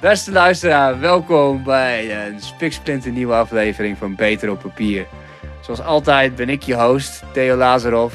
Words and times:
Beste 0.00 0.32
luisteraar, 0.32 1.00
welkom 1.00 1.62
bij 1.62 2.26
een 2.26 2.40
spiksplinter 2.40 3.10
nieuwe 3.10 3.34
aflevering 3.34 3.98
van 3.98 4.14
Beter 4.14 4.50
op 4.50 4.60
Papier. 4.60 5.06
Zoals 5.60 5.80
altijd 5.80 6.36
ben 6.36 6.48
ik 6.48 6.62
je 6.62 6.74
host, 6.74 7.22
Theo 7.32 7.56
Lazarov. 7.56 8.14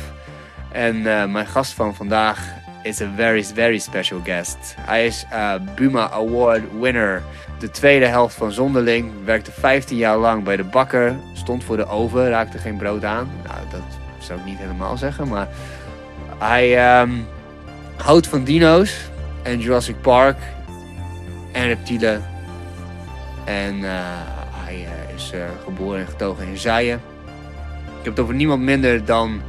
En 0.71 0.95
uh, 0.95 1.25
mijn 1.25 1.47
gast 1.47 1.73
van 1.73 1.95
vandaag 1.95 2.39
is 2.83 2.99
een 2.99 3.13
very, 3.15 3.43
very 3.43 3.77
special 3.77 4.19
guest. 4.23 4.75
Hij 4.79 5.05
is 5.05 5.25
uh, 5.33 5.53
Buma 5.75 6.09
Award 6.09 6.61
winner. 6.79 7.23
De 7.59 7.69
tweede 7.69 8.05
helft 8.05 8.35
van 8.35 8.51
Zonderling. 8.51 9.11
Werkte 9.25 9.51
15 9.51 9.97
jaar 9.97 10.17
lang 10.17 10.43
bij 10.43 10.57
de 10.57 10.63
bakker. 10.63 11.15
Stond 11.33 11.63
voor 11.63 11.77
de 11.77 11.87
oven, 11.87 12.29
raakte 12.29 12.57
geen 12.57 12.77
brood 12.77 13.03
aan. 13.03 13.31
Nou, 13.43 13.59
dat 13.71 13.99
zou 14.19 14.39
ik 14.39 14.45
niet 14.45 14.57
helemaal 14.57 14.97
zeggen, 14.97 15.27
maar 15.27 15.47
hij 16.37 17.01
um, 17.01 17.27
houdt 17.95 18.27
van 18.27 18.43
dino's 18.43 19.09
en 19.43 19.59
Jurassic 19.59 20.01
Park 20.01 20.37
en 21.61 21.67
reptielen. 21.67 22.23
En 23.45 23.75
uh, 23.75 23.89
hij 24.51 24.75
uh, 24.75 25.15
is 25.15 25.31
uh, 25.33 25.43
geboren 25.63 25.99
en 25.99 26.07
getogen 26.07 26.47
in 26.47 26.57
Zijen. 26.57 27.01
Ik 27.99 28.07
heb 28.07 28.15
het 28.15 28.19
over 28.19 28.35
niemand 28.35 28.61
minder 28.61 29.05
dan 29.05 29.41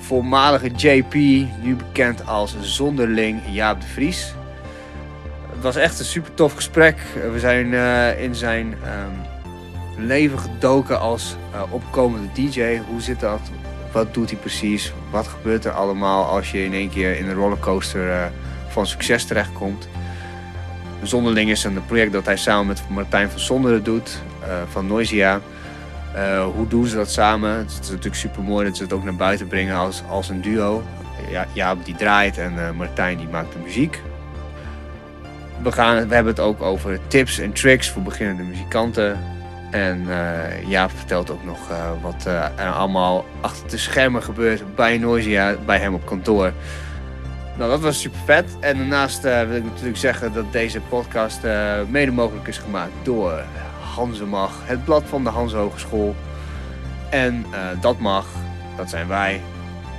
voormalige 0.00 0.70
JP, 0.70 1.14
nu 1.62 1.76
bekend 1.76 2.26
als 2.26 2.56
zonderling 2.60 3.40
Jaap 3.50 3.80
de 3.80 3.86
Vries. 3.86 4.34
Het 5.52 5.62
was 5.62 5.76
echt 5.76 5.98
een 5.98 6.04
super 6.04 6.34
tof 6.34 6.54
gesprek. 6.54 6.96
We 7.32 7.38
zijn 7.38 7.72
in 8.18 8.34
zijn 8.34 8.66
um, 8.66 10.06
leven 10.06 10.38
gedoken 10.38 11.00
als 11.00 11.36
opkomende 11.70 12.28
DJ. 12.32 12.80
Hoe 12.88 13.00
zit 13.00 13.20
dat? 13.20 13.40
Wat 13.92 14.14
doet 14.14 14.30
hij 14.30 14.38
precies? 14.38 14.92
Wat 15.10 15.26
gebeurt 15.26 15.64
er 15.64 15.72
allemaal 15.72 16.24
als 16.24 16.50
je 16.50 16.64
in 16.64 16.72
één 16.72 16.90
keer 16.90 17.16
in 17.16 17.28
een 17.28 17.34
rollercoaster 17.34 18.32
van 18.68 18.86
succes 18.86 19.24
terechtkomt? 19.24 19.88
Zonderling 21.02 21.50
is 21.50 21.64
een 21.64 21.86
project 21.86 22.12
dat 22.12 22.24
hij 22.24 22.36
samen 22.36 22.66
met 22.66 22.82
Martijn 22.88 23.30
van 23.30 23.40
Sonderen 23.40 23.82
doet, 23.82 24.22
uh, 24.42 24.46
van 24.68 24.86
Noisia. 24.86 25.40
Uh, 26.14 26.44
hoe 26.44 26.68
doen 26.68 26.86
ze 26.86 26.96
dat 26.96 27.10
samen? 27.10 27.50
Het 27.50 27.78
is 27.82 27.88
natuurlijk 27.88 28.16
super 28.16 28.42
mooi 28.42 28.66
dat 28.66 28.76
ze 28.76 28.82
het 28.82 28.92
ook 28.92 29.04
naar 29.04 29.16
buiten 29.16 29.46
brengen 29.46 29.76
als, 29.76 30.02
als 30.08 30.28
een 30.28 30.40
duo. 30.40 30.82
Ja, 31.30 31.46
Jaap 31.52 31.84
die 31.84 31.94
draait 31.94 32.38
en 32.38 32.54
uh, 32.54 32.70
Martijn 32.70 33.18
die 33.18 33.28
maakt 33.28 33.52
de 33.52 33.58
muziek. 33.64 34.02
We, 35.62 35.72
gaan, 35.72 36.08
we 36.08 36.14
hebben 36.14 36.32
het 36.32 36.42
ook 36.42 36.62
over 36.62 36.98
tips 37.06 37.38
en 37.38 37.52
tricks 37.52 37.90
voor 37.90 38.02
beginnende 38.02 38.42
muzikanten. 38.42 39.18
En 39.70 40.06
Jaap 40.66 40.90
vertelt 40.94 41.30
ook 41.30 41.44
nog 41.44 41.58
wat 42.02 42.24
er 42.56 42.70
allemaal 42.70 43.24
achter 43.40 43.70
de 43.70 43.76
schermen 43.76 44.22
gebeurt 44.22 44.74
bij 44.74 44.98
Noisia, 44.98 45.56
bij 45.66 45.78
hem 45.78 45.94
op 45.94 46.06
kantoor. 46.06 46.52
Nou, 47.58 47.70
dat 47.70 47.80
was 47.80 48.00
super 48.00 48.20
vet. 48.24 48.56
En 48.60 48.76
daarnaast 48.76 49.24
uh, 49.24 49.42
wil 49.42 49.56
ik 49.56 49.64
natuurlijk 49.64 49.96
zeggen 49.96 50.32
dat 50.32 50.52
deze 50.52 50.80
podcast 50.80 51.44
uh, 51.44 51.74
mede 51.88 52.10
mogelijk 52.10 52.46
is 52.46 52.58
gemaakt 52.58 52.92
door 53.02 53.42
Hansemag, 53.94 54.52
het 54.64 54.84
blad 54.84 55.02
van 55.06 55.24
de 55.24 55.30
Hans 55.30 55.52
Hogeschool. 55.52 56.16
En 57.10 57.46
uh, 57.50 57.58
dat 57.80 57.98
mag, 57.98 58.26
dat 58.76 58.90
zijn 58.90 59.08
wij, 59.08 59.40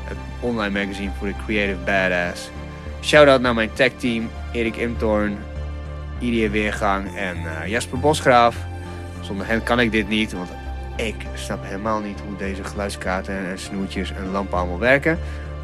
het 0.04 0.18
online 0.40 0.86
magazine 0.86 1.12
voor 1.18 1.28
de 1.28 1.34
Creative 1.46 1.80
Badass. 1.86 2.50
Shout-out 3.02 3.42
naar 3.42 3.54
mijn 3.54 3.74
tech 3.74 3.92
team, 3.98 4.30
Erik 4.52 4.76
Imtorn, 4.76 5.38
Irie 6.20 6.50
Weergang 6.50 7.16
en 7.16 7.38
Jasper 7.66 8.00
Bosgraaf. 8.00 8.56
Zonder 9.22 9.48
hen 9.48 9.64
kan 9.64 9.80
ik 9.80 9.92
dit 9.92 10.08
niet, 10.08 10.34
want 10.34 10.50
ik 10.96 11.16
snap 11.34 11.64
helemaal 11.64 12.00
niet 12.00 12.20
hoe 12.28 12.38
deze 12.38 12.64
geluidskaarten 12.64 13.48
en 13.50 13.60
snoertjes 13.60 14.12
en 14.14 14.32
lampen 14.32 14.58
allemaal 14.58 14.80
werken. 14.80 15.20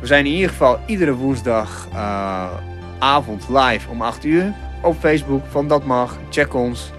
We 0.06 0.12
zijn 0.12 0.26
in 0.26 0.34
ieder 0.34 0.50
geval 0.50 0.80
iedere 0.86 1.14
woensdag 1.14 1.88
uh, 1.94 2.52
avond 3.00 3.46
live 3.50 3.90
om 3.90 4.02
8 4.02 4.26
uur 4.26 4.54
op 4.82 5.00
Facebook 5.00 5.46
van 5.50 5.68
Dat 5.68 5.86
Mag. 5.86 6.18
Check 6.30 6.54
ons. 6.54 6.92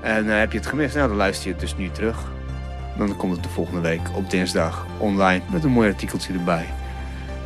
En 0.00 0.26
uh, 0.26 0.38
heb 0.38 0.52
je 0.52 0.58
het 0.58 0.66
gemist? 0.66 0.94
Nou, 0.94 1.08
dan 1.08 1.16
luister 1.16 1.46
je 1.46 1.52
het 1.52 1.60
dus 1.60 1.76
nu 1.76 1.90
terug. 1.90 2.32
Dan 2.98 3.16
komt 3.16 3.32
het 3.32 3.42
de 3.42 3.48
volgende 3.48 3.80
week 3.80 4.00
op 4.14 4.30
dinsdag 4.30 4.86
online 4.98 5.42
met 5.52 5.64
een 5.64 5.70
mooi 5.70 5.88
artikeltje 5.88 6.32
erbij. 6.32 6.66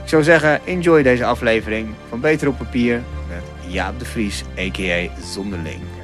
Ik 0.02 0.08
zou 0.08 0.22
zeggen, 0.22 0.66
enjoy 0.66 1.02
deze 1.02 1.24
aflevering 1.24 1.88
van 2.08 2.20
Beter 2.20 2.48
op 2.48 2.58
Papier 2.58 3.02
met 3.28 3.72
Jaap 3.72 3.98
de 3.98 4.04
Vries, 4.04 4.42
a.k.a. 4.58 5.08
Zonderling. 5.22 5.95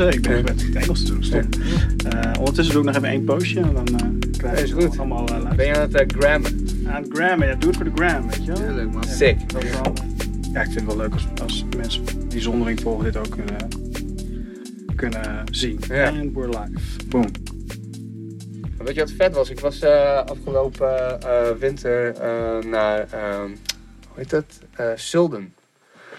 Ondertussen, 0.00 0.32
ik 0.32 0.44
ben 0.44 0.54
ja. 0.54 0.72
het 0.72 0.82
Engels 0.82 1.04
te 1.04 1.18
doen. 1.18 1.50
Uh, 2.14 2.32
ondertussen 2.38 2.74
doe 2.74 2.82
ik 2.82 2.88
nog 2.88 2.96
even 2.96 3.08
één 3.08 3.24
postje 3.24 3.60
en 3.60 3.74
dan 3.74 3.88
uh, 3.92 4.30
krijg 4.36 4.68
je 4.68 4.74
goed. 4.74 4.98
allemaal 4.98 5.30
uh, 5.30 5.50
Ben 5.50 5.66
je 5.66 5.76
aan 5.76 5.90
het 5.92 6.12
grammen? 6.18 6.68
Aan 6.86 7.02
het 7.02 7.12
grammen, 7.12 7.48
ja, 7.48 7.54
doe 7.54 7.68
het 7.68 7.76
voor 7.76 7.84
de 7.84 7.92
gram, 7.94 8.30
weet 8.30 8.44
je 8.44 8.52
wel. 8.52 8.62
Ja, 8.62 8.74
leuk 8.74 8.92
man. 8.92 9.04
Sick. 9.04 9.36
Ja, 10.52 10.60
ik 10.60 10.70
vind 10.70 10.74
het 10.74 10.84
wel 10.84 10.96
leuk 10.96 11.12
als, 11.12 11.26
als 11.42 11.64
mensen 11.76 12.28
die 12.28 12.40
zonderling 12.40 12.80
volgen 12.80 13.04
dit 13.04 13.16
ook 13.16 13.30
kunnen, 13.30 13.68
kunnen 14.96 15.44
zien. 15.50 15.80
Ja. 15.88 16.08
And 16.08 16.34
we're 16.34 16.48
live. 16.48 17.06
Boom. 17.08 17.30
Weet 18.78 18.94
je 18.94 19.00
wat 19.00 19.12
vet 19.16 19.34
was? 19.34 19.50
Ik 19.50 19.60
was 19.60 19.82
afgelopen 20.24 21.18
winter 21.58 22.14
naar, 22.66 23.06
hoe 24.08 24.14
heet 24.14 24.30
dat? 24.30 24.44
Sulden. 24.94 25.54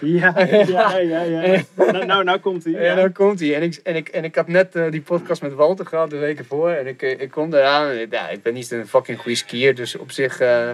Ja, 0.00 0.34
ja, 0.38 0.98
ja. 0.98 1.22
ja. 1.22 1.62
nou, 1.76 2.06
nou, 2.06 2.24
nou 2.24 2.38
komt 2.38 2.64
hij. 2.64 2.72
Ja. 2.72 2.80
ja, 2.80 2.94
nou 2.94 3.10
komt 3.10 3.40
hij. 3.40 3.54
En 3.54 3.62
ik, 3.62 3.80
en, 3.82 3.96
ik, 3.96 4.08
en 4.08 4.24
ik 4.24 4.34
had 4.34 4.48
net 4.48 4.76
uh, 4.76 4.90
die 4.90 5.00
podcast 5.00 5.42
met 5.42 5.54
Walter 5.54 5.86
gehad 5.86 6.10
de 6.10 6.16
weken 6.16 6.44
voor. 6.44 6.70
En 6.70 6.86
ik, 6.86 7.02
ik 7.02 7.30
kom 7.30 7.54
eraan. 7.54 7.88
En, 7.88 8.06
ja, 8.10 8.28
ik 8.28 8.42
ben 8.42 8.54
niet 8.54 8.70
een 8.70 8.86
fucking 8.86 9.18
goede 9.18 9.36
skier, 9.36 9.74
dus 9.74 9.96
op 9.96 10.10
zich. 10.10 10.40
Uh... 10.40 10.70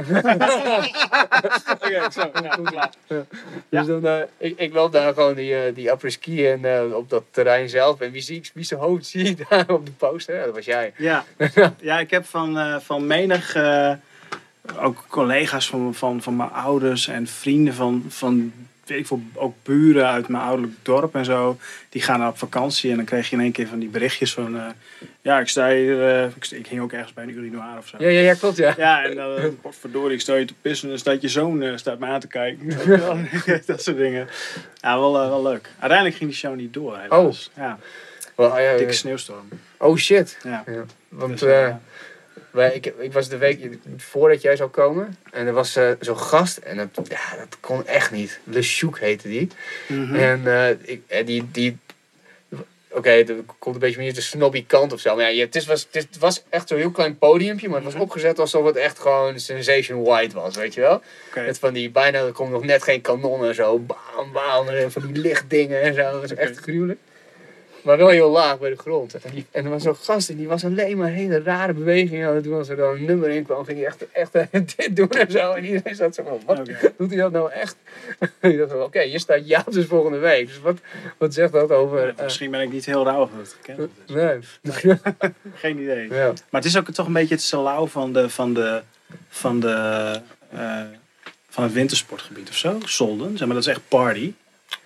Oké, 1.72 2.11
zo. 2.11 2.31
Ja, 2.43 2.91
ja. 3.09 3.27
Dus 3.69 3.87
dan, 3.87 4.06
uh, 4.06 4.19
ik, 4.38 4.59
ik 4.59 4.72
loop 4.72 4.93
daar 4.93 5.15
gewoon 5.15 5.34
die, 5.34 5.53
uh, 5.53 5.75
die 5.75 5.91
après 5.91 6.11
ski 6.11 6.47
en 6.47 6.94
op 6.94 7.11
dat 7.11 7.25
terrein 7.31 7.69
zelf. 7.69 8.00
En 8.00 8.11
wie, 8.11 8.22
zie 8.22 8.37
ik, 8.37 8.50
wie 8.55 8.65
zijn 8.65 8.81
hoofd 8.81 9.06
zie 9.06 9.25
ik 9.25 9.49
daar 9.49 9.69
op 9.69 9.87
de 9.87 9.93
poster? 9.93 10.44
dat 10.44 10.55
was 10.55 10.65
jij. 10.65 10.93
Ja, 10.97 11.25
ja 11.81 11.99
ik 11.99 12.11
heb 12.11 12.25
van, 12.25 12.81
van 12.81 13.06
menig 13.06 13.55
ook 14.81 15.04
collega's 15.09 15.69
van, 15.69 15.94
van, 15.94 16.22
van 16.22 16.37
mijn 16.37 16.50
ouders 16.50 17.09
en 17.09 17.26
vrienden 17.26 17.75
van, 17.75 18.04
van 18.09 18.53
weet 18.91 18.98
ik 18.98 19.06
veel, 19.06 19.22
ook 19.34 19.54
buren 19.62 20.06
uit 20.06 20.28
mijn 20.28 20.43
ouderlijk 20.43 20.75
dorp 20.82 21.15
en 21.15 21.25
zo. 21.25 21.59
Die 21.88 22.03
gaan 22.03 22.26
op 22.26 22.38
vakantie 22.38 22.91
en 22.91 22.97
dan 22.97 23.04
krijg 23.04 23.31
je 23.31 23.37
in 23.37 23.43
één 23.43 23.53
keer 23.53 23.66
van 23.66 23.78
die 23.78 23.88
berichtjes 23.88 24.32
van... 24.32 24.56
Uh, 24.56 24.66
ja, 25.20 25.41
ik 25.41 25.49
sta 25.49 25.70
hier... 25.70 25.97
Uh, 25.97 26.25
ik, 26.25 26.47
ik, 26.50 26.66
hing 26.66 26.81
ook 26.81 26.93
ergens 26.93 27.12
bij 27.12 27.25
een 27.25 27.31
urinoir 27.31 27.78
of 27.78 27.87
zo. 27.87 27.97
Ja, 27.99 28.09
ja, 28.09 28.20
ja 28.20 28.34
klopt, 28.34 28.56
ja. 28.56 28.75
Ja, 28.76 29.04
en 29.04 29.16
dan, 29.16 29.38
uh, 29.38 29.44
verdorie, 29.70 30.15
ik 30.15 30.20
sta 30.20 30.34
je 30.34 30.44
te 30.44 30.54
pissen 30.62 30.84
en 30.84 30.91
dan 30.91 30.99
staat 30.99 31.20
je 31.20 31.28
zoon 31.28 31.78
staat 31.78 31.99
me 31.99 32.06
aan 32.06 32.20
te 32.20 32.28
kijken. 32.28 32.69
dat 33.66 33.82
soort 33.82 33.97
dingen. 33.97 34.28
Ja, 34.81 34.99
wel, 34.99 35.12
wel 35.12 35.43
leuk. 35.43 35.70
Uiteindelijk 35.78 36.19
ging 36.19 36.31
die 36.31 36.38
show 36.38 36.56
niet 36.56 36.75
door, 36.75 36.99
helaas. 36.99 37.50
Oh. 37.56 37.62
Ja. 37.62 37.78
Well, 38.35 38.76
Dikke 38.76 38.93
sneeuwstorm. 38.93 39.49
Oh 39.76 39.96
shit. 39.96 40.38
Ja. 40.43 40.64
ja. 40.67 40.85
Want... 41.08 41.38
Dus, 41.38 41.73
wij, 42.50 42.75
ik, 42.75 42.87
ik 42.87 43.12
was 43.12 43.29
de 43.29 43.37
week 43.37 43.79
voordat 43.97 44.43
jij 44.43 44.56
zou 44.56 44.70
komen. 44.70 45.17
En 45.32 45.47
er 45.47 45.52
was 45.52 45.76
uh, 45.76 45.91
zo'n 46.00 46.19
gast. 46.19 46.56
En 46.56 46.76
dat, 46.76 47.08
ja, 47.08 47.37
dat 47.37 47.56
kon 47.61 47.87
echt 47.87 48.11
niet. 48.11 48.41
Le 48.44 48.62
Chouk 48.62 48.99
heette 48.99 49.29
die. 49.29 49.49
Mm 49.87 50.06
-hmm. 50.06 50.17
En 50.17 50.41
uh, 50.44 50.70
ik, 50.70 51.26
die... 51.26 51.49
die 51.50 51.79
Oké, 52.93 52.99
okay, 52.99 53.19
het 53.19 53.32
komt 53.58 53.75
een 53.75 53.81
beetje 53.81 53.99
meer 53.99 54.14
de 54.14 54.20
snobby 54.20 54.64
kant 54.67 54.93
of 54.93 55.00
zo. 55.00 55.17
Maar 55.17 55.32
ja, 55.32 55.44
het, 55.44 55.56
is, 55.56 55.67
was, 55.67 55.88
het 55.91 56.19
was 56.19 56.43
echt 56.49 56.69
zo'n 56.69 56.79
heel 56.79 56.91
klein 56.91 57.19
podiumpje. 57.19 57.69
Maar 57.69 57.82
het 57.82 57.93
was 57.93 58.02
opgezet 58.02 58.38
alsof 58.38 58.67
het 58.67 58.76
echt 58.76 58.99
gewoon 58.99 59.41
Sensation 59.41 60.02
White 60.02 60.35
was, 60.35 60.56
weet 60.56 60.75
je 60.75 60.81
wel? 60.81 61.02
Okay. 61.29 61.47
Met 61.47 61.58
van 61.58 61.73
die, 61.73 61.91
bijna, 61.91 62.19
er 62.19 62.32
komt 62.32 62.50
nog 62.50 62.64
net 62.64 62.82
geen 62.82 63.00
kanonnen 63.00 63.49
en 63.49 63.55
zo. 63.55 63.79
Bam, 63.79 64.32
bam, 64.32 64.69
en 64.69 64.93
van 64.93 65.12
die 65.12 65.23
lichtdingen 65.23 65.82
en 65.82 65.94
zo. 65.94 66.02
Dat 66.02 66.20
was 66.20 66.35
echt 66.35 66.56
gruwelijk. 66.56 66.99
Maar 67.82 67.97
wel 67.97 68.09
heel 68.09 68.31
laag 68.31 68.59
bij 68.59 68.71
de 68.71 68.77
grond. 68.77 69.15
En, 69.15 69.47
en 69.50 69.65
er 69.65 69.71
was 69.71 69.82
zo'n 69.82 69.97
gast 69.97 70.31
en 70.31 70.37
die 70.37 70.49
was 70.49 70.65
alleen 70.65 70.97
maar 70.97 71.09
hele 71.09 71.43
rare 71.43 71.73
bewegingen 71.73 72.29
aan 72.29 72.35
het 72.35 72.44
doen. 72.44 72.59
Als 72.59 72.69
er 72.69 72.77
dan 72.77 72.94
een 72.94 73.05
nummer 73.05 73.29
in 73.29 73.44
kwam, 73.44 73.65
ging 73.65 73.79
hij 73.79 73.87
echt, 73.87 74.11
echt 74.11 74.32
dit 74.77 74.97
doen 74.97 75.11
en 75.11 75.31
zo. 75.31 75.53
En 75.53 75.65
iedereen 75.65 75.94
zat 75.94 76.15
zo 76.15 76.23
van, 76.23 76.41
wat 76.47 76.59
okay. 76.59 76.93
doet 76.97 77.11
hij 77.11 77.19
dat 77.19 77.32
nou 77.32 77.50
echt? 77.50 77.77
ik 78.41 78.59
dacht 78.59 78.71
van, 78.71 78.79
oké, 78.79 78.87
okay, 78.87 79.09
hier 79.09 79.21
staat 79.21 79.49
Jaap 79.49 79.73
dus 79.73 79.87
volgende 79.87 80.19
week. 80.19 80.47
Dus 80.47 80.61
wat, 80.61 80.79
wat 81.19 81.35
zegt 81.35 81.53
dat 81.53 81.71
over... 81.71 82.15
Misschien 82.23 82.50
ben 82.50 82.61
ik 82.61 82.73
niet 82.73 82.87
heel 82.87 83.05
rauw 83.05 83.31
dat 83.37 83.56
gekend 83.61 83.91
dus. 84.06 84.17
Nee. 84.17 84.38
Geen 85.55 85.79
idee. 85.79 86.09
Ja. 86.09 86.26
Maar 86.26 86.61
het 86.61 86.65
is 86.65 86.79
ook 86.79 86.91
toch 86.91 87.06
een 87.06 87.12
beetje 87.12 87.35
het 87.35 87.43
salau 87.43 87.88
van 87.88 88.12
de... 88.12 88.31
Van 88.31 88.55
de, 88.55 88.83
van 89.29 89.61
de 89.61 90.21
uh, 90.55 90.83
van 91.50 91.65
het 91.65 91.73
wintersportgebied 91.73 92.49
of 92.49 92.56
zo. 92.56 92.79
Solden, 92.85 93.38
zeg 93.38 93.47
maar, 93.47 93.56
dat 93.56 93.67
is 93.67 93.73
echt 93.73 93.88
party. 93.88 94.33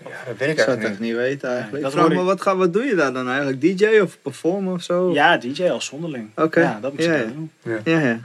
Ja, 0.04 0.24
dat 0.26 0.36
weet 0.36 0.48
ik 0.48 0.56
Ik 0.58 0.58
zou 0.58 0.70
het 0.70 0.78
eigenlijk 0.78 0.84
echt 0.84 0.98
niet. 0.98 1.08
niet 1.08 1.16
weten 1.16 1.48
eigenlijk. 1.48 1.76
Ik 1.76 1.82
dat 1.82 1.92
vraag 1.92 2.08
me, 2.08 2.14
ik. 2.14 2.20
wat, 2.20 2.40
ga, 2.42 2.56
wat 2.56 2.72
doe 2.72 2.84
je 2.84 2.94
daar 2.94 3.12
dan 3.12 3.28
eigenlijk? 3.28 3.60
DJ 3.60 3.98
of 3.98 4.18
performen 4.22 4.72
of 4.74 4.82
zo? 4.82 5.12
Ja, 5.12 5.36
DJ 5.36 5.64
als 5.68 5.84
zonderling. 5.86 6.30
Oké. 6.36 6.60
Ja, 6.60 6.78
dat 6.80 6.92
moet 6.92 7.02
je 7.02 7.10
Ja, 7.10 7.24
doen. 7.24 7.50
Ja, 7.62 7.80
ja. 8.00 8.18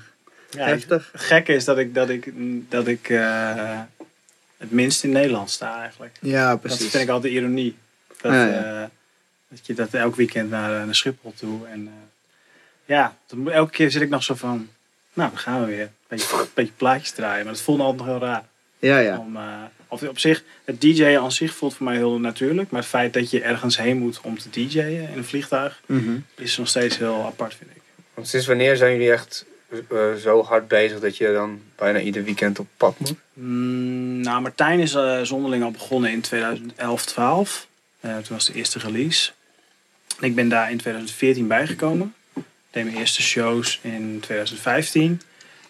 Ja, 0.50 0.65
Heftig. 0.65 1.09
Het 1.11 1.21
gekke 1.21 1.53
is 1.53 1.65
dat 1.65 1.77
ik, 1.77 1.94
dat 1.94 2.09
ik, 2.09 2.31
dat 2.69 2.88
ik 2.88 3.09
eh, 3.09 3.79
het 4.57 4.71
minst 4.71 5.03
in 5.03 5.11
Nederland 5.11 5.50
sta 5.50 5.81
eigenlijk. 5.81 6.17
Ja, 6.21 6.50
Dat 6.50 6.61
precies. 6.61 6.89
vind 6.89 7.03
ik 7.03 7.09
altijd 7.09 7.33
ironie. 7.33 7.77
Dat, 8.21 8.31
Ja, 8.31 8.45
ja. 8.45 8.81
eh, 8.81 8.88
dat 9.47 9.65
je 9.67 9.73
dat 9.73 9.94
elk 9.94 10.15
weekend 10.15 10.50
naar, 10.50 10.85
naar 10.85 10.95
Schiphol 10.95 11.33
toe. 11.35 11.67
En 11.67 11.88
eh, 11.88 11.94
ja, 12.85 13.15
dan 13.27 13.51
elke 13.51 13.71
keer 13.71 13.91
zit 13.91 14.01
ik 14.01 14.09
nog 14.09 14.23
zo 14.23 14.35
van, 14.35 14.67
nou, 15.13 15.29
dan 15.29 15.39
gaan 15.39 15.59
we 15.59 15.65
weer. 15.65 15.81
Een 15.81 15.89
beetje, 16.07 16.38
een 16.39 16.47
beetje 16.53 16.73
plaatjes 16.77 17.12
draaien. 17.12 17.44
Maar 17.45 17.53
dat 17.53 17.62
voelt 17.63 17.79
altijd 17.79 17.97
nog 17.97 18.07
heel 18.07 18.27
raar. 18.27 18.44
Ja, 18.79 18.97
ja. 19.00 19.17
Om, 19.17 19.35
eh, 19.35 19.44
of 19.91 20.03
op 20.03 20.19
zich, 20.19 20.44
het 20.65 20.81
DJ'en 20.81 21.19
aan 21.19 21.31
zich 21.31 21.53
voelt 21.53 21.74
voor 21.75 21.86
mij 21.86 21.95
heel 21.95 22.19
natuurlijk. 22.19 22.69
Maar 22.71 22.81
het 22.81 22.89
feit 22.89 23.13
dat 23.13 23.30
je 23.30 23.41
ergens 23.41 23.77
heen 23.77 23.97
moet 23.97 24.21
om 24.21 24.38
te 24.39 24.50
DJ'en 24.50 25.09
in 25.12 25.18
een 25.18 25.25
vliegtuig, 25.25 25.81
Mhm. 25.86 26.18
is 26.36 26.57
nog 26.57 26.68
steeds 26.68 26.97
heel 26.97 27.25
apart, 27.25 27.56
vind 27.56 27.69
ik. 27.75 27.81
Want 28.13 28.27
sinds 28.27 28.45
wanneer 28.47 28.75
zijn 28.77 28.91
jullie 28.91 29.12
echt 29.12 29.45
eh, 29.89 30.13
zo 30.13 30.44
hard 30.44 30.68
bezig 30.68 31.00
dat 31.00 31.18
je 31.18 31.31
dan 31.33 31.62
bijna 31.75 32.00
ieder 32.00 32.24
weekend 32.24 32.59
op 32.59 32.68
pad 32.77 33.00
moet? 33.00 33.13
Mm, 33.33 34.19
nou, 34.21 34.41
Martijn 34.41 34.80
is 34.80 34.94
eh, 34.94 35.21
zonderling 35.21 35.63
al 35.63 35.71
begonnen 35.71 36.12
in 36.12 36.21
2011, 36.21 37.06
12. 37.06 37.68
Eh, 38.00 38.12
toen 38.18 38.36
was 38.36 38.45
de 38.45 38.53
eerste 38.53 38.80
release. 38.80 39.31
En 40.19 40.27
ik 40.27 40.36
ben 40.36 40.50
daar 40.50 40.71
in 40.71 40.77
2014 40.77 41.47
bijgekomen. 41.47 42.13
Ik 42.36 42.44
deed 42.71 42.83
mijn 42.83 42.97
eerste 42.97 43.21
shows 43.21 43.80
in 43.81 44.18
2015. 44.21 45.21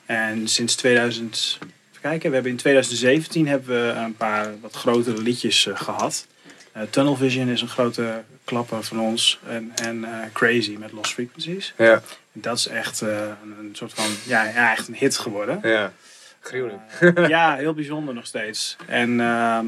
En 0.06 0.48
sinds 0.48 0.75
2000... 0.75 1.57
Even 2.00 2.12
kijken, 2.12 2.30
we 2.30 2.36
hebben 2.36 2.51
in 2.51 2.57
2017 2.57 3.48
hebben 3.48 3.86
we 3.86 3.92
een 3.92 4.16
paar 4.16 4.60
wat 4.60 4.75
grotere 4.75 5.22
liedjes 5.22 5.68
eh, 5.68 5.75
gehad. 5.75 6.28
Eh, 6.72 6.81
Tunnel 6.90 7.16
Vision 7.16 7.48
is 7.48 7.62
een 7.62 7.68
grote 7.69 8.24
klapper 8.44 8.84
van 8.84 9.00
ons. 9.00 9.40
En, 9.48 9.72
en 9.75 10.04
eh, 10.04 10.31
Crazy 10.34 10.75
met 10.80 10.92
Lost 10.92 11.13
Frequencies. 11.13 11.74
Ja, 11.78 11.94
En 12.34 12.42
dat 12.42 12.57
is 12.57 12.68
echt 12.68 13.01
eh, 13.01 13.18
een, 13.44 13.56
een 13.60 13.69
soort 13.74 13.94
van... 13.94 14.06
Ja, 14.25 14.44
ja, 14.44 14.72
echt 14.72 14.88
een 14.88 14.96
hit 14.96 15.18
geworden. 15.18 15.60
ja. 15.63 15.94
Gruwelijk. 16.40 16.81
Ja, 17.28 17.56
heel 17.56 17.74
bijzonder 17.74 18.13
nog 18.13 18.25
steeds. 18.25 18.75
En 18.88 19.19
ehm, 19.19 19.68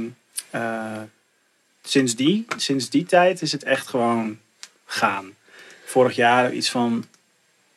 eh, 0.49 1.01
sinds, 1.83 2.15
die, 2.15 2.45
sinds 2.57 2.89
die 2.89 3.05
tijd 3.05 3.41
is 3.41 3.51
het 3.51 3.63
echt 3.63 3.87
gewoon 3.87 4.39
gaan. 4.85 5.35
Vorig 5.85 6.15
jaar 6.15 6.53
iets 6.53 6.69
van, 6.69 7.05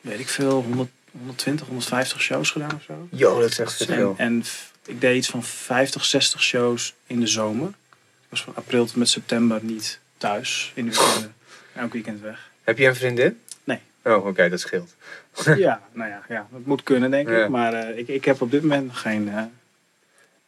weet 0.01 0.19
ik 0.19 0.29
veel, 0.29 0.61
100, 0.63 0.89
120, 1.19 1.65
150 1.67 2.21
shows 2.21 2.51
gedaan 2.51 2.75
of 2.75 2.83
zo. 2.83 3.07
Yo, 3.11 3.39
dat 3.39 3.49
is 3.49 3.59
echt 3.59 3.79
En, 3.81 3.85
veel. 3.95 4.13
en 4.17 4.43
ik 4.85 5.01
deed 5.01 5.15
iets 5.17 5.29
van 5.29 5.43
50, 5.43 6.05
60 6.05 6.41
shows 6.43 6.93
in 7.07 7.19
de 7.19 7.27
zomer. 7.27 7.67
Ik 7.67 8.29
was 8.29 8.43
van 8.43 8.55
april 8.55 8.85
tot 8.85 8.95
met 8.95 9.09
september 9.09 9.59
niet 9.63 9.99
thuis 10.17 10.71
in 10.75 10.85
de 10.89 10.91
weekenden. 10.95 11.33
Elk 11.75 11.93
weekend 11.93 12.21
weg. 12.21 12.49
Heb 12.63 12.77
je 12.77 12.87
een 12.87 12.95
vriendin? 12.95 13.39
Nee. 13.63 13.79
Oh, 14.03 14.25
oké, 14.25 14.49
dat 14.49 14.59
scheelt. 14.59 14.95
Ja, 15.57 15.81
nou 15.91 16.09
ja, 16.09 16.21
ja, 16.29 16.47
dat 16.51 16.65
moet 16.65 16.83
kunnen 16.83 17.11
denk 17.11 17.29
Ja. 17.29 17.43
ik. 17.43 17.49
Maar 17.49 17.73
eh, 17.73 17.97
ik, 17.97 18.07
ik 18.07 18.25
heb 18.25 18.41
op 18.41 18.51
dit 18.51 18.61
moment 18.61 18.95
geen... 18.95 19.29
eh, 19.29 19.43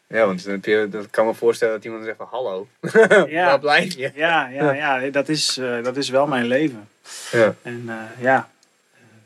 Ja, 0.07 0.25
want 0.25 0.43
dan 0.43 0.53
heb 0.53 0.65
je, 0.65 0.87
dat 0.91 1.09
kan 1.09 1.25
me 1.25 1.33
voorstellen 1.33 1.73
dat 1.73 1.83
iemand 1.85 2.03
zegt 2.03 2.17
van 2.17 2.27
hallo, 2.31 2.67
Ja. 3.27 3.45
waar 3.45 3.59
blijf 3.59 3.93
je? 3.95 4.11
Ja, 4.15 4.47
ja, 4.47 4.71
ja 4.73 5.09
dat, 5.09 5.29
is, 5.29 5.57
eh, 5.57 5.83
dat 5.83 5.97
is 5.97 6.09
wel 6.09 6.27
mijn 6.27 6.45
leven. 6.47 6.89
Ja, 7.31 7.55
En 7.61 7.89
ja, 8.19 8.49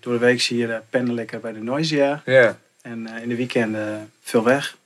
door 0.01 0.13
de 0.13 0.19
week 0.19 0.41
zie 0.41 0.57
je 0.57 0.79
pendel 0.89 1.15
ik 1.17 1.31
eh, 1.31 1.39
bij 1.39 1.51
de 1.53 1.63
Noisia. 1.63 2.21
ja. 2.25 2.57
En 2.81 3.07
eh, 3.07 3.21
in 3.23 3.29
de 3.29 3.35
weekenden 3.35 4.11
veel 4.21 4.43
weg. 4.43 4.77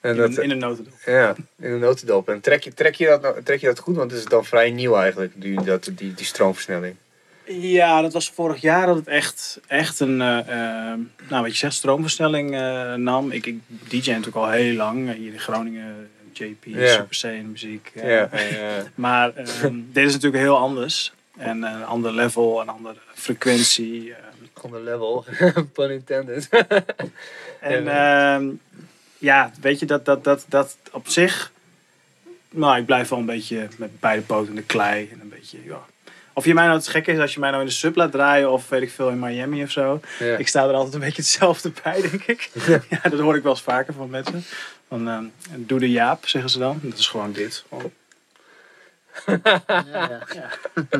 En 0.00 0.10
In, 0.10 0.16
dat, 0.16 0.38
in 0.38 0.48
de 0.48 0.54
notendop. 0.54 0.92
ja, 1.06 1.34
in 1.58 1.70
een 1.72 1.78
notendop. 1.78 2.28
En 2.28 2.40
trek 2.40 2.62
je, 2.62 2.74
trek, 2.74 2.94
je 2.94 3.06
dat, 3.06 3.22
nou- 3.22 3.42
trek 3.42 3.60
je 3.60 3.66
dat 3.66 3.78
goed? 3.78 3.96
Want 3.96 4.10
het 4.10 4.20
is 4.20 4.26
dan 4.26 4.44
vrij 4.44 4.70
nieuw 4.70 4.96
eigenlijk, 4.96 5.32
die, 5.36 5.62
dat, 5.62 5.84
die, 5.94 6.14
die 6.14 6.26
stroomversnelling. 6.26 6.94
Ja, 7.46 8.00
dat 8.02 8.12
was 8.12 8.30
vorig 8.30 8.60
jaar 8.60 8.86
dat 8.86 8.96
het 8.96 9.06
echt, 9.08 9.60
echt 9.66 10.00
een, 10.00 10.20
eh, 10.20 10.38
eh, 10.38 10.98
nou 11.28 11.42
wat 11.42 11.50
je 11.50 11.56
zegt, 11.56 11.74
stroomversnelling 11.74 12.54
eh, 12.54 12.94
nam. 12.94 13.30
Ik, 13.30 13.46
ik 13.46 13.58
DJ 13.88 14.08
natuurlijk 14.10 14.36
al 14.36 14.50
heel 14.50 14.74
lang. 14.74 15.08
eh, 15.08 15.14
hier 15.14 15.32
in 15.32 15.40
Groningen, 15.40 16.10
JP, 16.32 16.64
Ja. 16.64 16.86
Super 16.88 17.18
C 17.20 17.24
in 17.24 17.42
de 17.42 17.48
muziek. 17.50 17.90
eh. 17.94 18.22
Maar 18.94 19.34
ehm, 19.34 19.74
dit 19.92 20.06
is 20.06 20.12
natuurlijk 20.12 20.42
heel 20.42 20.56
anders. 20.58 21.12
En 21.36 21.64
eh, 21.64 21.72
een 21.72 21.84
ander 21.84 22.12
level, 22.12 22.60
een 22.60 22.68
andere 22.68 22.96
frequentie. 23.14 24.14
eh, 24.14 24.18
Ander 24.62 24.80
level, 24.80 25.24
pun 25.72 25.90
intended. 25.90 26.48
En 27.60 27.88
ehm, 27.88 28.48
ja, 29.18 29.50
weet 29.60 29.78
je, 29.78 29.86
dat, 29.86 30.04
dat, 30.04 30.24
dat, 30.24 30.44
dat 30.48 30.76
op 30.92 31.08
zich... 31.08 31.52
Nou, 32.50 32.78
ik 32.78 32.86
blijf 32.86 33.08
wel 33.08 33.18
een 33.18 33.26
beetje 33.26 33.68
met 33.76 34.00
beide 34.00 34.22
poten 34.22 34.48
in 34.48 34.54
de 34.54 34.62
klei. 34.62 35.08
En 35.12 35.20
een 35.20 35.28
beetje, 35.28 35.58
ja. 35.64 35.80
Of 36.32 36.44
je 36.44 36.54
mij 36.54 36.64
nou 36.64 36.76
het 36.76 36.88
gekke 36.88 37.12
is 37.12 37.18
als 37.18 37.34
je 37.34 37.40
mij 37.40 37.50
nou 37.50 37.62
in 37.62 37.68
de 37.68 37.74
sub 37.74 37.96
laat 37.96 38.12
draaien... 38.12 38.50
of 38.52 38.68
weet 38.68 38.82
ik 38.82 38.90
veel, 38.90 39.08
in 39.08 39.18
Miami 39.18 39.62
of 39.62 39.70
zo. 39.70 40.00
Ja. 40.18 40.36
Ik 40.36 40.48
sta 40.48 40.68
er 40.68 40.74
altijd 40.74 40.94
een 40.94 41.00
beetje 41.00 41.22
hetzelfde 41.22 41.72
bij, 41.82 42.00
denk 42.00 42.22
ik. 42.22 42.50
ja, 42.88 43.08
dat 43.10 43.20
hoor 43.20 43.36
ik 43.36 43.42
wel 43.42 43.52
eens 43.52 43.62
vaker 43.62 43.94
van 43.94 44.10
mensen. 44.10 44.44
Van, 44.88 45.08
ehm, 45.08 45.24
doe 45.56 45.78
de 45.78 45.90
Jaap, 45.90 46.26
zeggen 46.28 46.50
ze 46.50 46.58
dan. 46.58 46.78
Dat 46.82 46.98
is 46.98 47.06
gewoon 47.08 47.32
dit. 47.32 47.64
Gewoon, 47.68 47.92
gewoon 49.12 49.40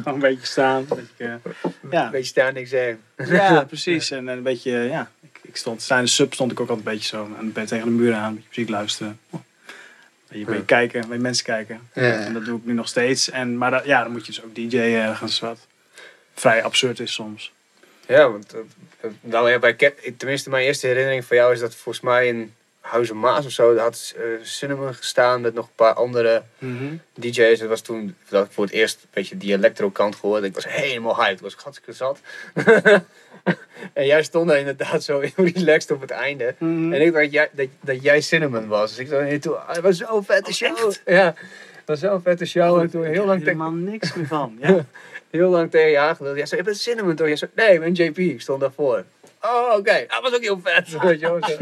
een 0.14 0.18
beetje 0.18 0.46
staan. 0.46 0.86
Een 0.88 0.96
beetje, 0.96 1.40
eh, 1.52 1.90
ja. 1.90 2.10
Beetje 2.10 2.26
staan, 2.26 2.54
niks 2.54 2.70
zeggen. 2.70 3.00
Ja, 3.16 3.64
precies. 3.68 4.10
En 4.10 4.26
een 4.26 4.42
beetje, 4.42 4.70
ja, 4.70 5.10
ik, 5.20 5.40
ik 5.42 5.56
stond, 5.56 5.86
tijdens 5.86 6.16
de 6.16 6.22
sub 6.22 6.34
stond 6.34 6.52
ik 6.52 6.60
ook 6.60 6.68
altijd 6.68 6.86
een 6.86 6.92
beetje 6.92 7.08
zo 7.08 7.30
aan, 7.38 7.52
ben 7.52 7.66
tegen 7.66 7.84
de 7.84 7.92
muur 7.92 8.14
aan, 8.14 8.28
een 8.28 8.34
beetje 8.34 8.48
muziek 8.48 8.68
luisteren. 8.68 9.18
Oh. 9.30 9.40
Een 9.40 9.44
beetje, 10.28 10.40
een 10.40 10.46
beetje 10.46 10.64
kijken, 10.64 11.02
een 11.02 11.08
beetje 11.08 11.22
mensen 11.22 11.44
kijken. 11.44 11.80
Ja. 11.94 12.02
En 12.02 12.32
dat 12.32 12.44
doe 12.44 12.58
ik 12.58 12.64
nu 12.64 12.72
nog 12.72 12.88
steeds. 12.88 13.30
En, 13.30 13.58
maar 13.58 13.70
dat, 13.70 13.84
ja, 13.84 14.02
dan 14.02 14.12
moet 14.12 14.26
je 14.26 14.32
dus 14.32 14.42
ook 14.42 14.54
DJ 14.54 14.78
ergens 14.78 15.40
wat 15.40 15.66
vrij 16.34 16.64
absurd 16.64 17.00
is 17.00 17.12
soms. 17.12 17.52
Ja, 18.06 18.30
want 18.30 18.54
eh, 18.54 19.10
nou 19.20 19.50
ja, 19.50 19.58
bij 19.58 19.94
tenminste 20.16 20.50
mijn 20.50 20.64
eerste 20.64 20.86
herinnering 20.86 21.24
van 21.24 21.36
jou 21.36 21.52
is 21.52 21.60
dat 21.60 21.74
volgens 21.74 22.04
mij 22.04 22.26
in 22.26 22.54
Huizen 22.82 23.18
Maas 23.18 23.44
of 23.46 23.50
zo, 23.52 23.74
daar 23.74 23.82
had 23.84 24.14
eh, 24.16 24.22
Cinnamon 24.42 24.94
gestaan 24.94 25.40
met 25.40 25.54
nog 25.54 25.66
een 25.66 25.74
paar 25.74 25.94
andere 25.94 26.42
DJ's. 27.14 27.58
Dat 27.58 27.68
was 27.68 27.80
toen 27.80 28.16
dat 28.28 28.46
ik 28.46 28.52
voor 28.52 28.64
het 28.64 28.72
eerst 28.72 28.98
een 29.02 29.08
beetje 29.10 29.36
die 29.36 29.52
electro-kant 29.54 30.16
gehoord. 30.16 30.42
Ik 30.42 30.54
was 30.54 30.68
helemaal 30.68 31.16
hyped. 31.16 31.36
Ik 31.36 31.40
was 31.40 31.54
hartstikke 31.54 31.92
zat. 31.92 32.20
en 33.92 34.06
jij 34.06 34.22
stond 34.22 34.48
daar 34.48 34.58
inderdaad 34.58 35.02
zo 35.02 35.18
relaxed 35.36 35.90
op 35.90 36.00
het 36.00 36.10
einde. 36.10 36.54
Mhm. 36.58 36.92
En 36.92 37.00
ik 37.00 37.12
dacht 37.12 37.24
dat 37.24 37.32
jij, 37.32 37.48
dat, 37.52 37.66
dat 37.80 38.02
jij 38.02 38.20
Cinnamon 38.20 38.66
was. 38.68 38.90
Dus 38.90 38.98
ik 38.98 39.10
dacht 39.10 39.28
hier 39.28 39.40
toe, 39.40 39.54
ah, 39.54 39.74
het 39.74 39.80
was 39.82 39.96
zo'n 39.96 40.24
vette 40.24 40.50
Oh, 40.50 40.56
show. 40.56 40.88
echt? 40.88 41.00
Ja, 41.04 41.24
het 41.74 41.84
was 41.86 41.98
zo'n 42.00 42.22
vette 42.22 42.44
show. 42.46 42.80
En 42.80 42.90
toen 42.90 43.04
heel 43.04 43.24
lang, 43.26 43.38
tegen, 43.42 43.60
helemaal 43.60 43.70
niks 43.90 44.14
meer 44.14 44.26
van. 44.26 44.56
Ja. 44.60 44.84
heel 45.30 45.50
lang 45.50 45.70
tegen 45.70 45.90
je 45.90 45.98
aangeluld. 45.98 46.36
Jij 46.36 46.46
zei, 46.46 46.60
je 46.60 46.66
bent 46.66 46.78
Cinnamon 46.78 47.14
toch? 47.14 47.26
Jij 47.26 47.36
zei, 47.36 47.50
nee, 47.54 47.72
ik 47.74 47.80
ben 47.80 47.92
JP. 47.92 48.18
Ik 48.18 48.40
stond 48.40 48.60
daarvoor. 48.60 49.04
Oh, 49.42 49.76
oké. 49.76 50.04
Dat 50.08 50.22
was 50.22 50.34
ook 50.34 50.40
heel 50.40 50.60
vet. 50.62 50.96
Weet 51.02 51.20
je. 51.20 51.38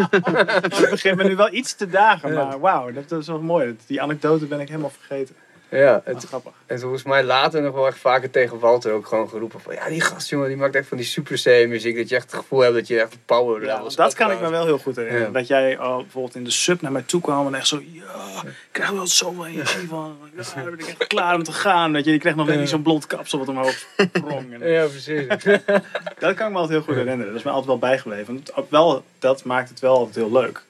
Het 0.60 0.90
begint 0.90 1.16
me 1.16 1.24
nu 1.24 1.36
wel 1.36 1.52
iets 1.52 1.74
te 1.74 1.88
dagen, 1.88 2.34
maar 2.34 2.60
wauw, 2.60 2.92
dat, 2.92 3.12
is 3.12 3.26
wel 3.26 3.40
mooi. 3.40 3.76
Die 3.86 4.02
anekdote 4.02 4.46
ben 4.46 4.60
ik 4.60 4.68
helemaal 4.68 4.90
vergeten. 4.90 5.34
Ja, 5.70 6.02
Dat 6.04 6.14
het, 6.14 6.24
grappig. 6.24 6.52
En 6.66 6.80
volgens 6.80 7.02
mij 7.02 7.24
later 7.24 7.62
nog 7.62 7.74
wel 7.74 7.86
echt 7.86 7.98
vaker 7.98 8.30
tegen 8.30 8.58
Walter 8.58 8.92
ook 8.92 9.06
gewoon 9.06 9.28
geroepen 9.28 9.60
van... 9.60 9.74
Ja, 9.74 9.88
die 9.88 10.00
gast 10.00 10.28
jongen, 10.28 10.48
die 10.48 10.56
maakt 10.56 10.74
echt 10.74 10.88
van 10.88 10.96
die 10.96 11.06
Super 11.06 11.40
C 11.42 11.68
muziek. 11.68 11.96
Dat 11.96 12.08
je 12.08 12.14
echt 12.14 12.30
het 12.30 12.40
gevoel 12.40 12.60
hebt 12.60 12.74
dat 12.74 12.86
je 12.86 13.00
echt 13.00 13.16
power 13.24 13.64
Ja, 13.64 13.82
dat 13.94 14.14
kan 14.14 14.30
ik 14.30 14.40
me 14.40 14.50
wel 14.50 14.64
heel 14.64 14.78
goed 14.78 14.96
herinneren. 14.96 15.26
Ja. 15.26 15.32
Dat 15.32 15.46
jij 15.46 15.78
al 15.78 16.02
bijvoorbeeld 16.02 16.34
in 16.34 16.44
de 16.44 16.50
sub 16.50 16.80
naar 16.80 16.92
mij 16.92 17.02
toe 17.06 17.20
kwam 17.20 17.46
en 17.46 17.54
echt 17.54 17.66
zo... 17.66 17.82
Ja, 17.92 18.42
ik 18.44 18.68
krijg 18.72 18.90
wel 18.90 19.06
zoveel 19.06 19.46
energie 19.46 19.88
van. 19.88 20.16
Ja, 20.36 20.42
daar 20.54 20.64
ben 20.64 20.78
ik 20.78 20.86
echt 20.86 21.06
klaar 21.06 21.34
om 21.34 21.42
te 21.42 21.52
gaan. 21.52 21.92
Weet 21.92 22.04
je, 22.04 22.12
je 22.12 22.18
kreeg 22.18 22.34
nog 22.34 22.46
net 22.46 22.58
niet 22.58 22.68
zo'n 22.68 22.82
blond 22.82 23.06
kapsel 23.06 23.38
wat 23.38 23.48
omhoog 23.48 23.84
sprong. 23.96 24.52
En 24.52 24.68
Ja, 24.72 24.86
precies. 24.86 25.26
Dat 26.18 26.34
kan 26.34 26.46
ik 26.46 26.52
me 26.52 26.58
altijd 26.58 26.68
heel 26.68 26.82
goed 26.82 26.94
herinneren. 26.94 27.26
Dat 27.26 27.34
is 27.34 27.42
me 27.42 27.50
altijd 27.50 27.68
wel 27.68 27.78
bijgebleven. 27.78 28.42
Wel, 28.68 29.04
dat 29.18 29.44
maakt 29.44 29.68
het 29.68 29.80
wel 29.80 29.96
altijd 29.96 30.16
heel 30.16 30.32
leuk. 30.32 30.62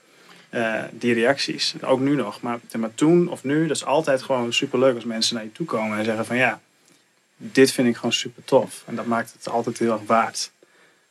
Eh, 0.50 0.82
die 0.90 1.14
reacties. 1.14 1.74
Ook 1.82 2.00
nu 2.00 2.14
nog. 2.14 2.40
Maar, 2.40 2.58
maar 2.78 2.94
toen 2.94 3.28
of 3.28 3.44
nu, 3.44 3.66
dat 3.66 3.76
is 3.76 3.84
altijd 3.84 4.22
gewoon 4.22 4.52
super 4.52 4.78
leuk 4.78 4.94
als 4.94 5.04
mensen 5.04 5.34
naar 5.34 5.44
je 5.44 5.52
toe 5.52 5.66
komen 5.66 5.98
en 5.98 6.04
zeggen 6.04 6.26
van 6.26 6.36
ja, 6.36 6.60
dit 7.36 7.72
vind 7.72 7.88
ik 7.88 7.96
gewoon 7.96 8.12
super 8.12 8.44
tof. 8.44 8.82
En 8.86 8.94
dat 8.94 9.06
maakt 9.06 9.32
het 9.32 9.48
altijd 9.48 9.78
heel 9.78 9.92
erg 9.92 10.02
waard. 10.06 10.50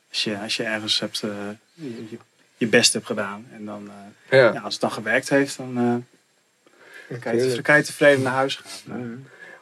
Als 0.08 0.24
je, 0.24 0.38
als 0.38 0.56
je 0.56 0.62
ergens 0.62 1.00
hebt, 1.00 1.22
eh, 1.22 1.30
je, 1.74 2.18
je- 2.56 2.66
best 2.66 2.92
hebt 2.92 3.06
gedaan. 3.06 3.46
En 3.52 3.64
dan, 3.64 3.90
eh, 4.28 4.38
ja. 4.38 4.52
ja, 4.52 4.60
als 4.60 4.72
het 4.72 4.82
dan 4.82 4.92
gewerkt 4.92 5.28
heeft, 5.28 5.56
dan 5.56 5.76
eh, 5.78 7.20
kan, 7.20 7.32
je, 7.32 7.38
tuurlijk. 7.38 7.54
dan 7.54 7.62
kan 7.62 7.76
je 7.76 7.82
tevreden 7.82 8.22
naar 8.22 8.32
huis 8.32 8.56
gaan. 8.56 8.70
Nou, 8.98 9.18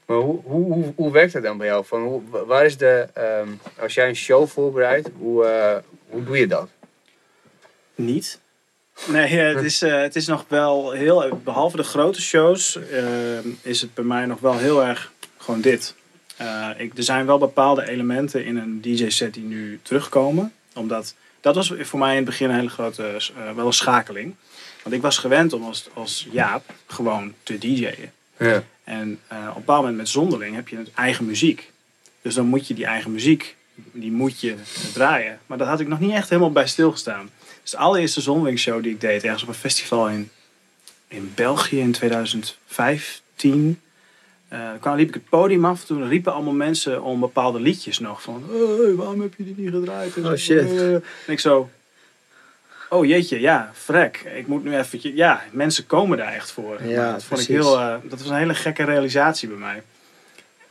Maar 0.06 0.16
hoe, 0.16 0.40
hoe, 0.44 0.72
hoe, 0.72 0.92
hoe 0.96 1.12
werkt 1.12 1.32
het 1.32 1.42
dan 1.42 1.58
bij 1.58 1.66
jou? 1.66 1.84
Van 1.84 2.02
hoe, 2.02 2.22
waar 2.46 2.64
is 2.64 2.76
de... 2.76 3.08
ehm, 3.14 3.48
als 3.80 3.94
jij 3.94 4.08
een 4.08 4.16
show 4.16 4.48
voorbereidt, 4.48 5.08
hoe, 5.18 5.44
eh, 5.44 5.76
hoe 6.08 6.24
doe 6.24 6.38
je 6.38 6.46
dat? 6.46 6.68
Niet. 7.94 8.40
Nee, 9.06 9.40
eh, 9.40 9.54
het 9.54 9.64
is, 9.64 9.82
eh, 9.82 10.00
het 10.00 10.16
is 10.16 10.26
nog 10.26 10.44
wel 10.48 10.90
heel... 10.90 11.40
Behalve 11.44 11.76
de 11.76 11.82
grote 11.82 12.22
shows 12.22 12.78
eh, 12.90 13.38
is 13.62 13.80
het 13.80 13.94
bij 13.94 14.04
mij 14.04 14.26
nog 14.26 14.40
wel 14.40 14.58
heel 14.58 14.84
erg 14.84 15.12
gewoon 15.36 15.60
dit. 15.60 15.94
Ik, 16.76 16.96
er 16.96 17.02
zijn 17.02 17.26
wel 17.26 17.38
bepaalde 17.38 17.88
elementen 17.88 18.44
in 18.44 18.56
een 18.56 18.80
DJ-set 18.80 19.34
die 19.34 19.44
nu 19.44 19.80
terugkomen. 19.82 20.52
Omdat 20.74 21.14
dat 21.40 21.54
was 21.54 21.72
voor 21.80 21.98
mij 21.98 22.10
in 22.10 22.16
het 22.16 22.24
begin 22.24 22.48
een 22.48 22.54
hele 22.54 22.68
grote... 22.68 23.20
wel 23.54 23.66
een 23.66 23.72
schakeling. 23.72 24.34
Want 24.82 24.94
ik 24.94 25.02
was 25.02 25.18
gewend 25.18 25.52
om 25.52 25.64
als, 25.64 25.88
als 25.94 26.26
Jaap 26.30 26.64
gewoon 26.86 27.34
te 27.42 27.58
DJ'en. 27.58 28.12
Ja. 28.38 28.62
En 28.84 29.20
op 29.30 29.36
een 29.36 29.52
bepaald 29.54 29.80
moment 29.80 29.96
met 29.96 30.08
zonderling 30.08 30.54
heb 30.54 30.68
je 30.68 30.76
een 30.76 30.88
eigen 30.94 31.26
muziek. 31.26 31.70
Dus 32.22 32.34
dan 32.34 32.46
moet 32.46 32.66
je 32.66 32.74
die 32.74 32.86
eigen 32.86 33.12
muziek, 33.12 33.56
die 33.74 34.12
moet 34.12 34.40
je 34.40 34.54
draaien. 34.92 35.38
Maar 35.46 35.58
daar 35.58 35.68
had 35.68 35.80
ik 35.80 35.88
nog 35.88 36.00
niet 36.00 36.12
echt 36.12 36.28
helemaal 36.28 36.52
bij 36.52 36.66
stilgestaan. 36.66 37.30
Dus 37.68 37.76
de 37.78 37.84
allereerste 37.84 38.20
zonderling 38.20 38.58
show 38.58 38.82
die 38.82 38.92
ik 38.92 39.00
deed, 39.00 39.24
ergens 39.24 39.42
op 39.42 39.48
een 39.48 39.54
festival 39.54 40.08
in, 40.08 40.30
in 41.08 41.32
België 41.34 41.80
in 41.80 41.92
2015. 41.92 43.80
eh 44.48 44.70
kwam, 44.80 44.96
liep 44.96 45.08
ik 45.08 45.14
het 45.14 45.28
podium 45.28 45.64
af, 45.64 45.84
toen 45.84 46.08
riepen 46.08 46.32
allemaal 46.32 46.52
mensen 46.52 47.02
om 47.02 47.20
bepaalde 47.20 47.60
liedjes 47.60 47.98
nog. 47.98 48.22
Van, 48.22 48.44
hey, 48.50 48.94
waarom 48.94 49.20
heb 49.20 49.34
je 49.36 49.44
die 49.44 49.54
niet 49.56 49.70
gedraaid? 49.70 50.16
En 50.16 50.26
Oh, 50.26 50.34
shit. 50.34 50.70
En 50.70 51.02
ik 51.26 51.40
zo, 51.40 51.70
oh 52.88 53.06
jeetje, 53.06 53.40
ja, 53.40 53.70
frek. 53.74 54.16
Ik 54.36 54.46
moet 54.46 54.64
nu 54.64 54.76
eventjes, 54.76 55.12
ja, 55.14 55.42
mensen 55.50 55.86
komen 55.86 56.18
daar 56.18 56.32
echt 56.32 56.50
voor. 56.50 56.82
Ja, 56.84 57.12
dat 57.12 57.24
vond 57.24 57.40
ik 57.40 57.46
heel, 57.46 57.78
eh, 57.78 57.94
dat 58.02 58.18
was 58.18 58.28
een 58.28 58.36
hele 58.36 58.54
gekke 58.54 58.84
realisatie 58.84 59.48
bij 59.48 59.58
mij. 59.58 59.82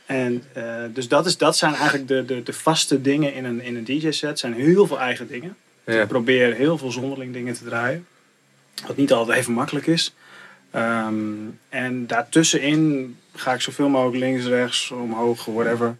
En 0.06 0.42
eh, 0.52 0.64
dus 0.92 1.08
dat, 1.08 1.26
is, 1.26 1.36
dat 1.36 1.56
zijn 1.56 1.74
eigenlijk 1.74 2.08
de, 2.08 2.24
de, 2.24 2.42
de 2.42 2.52
vaste 2.52 3.00
dingen 3.00 3.34
in 3.34 3.44
een, 3.44 3.60
in 3.60 3.76
een 3.76 3.84
DJ-set. 3.84 4.38
zijn 4.38 4.54
heel 4.54 4.86
veel 4.86 4.98
eigen 5.00 5.28
dingen. 5.28 5.56
Ja. 5.94 6.02
Ik 6.02 6.08
probeer 6.08 6.54
heel 6.54 6.78
veel 6.78 6.90
zonderling 6.90 7.32
dingen 7.32 7.54
te 7.54 7.64
draaien. 7.64 8.06
Wat 8.86 8.96
niet 8.96 9.12
altijd 9.12 9.38
even 9.38 9.52
makkelijk 9.52 9.86
is. 9.86 10.14
Ehm, 10.70 11.14
en 11.68 12.06
daartussenin 12.06 13.16
ga 13.34 13.52
ik 13.52 13.60
zoveel 13.60 13.88
mogelijk 13.88 14.16
links, 14.16 14.44
rechts, 14.44 14.90
omhoog, 14.90 15.44
whatever. 15.44 15.96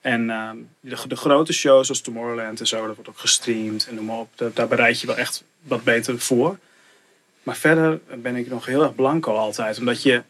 En 0.00 0.30
ehm, 0.30 0.56
de, 0.80 0.96
de 1.08 1.16
grote 1.16 1.52
shows 1.52 1.86
zoals 1.86 2.00
Tomorrowland 2.00 2.60
en 2.60 2.66
zo, 2.66 2.86
dat 2.86 2.94
wordt 2.94 3.10
ook 3.10 3.18
gestreamd 3.18 3.86
en 3.88 3.94
noem 3.94 4.04
maar 4.04 4.18
op. 4.18 4.28
Daar, 4.34 4.50
daar 4.54 4.68
bereid 4.68 5.00
je 5.00 5.06
wel 5.06 5.16
echt 5.16 5.44
wat 5.62 5.84
beter 5.84 6.18
voor. 6.18 6.58
Maar 7.42 7.56
verder 7.56 8.00
ben 8.16 8.36
ik 8.36 8.48
nog 8.48 8.66
heel 8.66 8.82
erg 8.82 8.94
blanco 8.94 9.34
altijd. 9.34 9.78
Omdat 9.78 10.02
je, 10.02 10.22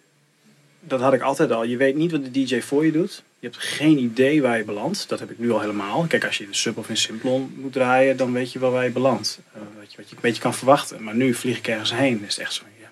dat 0.87 1.01
had 1.01 1.13
ik 1.13 1.23
altijd 1.23 1.51
al, 1.51 1.65
je 1.65 1.77
weet 1.77 1.95
niet 1.95 2.11
wat 2.11 2.25
de 2.25 2.31
DJ 2.31 2.61
voor 2.61 2.85
je 2.85 2.93
doet. 2.93 3.23
Je 3.39 3.47
hebt 3.51 3.63
geen 3.63 3.99
idee 3.99 4.43
waar 4.43 4.59
je 4.59 4.65
belandt. 4.65 5.09
Dat 5.09 5.21
heb 5.21 5.31
ik 5.31 5.39
nu 5.39 5.51
al 5.51 5.61
helemaal. 5.61 6.07
Kijk, 6.07 6.25
als 6.25 6.39
je 6.39 6.45
in 6.45 6.51
de 6.51 6.57
sub 6.57 6.79
of 6.79 6.89
in 6.89 6.97
Simplon 6.97 7.55
moet 7.57 7.73
draaien, 7.73 8.17
dan 8.17 8.33
weet 8.33 8.53
je 8.53 8.59
wel 8.59 8.71
waar 8.71 8.85
je 8.85 8.91
belandt. 8.91 9.39
Eh, 9.53 9.61
weet 9.79 9.91
je, 9.91 9.97
wat 9.97 10.09
je 10.09 10.15
een 10.15 10.23
beetje 10.23 10.43
kan 10.43 10.55
verwachten. 10.55 11.03
Maar 11.03 11.15
nu 11.15 11.35
vlieg 11.35 11.59
ik 11.59 11.69
ergens 11.69 11.95
heen. 11.95 12.23
is 12.27 12.37
het 12.37 12.45
echt 12.45 12.53
zo, 12.53 12.63
ja, 12.81 12.91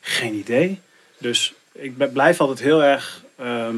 geen 0.00 0.34
idee. 0.34 0.80
Dus 1.18 1.54
ik 1.72 2.12
blijf 2.12 2.40
altijd 2.40 2.60
heel 2.60 2.82
erg 2.82 3.24
ehm, 3.36 3.76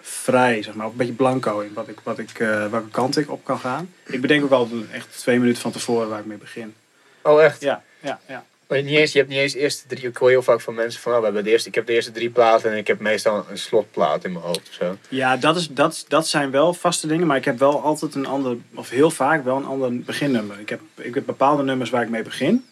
vrij, 0.00 0.62
zeg 0.62 0.74
maar. 0.74 0.86
Ook 0.86 0.92
een 0.92 0.98
beetje 0.98 1.12
blanco 1.12 1.60
in 1.60 1.72
wat 1.72 1.88
ik, 1.88 2.00
wat 2.02 2.18
ik, 2.18 2.38
eh, 2.38 2.66
welke 2.66 2.90
kant 2.90 3.16
ik 3.16 3.30
op 3.30 3.44
kan 3.44 3.58
gaan. 3.58 3.92
Ik 4.06 4.20
bedenk 4.20 4.44
ook 4.44 4.50
altijd 4.50 4.90
echt 4.90 5.18
twee 5.18 5.38
minuten 5.38 5.62
van 5.62 5.72
tevoren 5.72 6.08
waar 6.08 6.20
ik 6.20 6.26
mee 6.26 6.38
begin. 6.38 6.74
Oh, 7.22 7.42
echt? 7.42 7.60
Ja, 7.60 7.82
ja, 8.00 8.20
ja. 8.26 8.44
Maar 8.68 8.82
niet 8.82 8.96
eens, 8.96 9.12
je 9.12 9.18
hebt 9.18 9.30
niet 9.30 9.38
eens 9.38 9.52
de 9.52 9.58
eerste 9.58 9.86
drie. 9.86 10.08
Ik 10.08 10.16
hoor 10.16 10.28
heel 10.28 10.42
vaak 10.42 10.60
van 10.60 10.74
mensen 10.74 11.00
van, 11.00 11.12
oh, 11.12 11.18
we 11.18 11.24
hebben 11.24 11.44
de 11.44 11.50
eerste, 11.50 11.68
ik 11.68 11.74
heb 11.74 11.86
de 11.86 11.92
eerste 11.92 12.12
drie 12.12 12.30
platen 12.30 12.70
en 12.70 12.76
ik 12.76 12.86
heb 12.86 13.00
meestal 13.00 13.46
een 13.50 13.58
slotplaat 13.58 14.24
in 14.24 14.32
mijn 14.32 14.44
hoofd 14.44 14.68
of 14.68 14.74
zo. 14.74 14.96
Ja, 15.08 15.36
dat, 15.36 15.56
is, 15.56 15.68
dat, 15.68 16.04
dat 16.08 16.28
zijn 16.28 16.50
wel 16.50 16.74
vaste 16.74 17.06
dingen, 17.06 17.26
maar 17.26 17.36
ik 17.36 17.44
heb 17.44 17.58
wel 17.58 17.82
altijd 17.82 18.14
een 18.14 18.26
ander, 18.26 18.56
of 18.74 18.90
heel 18.90 19.10
vaak 19.10 19.44
wel 19.44 19.56
een 19.56 19.64
ander 19.64 20.00
beginnummer. 20.00 20.60
Ik 20.60 20.68
heb, 20.68 20.80
ik 20.94 21.14
heb 21.14 21.26
bepaalde 21.26 21.62
nummers 21.62 21.90
waar 21.90 22.02
ik 22.02 22.08
mee 22.08 22.22
begin. 22.22 22.64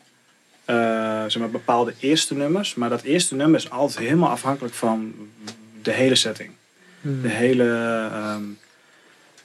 Eh, 0.65 0.77
zeg 1.27 1.39
maar 1.39 1.51
bepaalde 1.51 1.95
eerste 1.99 2.35
nummers. 2.35 2.75
Maar 2.75 2.89
dat 2.89 3.03
eerste 3.03 3.35
nummer 3.35 3.61
is 3.61 3.71
altijd 3.71 3.99
helemaal 3.99 4.31
afhankelijk 4.31 4.75
van 4.75 5.15
de 5.83 5.93
hele 5.93 6.15
setting. 6.15 6.51
De 7.01 7.29
hele, 7.29 7.65
ehm, 8.13 8.43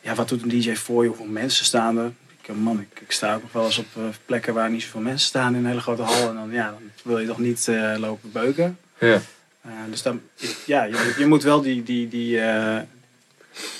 ja, 0.02 0.16
wat 0.16 0.30
doet 0.30 0.42
een 0.42 0.50
DJ 0.50 0.74
voor 0.74 1.04
je? 1.04 1.08
Hoeveel 1.08 1.26
mensen 1.26 1.66
staan 1.66 1.98
er? 1.98 2.12
Ik, 2.42 2.48
eh, 2.48 2.56
man, 2.56 2.80
ik, 2.80 3.00
ik 3.02 3.12
sta 3.12 3.36
ook 3.36 3.42
nog 3.42 3.52
wel 3.52 3.66
eens 3.66 3.78
op 3.78 3.86
eh, 3.96 4.04
plekken 4.26 4.54
waar 4.54 4.70
niet 4.70 4.82
zoveel 4.84 5.02
mensen 5.02 5.28
staan 5.28 5.54
in 5.56 5.60
een 5.60 5.66
hele 5.66 5.82
grote 5.82 6.02
hal. 6.02 6.30
En 6.30 6.36
dan, 6.36 6.52
ja, 6.52 6.70
dan 6.70 6.82
wil 7.04 7.20
je 7.20 7.28
toch 7.28 7.40
niet 7.40 7.68
eh, 7.68 7.96
lopen 7.98 8.32
beuken. 8.32 8.78
Ja. 9.00 9.22
Uh, 9.66 9.72
dus 9.90 10.02
dan, 10.02 10.22
ja, 10.66 10.84
je, 10.84 10.92
moet- 11.06 11.16
je 11.18 11.26
moet 11.26 11.44
wel 11.44 11.62
die, 11.62 11.84
die, 11.84 12.08
die, 12.08 12.40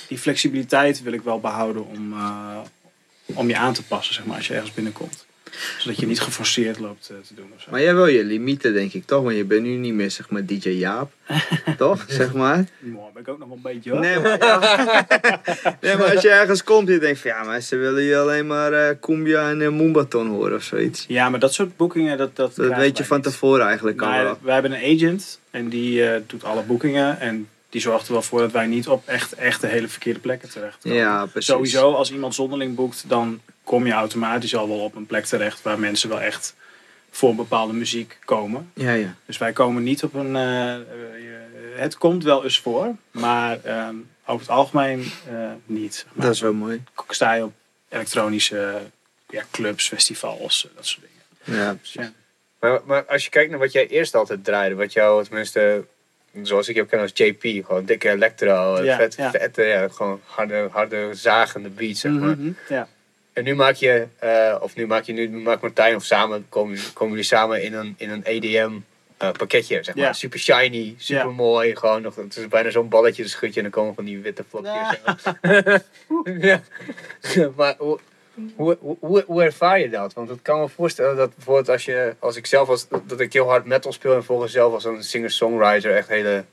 die 0.08 0.18
flexibiliteit 0.18 1.02
wil 1.02 1.12
ik 1.12 1.22
wel 1.22 1.40
behouden 1.40 1.86
om, 1.86 2.14
om 3.24 3.48
je 3.48 3.56
aan 3.56 3.72
te 3.72 3.82
passen, 3.82 4.14
zeg 4.14 4.24
maar, 4.24 4.36
als 4.36 4.46
je 4.46 4.54
ergens 4.54 4.74
binnenkomt. 4.74 5.26
Zodat 5.78 5.98
je 6.00 6.06
niet 6.06 6.20
geforceerd 6.20 6.78
loopt 6.78 7.08
eh, 7.10 7.16
te 7.26 7.34
doen 7.34 7.50
of 7.56 7.62
zo. 7.62 7.70
Maar 7.70 7.80
jij 7.82 7.94
wel 7.94 8.06
je 8.06 8.24
limieten, 8.24 8.72
denk 8.72 8.92
ik, 8.92 9.06
toch? 9.06 9.22
Want 9.22 9.36
je 9.36 9.44
bent 9.44 9.62
nu 9.62 9.76
niet 9.76 9.94
meer, 9.94 10.10
zeg 10.10 10.30
maar, 10.30 10.46
DJ 10.46 10.68
Jaap. 10.68 11.12
toch? 11.78 12.04
Zeg 12.08 12.32
maar. 12.34 12.64
Mooi, 12.78 13.12
ben 13.12 13.22
ik 13.22 13.28
ook 13.28 13.38
nog 13.38 13.48
wel 13.48 13.56
een 13.56 13.62
beetje 13.62 13.90
hoor. 13.90 14.00
Nee, 14.00 14.18
maar, 14.18 14.38
ja. 14.38 14.58
nee, 15.80 15.96
maar 15.96 16.12
als 16.14 16.22
je 16.22 16.30
ergens 16.30 16.64
komt, 16.64 16.88
je 16.88 16.98
denkt 16.98 17.20
van 17.20 17.30
ja, 17.30 17.42
maar 17.42 17.60
ze 17.60 17.76
willen 17.76 18.02
je 18.02 18.18
alleen 18.18 18.46
maar 18.46 18.72
eh 18.72 18.96
Cumbia 19.00 19.50
en 19.50 19.60
uh, 19.60 19.68
Moombaton 19.68 20.28
horen 20.28 20.56
of 20.56 20.62
zoiets. 20.62 21.04
Ja, 21.08 21.28
maar 21.28 21.40
dat 21.40 21.54
soort 21.54 21.76
boekingen, 21.76 22.18
dat, 22.18 22.36
dat, 22.36 22.54
Dat 22.56 22.66
weet 22.66 22.86
je 22.86 22.92
wij 22.92 23.06
van 23.06 23.16
niet. 23.16 23.26
tevoren 23.26 23.66
eigenlijk 23.66 24.02
al 24.02 24.10
wel. 24.22 24.38
wij 24.42 24.52
hebben 24.54 24.72
een 24.72 24.96
agent 24.96 25.38
en 25.50 25.68
die 25.68 26.06
eh, 26.06 26.20
doet 26.26 26.44
alle 26.44 26.62
boekingen. 26.62 27.20
En 27.20 27.48
die 27.68 27.80
zorgt 27.80 28.06
er 28.06 28.12
wel 28.12 28.22
voor 28.22 28.40
dat 28.40 28.52
wij 28.52 28.66
niet 28.66 28.88
op 28.88 29.02
echt, 29.08 29.32
echt 29.32 29.60
de 29.60 29.66
hele 29.66 29.88
verkeerde 29.88 30.20
plekken 30.20 30.50
terecht 30.50 30.78
komen. 30.82 30.98
Ja, 30.98 31.26
precies. 31.26 31.50
Sowieso, 31.50 31.92
als 31.92 32.12
iemand 32.12 32.34
zonderling 32.34 32.74
boekt, 32.74 33.04
dan 33.08 33.40
kom 33.64 33.86
je 33.86 33.92
automatisch 33.92 34.56
al 34.56 34.68
wel 34.68 34.78
op 34.80 34.94
een 34.94 35.06
plek 35.06 35.24
terecht 35.24 35.62
waar 35.62 35.78
mensen 35.78 36.08
wel 36.08 36.20
echt 36.20 36.54
voor 37.10 37.30
een 37.30 37.36
bepaalde 37.36 37.72
muziek 37.72 38.18
komen. 38.24 38.70
Ja, 38.74 38.92
ja. 38.92 39.14
Dus 39.26 39.38
wij 39.38 39.52
komen 39.52 39.82
niet 39.82 40.02
op 40.02 40.14
een. 40.14 40.36
eh, 40.36 40.74
eh, 40.74 40.82
het 41.76 41.98
komt 41.98 42.24
wel 42.24 42.44
eens 42.44 42.58
voor, 42.60 42.94
maar 43.10 43.58
ehm, 43.64 43.94
over 44.26 44.40
het 44.46 44.56
algemeen 44.56 45.12
eh, 45.28 45.50
niet. 45.66 45.94
zeg 45.94 46.04
maar. 46.12 46.24
Dat 46.26 46.34
is 46.34 46.40
wel 46.40 46.52
mooi. 46.52 46.82
Sta 47.08 47.32
je 47.32 47.44
op 47.44 47.52
elektronische 47.88 48.80
ja, 49.28 49.42
clubs, 49.50 49.88
festivals, 49.88 50.68
dat 50.74 50.86
soort 50.86 51.06
dingen. 51.44 51.60
Ja, 51.62 51.74
precies. 51.74 51.94
Ja. 52.02 52.12
Maar, 52.60 52.80
maar 52.84 53.04
als 53.04 53.24
je 53.24 53.30
kijkt 53.30 53.50
naar 53.50 53.58
wat 53.58 53.72
jij 53.72 53.86
eerst 53.88 54.14
altijd 54.14 54.44
draaide, 54.44 54.74
wat 54.74 54.92
jou 54.92 55.24
tenminste, 55.24 55.84
zoals 56.42 56.68
ik 56.68 56.74
je 56.76 56.86
ken 56.86 57.00
als 57.00 57.10
JP, 57.14 57.42
gewoon 57.66 57.84
dikke 57.84 58.08
electro, 58.10 58.82
Ja, 58.82 58.96
vet, 58.96 59.14
ja. 59.14 59.30
vette, 59.30 59.62
ja, 59.62 59.88
gewoon 59.88 60.20
harde, 60.24 60.68
harde 60.72 61.08
zagende 61.12 61.68
beats, 61.68 62.00
zeg 62.00 62.12
maar. 62.12 62.36
Mhm, 62.36 62.50
Ja. 62.68 62.88
En 63.32 63.44
nu 63.44 63.54
maak 63.54 63.74
je, 63.74 64.06
eh, 64.18 64.56
of 64.60 64.74
nu 64.74 64.86
maak 64.86 65.04
je, 65.04 65.12
nu 65.12 65.28
maakt 65.28 65.62
Martijn 65.62 65.96
of 65.96 66.04
samen, 66.04 66.46
komen, 66.48 66.78
komen 66.92 67.12
jullie 67.12 67.26
samen 67.26 67.62
in 67.62 67.74
een, 67.74 67.94
in 67.96 68.10
een 68.10 68.24
EDM 68.24 68.72
eh, 69.16 69.30
pakketje, 69.30 69.82
zeg 69.82 69.94
maar. 69.94 70.14
Super 70.14 70.38
shiny, 70.38 70.94
super 70.98 71.32
mooi, 71.32 71.76
gewoon 71.76 72.02
nog, 72.02 72.16
het 72.16 72.36
is 72.36 72.48
bijna 72.48 72.70
zo'n 72.70 72.88
balletje, 72.88 73.22
dan 73.22 73.30
schud 73.30 73.54
je 73.54 73.56
en 73.56 73.62
dan 73.62 73.72
komen 73.72 73.94
van 73.94 74.04
die 74.04 74.18
witte 74.18 74.44
vlokjes. 74.48 74.98
ja. 76.40 76.62
maar 77.56 77.74
hoe, 77.78 77.98
hoe, 78.56 78.78
hoe, 79.00 79.24
hoe 79.26 79.42
ervaar 79.42 79.80
je 79.80 79.90
dat? 79.90 80.12
Want 80.12 80.30
ik 80.30 80.42
kan 80.42 80.60
me 80.60 80.68
voorstellen 80.68 81.16
dat 81.16 81.34
bijvoorbeeld 81.34 81.68
als 81.68 81.84
je, 81.84 82.14
als 82.18 82.36
ik 82.36 82.46
zelf 82.46 82.68
als, 82.68 82.86
dat 83.06 83.20
ik 83.20 83.32
heel 83.32 83.48
hard 83.48 83.64
metal 83.64 83.92
speel 83.92 84.14
en 84.14 84.24
volgens 84.24 84.52
zelf 84.52 84.72
als 84.72 84.84
een 84.84 85.04
singer-songwriter 85.04 85.96
echt 85.96 86.08
hele... 86.08 86.44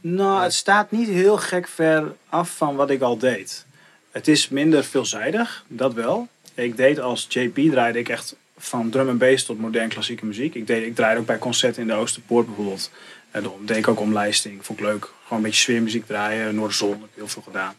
Nou, 0.00 0.42
het 0.42 0.52
staat 0.52 0.90
niet 0.90 1.08
heel 1.08 1.36
gek 1.36 1.68
ver 1.68 2.14
af 2.28 2.56
van 2.56 2.76
wat 2.76 2.90
ik 2.90 3.02
al 3.02 3.18
deed. 3.18 3.66
Het 4.12 4.28
is 4.28 4.48
minder 4.48 4.84
veelzijdig, 4.84 5.64
dat 5.68 5.94
wel. 5.94 6.28
Ik 6.54 6.76
deed 6.76 7.00
als 7.00 7.26
JP 7.28 7.58
draaide 7.70 7.98
ik 7.98 8.08
echt 8.08 8.36
van 8.56 8.90
drum 8.90 9.08
en 9.08 9.18
bass 9.18 9.44
tot 9.44 9.58
modern 9.58 9.88
klassieke 9.88 10.26
muziek. 10.26 10.54
Ik, 10.54 10.66
deed, 10.66 10.86
ik 10.86 10.94
draaide 10.94 11.20
ook 11.20 11.26
bij 11.26 11.38
concerten 11.38 11.82
in 11.82 11.88
de 11.88 11.94
Oosterpoort 11.94 12.46
bijvoorbeeld. 12.46 12.90
En 13.30 13.42
dan 13.42 13.52
deed 13.60 13.76
ik 13.76 13.88
ook 13.88 14.00
omlijsting. 14.00 14.64
Vond 14.64 14.78
ik 14.78 14.84
leuk. 14.84 15.02
Gewoon 15.02 15.38
een 15.38 15.44
beetje 15.44 15.60
sfeermuziek 15.60 16.06
draaien. 16.06 16.54
Noorderzon 16.54 16.90
heb 16.90 17.00
ik 17.00 17.14
heel 17.14 17.28
veel 17.28 17.42
gedaan. 17.42 17.74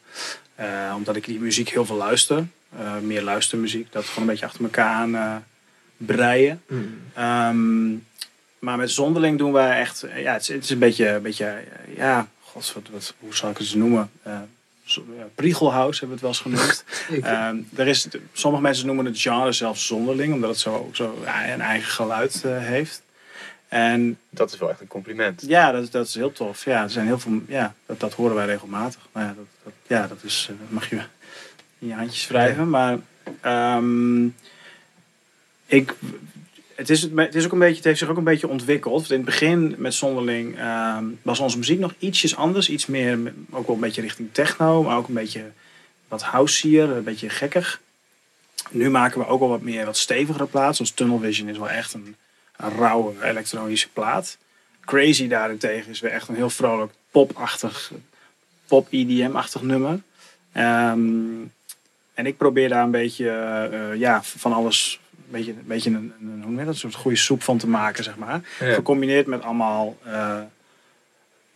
Eh, 0.56 0.94
omdat 0.96 1.16
ik 1.16 1.26
die 1.26 1.40
muziek 1.40 1.70
heel 1.70 1.86
veel 1.86 1.96
luister. 1.96 2.46
Eh, 2.78 2.98
meer 2.98 3.22
luistermuziek. 3.22 3.92
Dat 3.92 4.06
gewoon 4.06 4.24
een 4.24 4.30
beetje 4.30 4.46
achter 4.46 4.64
elkaar 4.64 4.94
aan 4.94 5.16
eh, 5.16 5.36
breien. 5.98 6.62
Ehm, 7.14 7.92
maar 8.60 8.78
met 8.78 8.92
Zonderling 8.92 9.38
doen 9.38 9.52
wij 9.52 9.80
echt... 9.80 10.06
Ja, 10.16 10.34
het 10.34 10.42
is, 10.42 10.48
het 10.48 10.64
is 10.64 10.70
een 10.70 10.80
beetje... 10.80 11.08
Een 11.08 11.22
beetje 11.22 11.64
ja, 11.96 12.28
god, 12.42 12.74
wat, 12.74 12.84
wat, 12.92 13.14
hoe 13.20 13.36
zal 13.36 13.50
ik 13.50 13.58
het 13.58 13.76
noemen? 13.76 14.12
Zo- 14.84 15.06
ja, 15.18 15.28
Priegelhouse 15.36 16.00
hebben 16.00 16.20
we 16.20 16.28
het 16.28 16.42
wel 16.44 16.50
eens 16.56 16.58
genoemd. 16.58 16.84
Ehm, 17.32 17.58
er 17.76 17.88
is, 17.88 18.08
sommige 18.34 18.64
mensen 18.64 18.86
noemen 18.86 19.06
het 19.06 19.20
genre 19.20 19.52
zelfs 19.52 19.86
Zonderling. 19.86 20.34
Omdat 20.34 20.50
het 20.50 20.60
zo, 20.60 20.90
zo 20.94 21.18
ja, 21.24 21.54
een 21.54 21.62
eigen 21.62 21.92
geluid 21.92 22.42
eh, 22.46 22.58
heeft. 22.58 23.02
En 23.68 24.18
Dat 24.30 24.54
is 24.54 24.60
wel 24.60 24.70
echt 24.70 24.82
een 24.82 24.88
compliment. 24.88 25.44
ja, 25.48 25.72
dat, 25.72 25.92
dat 25.92 26.08
is 26.08 26.16
heel 26.16 26.32
tof. 26.32 26.66
Ja, 26.66 26.84
er 26.84 26.90
zijn 26.90 27.06
heel 27.06 27.20
veel, 27.20 27.42
ja 27.48 27.74
dat, 27.86 28.00
dat 28.00 28.14
horen 28.14 28.36
wij 28.36 28.46
regelmatig. 28.46 29.00
Nou 29.14 29.28
ja, 29.28 29.34
dat, 29.34 29.46
dat, 29.64 29.74
ja, 29.88 30.08
dat, 30.08 30.24
is, 30.24 30.48
eh, 30.50 30.56
mag 30.70 30.90
je 30.90 30.96
in 31.80 31.88
je 31.88 31.94
handjes 31.94 32.28
wrijven. 32.28 32.70
Maar 32.70 32.98
ehm, 33.42 34.26
ik, 35.66 35.94
het, 36.84 36.92
is, 36.92 37.02
het, 37.16 37.36
is 37.36 37.46
ook 37.46 37.52
een 37.52 37.60
beetje, 37.60 37.76
het 37.76 37.84
heeft 37.84 38.00
zich 38.00 38.10
ook 38.10 38.18
een 38.18 38.24
beetje 38.24 38.48
ontwikkeld. 38.48 39.10
In 39.10 39.16
het 39.16 39.26
begin 39.26 39.76
met 39.78 39.94
Zonderling 39.94 40.58
ehm, 40.58 41.06
was 41.22 41.40
onze 41.40 41.58
muziek 41.58 41.80
nog 41.80 41.94
ietsjes 42.00 42.36
anders. 42.36 42.70
Iets 42.70 42.86
meer, 42.86 43.34
ook 43.52 43.68
wel 43.68 43.76
een 43.76 43.82
beetje 43.82 44.02
richting 44.02 44.30
techno. 44.32 44.84
Maar 44.84 44.98
ook 44.98 45.08
een 45.08 45.14
beetje 45.14 45.52
wat 46.08 46.22
houseier, 46.22 46.90
een 46.90 47.04
beetje 47.04 47.30
gekkig. 47.30 47.82
Nu 48.70 48.90
maken 48.90 49.20
we 49.20 49.28
ook 49.28 49.40
wel 49.40 49.50
wat 49.50 49.62
meer, 49.62 49.86
wat 49.86 49.98
stevigere 49.98 50.46
plaats. 50.46 50.80
Ons 50.80 50.92
Tunnel 50.92 51.20
Vision 51.20 51.50
is 51.50 51.58
wel 51.58 51.70
echt 51.70 51.94
een, 51.94 52.16
rauwe 52.58 53.14
elektronische 53.24 53.90
plaat. 53.90 54.38
Crazy 54.86 55.28
daarentegen 55.28 55.92
is 55.92 56.00
weer 56.00 56.12
echt 56.12 56.28
een 56.28 56.36
heel 56.36 56.50
vrolijk 56.50 56.92
pop-achtig, 57.12 57.92
pop-EDM-achtig 58.68 59.62
nummer. 59.62 60.02
Ehm, 60.52 61.42
en 62.14 62.26
ik 62.26 62.38
probeer 62.38 62.70
daar 62.70 62.84
een 62.84 62.92
beetje 62.92 63.30
eh, 63.30 64.00
ja, 64.00 64.24
van 64.24 64.54
alles 64.54 65.00
beetje, 65.34 65.52
een, 65.52 65.64
beetje 65.66 65.90
een, 65.90 66.14
een, 66.22 66.44
hoe 66.46 66.56
dat, 66.56 66.68
een 66.68 66.76
soort 66.76 66.96
goede 66.96 67.18
soep 67.18 67.44
van 67.44 67.58
te 67.58 67.68
maken, 67.68 68.04
zeg 68.04 68.16
maar. 68.16 68.42
Ja. 68.60 68.74
Gecombineerd 68.74 69.28
met 69.28 69.44
allemaal, 69.44 69.98
eh, 70.04 70.40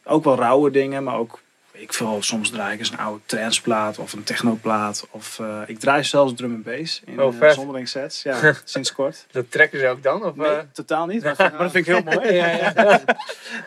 ook 0.04 0.24
wel 0.24 0.36
rauwe 0.36 0.72
dingen, 0.72 1.04
maar 1.04 1.16
ook, 1.16 1.40
ik 1.72 1.94
veel, 1.94 2.18
soms 2.22 2.50
draai 2.50 2.74
ik 2.74 2.80
eens 2.80 2.92
een 2.92 2.98
oude 2.98 3.22
tranceplaat 3.26 3.98
of 3.98 4.14
een 4.14 4.24
technoplaat. 4.24 5.08
Of 5.12 5.40
eh, 5.40 5.62
ik 5.66 5.80
draai 5.80 6.04
zelfs 6.04 6.34
drum 6.34 6.54
en 6.54 6.64
bass 6.64 7.02
in 7.06 7.22
Oh, 7.22 7.34
vet. 7.38 7.54
zonderling 7.54 7.88
sets, 7.88 8.24
ja, 8.24 8.54
sinds 8.64 8.94
kort. 8.94 9.26
Dat 9.32 9.52
trekken 9.52 9.80
ze 9.80 9.88
ook 9.88 10.04
dan? 10.04 10.24
Of, 10.26 10.36
Nee, 10.36 10.62
totaal 10.74 11.06
niet, 11.06 11.24
maar, 11.24 11.36
maar 11.38 11.58
dat 11.58 11.72
vind 11.72 11.88
ik 11.88 11.94
heel 11.94 12.14
mooi. 12.14 12.34
ja, 12.42 12.48
ja. 12.48 13.04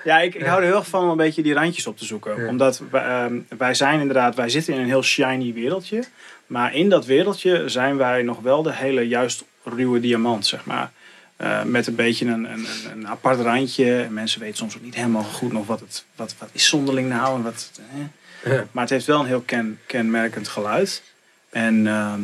Ja, 0.05 0.21
ik, 0.21 0.35
ik 0.35 0.47
hou 0.47 0.61
er 0.61 0.67
heel 0.67 0.77
erg 0.77 0.89
van 0.89 1.03
om 1.03 1.11
een 1.11 1.17
beetje 1.17 1.43
die 1.43 1.55
randjes 1.55 1.87
op 1.87 1.99
te 1.99 2.05
zoeken. 2.05 2.43
Ja. 2.43 2.49
Omdat 2.49 2.83
wij, 2.91 3.03
ehm, 3.05 3.39
wij 3.59 3.75
zijn 3.75 4.01
inderdaad, 4.01 4.35
wij 4.35 4.49
zitten 4.49 4.75
in 4.75 4.81
een 4.81 4.87
heel 4.87 5.03
shiny 5.03 5.53
wereldje. 5.53 6.03
Maar 6.47 6.75
in 6.75 6.89
dat 6.89 7.07
wereldje 7.07 7.69
zijn 7.69 7.97
wij 7.97 8.23
nog 8.23 8.41
wel 8.41 8.63
de 8.63 8.73
hele 8.73 9.09
juist 9.09 9.45
ruwe 9.65 10.01
diamant, 10.01 10.47
zeg 10.47 10.65
maar. 10.65 10.91
Eh, 11.37 11.63
met 11.63 11.87
een 11.87 11.95
beetje 11.95 12.27
een, 12.27 12.53
een, 12.53 12.67
een, 12.67 12.91
een 12.93 13.09
apart 13.09 13.41
randje. 13.41 14.03
En 14.03 14.13
mensen 14.13 14.41
weten 14.41 14.57
soms 14.57 14.77
ook 14.77 14.83
niet 14.83 14.95
helemaal 14.95 15.23
goed 15.23 15.53
nog 15.53 15.67
wat, 15.67 15.81
het, 15.81 16.05
wat, 16.17 16.35
wat 16.39 16.49
is 16.53 16.69
zonderling 16.69 17.09
nou. 17.09 17.37
En 17.37 17.43
wat, 17.43 17.71
eh. 17.77 18.01
Ja. 18.45 18.67
Maar 18.73 18.83
het 18.83 18.93
heeft 18.93 19.07
wel 19.07 19.21
een 19.21 19.27
heel 19.27 19.41
ken, 19.41 19.79
kenmerkend 19.87 20.49
geluid. 20.49 21.03
En 21.51 21.87
ehm, 21.87 22.21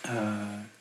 eh, 0.00 0.22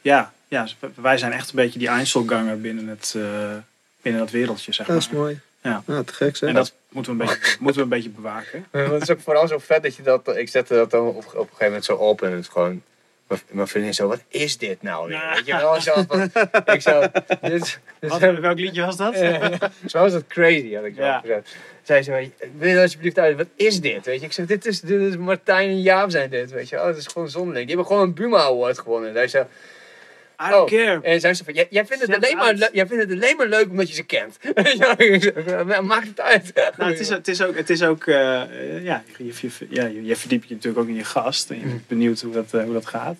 ja, 0.02 0.34
ja, 0.48 0.68
wij 0.96 1.18
zijn 1.18 1.32
echt 1.32 1.50
een 1.50 1.56
beetje 1.56 1.80
die 1.80 1.88
Einzelganger 1.88 2.62
binnen, 2.62 2.88
het, 2.88 3.14
eh, 3.18 3.56
binnen 4.02 4.22
dat 4.22 4.32
wereldje, 4.32 4.74
zeg 4.74 4.88
Dat 4.88 4.96
maar. 4.96 5.06
is 5.06 5.12
mooi. 5.18 5.40
Ja. 5.62 5.84
Ja, 5.88 6.04
te 6.04 6.14
gek 6.14 6.36
zeg. 6.36 6.50
En 6.50 6.56
dat 6.56 6.74
moeten 6.90 7.18
we 7.18 7.24
een 7.24 7.30
beetje, 7.30 7.56
moeten 7.60 7.78
we 7.78 7.84
een 7.84 8.02
beetje 8.02 8.10
bewaken. 8.10 8.66
Het 8.72 9.02
is 9.02 9.10
ook 9.10 9.22
vooral 9.22 9.48
zo 9.48 9.58
vet 9.58 9.84
dat 9.84 9.96
je 9.96 10.04
dat... 10.04 10.38
Ik 10.38 10.50
zette 10.50 10.74
dat 10.74 10.92
dan 10.92 11.08
op, 11.08 11.16
op 11.16 11.26
een 11.26 11.32
gegeven 11.34 11.66
moment 11.66 11.86
zo 11.86 11.96
op 11.96 12.22
en 12.22 12.32
het 12.32 12.40
is 12.40 12.48
gewoon... 12.48 12.84
Mijn- 13.52 13.68
vriendin 13.68 13.94
zo, 13.94 14.08
wat 14.08 14.24
is 14.28 14.58
dit 14.58 14.82
nou 14.82 15.08
weer? 15.08 15.18
Ja. 15.18 15.34
Weet 15.36 15.46
je 15.46 15.56
wel, 15.56 15.82
zo 15.82 16.00
ik 16.66 16.82
zo, 16.82 17.02
dit, 17.42 17.80
dit 18.00 18.10
Wat, 18.10 18.20
welk 18.20 18.60
liedje 18.60 18.86
was 18.86 18.98
dat? 18.98 19.16
Zo 19.86 20.06
is 20.06 20.12
dat 20.12 20.28
crazy, 20.28 20.74
had 20.74 20.84
ik 20.84 20.94
zo 20.96 21.04
Ja. 21.04 21.20
gezegd. 21.20 21.56
Zij 21.84 22.04
zei, 22.04 22.32
wil 22.58 22.70
je 22.70 22.82
alsjeblieft 22.82 23.20
uit, 23.20 23.38
wat 23.38 23.48
is 23.56 23.82
dit? 23.82 24.06
Weet 24.06 24.20
je, 24.20 24.26
ik 24.26 24.32
zeg, 24.32 24.46
dit 24.46 24.66
is, 24.66 24.82
dit 24.82 25.02
is 25.02 25.18
Martijn 25.18 25.70
en 25.70 25.82
Jaap 25.82 26.10
zijn 26.12 26.30
dit, 26.30 26.52
weet 26.52 26.70
je 26.70 26.76
wel. 26.76 26.88
Het 26.88 26.98
is 26.98 27.08
gewoon 27.08 27.30
zonderling. 27.30 27.68
Die 27.68 27.76
hebben 27.76 27.94
gewoon 27.94 28.08
een 28.08 28.14
Buma 28.14 28.38
Award 28.38 28.80
gewonnen. 28.80 29.14
Zij 29.14 29.28
zei, 29.28 29.46
I 30.42 30.50
don't 30.50 30.72
Oh. 30.72 30.78
care. 30.78 31.00
en 31.02 31.20
zij 31.20 31.34
zei 31.34 31.46
van, 31.46 31.54
jij, 31.54 31.68
jij, 31.70 31.86
vindt 31.86 32.02
het 32.04 32.12
Zet 32.14 32.24
alleen 32.24 32.38
maar, 32.38 32.46
uit. 32.46 32.70
jij 32.74 32.88
vindt 32.88 33.04
het 33.04 33.12
alleen 33.12 33.36
maar 33.38 33.48
leuk 33.48 33.70
omdat 33.70 33.90
je 33.90 33.96
ze 33.96 34.04
kent. 34.04 34.38
Ja, 35.68 35.82
Maakt 35.82 36.08
het 36.08 36.22
uit. 36.22 36.52
Nou, 36.78 36.92
het 36.92 37.00
is, 37.00 37.10
het 37.10 37.28
is 37.28 37.42
ook, 37.44 37.56
het 37.56 37.70
is 37.70 37.84
ook 37.84 38.06
eh, 38.06 38.16
ja, 38.84 39.04
je, 39.18 39.34
je, 39.42 39.68
ja, 39.70 39.86
je, 39.86 40.16
verdiept 40.16 40.48
je 40.48 40.54
natuurlijk 40.56 40.84
ook 40.84 40.90
in 40.90 40.96
je 40.96 41.04
gast. 41.04 41.50
En 41.50 41.60
je 41.60 41.66
bent 41.66 41.88
benieuwd 41.88 42.22
hoe 42.22 42.34
dat, 42.34 42.54
eh, 42.54 42.64
hoe 42.64 42.74
dat 42.74 42.86
gaat. 42.86 43.16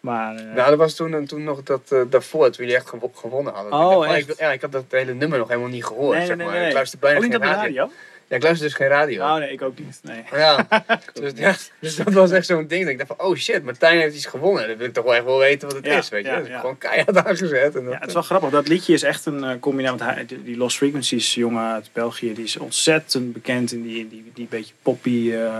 Maar 0.00 0.36
eh, 0.36 0.44
Nou, 0.54 0.68
dat 0.70 0.78
was 0.78 0.94
toen, 0.94 1.26
toen 1.26 1.44
nog 1.44 1.62
dat, 1.62 1.80
eh, 1.88 2.00
daarvoor, 2.10 2.50
toen 2.50 2.64
jullie 2.64 2.74
echt 2.80 2.88
gewo- 2.88 3.10
gewonnen 3.14 3.52
hadden. 3.52 3.72
Oh, 3.72 3.92
ik 3.92 3.98
dacht, 4.08 4.14
echt? 4.18 4.30
ik, 4.30 4.38
ja, 4.38 4.52
ik 4.52 4.60
had 4.60 4.72
dat 4.72 4.84
hele 4.88 5.14
nummer 5.14 5.38
nog 5.38 5.48
helemaal 5.48 5.68
niet 5.70 5.84
gehoord, 5.84 6.16
nee, 6.18 6.26
zeg 6.26 6.36
nee, 6.36 6.46
maar. 6.46 6.54
nee. 6.56 6.66
Ik 6.68 6.72
luister 6.72 6.98
bijna 6.98 7.24
op 7.26 7.32
de 7.32 7.38
radio. 7.38 7.90
Radio? 8.30 8.36
Ja, 8.36 8.36
ik 8.36 8.42
luister 8.42 8.66
dus 8.66 8.76
geen 8.76 8.88
radio. 8.88 9.22
Oh 9.22 9.34
nee, 9.34 9.52
ik 9.52 9.62
ook 9.62 9.78
niet. 9.78 10.00
Nee. 10.02 10.24
Ja, 10.32 10.68
dus, 11.12 11.32
ja, 11.34 11.56
dus 11.78 11.96
dat 11.96 12.12
was 12.12 12.30
echt 12.30 12.46
zo'n 12.46 12.66
ding. 12.66 12.82
Dat 12.82 12.92
ik 12.92 12.98
dacht 12.98 13.12
van, 13.16 13.26
oh 13.26 13.36
shit, 13.36 13.64
Martijn 13.64 14.00
heeft 14.00 14.14
iets 14.14 14.26
gewonnen. 14.26 14.68
Dan 14.68 14.76
wil 14.76 14.86
ik 14.86 14.92
toch 14.92 15.04
wel 15.04 15.14
echt 15.14 15.24
wel 15.24 15.38
weten 15.38 15.68
wat 15.68 15.76
het 15.76 15.86
Ja, 15.86 15.98
is, 15.98 16.08
weet 16.08 16.24
je. 16.24 16.30
ja, 16.30 16.36
Dus 16.36 16.46
ik 16.46 16.52
ja. 16.52 16.60
gewoon 16.60 16.78
keihard 16.78 17.16
aangezet. 17.16 17.76
En 17.76 17.84
dat, 17.84 17.92
Ja, 17.92 17.98
het 17.98 18.08
is 18.08 18.14
wel 18.14 18.22
grappig. 18.22 18.50
Dat 18.50 18.68
liedje 18.68 18.92
is 18.92 19.02
echt 19.02 19.26
een 19.26 19.44
eh, 19.44 19.60
combinatie. 19.60 19.98
Want 19.98 20.14
hij, 20.14 20.26
die 20.44 20.56
Lost 20.56 20.76
Frequencies 20.76 21.34
jongen 21.34 21.72
uit 21.72 21.90
België, 21.92 22.34
die 22.34 22.44
is 22.44 22.56
ontzettend 22.56 23.32
bekend 23.32 23.72
in 23.72 23.82
die, 23.82 24.08
die, 24.08 24.30
die 24.34 24.46
beetje 24.50 24.74
poppy 24.82 25.32
eh 25.32 25.58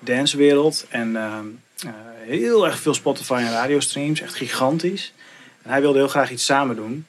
dancewereld. 0.00 0.86
En 0.88 1.16
eh, 1.16 1.38
heel 2.26 2.66
erg 2.66 2.78
veel 2.78 2.94
Spotify 2.94 3.32
en 3.46 3.50
radiostreams. 3.50 4.20
Echt 4.20 4.34
gigantisch. 4.34 5.12
En 5.62 5.70
hij 5.70 5.80
wilde 5.80 5.98
heel 5.98 6.08
graag 6.08 6.30
iets 6.30 6.44
samen 6.44 6.76
doen. 6.76 7.06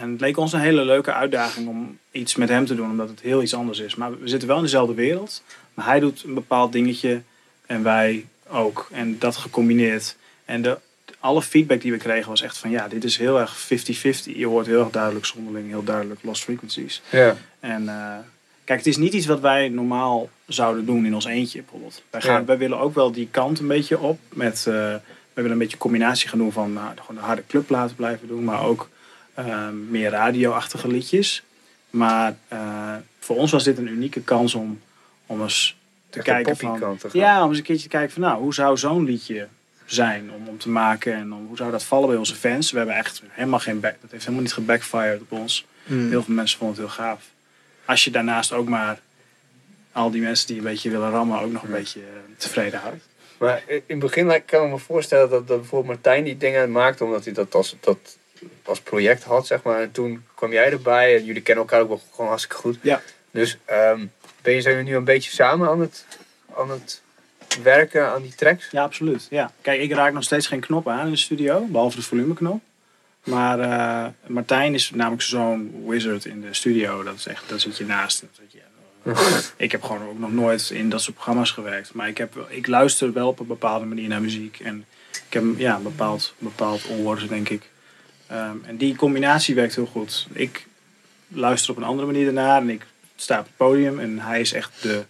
En 0.00 0.10
het 0.10 0.20
leek 0.20 0.36
ons 0.36 0.52
een 0.52 0.60
hele 0.60 0.84
leuke 0.84 1.12
uitdaging 1.12 1.68
om 1.68 1.98
iets 2.10 2.34
met 2.36 2.48
hem 2.48 2.66
te 2.66 2.74
doen, 2.74 2.90
omdat 2.90 3.08
het 3.08 3.20
heel 3.20 3.42
iets 3.42 3.54
anders 3.54 3.78
is. 3.78 3.94
Maar 3.94 4.20
we 4.20 4.28
zitten 4.28 4.48
wel 4.48 4.56
in 4.56 4.62
dezelfde 4.62 4.94
wereld. 4.94 5.42
Maar 5.74 5.86
hij 5.86 6.00
doet 6.00 6.22
een 6.24 6.34
bepaald 6.34 6.72
dingetje 6.72 7.22
en 7.66 7.82
wij 7.82 8.24
ook. 8.48 8.88
En 8.92 9.18
dat 9.18 9.36
gecombineerd. 9.36 10.16
En 10.44 10.62
de, 10.62 10.78
alle 11.20 11.42
feedback 11.42 11.80
die 11.80 11.92
we 11.92 11.98
kregen 11.98 12.28
was 12.28 12.42
echt 12.42 12.58
van 12.58 12.70
ja, 12.70 12.88
dit 12.88 13.04
is 13.04 13.16
heel 13.16 13.40
erg 13.40 13.68
50-50. 13.68 13.68
Je 14.36 14.46
hoort 14.46 14.66
heel 14.66 14.80
erg 14.80 14.90
duidelijk 14.90 15.26
zonderling, 15.26 15.68
heel 15.68 15.84
duidelijk 15.84 16.20
lost 16.22 16.42
frequencies. 16.42 17.02
ja. 17.10 17.36
En 17.60 17.88
eh, 17.88 18.16
kijk, 18.64 18.78
het 18.78 18.86
is 18.88 18.96
niet 18.96 19.12
iets 19.12 19.26
wat 19.26 19.40
wij 19.40 19.68
normaal 19.68 20.28
zouden 20.46 20.86
doen 20.86 21.06
in 21.06 21.14
ons 21.14 21.24
eentje 21.24 21.60
bijvoorbeeld. 21.60 22.02
Wij, 22.10 22.20
gaan, 22.20 22.40
Ja. 22.40 22.44
wij 22.44 22.58
willen 22.58 22.78
ook 22.78 22.94
wel 22.94 23.12
die 23.12 23.28
kant 23.30 23.58
een 23.58 23.66
beetje 23.66 23.98
op. 23.98 24.18
Met, 24.32 24.56
eh, 24.58 24.64
we 24.64 25.00
willen 25.42 25.50
een 25.50 25.58
beetje 25.58 25.76
combinatie 25.78 26.28
gaan 26.28 26.38
doen 26.38 26.52
van 26.52 26.72
nou, 26.72 26.88
gewoon 27.00 27.20
de 27.20 27.26
harde 27.26 27.42
clubplaten 27.48 27.96
blijven 27.96 28.28
doen. 28.28 28.44
Maar 28.44 28.62
ook 28.64 28.88
eh, 29.36 29.68
meer 29.88 30.10
radio-achtige 30.10 30.88
liedjes. 30.88 31.42
Maar 31.90 32.36
eh, 32.48 32.94
voor 33.20 33.36
ons 33.36 33.50
was 33.50 33.64
dit 33.64 33.78
een 33.78 33.88
unieke 33.88 34.20
kans 34.20 34.54
om, 34.54 34.80
om 35.26 35.42
eens 35.42 35.76
te 36.10 36.18
Echt 36.18 36.26
kijken 36.26 36.56
van... 36.56 36.98
te 36.98 37.10
gaan. 37.10 37.20
Ja, 37.20 37.42
om 37.42 37.48
eens 37.48 37.58
een 37.58 37.64
keertje 37.64 37.88
te 37.88 37.96
kijken 37.96 38.12
van 38.12 38.22
nou, 38.22 38.40
hoe 38.40 38.54
zou 38.54 38.76
zo'n 38.76 39.04
liedje 39.04 39.48
zijn 39.84 40.30
om, 40.32 40.48
om 40.48 40.58
te 40.58 40.68
maken 40.68 41.14
en 41.14 41.32
om, 41.32 41.46
hoe 41.46 41.56
zou 41.56 41.70
dat 41.70 41.84
vallen 41.84 42.08
bij 42.08 42.16
onze 42.16 42.34
fans. 42.34 42.70
We 42.70 42.76
hebben 42.76 42.96
echt 42.96 43.22
helemaal 43.28 43.58
geen 43.58 43.80
back, 43.80 43.96
dat 44.00 44.10
heeft 44.10 44.22
helemaal 44.22 44.42
niet 44.42 44.52
gebackfired 44.52 45.20
op 45.20 45.32
ons. 45.32 45.66
Hmm. 45.84 46.08
Heel 46.08 46.22
veel 46.22 46.34
mensen 46.34 46.58
vonden 46.58 46.76
het 46.76 46.86
heel 46.86 47.04
gaaf. 47.04 47.24
Als 47.84 48.04
je 48.04 48.10
daarnaast 48.10 48.52
ook 48.52 48.68
maar 48.68 49.00
al 49.92 50.10
die 50.10 50.22
mensen 50.22 50.46
die 50.46 50.56
een 50.56 50.62
beetje 50.62 50.90
willen 50.90 51.10
rammen 51.10 51.40
ook 51.40 51.52
nog 51.52 51.62
een 51.62 51.70
beetje 51.70 52.00
eh, 52.00 52.06
tevreden 52.36 52.80
houdt. 52.80 53.04
Maar 53.38 53.62
in 53.66 53.82
het 53.86 53.98
begin 53.98 54.42
kan 54.44 54.64
ik 54.64 54.70
me 54.70 54.78
voorstellen 54.78 55.30
dat, 55.30 55.48
dat 55.48 55.58
bijvoorbeeld 55.58 55.94
Martijn 55.94 56.24
die 56.24 56.36
dingen 56.36 56.72
maakte, 56.72 57.04
omdat 57.04 57.24
hij 57.24 57.32
dat 57.32 57.54
als, 57.54 57.76
dat 57.80 58.18
als 58.64 58.80
project 58.80 59.24
had, 59.24 59.46
zeg 59.46 59.62
maar. 59.62 59.80
En 59.80 59.92
toen 59.92 60.24
kwam 60.34 60.52
jij 60.52 60.70
erbij 60.70 61.16
en 61.16 61.24
jullie 61.24 61.42
kennen 61.42 61.64
elkaar 61.64 61.80
ook 61.80 61.88
wel 61.88 62.02
gewoon 62.10 62.28
hartstikke 62.28 62.60
goed. 62.62 62.78
Ja. 62.82 63.02
Dus 63.30 63.58
ehm, 63.64 64.06
ben 64.42 64.54
je 64.54 64.60
zijn 64.60 64.84
nu 64.84 64.96
een 64.96 65.04
beetje 65.04 65.30
samen 65.30 65.68
aan 65.68 65.80
het, 65.80 66.06
aan 66.56 66.70
het 66.70 67.02
werken 67.62 68.08
aan 68.08 68.22
die 68.22 68.34
tracks? 68.34 68.68
Ja, 68.70 68.82
absoluut. 68.82 69.26
Ja. 69.30 69.52
Kijk, 69.60 69.80
ik 69.80 69.92
raak 69.92 70.12
nog 70.12 70.22
steeds 70.22 70.46
geen 70.46 70.60
knop 70.60 70.88
aan 70.88 71.06
in 71.06 71.12
de 71.12 71.18
studio, 71.18 71.66
behalve 71.66 71.96
de 71.96 72.02
volumeknop. 72.02 72.60
Maar 73.24 73.60
eh, 73.60 74.12
Martijn 74.26 74.74
is 74.74 74.90
namelijk 74.90 75.22
zo'n 75.22 75.84
wizard 75.86 76.24
in 76.24 76.40
de 76.40 76.54
studio. 76.54 77.02
Dat 77.02 77.14
is 77.14 77.26
echt, 77.26 77.48
daar 77.48 77.60
zit 77.60 77.76
je 77.76 77.84
naast. 77.84 78.20
Dat 78.20 78.52
je, 78.52 78.60
ik 79.64 79.72
heb 79.72 79.82
gewoon 79.82 80.08
ook 80.08 80.18
nog 80.18 80.32
nooit 80.32 80.70
in 80.70 80.90
dat 80.90 81.00
soort 81.00 81.14
programma's 81.14 81.50
gewerkt. 81.50 81.94
Maar 81.94 82.08
ik, 82.08 82.18
heb, 82.18 82.46
ik 82.48 82.66
luister 82.66 83.12
wel 83.12 83.28
op 83.28 83.40
een 83.40 83.46
bepaalde 83.46 83.84
manier 83.84 84.08
naar 84.08 84.20
muziek. 84.20 84.60
En 84.60 84.84
ik 85.26 85.32
heb 85.32 85.44
ja, 85.56 85.76
een 85.76 85.82
bepaald, 85.82 86.34
bepaald 86.38 86.90
oor, 86.90 87.22
denk 87.28 87.48
ik. 87.48 87.70
Ehm, 88.26 88.56
en 88.62 88.76
die 88.76 88.96
combinatie 88.96 89.54
werkt 89.54 89.74
heel 89.74 89.86
goed. 89.86 90.26
Ik 90.32 90.66
luister 91.28 91.70
op 91.70 91.76
een 91.76 91.82
andere 91.82 92.06
manier 92.06 92.24
daarnaar. 92.24 92.60
En 92.60 92.70
ik 92.70 92.86
sta 93.16 93.38
op 93.38 93.44
het 93.44 93.56
podium. 93.56 93.98
En 93.98 94.18
hij 94.18 94.40
is 94.40 94.52
echt 94.52 94.82
de 94.82 95.04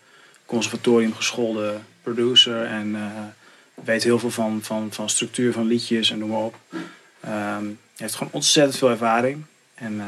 conservatorium 0.47 1.15
geschoolde 1.15 1.75
producer. 2.03 2.65
En 2.65 2.95
eh, 2.95 3.85
weet 3.85 4.03
heel 4.05 4.19
veel 4.19 4.31
van, 4.31 4.63
van, 4.63 4.93
van 4.93 5.09
structuur 5.09 5.53
van 5.53 5.67
liedjes 5.67 6.11
en 6.11 6.19
noem 6.19 6.29
maar 6.29 6.39
op. 6.39 6.55
Hij 7.21 8.05
heeft 8.05 8.15
gewoon 8.15 8.33
ontzettend 8.33 8.77
veel 8.77 8.91
ervaring. 8.91 9.45
En 9.75 10.01
eh, 10.01 10.07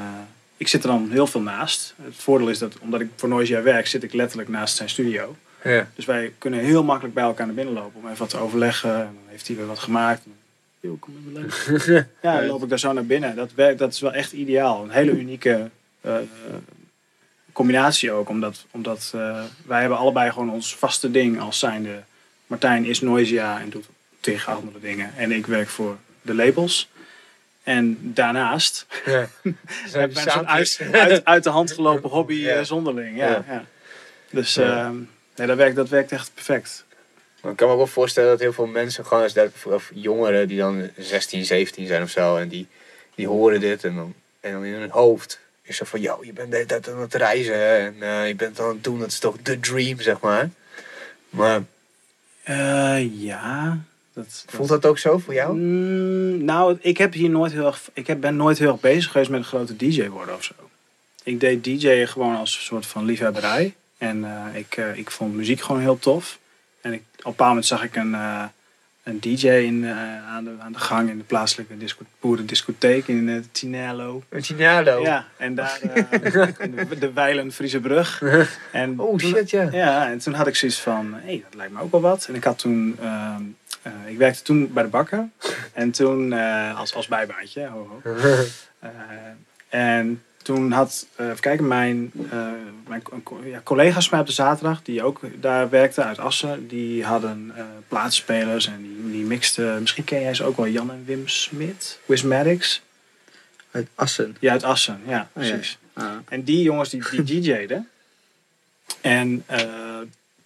ik 0.56 0.68
zit 0.68 0.82
er 0.82 0.88
dan 0.88 1.10
heel 1.10 1.26
veel 1.26 1.40
naast. 1.40 1.94
Het 2.02 2.16
voordeel 2.16 2.48
is 2.48 2.58
dat 2.58 2.78
omdat 2.78 3.00
ik 3.00 3.08
voor 3.16 3.28
Noisia 3.28 3.62
werk, 3.62 3.86
zit 3.86 4.02
ik 4.02 4.12
letterlijk 4.12 4.48
naast 4.48 4.76
zijn 4.76 4.88
studio. 4.88 5.36
Ja. 5.64 5.88
Dus 5.94 6.04
wij 6.04 6.32
kunnen 6.38 6.60
heel 6.60 6.84
makkelijk 6.84 7.14
bij 7.14 7.24
elkaar 7.24 7.46
naar 7.46 7.54
binnen 7.54 7.74
lopen 7.74 8.00
om 8.00 8.06
even 8.06 8.18
wat 8.18 8.30
te 8.30 8.38
overleggen. 8.38 8.94
En 8.94 8.98
dan 8.98 9.26
heeft 9.26 9.46
hij 9.46 9.56
weer 9.56 9.66
wat 9.66 9.78
gemaakt. 9.78 10.24
En, 10.24 10.37
"Yo, 10.80 10.96
kom 11.00 11.14
even 11.20 11.32
leuk. 11.32 12.06
Ja, 12.22 12.36
dan 12.38 12.46
loop 12.46 12.62
ik 12.62 12.68
daar 12.68 12.78
zo 12.78 12.92
naar 12.92 13.06
binnen. 13.06 13.36
Dat, 13.36 13.52
werkt, 13.54 13.78
dat 13.78 13.92
is 13.92 14.00
wel 14.00 14.12
echt 14.12 14.32
ideaal. 14.32 14.82
Een 14.82 14.90
hele 14.90 15.10
unieke 15.12 15.70
eh, 16.00 16.16
combinatie 17.52 18.12
ook. 18.12 18.28
Omdat, 18.28 18.64
omdat 18.70 19.12
eh, 19.14 19.42
wij 19.66 19.80
hebben 19.80 19.98
allebei 19.98 20.30
gewoon 20.30 20.50
ons 20.50 20.74
vaste 20.76 21.10
ding 21.10 21.40
als 21.40 21.58
zijnde. 21.58 22.02
Martijn 22.46 22.84
is 22.84 23.00
Noisia 23.00 23.60
en 23.60 23.70
doet 23.70 23.86
tegen 24.20 24.52
andere 24.54 24.80
dingen. 24.80 25.12
En 25.16 25.32
ik 25.32 25.46
werk 25.46 25.68
voor 25.68 25.96
de 26.22 26.34
labels. 26.34 26.88
En 27.62 27.98
daarnaast 28.00 28.86
Ja. 29.04 29.28
soort 29.92 30.44
uit, 30.46 30.80
uit, 30.92 31.24
uit 31.24 31.44
de 31.44 31.50
hand 31.50 31.72
gelopen 31.72 32.10
hobby 32.18 32.34
Ja. 32.34 32.54
eh, 32.56 32.64
zonderling. 32.64 33.16
Ja, 33.16 33.44
Ja. 33.48 33.64
Dus 34.30 34.56
ehm, 34.56 34.96
nee, 35.36 35.46
dat, 35.46 35.56
werkt, 35.56 35.76
dat 35.76 35.88
werkt 35.88 36.12
echt 36.12 36.30
perfect. 36.34 36.84
Ik 37.42 37.56
kan 37.56 37.66
me 37.66 37.72
ook 37.72 37.78
wel 37.78 37.86
voorstellen 37.86 38.30
dat 38.30 38.40
heel 38.40 38.52
veel 38.52 38.66
mensen, 38.66 39.06
gewoon 39.06 39.22
als 39.22 39.32
dat, 39.32 39.50
of 39.64 39.90
jongeren 39.94 40.48
die 40.48 40.58
dan 40.58 40.90
16, 40.96 41.44
17 41.44 41.86
zijn 41.86 42.02
of 42.02 42.10
zo, 42.10 42.36
en 42.36 42.48
die, 42.48 42.66
die 43.14 43.26
horen 43.26 43.60
dit 43.60 43.84
en 43.84 43.94
dan, 43.94 44.14
en 44.40 44.52
dan 44.52 44.64
in 44.64 44.72
hun 44.72 44.90
hoofd 44.90 45.38
is 45.62 45.76
zo 45.76 45.84
van, 45.84 46.00
yo, 46.00 46.18
je 46.22 46.32
bent 46.32 46.50
de 46.50 46.56
hele 46.56 46.68
tijd 46.68 46.88
aan 46.88 47.00
het 47.00 47.14
reizen 47.14 47.54
en 47.54 47.94
eh, 48.02 48.28
je 48.28 48.34
bent 48.34 48.60
aan 48.60 48.68
het 48.68 48.84
doen, 48.84 48.98
dat 48.98 49.08
is 49.08 49.18
toch 49.18 49.36
de 49.42 49.60
dream, 49.60 50.00
zeg 50.00 50.20
maar. 50.20 50.50
Maar 51.30 51.62
Eh, 52.42 53.22
ja. 53.22 53.78
Dat, 54.12 54.44
voelt 54.46 54.68
dat 54.68 54.86
ook 54.86 54.98
zo 54.98 55.18
voor 55.18 55.34
jou? 55.34 55.56
Mm, 55.56 56.44
nou, 56.44 56.78
ik 56.80 56.98
heb 56.98 57.12
hier 57.12 57.30
nooit 57.30 57.52
heel 57.52 57.66
erg. 57.66 57.90
Ik 57.92 58.06
heb, 58.06 58.20
ben 58.20 58.36
nooit 58.36 58.58
heel 58.58 58.72
erg 58.72 58.80
bezig 58.80 59.10
geweest 59.10 59.30
met 59.30 59.40
een 59.40 59.46
grote 59.46 59.76
DJ 59.76 60.08
worden 60.08 60.34
of 60.34 60.44
zo. 60.44 60.54
Ik 61.22 61.40
deed 61.40 61.64
DJ'en 61.64 62.08
gewoon 62.08 62.36
als 62.36 62.56
een 62.56 62.62
soort 62.62 62.86
van 62.86 63.04
liefhebberij. 63.04 63.74
En 63.98 64.24
eh, 64.24 64.58
ik, 64.58 64.76
ik 64.94 65.10
vond 65.10 65.34
muziek 65.34 65.60
gewoon 65.60 65.80
heel 65.80 65.98
tof. 65.98 66.38
En 66.80 66.92
ik, 66.92 67.00
op 67.00 67.24
een 67.24 67.30
bepaald 67.30 67.48
moment 67.48 67.66
zag 67.66 67.82
ik 67.84 67.96
een, 67.96 68.14
eh, 68.14 68.44
een 69.02 69.20
DJ 69.20 69.48
in, 69.48 69.84
eh, 69.84 70.28
aan, 70.28 70.44
de, 70.44 70.54
aan 70.58 70.72
de 70.72 70.78
gang 70.78 71.10
in 71.10 71.18
de 71.18 71.24
plaatselijke 71.24 71.76
disco, 71.76 72.04
boerendiscotheek 72.20 73.08
in 73.08 73.28
uh, 73.28 73.42
Tinello. 73.52 74.22
Een 74.28 74.44
Signalo. 74.44 75.00
Ja, 75.02 75.26
en 75.36 75.54
daar 75.54 75.80
eh, 75.80 76.02
de, 76.88 76.98
de 76.98 77.12
Weilen 77.12 77.52
Friese 77.52 77.80
Brug. 77.80 78.22
En 78.72 79.00
Oh 79.00 79.18
shit, 79.18 79.50
ja. 79.50 79.68
Ja, 79.72 80.10
en 80.10 80.18
toen 80.18 80.34
had 80.34 80.46
ik 80.46 80.56
zoiets 80.56 80.80
van, 80.80 81.14
hé, 81.14 81.20
hey, 81.24 81.42
dat 81.44 81.54
lijkt 81.54 81.72
me 81.72 81.80
ook 81.80 81.90
wel 81.90 82.00
wat. 82.00 82.26
En 82.28 82.34
ik 82.34 82.44
had 82.44 82.58
toen, 82.58 82.96
ehm, 83.00 83.42
eh, 83.82 83.92
ik 84.06 84.18
werkte 84.18 84.42
toen 84.42 84.72
bij 84.72 84.82
de 84.82 84.88
bakker. 84.88 85.28
En 85.72 85.90
toen, 85.90 86.32
eh, 86.32 86.78
als, 86.78 86.94
als 86.94 87.06
bijbaantje, 87.06 87.66
ho, 87.66 88.00
ho. 88.02 88.14
Eh, 88.78 88.90
en 89.68 90.22
toen 90.48 90.72
had, 90.72 91.06
eh, 91.16 91.26
even 91.26 91.40
kijken, 91.40 91.66
mijn, 91.66 92.12
eh, 92.30 92.50
mijn 92.86 93.02
ja, 93.44 93.60
collega's 93.64 94.02
van 94.02 94.10
mij 94.10 94.20
op 94.20 94.26
de 94.26 94.32
zaterdag, 94.32 94.82
die 94.82 95.02
ook 95.02 95.20
daar 95.40 95.70
werkten 95.70 96.04
uit 96.04 96.18
Assen, 96.18 96.68
die 96.68 97.04
hadden 97.04 97.52
eh 97.56 97.64
plaatsspelers 97.88 98.66
en 98.66 98.82
die, 98.82 99.10
die 99.10 99.24
mixten, 99.24 99.80
misschien 99.80 100.04
ken 100.04 100.20
jij 100.20 100.34
ze 100.34 100.44
ook 100.44 100.56
wel, 100.56 100.68
Jan 100.68 100.90
en 100.90 101.02
Wim 101.04 101.28
Smit, 101.28 101.98
Wismatics. 102.06 102.82
Uit 103.70 103.88
Assen. 103.94 104.36
Ja, 104.40 104.52
uit 104.52 104.62
Assen, 104.62 105.00
ja, 105.06 105.28
Oh, 105.32 105.42
ja. 105.44 105.48
precies. 105.48 105.78
Ah. 105.92 106.12
En 106.28 106.42
die 106.42 106.62
jongens 106.62 106.88
die, 106.88 107.22
die 107.24 107.40
DJ'den. 107.42 107.88
En 109.00 109.44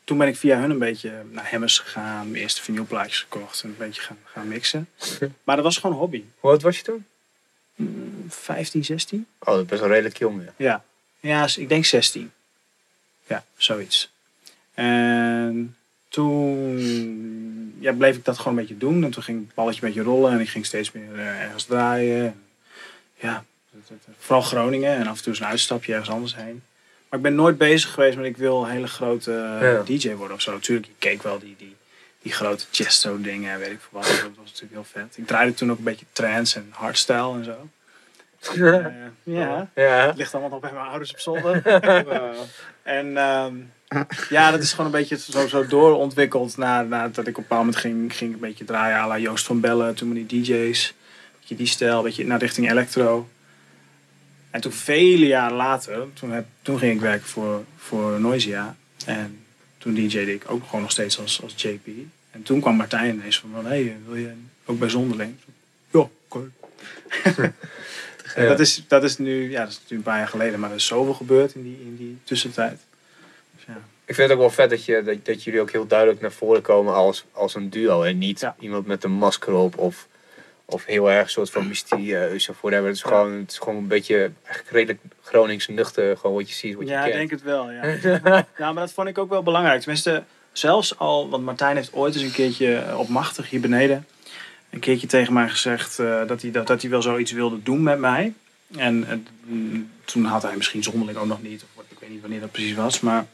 toen 0.04 0.18
ben 0.18 0.28
ik 0.28 0.36
via 0.36 0.60
hun 0.60 0.70
een 0.70 0.78
beetje 0.78 1.12
naar 1.30 1.50
Hemmers 1.50 1.78
gegaan, 1.78 2.30
mijn 2.30 2.42
eerste 2.42 2.62
vinylplaatjes 2.62 3.20
gekocht 3.20 3.62
en 3.62 3.68
een 3.68 3.74
beetje 3.78 4.02
gaan, 4.02 4.18
gaan 4.24 4.48
mixen. 4.48 4.88
Maar 5.44 5.56
dat 5.56 5.64
was 5.64 5.76
gewoon 5.76 5.92
een 5.92 6.02
hobby. 6.02 6.24
Hoe 6.40 6.50
oud 6.50 6.62
was 6.62 6.76
je 6.76 6.82
toen? 6.82 7.04
15, 8.28 8.84
16? 8.84 9.26
Oh, 9.38 9.46
dat 9.46 9.58
is 9.58 9.66
best 9.66 9.80
wel 9.80 9.90
redelijk 9.90 10.18
jong, 10.18 10.42
ja. 10.44 10.52
Ja. 10.56 10.84
Ja, 11.20 11.48
ik 11.56 11.68
denk 11.68 11.84
16. 11.84 12.32
Ja, 13.26 13.44
zoiets. 13.56 14.12
En 14.74 15.76
toen 16.08 17.74
ja, 17.78 17.92
bleef 17.92 18.16
ik 18.16 18.24
dat 18.24 18.38
gewoon 18.38 18.52
een 18.52 18.60
beetje 18.60 18.78
doen. 18.78 19.04
En 19.04 19.10
toen 19.10 19.22
ging 19.22 19.46
het 19.46 19.54
balletje 19.54 19.82
een 19.82 19.88
beetje 19.88 20.10
rollen 20.10 20.32
en 20.32 20.40
ik 20.40 20.48
ging 20.48 20.66
steeds 20.66 20.92
meer 20.92 21.14
eh, 21.18 21.42
ergens 21.42 21.64
draaien. 21.64 22.42
Ja, 23.14 23.44
vooral 24.18 24.42
Groningen 24.42 24.96
en 24.96 25.06
af 25.06 25.16
en 25.16 25.22
toe 25.22 25.32
eens 25.32 25.40
een 25.40 25.46
uitstapje 25.46 25.92
ergens 25.92 26.10
anders 26.10 26.36
heen. 26.36 26.62
Maar 27.08 27.18
ik 27.18 27.26
ben 27.26 27.34
nooit 27.34 27.58
bezig 27.58 27.90
geweest 27.90 28.16
met 28.16 28.26
ik 28.26 28.36
wil 28.36 28.62
een 28.64 28.70
hele 28.70 28.86
grote 28.86 29.32
eh, 29.32 29.72
Ja. 29.72 29.82
DJ 29.82 30.14
worden 30.14 30.36
of 30.36 30.42
zo. 30.42 30.52
Natuurlijk, 30.52 30.86
ik 30.86 30.94
keek 30.98 31.22
wel 31.22 31.38
die, 31.38 31.54
die, 31.58 31.76
die 32.22 32.32
grote 32.32 32.64
Chesto 32.70 33.20
dingen 33.20 33.52
en 33.52 33.58
weet 33.58 33.70
ik 33.70 33.80
veel 33.80 34.00
wat. 34.00 34.06
Dat 34.06 34.30
was 34.36 34.50
natuurlijk 34.50 34.72
heel 34.72 34.84
vet. 34.84 35.16
Ik 35.16 35.26
draaide 35.26 35.54
toen 35.54 35.70
ook 35.70 35.78
een 35.78 35.84
beetje 35.84 36.06
trance 36.12 36.58
en 36.58 36.68
hardstyle 36.70 37.34
en 37.34 37.44
zo. 37.44 37.56
Eh, 38.42 38.86
ja, 39.22 39.70
Ja. 39.74 40.06
het 40.06 40.16
ligt 40.16 40.32
allemaal 40.32 40.50
nog 40.50 40.60
bij 40.60 40.72
mijn 40.72 40.86
ouders 40.86 41.12
op 41.12 41.18
zolder. 41.18 41.62
en 42.82 43.16
ehm, 43.16 43.54
ja, 44.28 44.50
dat 44.50 44.62
is 44.62 44.70
gewoon 44.70 44.86
een 44.86 44.92
beetje 44.92 45.18
zo, 45.18 45.46
zo 45.48 45.66
doorontwikkeld. 45.66 46.56
Na, 46.56 46.82
nadat 46.82 47.26
ik 47.26 47.28
op 47.28 47.36
een 47.36 47.42
bepaald 47.42 47.64
moment 47.64 47.76
ging, 47.76 48.16
ging 48.16 48.30
ik 48.30 48.36
een 48.36 48.48
beetje 48.48 48.64
draaien 48.64 48.96
à 48.96 49.06
la 49.06 49.18
Joost 49.18 49.46
van 49.46 49.60
Bellen. 49.60 49.94
Toen 49.94 50.12
met 50.12 50.28
die 50.28 50.42
DJ's. 50.42 50.94
Beetje 51.38 51.56
die 51.56 51.66
stijl, 51.66 51.96
een 51.96 52.02
beetje 52.04 52.26
naar 52.26 52.38
richting 52.38 52.70
electro. 52.70 53.28
En 54.50 54.60
toen 54.60 54.72
vele 54.72 55.26
jaren 55.26 55.56
later, 55.56 56.12
toen, 56.12 56.30
heb, 56.30 56.46
toen 56.62 56.78
ging 56.78 56.94
ik 56.94 57.00
werken 57.00 57.26
voor, 57.28 57.64
voor 57.76 58.20
Noisia. 58.20 58.76
En 59.06 59.41
toen 59.82 59.94
DJ'de 59.94 60.32
ik 60.32 60.50
ook 60.50 60.64
gewoon 60.64 60.80
nog 60.80 60.90
steeds 60.90 61.18
als, 61.20 61.42
als 61.42 61.54
JP. 61.56 61.86
En 62.30 62.42
toen 62.42 62.60
kwam 62.60 62.76
Martijn 62.76 63.14
ineens 63.14 63.38
van, 63.38 63.50
hé, 63.54 63.68
hey, 63.68 63.96
wil 64.06 64.16
je 64.16 64.32
ook 64.64 64.78
bij 64.78 64.88
Zonderling? 64.88 65.34
Ja. 65.90 66.08
En 66.32 66.52
Ja. 68.36 68.46
dat, 68.48 68.60
is, 68.60 68.84
dat 68.88 69.04
is 69.04 69.18
nu, 69.18 69.50
ja, 69.50 69.60
dat 69.60 69.68
is 69.68 69.74
natuurlijk 69.74 69.90
een 69.90 70.12
paar 70.12 70.18
jaar 70.18 70.28
geleden, 70.28 70.60
maar 70.60 70.70
er 70.70 70.76
is 70.76 70.86
zoveel 70.86 71.14
gebeurd 71.14 71.54
in 71.54 71.62
die, 71.62 71.78
in 71.80 71.96
die 71.96 72.18
tussentijd. 72.24 72.80
Dus 73.54 73.64
ja. 73.66 73.80
Ik 74.04 74.14
vind 74.14 74.28
het 74.28 74.30
ook 74.30 74.44
wel 74.44 74.50
vet 74.50 74.70
dat, 74.70 74.84
je, 74.84 75.02
dat, 75.02 75.24
dat 75.24 75.42
jullie 75.44 75.60
ook 75.60 75.70
heel 75.70 75.86
duidelijk 75.86 76.20
naar 76.20 76.32
voren 76.32 76.62
komen 76.62 76.94
als, 76.94 77.24
als 77.32 77.54
een 77.54 77.70
duo. 77.70 78.02
En 78.02 78.18
niet 78.18 78.40
Ja. 78.40 78.56
iemand 78.58 78.86
met 78.86 79.04
een 79.04 79.12
masker 79.12 79.52
op 79.54 79.78
of, 79.78 80.08
of 80.64 80.84
heel 80.84 81.10
erg 81.10 81.22
een 81.24 81.30
soort 81.30 81.50
van 81.50 81.68
mysterieus 81.68 82.48
of 82.48 82.60
whatever. 82.60 82.86
Het 82.86 82.96
is, 82.96 83.02
gewoon, 83.02 83.32
het 83.32 83.50
is 83.50 83.58
gewoon 83.58 83.76
een 83.76 83.88
beetje 83.88 84.30
eigenlijk 84.44 84.70
redelijk 84.70 85.00
Gronings 85.22 85.68
nuchter. 85.68 86.16
Gewoon 86.16 86.36
wat 86.36 86.48
je 86.48 86.54
ziet, 86.54 86.74
wat 86.74 86.86
je 86.86 86.90
ja, 86.92 87.04
ik 87.04 87.12
kent. 87.12 87.16
denk 87.16 87.30
het 87.30 87.42
wel. 87.42 87.70
Ja. 87.70 87.84
ja, 88.58 88.72
maar 88.72 88.82
dat 88.82 88.92
vond 88.92 89.08
ik 89.08 89.18
ook 89.18 89.28
wel 89.28 89.42
belangrijk. 89.42 89.80
Tenminste, 89.80 90.22
zelfs 90.52 90.98
al, 90.98 91.28
want 91.28 91.44
Martijn 91.44 91.76
heeft 91.76 91.92
ooit 91.92 92.14
eens 92.14 92.22
een 92.22 92.32
keertje 92.32 92.74
eh, 92.74 92.98
op 92.98 93.08
Machtig 93.08 93.50
hier 93.50 93.60
beneden, 93.60 94.06
een 94.70 94.80
keertje 94.80 95.06
tegen 95.06 95.32
mij 95.32 95.48
gezegd 95.48 95.98
eh, 95.98 96.26
dat, 96.26 96.42
hij, 96.42 96.50
dat, 96.50 96.66
dat 96.66 96.80
hij 96.80 96.90
wel 96.90 97.02
zoiets 97.02 97.32
wilde 97.32 97.62
doen 97.62 97.82
met 97.82 97.98
mij. 97.98 98.32
En 98.76 99.08
eh, 99.08 99.16
mm, 99.44 99.90
toen 100.04 100.24
had 100.24 100.42
hij 100.42 100.56
misschien 100.56 100.82
zonderling 100.82 101.18
ook 101.18 101.26
nog 101.26 101.42
niet, 101.42 101.64
of 101.74 101.84
ik 101.88 101.98
weet 101.98 102.10
niet 102.10 102.20
wanneer 102.20 102.40
dat 102.40 102.52
precies 102.52 102.74
was, 102.74 103.00
maar 103.00 103.26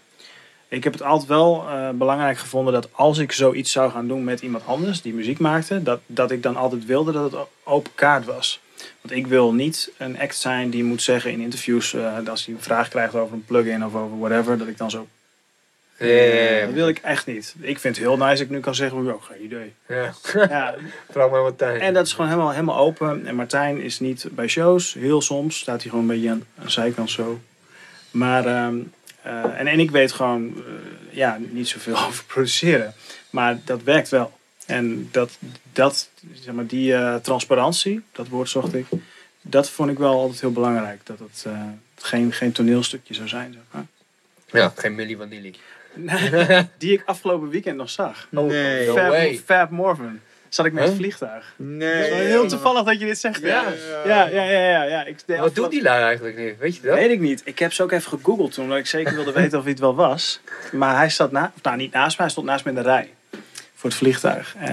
ik 0.68 0.84
heb 0.84 0.92
het 0.92 1.02
altijd 1.02 1.28
wel 1.28 1.66
belangrijk 1.94 2.38
gevonden 2.38 2.72
dat 2.72 2.88
als 2.92 3.18
ik 3.18 3.32
zoiets 3.32 3.72
zou 3.72 3.90
gaan 3.90 4.08
doen 4.08 4.24
met 4.24 4.40
iemand 4.40 4.66
anders 4.66 5.02
die 5.02 5.14
muziek 5.14 5.38
maakte, 5.38 5.82
dat, 5.82 6.00
dat 6.06 6.30
ik 6.30 6.42
dan 6.42 6.56
altijd 6.56 6.86
wilde 6.86 7.12
dat 7.12 7.32
het 7.32 7.40
open 7.64 7.92
kaart 7.94 8.24
was. 8.24 8.60
Want 9.00 9.14
ik 9.14 9.26
wil 9.26 9.54
niet 9.54 9.90
een 9.96 10.18
act 10.18 10.36
zijn 10.36 10.70
die 10.70 10.84
moet 10.84 11.02
zeggen 11.02 11.30
in 11.30 11.40
interviews, 11.40 11.94
eh, 11.94 12.16
dat 12.16 12.28
als 12.28 12.46
hij 12.46 12.54
een 12.54 12.62
vraag 12.62 12.88
krijgt 12.88 13.14
over 13.14 13.34
een 13.34 13.44
plugin 13.44 13.84
of 13.84 13.94
over 13.94 14.18
whatever, 14.18 14.58
dat 14.58 14.68
ik 14.68 14.78
dan 14.78 14.90
zo. 14.90 15.08
Ja. 15.98 16.64
Dat 16.64 16.74
wil 16.74 16.88
ik 16.88 16.98
echt 16.98 17.26
niet. 17.26 17.54
Ik 17.60 17.78
vind 17.78 17.96
het 17.96 18.04
heel 18.04 18.16
nice 18.16 18.30
dat 18.30 18.40
ik 18.40 18.50
nu 18.50 18.60
kan 18.60 18.74
zeggen, 18.74 19.14
oh, 19.14 19.22
geen 19.22 19.44
idee. 19.44 19.74
Ja. 19.88 20.12
Ja, 20.32 20.74
Vraag 21.10 21.30
maar 21.30 21.42
wat 21.42 21.58
tijd. 21.58 21.80
en 21.80 21.94
dat 21.94 22.06
is 22.06 22.12
gewoon 22.12 22.30
helemaal, 22.30 22.50
helemaal 22.50 22.78
open. 22.78 23.26
En 23.26 23.34
Martijn 23.34 23.80
is 23.80 24.00
niet 24.00 24.26
bij 24.30 24.48
shows. 24.48 24.94
Heel 24.94 25.22
soms 25.22 25.58
staat 25.58 25.80
hij 25.80 25.90
gewoon 25.90 26.08
een 26.08 26.14
beetje 26.14 26.30
aan 26.30 26.44
de 26.62 26.70
zijkant 26.70 27.10
zo. 27.10 27.40
Maar, 28.10 28.46
ehm, 28.46 28.76
eh, 29.22 29.60
en, 29.60 29.66
en 29.66 29.80
ik 29.80 29.90
weet 29.90 30.12
gewoon 30.12 30.54
eh, 30.56 31.16
ja, 31.16 31.38
niet 31.50 31.68
zoveel 31.68 31.96
over 32.06 32.24
produceren. 32.24 32.94
Maar 33.30 33.58
dat 33.64 33.82
werkt 33.82 34.08
wel. 34.08 34.37
En 34.68 35.08
dat, 35.10 35.38
dat 35.72 36.08
zeg 36.32 36.54
maar, 36.54 36.66
die 36.66 36.94
eh, 36.94 37.14
transparantie, 37.14 38.02
dat 38.12 38.28
woord 38.28 38.48
zocht 38.48 38.74
ik. 38.74 38.86
Dat 39.40 39.70
vond 39.70 39.90
ik 39.90 39.98
wel 39.98 40.12
altijd 40.20 40.40
heel 40.40 40.52
belangrijk. 40.52 41.00
Dat 41.04 41.18
het 41.18 41.44
eh, 41.46 41.62
geen, 41.94 42.32
geen 42.32 42.52
toneelstukje 42.52 43.14
zou 43.14 43.28
zijn. 43.28 43.52
Zeg 43.52 43.62
maar. 43.70 43.86
Ja, 44.62 44.72
geen 44.76 44.94
Milli 44.94 45.16
Vanilli. 45.16 45.54
Die 46.78 46.92
ik 46.92 47.02
afgelopen 47.06 47.48
weekend 47.48 47.76
nog 47.76 47.90
zag. 47.90 48.26
Nee. 48.30 48.86
No 48.86 48.94
Fab, 48.94 49.08
way. 49.08 49.40
Fab 49.44 49.70
Morvan. 49.70 50.20
Zat 50.48 50.66
ik 50.66 50.72
met 50.72 50.84
het 50.84 50.96
vliegtuig. 50.96 51.54
Nee. 51.56 51.88
Het 51.88 52.06
is 52.06 52.10
wel 52.10 52.26
heel 52.26 52.48
toevallig 52.48 52.82
dat 52.82 53.00
je 53.00 53.06
dit 53.06 53.18
zegt. 53.18 53.40
Ja. 53.40 53.64
Ja, 54.04 54.26
ja, 54.26 54.42
ja, 54.42 54.60
ja. 54.70 54.82
ja. 54.82 55.04
Ik, 55.04 55.18
de 55.26 55.36
Wat 55.36 55.54
doet 55.54 55.70
die 55.70 55.82
lui 55.82 56.02
eigenlijk 56.02 56.36
nu? 56.36 56.56
Weet 56.58 56.76
je 56.76 56.82
dat? 56.82 56.94
Weet 56.94 57.10
ik 57.10 57.20
niet. 57.20 57.42
Ik 57.44 57.58
heb 57.58 57.72
ze 57.72 57.82
ook 57.82 57.92
even 57.92 58.10
gegoogeld 58.18 58.52
toen, 58.52 58.64
omdat 58.64 58.78
ik 58.78 58.86
zeker 58.86 59.14
wilde 59.14 59.32
weten 59.32 59.58
of 59.58 59.62
hij 59.62 59.72
het 59.72 59.80
wel 59.80 59.94
was. 59.94 60.40
Maar 60.72 60.96
hij 60.96 61.10
zat 61.10 61.32
na, 61.32 61.52
of 61.56 61.62
nou 61.62 61.76
niet 61.76 61.92
naast 61.92 62.16
mij, 62.16 62.26
hij 62.26 62.28
stond 62.28 62.46
naast 62.46 62.64
me 62.64 62.70
in 62.70 62.76
de 62.76 62.82
rij. 62.82 63.10
Voor 63.78 63.90
het 63.90 63.98
vliegtuig. 63.98 64.54
Eh, 64.60 64.68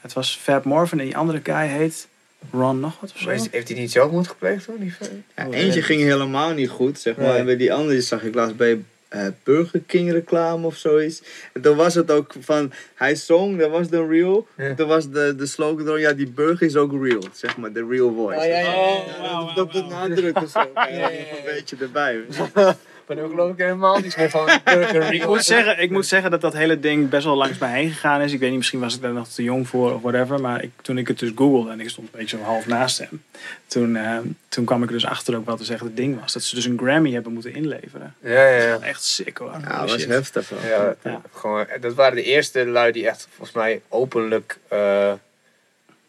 het 0.00 0.12
was 0.12 0.38
Fab 0.42 0.64
Morvan 0.64 0.98
en 0.98 1.04
die 1.04 1.16
andere 1.16 1.40
guy 1.42 1.66
heet 1.66 2.08
Ron 2.52 2.80
nog 2.80 3.00
wat 3.00 3.12
of 3.12 3.18
zo. 3.18 3.24
Maar 3.26 3.34
is- 3.34 3.48
heeft 3.50 3.68
hij 3.68 3.78
niet 3.78 3.90
zelfmoord 3.92 4.28
gepleegd 4.28 4.66
hoor? 4.66 4.78
Die? 4.78 4.94
Ja, 5.36 5.46
eentje 5.50 5.82
ging 5.82 6.02
helemaal 6.02 6.52
niet 6.52 6.68
goed, 6.68 6.98
zeg 6.98 7.16
maar. 7.16 7.26
Nee. 7.26 7.36
En 7.38 7.44
bij 7.44 7.56
die 7.56 7.72
andere 7.72 8.00
zag 8.00 8.22
ik 8.22 8.34
laatst 8.34 8.56
bij 8.56 8.82
eh, 9.08 9.26
Burger 9.42 9.80
King 9.86 10.12
reclame 10.12 10.66
of 10.66 10.76
zoiets. 10.76 11.22
En 11.52 11.60
toen 11.60 11.76
was 11.76 11.94
het 11.94 12.10
ook 12.10 12.34
van, 12.40 12.72
hij 12.94 13.14
zong, 13.14 13.58
dat 13.58 13.70
was 13.70 13.88
de 13.88 14.06
real. 14.06 14.46
Ja. 14.56 14.74
Toen 14.74 14.88
was 14.88 15.10
de, 15.10 15.34
de 15.36 15.46
slogan 15.46 15.86
erom, 15.86 15.98
ja, 15.98 16.12
die 16.12 16.28
burger 16.30 16.66
is 16.66 16.76
ook 16.76 17.04
real, 17.04 17.22
zeg 17.32 17.56
maar, 17.56 17.72
de 17.72 17.86
real 17.90 18.14
voice. 18.14 18.40
Oh, 18.40 18.46
ja, 18.46 18.58
ja, 18.58 18.72
ja. 18.72 18.76
Oh, 18.76 19.20
wauw, 19.20 19.54
dat, 19.54 19.72
zo. 20.50 20.70
Ja, 20.74 20.88
ja. 20.88 21.08
Een 21.10 21.44
beetje 21.44 21.76
erbij. 21.80 22.20
Maar 23.08 23.16
nu 23.16 23.28
geloof 23.28 23.52
ik 23.52 23.58
helemaal 23.58 23.98
niets 23.98 24.16
meer 24.16 24.30
van 24.30 24.46
Burger 24.64 25.12
Ik 25.12 25.26
moet, 25.26 25.44
zeggen, 25.44 25.82
ik 25.82 25.90
moet 25.90 26.06
zeggen 26.06 26.30
dat 26.30 26.40
dat 26.40 26.52
hele 26.52 26.80
ding 26.80 27.08
best 27.08 27.24
wel 27.24 27.36
langs 27.36 27.58
mij 27.58 27.72
heen 27.72 27.90
gegaan 27.90 28.20
is. 28.20 28.32
Ik 28.32 28.38
weet 28.38 28.48
niet, 28.48 28.58
misschien 28.58 28.80
was 28.80 28.94
ik 28.94 29.02
daar 29.02 29.12
nog 29.12 29.28
te 29.28 29.42
jong 29.42 29.68
voor 29.68 29.94
of 29.94 30.02
whatever. 30.02 30.40
Maar 30.40 30.62
ik, 30.62 30.70
toen 30.82 30.98
ik 30.98 31.08
het 31.08 31.18
dus 31.18 31.32
googelde 31.34 31.70
en 31.70 31.80
ik 31.80 31.88
stond 31.88 32.08
een 32.12 32.18
beetje 32.18 32.36
zo 32.36 32.42
half 32.42 32.66
naast 32.66 32.98
hem. 32.98 33.22
Toen, 33.66 33.96
eh, 33.96 34.18
toen 34.48 34.64
kwam 34.64 34.82
ik 34.82 34.88
er 34.88 34.94
dus 34.94 35.06
achter 35.06 35.36
ook 35.36 35.46
wat 35.46 35.58
te 35.58 35.64
zeggen 35.64 35.86
het 35.86 35.96
ding 35.96 36.20
was. 36.20 36.32
Dat 36.32 36.42
ze 36.42 36.54
dus 36.54 36.64
een 36.64 36.78
Grammy 36.78 37.12
hebben 37.12 37.32
moeten 37.32 37.54
inleveren. 37.54 38.14
Ja, 38.20 38.48
ja, 38.48 38.62
ja. 38.62 38.78
Echt 38.80 39.02
sick 39.02 39.36
hoor. 39.36 39.56
Ja, 39.60 39.80
dat 39.80 39.90
was 39.90 40.04
heftig. 40.06 40.48
hoor. 40.48 40.58
Ja, 40.68 40.94
Ja. 41.02 41.20
Gewoon, 41.32 41.66
dat 41.80 41.94
waren 41.94 42.16
de 42.16 42.22
eerste 42.22 42.66
lui 42.66 42.92
die 42.92 43.08
echt 43.08 43.28
volgens 43.30 43.56
mij 43.56 43.82
openlijk 43.88 44.58
eh 44.68 45.12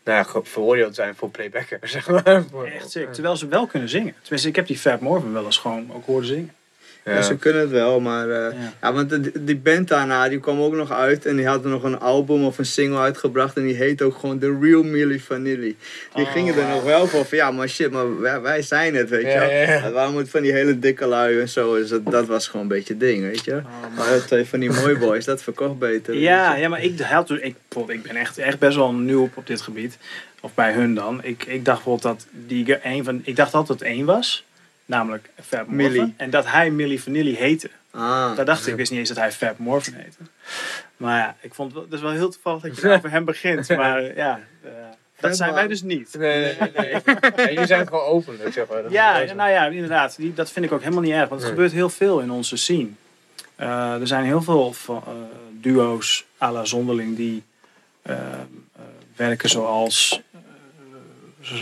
nou 0.04 0.26
ja, 0.34 0.42
veroordeeld 0.44 0.96
zijn 0.96 1.16
voor 1.16 1.30
playbacken. 1.30 1.80
Zeg 1.90 2.10
maar. 2.10 2.44
Echt 2.66 2.92
sick. 2.92 3.14
Terwijl 3.14 3.38
ze 3.38 3.48
wel 3.48 3.68
kunnen 3.68 3.90
zingen. 3.90 4.14
Tenminste, 4.22 4.48
ik 4.48 4.56
heb 4.56 4.68
die 4.68 4.78
Fab 4.78 5.02
Morvan 5.02 5.34
wel 5.34 5.46
eens 5.46 5.58
gewoon 5.58 5.94
ook 5.94 6.06
horen 6.06 6.26
zingen. 6.26 6.54
Ja. 7.10 7.16
Ja. 7.16 7.22
ze 7.22 7.36
kunnen 7.36 7.62
het 7.62 7.70
wel, 7.72 8.00
maar... 8.00 8.30
eh, 8.30 8.36
Ja. 8.62 8.74
ja. 8.82 8.94
want 8.94 9.10
de- 9.10 9.44
die 9.44 9.56
band 9.58 9.88
daarna, 9.88 10.30
die 10.30 10.40
kwam 10.40 10.62
ook 10.62 10.74
nog 10.76 10.92
uit. 10.92 11.26
En 11.26 11.36
die 11.36 11.48
hadden 11.48 11.72
nog 11.72 11.84
een 11.84 12.00
album 12.00 12.44
of 12.46 12.58
een 12.58 12.66
single 12.66 13.00
uitgebracht. 13.00 13.58
En 13.58 13.64
die 13.64 13.76
heet 13.76 14.02
ook 14.02 14.18
gewoon 14.18 14.40
The 14.40 14.58
Real 14.62 14.84
Milli 14.84 15.20
Vanilli. 15.20 15.78
Die 16.14 16.26
Oh, 16.26 16.32
gingen 16.32 16.56
er 16.58 16.68
nog 16.68 16.84
wel 16.84 17.08
voor 17.08 17.26
van, 17.26 17.38
ja, 17.38 17.52
maar 17.52 17.70
shit, 17.70 17.92
maar 17.92 18.20
wij, 18.20 18.42
wij 18.42 18.62
zijn 18.62 18.96
het, 18.96 19.10
weet 19.10 19.22
je 19.22 19.28
Ja, 19.28 19.40
wel. 19.40 19.50
ja, 19.50 19.60
ja. 19.62 19.66
Het 19.68 19.94
waren 19.94 20.14
moet 20.14 20.30
van 20.30 20.42
die 20.42 20.52
hele 20.52 20.80
dikke 20.80 21.06
lui 21.06 21.40
en 21.40 21.50
zo. 21.50 21.76
Dus 21.76 21.90
dat, 21.90 22.06
dat 22.06 22.26
was 22.28 22.48
gewoon 22.48 22.62
een 22.62 22.68
beetje 22.68 22.94
het 22.94 23.00
ding, 23.02 23.22
weet 23.24 23.44
je. 23.46 23.62
Maar 23.98 24.26
twee 24.26 24.46
van 24.46 24.60
die 24.60 24.72
mooie 24.72 24.98
boys, 24.98 25.26
dat 25.26 25.44
verkocht 25.44 25.80
beter. 25.80 26.16
Ja, 26.16 26.56
ja, 26.56 26.70
maar 26.70 26.84
ik, 26.84 27.00
had, 27.00 27.28
dus- 27.28 27.40
ik, 27.40 27.56
bijvoorbeeld, 27.68 27.98
ik 28.00 28.12
ben 28.12 28.16
echt, 28.22 28.38
echt 28.38 28.60
best 28.60 28.76
wel 28.76 28.94
nieuw 28.94 29.22
op, 29.24 29.38
op 29.38 29.48
dit 29.48 29.62
gebied. 29.62 29.98
Of 30.42 30.54
bij 30.54 30.72
hun 30.74 30.94
dan. 30.96 31.20
Ik, 31.24 31.44
ik 31.48 31.66
dacht 31.66 31.84
bijvoorbeeld 31.84 32.02
dat 32.18 32.28
die 32.48 32.78
een 32.84 33.04
van. 33.04 33.22
Ik 33.24 33.36
dacht 33.36 33.54
altijd 33.54 33.80
dat 33.80 33.88
het 33.88 33.98
één 33.98 34.06
was. 34.06 34.46
Namelijk 34.90 35.30
Fab. 35.46 35.68
Millie. 35.68 36.14
En 36.18 36.30
dat 36.30 36.46
hij 36.46 36.70
Millie 36.72 37.02
Vanilli 37.02 37.36
heette. 37.36 37.70
Ah. 37.92 38.36
Daar 38.36 38.46
dacht 38.46 38.62
ik, 38.66 38.68
ik 38.72 38.76
wist 38.76 38.90
niet 38.92 39.00
eens 39.00 39.10
dat 39.10 39.18
hij 39.18 39.32
Fab 39.32 39.58
Morvan 39.58 39.94
heette. 39.94 40.18
Maar 40.98 41.18
ja, 41.20 41.36
ik 41.42 41.54
vond 41.54 41.74
het 41.76 41.94
is 41.94 42.02
wel 42.02 42.12
heel 42.12 42.30
toevallig 42.30 42.62
dat 42.62 42.78
je 42.78 42.90
over 42.96 43.12
hem 43.12 43.26
begint. 43.26 43.70
Maar 43.70 44.16
ja, 44.16 44.40
eh, 44.64 44.70
dat 45.20 45.36
zijn 45.38 45.54
wij 45.54 45.68
dus 45.68 45.82
niet. 45.82 46.16
Nee, 46.18 46.56
nee, 46.60 46.72
nee. 46.78 46.92
Ja, 47.36 47.50
jullie 47.52 47.66
zijn 47.66 47.88
gewoon 47.88 48.04
openlijk, 48.06 48.54
zeg 48.54 48.68
maar. 48.68 48.84
Dat 48.84 48.92
Ja, 48.92 49.24
nou 49.34 49.50
ja, 49.50 49.66
inderdaad. 49.66 50.16
Die, 50.18 50.34
dat 50.34 50.52
vind 50.52 50.66
ik 50.66 50.72
ook 50.72 50.82
helemaal 50.82 51.04
niet 51.04 51.14
erg. 51.14 51.30
Want 51.30 51.32
het 51.32 51.42
Nee. 51.42 51.50
gebeurt 51.50 51.72
heel 51.72 51.90
veel 51.90 52.20
in 52.20 52.32
onze 52.32 52.58
scene. 52.58 52.88
Eh, 53.56 53.94
er 54.02 54.08
zijn 54.08 54.24
heel 54.26 54.42
veel 54.42 54.74
van, 54.74 55.04
eh, 55.08 55.12
duo's 55.52 56.26
à 56.42 56.52
la 56.52 56.66
Zonderling 56.66 57.16
die 57.16 57.44
eh, 58.02 58.16
eh, 58.16 58.22
werken 59.16 59.50
zoals, 59.50 60.12
eh, 60.12 60.20
zo- 60.20 60.29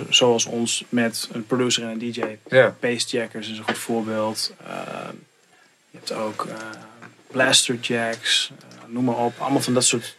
zoals 0.09 0.45
ons 0.45 0.83
met 0.89 1.29
een 1.31 1.45
producer 1.45 1.83
en 1.83 1.89
een 1.89 1.99
DJ. 1.99 2.37
Ja. 2.47 2.75
Is 2.81 3.11
een 3.57 3.63
goed 3.63 3.77
voorbeeld. 3.77 4.53
Eh, 4.67 5.09
je 5.89 5.97
hebt 5.97 6.11
ook 6.13 6.45
eh, 6.45 6.55
Blaster 7.27 7.75
Jacks, 7.75 8.51
eh, 8.59 8.65
noem 8.87 9.03
maar 9.03 9.17
op. 9.17 9.33
Allemaal 9.39 9.61
van 9.61 9.73
dat 9.73 9.83
soort 9.85 10.17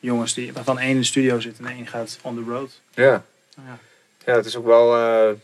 jongens 0.00 0.34
die, 0.34 0.52
waarvan 0.52 0.78
één 0.78 0.90
in 0.90 0.98
de 0.98 1.04
studio 1.04 1.40
zit 1.40 1.58
en 1.58 1.66
één 1.66 1.86
gaat 1.86 2.18
on 2.22 2.34
the 2.44 2.50
road. 2.50 2.80
Ja. 2.94 3.24
Ja. 3.56 3.78
Ja, 4.26 4.34
het 4.34 4.46
is 4.46 4.56
ook 4.56 4.66
wel. 4.66 4.94
eh, 4.96 5.34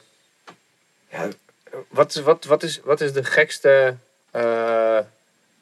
ja, 1.10 1.28
wat, 1.88 2.14
is, 2.14 2.20
wat, 2.22 2.44
wat, 2.44 2.62
is, 2.62 2.80
wat 2.84 3.00
is 3.00 3.12
de 3.12 3.24
gekste 3.24 3.96
eh, 4.30 4.98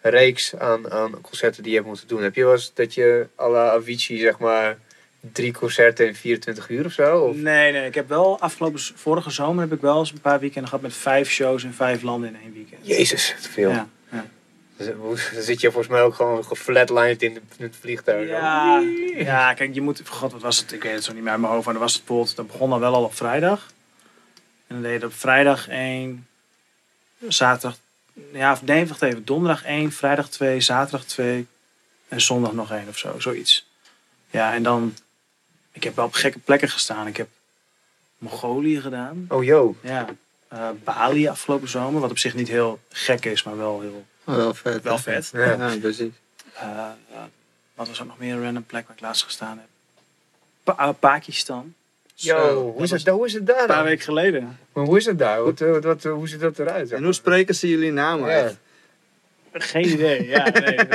reeks 0.01 0.57
aan, 0.57 0.91
aan 0.91 1.21
concerten 1.21 1.63
die 1.63 1.71
je 1.71 1.77
hebt 1.77 1.89
moeten 1.89 2.09
doen? 2.09 2.23
Heb 2.23 2.35
je 2.35 2.45
wel 2.45 2.53
eens 2.53 2.75
dat 2.75 2.95
je 2.95 3.27
à 3.39 3.49
la 3.49 3.71
Avicii, 3.71 4.19
zeg 4.19 4.39
maar, 4.39 4.79
drie 5.21 5.53
concerten 5.53 6.07
in 6.07 6.15
24 6.15 6.69
uur 6.69 6.85
of 6.85 6.93
zo? 6.93 7.19
Of? 7.19 7.37
Nee, 7.37 7.73
nee. 7.73 7.87
Ik 7.87 7.95
heb 7.95 8.09
wel 8.09 8.41
afgelopen 8.41 8.81
vorige 8.95 9.31
zomer 9.31 9.63
heb 9.63 9.73
ik 9.73 9.81
wel 9.81 9.99
eens 9.99 10.13
een 10.13 10.21
paar 10.21 10.41
weekenden 10.41 10.69
gehad 10.69 10.83
met 10.83 10.95
vijf 10.95 11.31
shows 11.31 11.65
in 11.65 11.73
vijf 11.73 12.03
landen 12.03 12.29
in 12.29 12.41
één 12.43 12.53
weekend. 12.53 12.87
Jezus, 12.87 13.35
te 13.43 13.49
veel. 13.49 13.71
Ja, 13.71 13.89
ja. 14.11 14.25
Dan 14.79 15.19
zit 15.43 15.61
je 15.61 15.71
volgens 15.71 15.93
mij 15.93 16.03
ook 16.03 16.15
gewoon 16.15 16.45
geflatlined 16.45 17.23
in, 17.23 17.39
het 17.59 17.77
vliegtuig. 17.81 18.29
Ja, 18.29 18.83
ja, 19.17 19.55
kijk, 19.55 19.75
je 19.75 19.81
moet. 19.81 20.03
God, 20.09 20.33
wat 20.33 20.43
was 20.43 20.59
het? 20.59 20.73
Ik 20.73 20.83
weet 20.83 20.95
het 20.95 21.05
zo 21.05 21.13
niet 21.13 21.23
meer 21.23 21.31
uit 21.31 21.41
mijn 21.41 21.53
hoofd. 21.53 21.65
Maar 21.65 21.75
dan 21.75 21.83
was 21.83 21.95
het 21.95 22.05
bijvoorbeeld. 22.05 22.37
Dat 22.37 22.47
begon 22.47 22.71
dan 22.71 22.81
wel 22.81 22.95
al 22.95 23.05
op 23.05 23.15
vrijdag. 23.15 23.73
En 24.67 24.75
dan 24.75 24.83
deed 24.83 25.01
je 25.01 25.07
op 25.07 25.15
vrijdag 25.15 25.69
één. 25.69 26.27
Zaterdag. 27.29 27.79
Ja, 28.33 28.53
of 28.53 28.63
nee, 28.63 28.87
wacht 28.87 29.03
even. 29.03 29.25
Donderdag 29.25 29.65
één, 29.65 29.93
vrijdag 29.93 30.29
twee, 30.29 30.61
zaterdag 30.61 31.05
twee. 31.05 31.47
En 32.09 32.21
zondag 32.21 32.53
nog 32.53 32.73
één 32.73 32.89
of 32.89 32.99
zo. 32.99 33.19
Zoiets. 33.19 33.69
Ja, 34.31 34.55
en 34.55 34.63
dan. 34.63 34.95
Ik 35.79 35.85
heb 35.85 35.97
wel 35.97 36.05
op 36.05 36.13
gekke 36.13 36.39
plekken 36.39 36.69
gestaan. 36.69 37.07
Ik 37.07 37.17
heb 37.17 37.29
Mongolië 38.19 38.81
gedaan. 38.81 39.25
Oh, 39.29 39.45
yo. 39.45 39.77
Ja. 39.81 40.07
eh, 40.49 40.69
Bali 40.85 41.29
afgelopen 41.29 41.69
zomer. 41.69 42.01
Wat 42.01 42.11
op 42.11 42.19
zich 42.19 42.35
niet 42.35 42.49
heel 42.49 42.81
gek 42.89 43.25
is, 43.25 43.43
maar 43.43 43.57
wel 43.57 43.81
heel. 43.81 44.05
Oh, 44.25 44.37
wel 44.37 44.55
vet. 44.55 44.83
Wel 44.83 44.99
vet. 44.99 45.31
Ja. 45.33 45.45
Ja, 45.53 45.77
precies. 45.81 46.13
Eh, 46.55 46.69
eh, 47.13 47.19
wat 47.75 47.89
was 47.89 48.01
ook 48.01 48.07
nog 48.07 48.19
meer 48.19 48.35
een 48.35 48.43
random 48.43 48.65
plek 48.67 48.87
waar 48.87 48.97
ik 48.97 49.03
laatst 49.03 49.25
gestaan 49.25 49.59
heb? 49.59 49.67
Pa- 50.63 50.93
Pakistan. 50.93 51.75
Yo, 52.15 52.37
Zo, 52.49 52.73
hoe, 52.73 52.83
is 52.83 52.91
het, 52.91 53.09
hoe 53.09 53.27
is 53.27 53.33
het 53.33 53.47
daar 53.47 53.61
Een 53.61 53.67
paar 53.67 53.85
weken 53.85 54.05
geleden. 54.05 54.59
Maar 54.73 54.85
hoe 54.85 54.97
is 54.97 55.05
het 55.07 55.19
daar? 55.19 55.43
Wat, 55.43 55.59
wat, 55.59 55.85
wat, 55.85 56.03
hoe 56.03 56.29
ziet 56.29 56.41
dat 56.41 56.59
eruit? 56.59 56.93
En 56.93 57.05
hoe 57.05 57.13
spreken 57.13 57.55
ze 57.55 57.69
jullie 57.69 57.93
Ja. 57.93 58.19
uit? 58.19 58.57
Geen 59.53 59.89
idee. 59.89 60.27
Ja, 60.27 60.49
nee. 60.49 60.77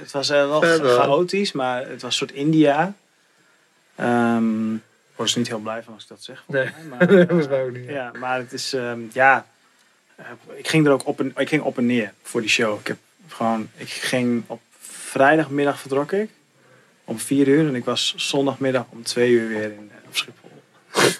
Het, 0.00 0.10
was 0.10 0.28
wel 0.28 0.60
chaotisch, 0.60 1.52
maar 1.52 1.80
het 1.88 2.02
was 2.02 2.20
een 2.20 2.26
soort 2.26 2.32
India. 2.32 2.94
Ehm 4.00 4.74
ik 4.74 5.16
word 5.26 5.30
er 5.32 5.38
niet 5.38 5.48
heel 5.48 5.58
blij 5.58 5.82
van 5.82 5.94
als 5.94 6.02
ik 6.02 6.08
dat 6.08 6.22
zeg. 6.22 6.44
mij, 6.48 6.72
maar, 6.90 7.00
eh, 7.00 7.26
Volgens 7.28 7.48
mij 7.48 7.62
ook 7.64 7.72
niet. 7.72 7.88
Ja, 7.88 8.10
maar 8.18 8.38
het 8.38 8.52
is, 8.52 8.72
ehm, 8.72 9.00
ja, 9.12 9.46
eh, 10.16 10.24
ik 10.54 10.68
ging 10.68 10.86
er 10.86 10.92
ook 10.92 11.06
op 11.06 11.20
en, 11.20 11.32
ik 11.36 11.48
ging 11.48 11.62
op 11.62 11.78
en 11.78 11.86
neer 11.86 12.12
voor 12.22 12.40
die 12.40 12.50
show. 12.50 12.78
Ik 12.80 12.86
heb 12.86 12.96
gewoon, 13.28 13.68
ik 13.76 13.88
ging 13.88 14.42
op 14.46 14.60
vrijdagmiddag 14.80 15.80
vertrok 15.80 16.12
ik 16.12 16.30
om 17.04 17.18
vier 17.18 17.48
uur 17.48 17.68
en 17.68 17.74
ik 17.74 17.84
was 17.84 18.14
zondagmiddag 18.16 18.84
om 18.88 19.02
twee 19.02 19.30
uur 19.30 19.48
weer 19.48 19.62
in, 19.62 19.90
eh, 19.92 20.08
op 20.08 20.16
Schiphol. 20.16 20.50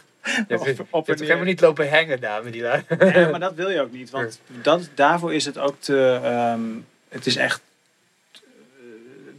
Je 0.49 0.59
hebt, 0.59 0.81
Op- 0.91 1.07
je 1.07 1.15
helemaal 1.19 1.45
niet 1.45 1.61
lopen 1.61 1.91
hangen 1.91 2.21
daar 2.21 2.43
met 2.45 2.53
die 2.53 2.63
lui? 2.63 2.83
Nee, 2.99 3.27
maar 3.29 3.41
dat 3.41 3.55
wil 3.55 3.71
je 3.71 3.81
ook 3.81 3.93
niet, 3.93 4.11
want 4.11 4.41
dat, 4.63 4.89
daarvoor 4.95 5.35
is 5.35 5.45
het 5.45 5.59
ook 5.59 5.75
te, 5.79 6.21
ehm, 6.23 6.61
het 7.09 7.27
is 7.27 7.37
echt, 7.37 7.61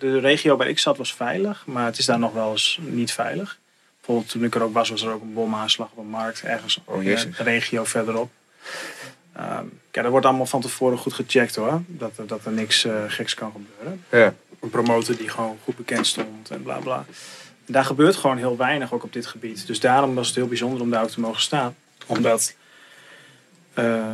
de 0.02 0.20
regio 0.20 0.58
waar 0.58 0.68
ik 0.68 0.80
zat 0.80 0.98
was 0.98 1.14
veilig, 1.14 1.64
maar 1.66 1.86
het 1.86 1.98
is 1.98 2.06
daar 2.06 2.20
nog 2.20 2.34
wel 2.34 2.52
eens 2.52 2.80
niet 2.82 3.12
veilig. 3.12 3.60
Bijvoorbeeld 3.98 4.30
toen 4.30 4.44
ik 4.44 4.56
er 4.56 4.62
ook 4.62 4.74
was, 4.74 4.90
was 4.90 5.02
er 5.02 5.12
ook 5.12 5.22
een 5.22 5.34
bomaanslag 5.34 5.90
op 5.92 5.98
een 5.98 6.10
markt 6.10 6.42
ergens 6.42 6.80
Oh, 6.86 7.04
in 7.04 7.16
de 7.38 7.44
regio 7.44 7.84
verderop. 7.84 8.32
Ehm 9.36 9.66
ja, 9.92 10.02
dat 10.02 10.12
wordt 10.12 10.26
allemaal 10.26 10.46
van 10.46 10.62
tevoren 10.62 10.98
goed 10.98 11.14
gecheckt 11.14 11.56
hoor, 11.56 11.82
dat, 11.88 12.18
er- 12.18 12.28
dat 12.28 12.46
er 12.46 12.52
niks 12.52 12.84
eh, 12.86 12.94
geks 13.08 13.34
kan 13.34 13.52
gebeuren. 13.52 14.04
Ja. 14.12 14.34
Een 14.60 14.70
promotor 14.70 15.16
die 15.16 15.30
gewoon 15.30 15.58
goed 15.64 15.76
bekend 15.78 16.08
stond 16.08 16.50
en 16.50 16.64
bla 16.64 16.78
bla. 16.78 17.06
En 17.66 17.74
daar 17.74 17.86
gebeurt 17.86 18.16
gewoon 18.16 18.38
heel 18.38 18.58
weinig 18.58 18.94
ook 18.94 19.04
op 19.04 19.14
dit 19.14 19.26
gebied. 19.26 19.68
Dus 19.68 19.80
daarom 19.80 20.16
was 20.16 20.28
het 20.28 20.36
heel 20.36 20.48
bijzonder 20.48 20.82
om 20.82 20.90
daar 20.90 21.04
ook 21.04 21.10
te 21.10 21.20
mogen 21.20 21.42
staan. 21.42 21.76
Omdat 22.06 22.56
eh, 23.74 24.06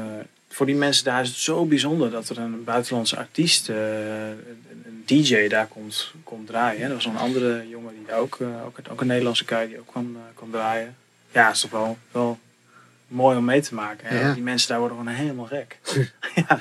voor 0.49 0.65
die 0.65 0.75
mensen 0.75 1.03
daar 1.05 1.21
is 1.21 1.27
het 1.29 1.37
zo 1.37 1.65
bijzonder 1.65 2.11
dat 2.11 2.29
er 2.29 2.37
een 2.37 2.63
buitenlandse 2.63 3.17
artiest, 3.17 3.69
eh, 3.69 3.75
DJ 5.07 5.47
daar 5.47 5.67
komt, 5.67 6.11
komt 6.23 6.47
draaien. 6.47 6.81
Er 6.81 6.93
was 6.93 7.05
een 7.05 7.17
andere 7.17 7.69
jongen 7.69 7.93
die 7.95 8.13
ook, 8.13 8.37
eh, 8.41 8.65
ook, 8.65 8.79
ook 8.91 9.01
een 9.01 9.07
Nederlandse 9.07 9.47
guy 9.47 9.67
die 9.67 9.79
ook 9.79 9.87
kwam, 9.87 10.15
eh, 10.15 10.21
kwam 10.35 10.51
draaien. 10.51 10.95
Ja, 11.31 11.49
is 11.49 11.59
toch 11.59 11.71
wel, 11.71 11.97
wel 12.11 12.39
mooi 13.07 13.37
om 13.37 13.45
mee 13.45 13.61
te 13.61 13.75
maken. 13.75 14.07
Hè? 14.07 14.19
Ja. 14.19 14.33
Die 14.33 14.43
mensen 14.43 14.69
daar 14.69 14.79
worden 14.79 14.97
gewoon 14.97 15.13
helemaal 15.13 15.45
gek. 15.45 15.77
ja. 16.47 16.59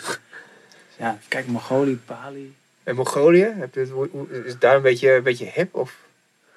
ja, 0.96 1.18
kijk, 1.28 1.46
Mongolië, 1.46 1.98
Bali. 2.06 2.54
En 2.82 2.94
Mongolië? 2.94 3.52
Heb 3.56 3.74
je 3.74 3.80
het, 3.80 4.44
is 4.44 4.52
het 4.52 4.60
daar 4.60 4.76
een 4.76 4.82
beetje, 4.82 5.12
een 5.14 5.22
beetje 5.22 5.50
hip? 5.54 5.74
Of 5.74 5.96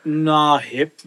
Nou, 0.01 0.61
hip. 0.61 0.99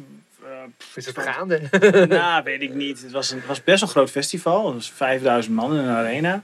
eh, 0.43 0.49
is 0.95 1.07
het 1.07 1.19
gaande? 1.19 1.61
nou, 2.09 2.45
weet 2.45 2.63
ik 2.63 2.75
niet. 2.75 3.03
Het 3.03 3.13
was, 3.13 3.31
een, 3.31 3.39
het 3.39 3.47
was 3.47 3.65
best 3.65 3.83
een 3.83 3.89
groot 3.89 4.11
festival. 4.11 4.67
Het 4.67 4.75
was 4.75 4.91
5000 4.91 5.55
man 5.55 5.73
in 5.73 5.79
een 5.79 5.97
arena. 5.97 6.43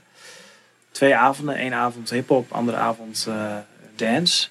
Twee 0.91 1.15
avonden. 1.15 1.61
Eén 1.65 1.73
avond 1.73 2.09
hip-hop, 2.09 2.51
andere 2.51 2.77
avond 2.77 3.27
dance. 3.99 4.47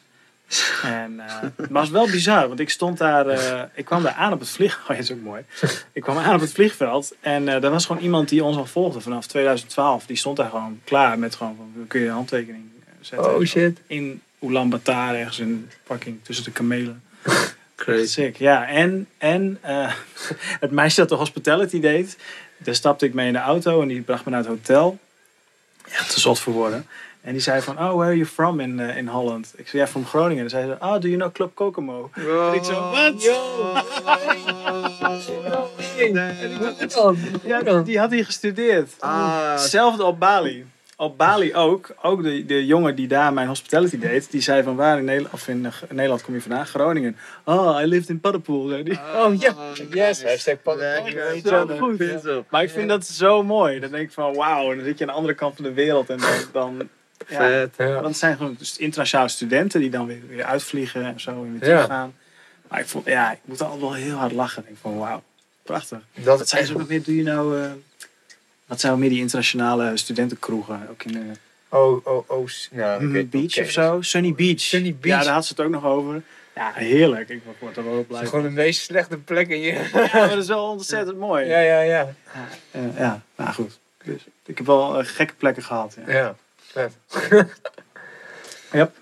En 0.82 1.20
eh, 1.20 1.40
het 1.56 1.70
was 1.70 1.90
wel 1.90 2.10
bizar, 2.10 2.48
want 2.48 2.60
ik 2.60 2.70
stond 2.70 2.98
daar. 2.98 3.26
eh, 3.26 3.62
ik 3.74 3.84
kwam 3.84 4.02
daar 4.02 4.12
aan 4.12 4.32
op 4.32 4.40
het 4.40 4.48
vliegveld. 4.48 4.88
Oh, 4.90 4.98
is 4.98 5.12
ook 5.12 5.20
mooi. 5.22 5.44
Ik 5.92 6.02
kwam 6.02 6.18
aan 6.18 6.34
op 6.34 6.40
het 6.40 6.52
vliegveld 6.52 7.14
en 7.20 7.48
eh 7.48 7.64
er 7.64 7.70
was 7.70 7.86
gewoon 7.86 8.02
iemand 8.02 8.28
die 8.28 8.44
ons 8.44 8.56
al 8.56 8.66
volgde 8.66 9.00
vanaf 9.00 9.26
2012. 9.26 10.06
Die 10.06 10.16
stond 10.16 10.36
daar 10.36 10.50
gewoon 10.50 10.80
klaar 10.84 11.18
met 11.18 11.34
gewoon. 11.34 11.56
van, 11.56 11.86
Kun 11.86 12.00
je 12.00 12.06
een 12.06 12.12
handtekening 12.12 12.64
zetten? 13.00 13.34
Oh 13.34 13.44
shit. 13.44 13.80
In 13.86 14.22
Ulaanbaatar, 14.40 15.14
ergens 15.14 15.38
in 15.38 15.70
parking 15.86 16.18
tussen 16.22 16.44
de 16.44 16.50
kamelen. 16.50 17.02
Crazy. 17.74 18.06
Sick, 18.06 18.36
ja. 18.36 18.66
En, 18.68 19.06
en 19.18 19.58
het 20.64 20.70
meisje 20.70 21.00
dat 21.00 21.08
de 21.08 21.14
hospitality 21.14 21.80
deed, 21.80 22.16
daar 22.56 22.74
stapte 22.74 23.06
ik 23.06 23.14
mee 23.14 23.26
in 23.26 23.32
de 23.32 23.38
auto 23.38 23.82
en 23.82 23.88
die 23.88 24.02
bracht 24.02 24.24
me 24.24 24.30
naar 24.30 24.40
het 24.40 24.48
hotel. 24.48 24.98
Echt 25.90 26.12
te 26.12 26.20
zot 26.20 26.38
voor 26.38 26.52
woorden. 26.52 26.86
En 27.28 27.34
die 27.34 27.42
zei 27.42 27.62
van, 27.62 27.78
oh, 27.78 27.94
where 27.94 28.04
are 28.04 28.16
you 28.16 28.26
from 28.26 28.60
in, 28.60 28.80
eh, 28.80 28.96
in 28.96 29.06
Holland? 29.06 29.52
Ik 29.56 29.68
zei, 29.68 29.82
ja, 29.82 29.88
from 29.88 30.06
Groningen. 30.06 30.44
En 30.44 30.50
zei 30.50 30.66
ze, 30.66 30.76
oh, 30.80 30.92
do 30.92 31.08
you 31.08 31.16
know 31.16 31.32
Club 31.32 31.54
Kokomo? 31.54 32.10
Wow. 32.14 32.54
ik 32.54 32.64
zo, 32.64 32.90
wat? 32.90 33.22
Ja, 37.44 37.82
die 37.82 37.98
had 37.98 38.10
hier 38.10 38.24
gestudeerd. 38.24 38.94
Ah, 38.98 39.50
Hetzelfde 39.50 40.04
op 40.04 40.18
Bali. 40.18 40.66
Op 40.96 41.18
Bali 41.18 41.54
ook. 41.54 41.94
Ook 42.02 42.22
de, 42.22 42.46
de 42.46 42.66
jongen 42.66 42.94
die 42.94 43.08
daar 43.08 43.32
mijn 43.32 43.48
hospitality 43.48 43.98
deed. 43.98 44.30
Die 44.30 44.40
zei 44.40 44.62
van 44.62 44.76
waar 44.76 44.98
in 44.98 45.04
Nederland, 45.04 45.34
of 45.34 45.48
in, 45.48 45.66
eh, 45.66 45.72
Nederland 45.90 46.22
kom 46.22 46.34
je 46.34 46.40
vandaan? 46.40 46.66
Groningen. 46.66 47.16
Oh, 47.44 47.80
I 47.82 47.86
lived 47.86 48.08
in 48.08 48.20
Paddepoel. 48.20 48.68
zei 48.68 48.82
die. 48.82 48.98
Oh 49.14 49.34
ja. 49.34 49.54
Yes, 49.90 50.24
hashtag. 50.24 50.56
Oh, 50.64 50.72
op. 52.38 52.44
Maar 52.50 52.62
ik 52.62 52.70
vind 52.70 52.88
dat 52.88 53.06
zo 53.06 53.42
mooi. 53.42 53.80
Dan 53.80 53.90
denk 53.90 54.02
ik 54.02 54.12
van 54.12 54.34
wauw, 54.34 54.74
dan 54.74 54.84
zit 54.84 54.98
je 54.98 55.04
aan 55.04 55.10
de 55.10 55.16
andere 55.16 55.34
kant 55.34 55.54
van 55.54 55.64
de 55.64 55.72
wereld. 55.72 56.10
En 56.10 56.18
dan, 56.18 56.36
dan 56.52 56.88
Vet. 57.26 57.74
Ja. 57.76 57.92
want 57.92 58.06
het 58.06 58.16
zijn 58.16 58.36
gewoon 58.36 58.54
dus 58.58 58.76
internationale 58.78 59.28
studenten 59.28 59.80
die 59.80 59.90
dan 59.90 60.06
weer, 60.06 60.20
weer 60.28 60.44
uitvliegen 60.44 61.04
en 61.04 61.20
zo 61.20 61.30
en 61.30 61.42
weer 61.58 61.68
Ja. 61.68 61.74
teruggaan. 61.76 62.14
Maar 62.68 62.80
ik, 62.80 62.86
vond, 62.86 63.06
ja, 63.06 63.32
ik 63.32 63.38
moet 63.44 63.62
altijd 63.62 63.80
wel 63.80 63.94
heel 63.94 64.14
hard 64.16 64.32
lachen. 64.32 64.60
Ik 64.62 64.66
denk 64.68 64.78
van 64.80 64.98
wauw, 64.98 65.22
prachtig. 65.62 65.98
Dat 66.14 66.38
Wat 66.38 66.48
zijn 66.48 66.66
ze 66.66 66.72
ook 66.72 66.78
nog 66.78 66.88
meer? 66.88 67.02
Doe 67.02 67.16
je 67.16 67.22
nou... 67.22 67.62
eh, 67.62 67.70
wat 68.66 68.80
zijn 68.80 68.92
ook 68.92 68.98
meer 68.98 69.08
die 69.08 69.20
internationale 69.20 69.96
studentenkroegen? 69.96 70.86
Ook 70.90 71.02
in 71.02 71.36
Oh, 71.70 72.06
oh, 72.06 72.30
oh. 72.30 72.46
Nou, 72.70 73.08
weet- 73.08 73.30
Beach 73.30 73.58
of 73.58 73.70
zo? 73.70 74.02
Sunny 74.02 74.34
Beach. 74.34 74.60
Sunny 74.60 74.94
Beach. 75.00 75.18
Ja, 75.18 75.24
daar 75.24 75.34
had 75.34 75.46
ze 75.46 75.52
het 75.56 75.64
ook 75.66 75.70
nog 75.72 75.84
over. 75.84 76.22
Ja, 76.54 76.72
heerlijk. 76.74 77.28
Ik 77.28 77.42
word 77.58 77.76
er 77.76 77.84
wel 77.84 77.96
Het 77.96 78.06
blij 78.06 78.22
is 78.22 78.28
van. 78.28 78.38
gewoon 78.40 78.54
de 78.54 78.60
meest 78.62 78.82
slechte 78.82 79.16
plek 79.18 79.48
in 79.48 79.60
je. 79.60 79.72
Ja, 79.72 79.88
maar 80.12 80.28
dat 80.28 80.38
is 80.38 80.46
wel 80.48 80.70
ontzettend 80.70 81.18
mooi. 81.28 81.46
Ja, 81.46 81.58
ja, 81.60 81.80
ja. 81.80 82.14
Eh, 82.70 82.80
ja, 82.98 83.22
nou 83.36 83.52
goed. 83.52 83.78
Dus, 84.04 84.22
ik 84.46 84.56
heb 84.56 84.66
wel 84.66 84.98
eh, 84.98 85.06
gekke 85.06 85.34
plekken 85.34 85.62
gehad. 85.62 85.96
Ja. 86.06 86.12
Ja, 86.12 86.36
vet. 86.72 86.92
Yep. 88.72 88.96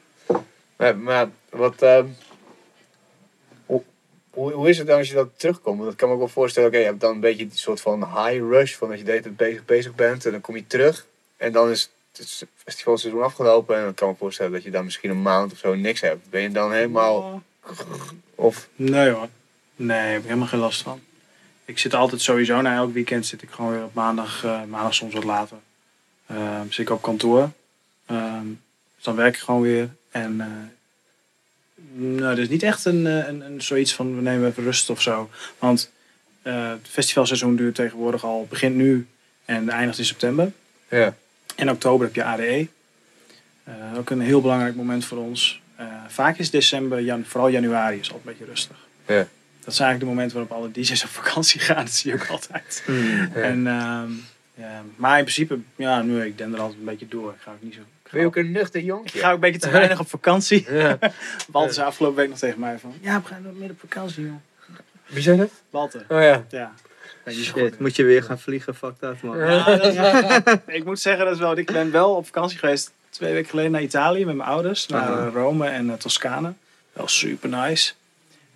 Maar, 0.76 0.98
maar 0.98 1.28
wat... 1.50 1.82
ehm, 1.82 2.06
hoe, 3.66 3.82
hoe, 4.30 4.52
hoe 4.52 4.68
is 4.68 4.78
het 4.78 4.86
dan 4.86 4.98
als 4.98 5.08
je 5.08 5.14
dat 5.14 5.38
terugkomt? 5.38 5.78
Want 5.78 5.92
ik 5.92 5.96
kan 5.96 6.08
me 6.08 6.14
ook 6.14 6.20
wel 6.20 6.28
voorstellen, 6.28 6.68
oké, 6.68 6.78
je 6.78 6.84
hebt 6.84 7.00
dan 7.00 7.12
een 7.14 7.20
beetje 7.20 7.48
die 7.48 7.58
soort 7.58 7.80
van 7.80 8.04
high 8.04 8.40
rush, 8.40 8.74
van 8.74 8.88
dat 8.88 8.98
je 8.98 9.04
de 9.04 9.10
hele 9.10 9.22
tijd 9.22 9.36
bezig, 9.36 9.64
bezig 9.64 9.94
bent 9.94 10.24
en 10.24 10.32
dan 10.32 10.40
kom 10.40 10.56
je 10.56 10.66
terug. 10.66 11.06
En 11.36 11.52
dan 11.52 11.70
is 11.70 11.90
het 12.12 12.46
festivalseizoen 12.54 13.22
afgelopen 13.22 13.76
en 13.76 13.82
dan 13.82 13.94
kan 13.94 14.08
ik 14.08 14.14
me 14.14 14.20
voorstellen 14.20 14.52
dat 14.52 14.62
je 14.62 14.70
dan 14.70 14.84
misschien 14.84 15.10
een 15.10 15.22
maand 15.22 15.52
of 15.52 15.58
zo 15.58 15.74
niks 15.74 16.00
hebt. 16.00 16.30
Ben 16.30 16.42
je 16.42 16.50
dan 16.50 16.72
helemaal... 16.72 17.42
Of... 18.34 18.68
Nee 18.76 19.10
hoor. 19.10 19.28
Nee, 19.76 19.98
heb 19.98 20.20
ik 20.20 20.26
helemaal 20.26 20.48
geen 20.48 20.60
last 20.60 20.82
van. 20.82 21.00
Ik 21.64 21.78
zit 21.78 21.94
altijd 21.94 22.20
sowieso, 22.20 22.60
na 22.60 22.76
elk 22.76 22.92
weekend 22.92 23.26
zit 23.26 23.42
ik 23.42 23.50
gewoon 23.50 23.72
weer 23.72 23.84
op 23.84 23.94
maandag, 23.94 24.44
eh, 24.44 24.64
maandag 24.64 24.94
soms 24.94 25.14
wat 25.14 25.24
later. 25.24 25.56
Ehm, 26.26 26.64
zit 26.68 26.78
ik 26.78 26.90
op 26.90 27.02
kantoor. 27.02 27.50
Ehm, 28.06 28.46
dus 28.94 29.04
dan 29.04 29.16
werk 29.16 29.34
ik 29.34 29.40
gewoon 29.40 29.62
weer. 29.62 29.88
En 30.10 30.40
eh, 30.40 30.46
nou, 31.92 32.32
er 32.32 32.38
is 32.38 32.48
niet 32.48 32.62
echt 32.62 32.84
een, 32.84 33.06
eh, 33.06 33.26
een, 33.26 33.40
een 33.40 33.62
zoiets 33.62 33.94
van 33.94 34.16
we 34.16 34.22
nemen 34.22 34.48
even 34.48 34.62
rust 34.62 34.90
of 34.90 35.02
zo. 35.02 35.30
Want 35.58 35.90
eh, 36.42 36.68
het 36.68 36.88
festivalseizoen 36.90 37.56
duurt 37.56 37.74
tegenwoordig 37.74 38.24
al, 38.24 38.46
begint 38.50 38.76
nu 38.76 39.06
en 39.44 39.68
eindigt 39.68 39.98
in 39.98 40.04
september. 40.04 40.52
Ja. 40.88 41.14
In 41.56 41.70
oktober 41.70 42.06
heb 42.06 42.14
je 42.14 42.24
ADE. 42.24 42.68
Eh, 43.64 43.74
ook 43.96 44.10
een 44.10 44.20
heel 44.20 44.40
belangrijk 44.40 44.74
moment 44.74 45.04
voor 45.04 45.18
ons. 45.18 45.64
Vaak 46.08 46.38
is 46.38 46.50
december, 46.50 47.02
jan 47.02 47.24
vooral 47.24 47.48
januari, 47.48 47.98
is 47.98 48.12
altijd 48.12 48.26
een 48.26 48.32
beetje 48.32 48.52
rustig. 48.52 48.76
Ja. 49.06 49.26
Dat 49.64 49.74
zijn 49.74 49.88
eigenlijk 49.88 50.00
de 50.00 50.06
momenten 50.06 50.36
waarop 50.36 50.56
alle 50.56 50.70
DJ's 50.70 51.02
op 51.02 51.08
vakantie 51.08 51.60
gaan. 51.66 51.84
Dat 51.84 51.94
zie 51.94 52.10
je 52.10 52.16
ook 52.16 52.26
altijd. 52.26 52.82
Hmm. 52.84 53.30
Ja. 53.34 53.40
En, 53.40 53.66
ehm, 53.66 54.10
maar 54.96 55.18
in 55.18 55.24
principe, 55.24 55.58
ja, 55.76 56.02
nu 56.02 56.24
ik 56.24 56.38
den 56.38 56.54
er 56.54 56.60
altijd 56.60 56.78
een 56.78 56.84
beetje 56.84 57.08
door. 57.08 57.30
Ik 57.32 57.40
ga 57.40 57.50
ook 57.50 57.62
niet 57.62 57.74
zo. 57.74 57.80
Ik 57.80 58.10
Ben 58.12 58.20
je 58.20 58.26
ook, 58.26 58.36
een 58.36 58.50
nuchter 58.50 58.80
ik 58.80 58.86
jonkje? 58.86 59.18
ga 59.18 59.28
ook 59.28 59.34
een 59.34 59.40
beetje 59.40 59.58
te 59.58 59.70
weinig 59.70 60.00
op 60.00 60.08
vakantie. 60.08 60.66
Ja. 60.72 60.98
Walter 61.52 61.74
zei 61.74 61.86
afgelopen 61.86 62.16
week 62.16 62.28
nog 62.28 62.38
tegen 62.38 62.60
mij 62.60 62.78
van, 62.78 62.94
ja, 63.00 63.20
we 63.20 63.26
gaan 63.28 63.42
nog 63.42 63.54
meer 63.58 63.70
op 63.70 63.80
vakantie, 63.80 64.24
joh. 64.24 64.32
Wie 65.06 65.22
zei 65.22 65.36
dat? 65.36 65.50
Walter, 65.70 66.04
Oh 66.08 66.22
ja. 66.22 66.44
ja. 66.50 66.72
Shit, 67.28 67.48
goed. 67.48 67.78
moet 67.78 67.96
je 67.96 68.04
weer 68.04 68.22
gaan 68.22 68.38
vliegen, 68.38 68.74
fuck 68.74 68.92
dat 69.00 69.22
man. 69.22 69.38
Ja, 69.38 69.76
dat 69.76 70.60
ik 70.66 70.84
moet 70.84 71.00
zeggen, 71.00 71.24
dat 71.24 71.34
is 71.34 71.40
wel, 71.40 71.56
ik 71.56 71.72
ben 71.72 71.90
wel 71.90 72.14
op 72.14 72.24
vakantie 72.26 72.58
geweest 72.58 72.92
twee 73.10 73.32
weken 73.32 73.50
geleden 73.50 73.70
naar 73.70 73.82
Italië 73.82 74.24
met 74.24 74.36
mijn 74.36 74.48
ouders. 74.48 74.86
Naar 74.86 75.32
Rome 75.32 75.66
en 75.68 75.90
eh, 75.90 75.96
Toscane. 75.96 76.52
Wel 76.92 77.08
super 77.08 77.48
nice. 77.48 77.92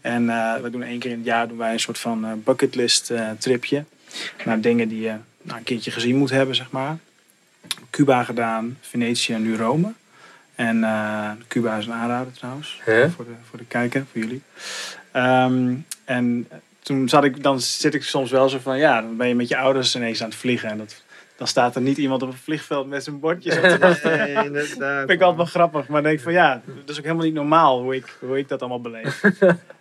En 0.00 0.30
eh, 0.30 0.56
we 0.56 0.70
doen 0.70 0.82
één 0.82 0.98
keer 0.98 1.10
in 1.10 1.16
het 1.16 1.26
jaar 1.26 1.48
doen 1.48 1.58
wij 1.58 1.72
een 1.72 1.80
soort 1.80 1.98
van 1.98 2.24
eh, 2.24 2.30
bucketlist 2.44 3.10
eh, 3.10 3.30
tripje. 3.38 3.84
Naar 4.44 4.60
dingen 4.60 4.88
die 4.88 5.00
je 5.00 5.14
nou, 5.42 5.58
een 5.58 5.64
keertje 5.64 5.90
gezien 5.90 6.16
moet 6.16 6.30
hebben, 6.30 6.54
zeg 6.54 6.70
maar. 6.70 6.98
Cuba 7.90 8.24
gedaan, 8.24 8.78
Venetië 8.80 9.32
en 9.32 9.42
nu 9.42 9.56
Rome. 9.56 9.92
En 10.54 10.84
eh, 10.84 11.30
Cuba 11.48 11.76
is 11.76 11.86
een 11.86 11.92
aanrader 11.92 12.32
trouwens. 12.32 12.80
Voor, 12.84 13.24
de, 13.24 13.30
voor 13.48 13.58
de 13.58 13.64
kijker, 13.64 14.04
voor 14.12 14.20
jullie. 14.20 14.42
Ehm, 15.12 15.74
en 16.04 16.48
toen 16.82 17.08
zat 17.08 17.24
ik, 17.24 17.42
dan 17.42 17.60
zit 17.60 17.94
ik 17.94 18.02
soms 18.02 18.30
wel 18.30 18.48
zo 18.48 18.58
van, 18.58 18.78
ja, 18.78 19.00
dan 19.00 19.16
ben 19.16 19.28
je 19.28 19.34
met 19.34 19.48
je 19.48 19.56
ouders 19.56 19.96
ineens 19.96 20.22
aan 20.22 20.28
het 20.28 20.38
vliegen. 20.38 20.68
En 20.68 20.78
dat, 20.78 21.02
dan 21.36 21.46
staat 21.46 21.74
er 21.74 21.80
niet 21.80 21.96
iemand 21.96 22.22
op 22.22 22.28
een 22.28 22.36
vliegveld 22.36 22.88
met 22.88 23.04
zijn 23.04 23.20
bordjes 23.20 23.56
op 23.56 23.62
te 23.62 23.78
wachten. 23.88 24.18
Nee, 24.18 24.44
inderdaad. 24.44 24.98
vind 24.98 25.10
ik 25.10 25.20
altijd 25.20 25.36
wel 25.36 25.46
grappig. 25.46 25.88
Maar 25.88 26.02
denk 26.02 26.16
ik 26.18 26.24
van, 26.24 26.32
ja, 26.32 26.62
dat 26.66 26.88
is 26.88 26.98
ook 26.98 27.04
helemaal 27.04 27.24
niet 27.24 27.34
normaal 27.34 27.82
hoe 27.82 27.94
ik, 27.94 28.16
hoe 28.20 28.38
ik 28.38 28.48
dat 28.48 28.60
allemaal 28.60 28.80
beleef. 28.80 29.20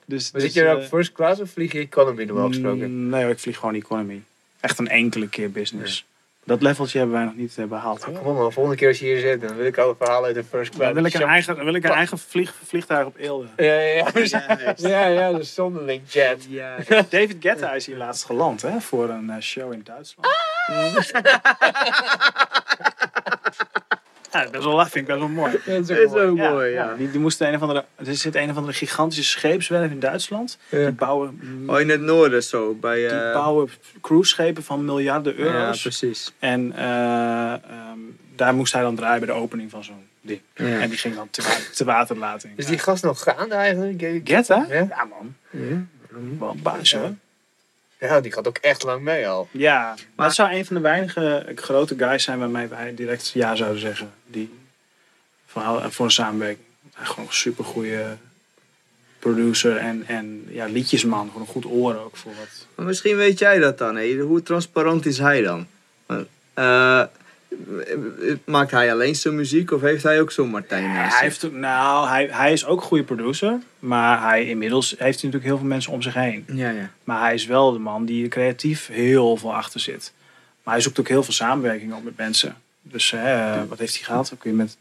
Dus, 0.10 0.32
Maar 0.32 0.42
dus, 0.42 0.54
zit 0.54 0.62
je 0.62 0.68
er 0.68 0.76
op 0.76 0.82
eh, 0.82 0.88
first 0.88 1.12
class 1.12 1.42
of 1.42 1.50
vlieg 1.50 1.72
je 1.72 1.80
economy 1.80 2.24
normaal 2.24 2.48
gesproken? 2.48 3.04
mm, 3.04 3.10
Nee, 3.10 3.30
ik 3.30 3.40
vlieg 3.40 3.58
gewoon 3.58 3.76
economy. 3.76 4.22
Echt 4.60 4.80
een 4.80 4.88
enkele 4.88 5.30
keer 5.30 5.52
business. 5.52 6.06
Dat 6.44 6.62
leveltje 6.62 6.98
hebben 6.98 7.16
wij 7.16 7.26
nog 7.26 7.36
niet 7.36 7.58
eh, 7.58 7.66
behaald. 7.66 8.04
Kom 8.04 8.16
op 8.16 8.24
man, 8.24 8.52
volgende 8.52 8.78
keer 8.78 8.88
als 8.88 9.00
je 9.00 9.06
hier 9.06 9.20
zit, 9.20 9.42
dan 9.42 9.56
wil 9.56 9.66
ik 9.66 9.78
alle 9.78 9.96
verhalen 9.98 10.26
uit 10.26 10.36
de 10.36 10.44
first 10.44 10.70
class. 10.70 10.86
Dan 10.86 10.94
wil 10.94 11.06
ik 11.06 11.14
een 11.14 11.22
eigen, 11.22 11.56
dan 11.56 11.66
wil 11.66 11.74
ik 11.74 11.84
een 11.84 11.92
eigen 11.92 12.18
vlieg, 12.18 12.54
vliegtuig 12.66 13.06
op 13.06 13.18
Eelde. 13.18 13.48
Ja, 13.56 13.74
ja, 13.74 14.10
ja. 14.14 14.16
Ja, 14.24 14.74
Ja, 14.76 15.06
ja, 15.06 15.32
de 15.32 15.44
zonderling 15.44 16.02
jet. 16.08 16.46
Ja. 16.50 16.76
David 16.88 17.36
Guetta 17.40 17.74
is 17.74 17.86
hier 17.86 17.98
laatst 17.98 18.26
geland 18.26 18.62
hè, 18.62 18.80
voor 18.80 19.10
een 19.10 19.30
eh, 19.30 19.42
show 19.42 19.74
in 19.74 19.84
Duitsland. 19.84 20.28
Ja, 24.32 24.50
best 24.50 24.64
wel 24.64 24.76
lach, 24.76 24.90
vind 24.90 25.08
ik 25.10 25.16
best 25.16 25.20
wel 25.20 25.28
mooi. 25.30 25.52
Dat 25.66 25.90
Is 25.90 26.14
ook 26.14 26.38
mooi, 26.38 26.72
ja. 26.72 26.94
Die, 26.98 27.12
die 27.12 27.20
moesten 27.20 27.48
een 27.48 27.56
of 27.56 27.62
andere, 27.62 27.86
er 27.96 28.16
zit 28.16 28.36
een 28.36 28.50
of 28.50 28.56
andere 28.56 28.74
gigantische 28.74 29.24
scheepswerf 29.24 29.92
in 29.92 30.00
Duitsland. 30.00 30.58
Ja. 30.70 30.78
Die 30.86 30.92
bouwen, 30.92 31.64
Oh, 31.68 31.80
in 31.80 31.90
het 31.90 32.02
noorden 32.02 32.44
zo, 32.44 32.74
bij... 32.74 32.96
die 32.96 33.08
eh, 33.08 33.34
bouwen 33.34 33.70
cruiseschepen 34.02 34.64
van 34.64 34.86
miljarden 34.86 35.34
ja, 35.38 35.44
euro's. 35.44 35.82
precies. 35.82 36.34
en 36.40 36.74
eh, 36.76 37.52
ehm, 37.54 38.00
daar 38.36 38.54
moest 38.54 38.74
hij 38.74 38.82
dan 38.82 38.96
draaien 38.96 39.26
bij 39.26 39.36
de 39.36 39.42
opening 39.42 39.70
van 39.72 39.84
zo'n 39.84 40.08
ding. 40.22 40.42
Ja. 40.56 40.80
En 40.80 40.90
die 40.90 40.98
ging 40.98 41.16
dan 41.16 41.28
te, 41.30 41.68
te 41.76 41.84
waterlating. 41.86 42.54
Is 42.58 42.66
die 42.66 42.78
gast 42.78 43.04
nog 43.04 43.24
gaande 43.24 43.56
eigenlijk? 43.56 44.22
Guetta? 44.24 44.66
Ja? 44.70 44.76
Ja 44.90 45.06
man, 45.06 45.36
Ja. 45.50 45.60
wel 46.40 46.50
een 46.50 46.62
baas 46.62 46.92
hoor. 46.94 47.12
Ja, 48.00 48.22
die 48.22 48.32
gaat 48.32 48.48
ook 48.48 48.58
echt 48.58 48.84
lang 48.84 49.02
mee 49.02 49.28
al. 49.28 49.48
Ja, 49.52 49.96
maar 50.16 50.26
dat 50.26 50.36
zou 50.36 50.52
een 50.54 50.66
van 50.66 50.76
de 50.76 50.82
weinige 50.82 51.46
grote 51.56 51.96
guys 51.98 52.24
zijn 52.24 52.40
waarmee 52.40 52.68
wij 52.68 52.96
direct 52.96 53.32
ja 53.34 53.56
zouden 53.56 53.80
zeggen. 53.80 54.12
Die 54.26 54.60
voor, 55.46 55.92
voor 55.92 56.06
een 56.06 56.12
samenwerking. 56.12 56.66
Hij 56.94 57.04
is 57.04 57.10
gewoon 57.10 57.26
een 57.26 57.34
super 57.34 57.66
goede 57.66 58.18
producer 59.20 59.78
en, 59.78 60.04
en 60.08 60.46
ja, 60.50 60.66
liedjesman. 60.66 61.28
Gewoon 61.28 61.42
een 61.42 61.54
goed 61.54 61.66
oor 61.66 61.96
ook 61.96 62.18
voor 62.18 62.32
wat. 62.36 62.66
Maar 62.76 62.86
misschien 62.86 63.16
weet 63.16 63.40
jij 63.40 63.60
dat 63.60 63.78
dan. 63.78 63.96
Hè? 63.96 64.16
Hoe 64.16 64.44
transparant 64.44 65.06
is 65.06 65.18
hij 65.18 65.42
dan? 65.42 65.68
Eh, 66.54 67.04
maakt 68.46 68.72
hij 68.72 68.92
alleen 68.92 69.16
zijn 69.16 69.36
muziek 69.36 69.72
of 69.72 69.82
heeft 69.82 70.04
hij 70.04 70.22
ook 70.22 70.32
zo'n 70.32 70.50
Martijn 70.50 70.84
Ja, 70.84 70.90
hij, 70.90 71.10
zich? 71.10 71.20
heeft, 71.20 71.46
ook- 71.46 71.52
nou, 71.54 72.08
hij, 72.08 72.28
hij 72.32 72.52
is 72.54 72.66
ook 72.66 72.80
een 72.82 72.88
goede 72.88 73.04
producer. 73.04 73.60
Maar 73.80 74.22
hij, 74.22 74.46
inmiddels 74.46 74.90
heeft 74.90 75.00
hij 75.00 75.10
natuurlijk 75.12 75.44
heel 75.44 75.58
veel 75.58 75.68
mensen 75.68 75.92
om 75.92 76.02
zich 76.02 76.14
heen. 76.14 76.46
Ja, 76.54 76.70
ja. 76.70 76.90
Maar 77.04 77.22
hij 77.22 77.34
is 77.34 77.46
wel 77.46 77.72
de 77.72 77.80
man 77.80 78.06
die 78.06 78.28
creatief 78.28 78.88
heel 78.88 79.38
veel 79.38 79.56
achter 79.56 79.80
zit. 79.80 80.14
Maar 80.64 80.74
hij 80.74 80.84
zoekt 80.84 81.00
ook 81.00 81.08
heel 81.08 81.24
veel 81.24 81.34
samenwerking 81.34 81.94
op 81.94 82.04
met 82.04 82.18
mensen. 82.18 82.56
Dus 82.82 83.12
hè, 83.12 83.68
wat 83.68 83.80
heeft 83.80 83.96
hij 83.96 84.04
gehad? 84.04 84.32
Ook 84.34 84.44
weer 84.44 84.54
met 84.54 84.78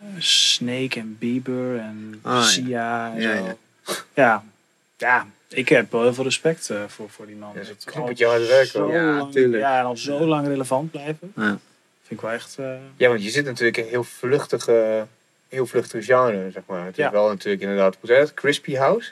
eh, 0.00 0.06
Snake 0.18 0.98
en 0.98 1.16
Bieber 1.18 1.78
en 1.78 2.18
Ah, 2.22 2.32
ja. 2.34 2.42
Sia 2.42 3.12
en 3.14 3.20
Ja, 3.20 3.36
zo. 3.36 3.44
ja. 3.44 3.54
Ja. 4.14 4.44
ja. 4.96 5.26
ik 5.48 5.68
heb 5.68 5.92
wel 5.92 6.02
heel 6.02 6.14
veel 6.14 6.24
respect 6.24 6.70
eh, 6.70 6.76
voor, 6.86 7.10
voor 7.10 7.26
die 7.26 7.36
man. 7.36 7.50
Ja, 7.54 7.58
dat 7.60 8.04
Het 8.08 8.18
je 8.18 8.26
hard 8.26 8.46
werk 8.48 8.66
zo 8.66 8.82
hoor. 8.82 8.92
Ja, 8.92 9.16
lang-. 9.16 9.34
Ja, 9.58 9.78
en 9.78 9.84
al 9.84 9.96
zo 9.96 10.26
lang 10.26 10.46
relevant 10.46 10.90
blijven. 10.90 11.32
Ja. 11.36 11.58
Vind 12.06 12.20
ik 12.20 12.26
wel 12.26 12.30
echt... 12.34 12.56
eh, 12.58 12.66
Ja, 12.96 13.08
want 13.08 13.24
je 13.24 13.30
zit 13.30 13.44
natuurlijk 13.44 13.76
in 13.76 13.82
een 13.84 13.88
heel 13.90 14.04
vluchtige, 14.04 15.06
heel 15.48 15.66
vluchtige 15.66 16.04
genre, 16.04 16.50
zeg 16.50 16.62
maar. 16.66 16.84
Het 16.86 16.96
Ja. 16.96 17.06
is 17.06 17.12
wel 17.12 17.28
natuurlijk 17.28 17.62
inderdaad, 17.62 17.96
hoe 18.00 18.08
zeg 18.08 18.18
je 18.18 18.24
dat? 18.24 18.34
Crispy 18.34 18.74
House? 18.74 19.10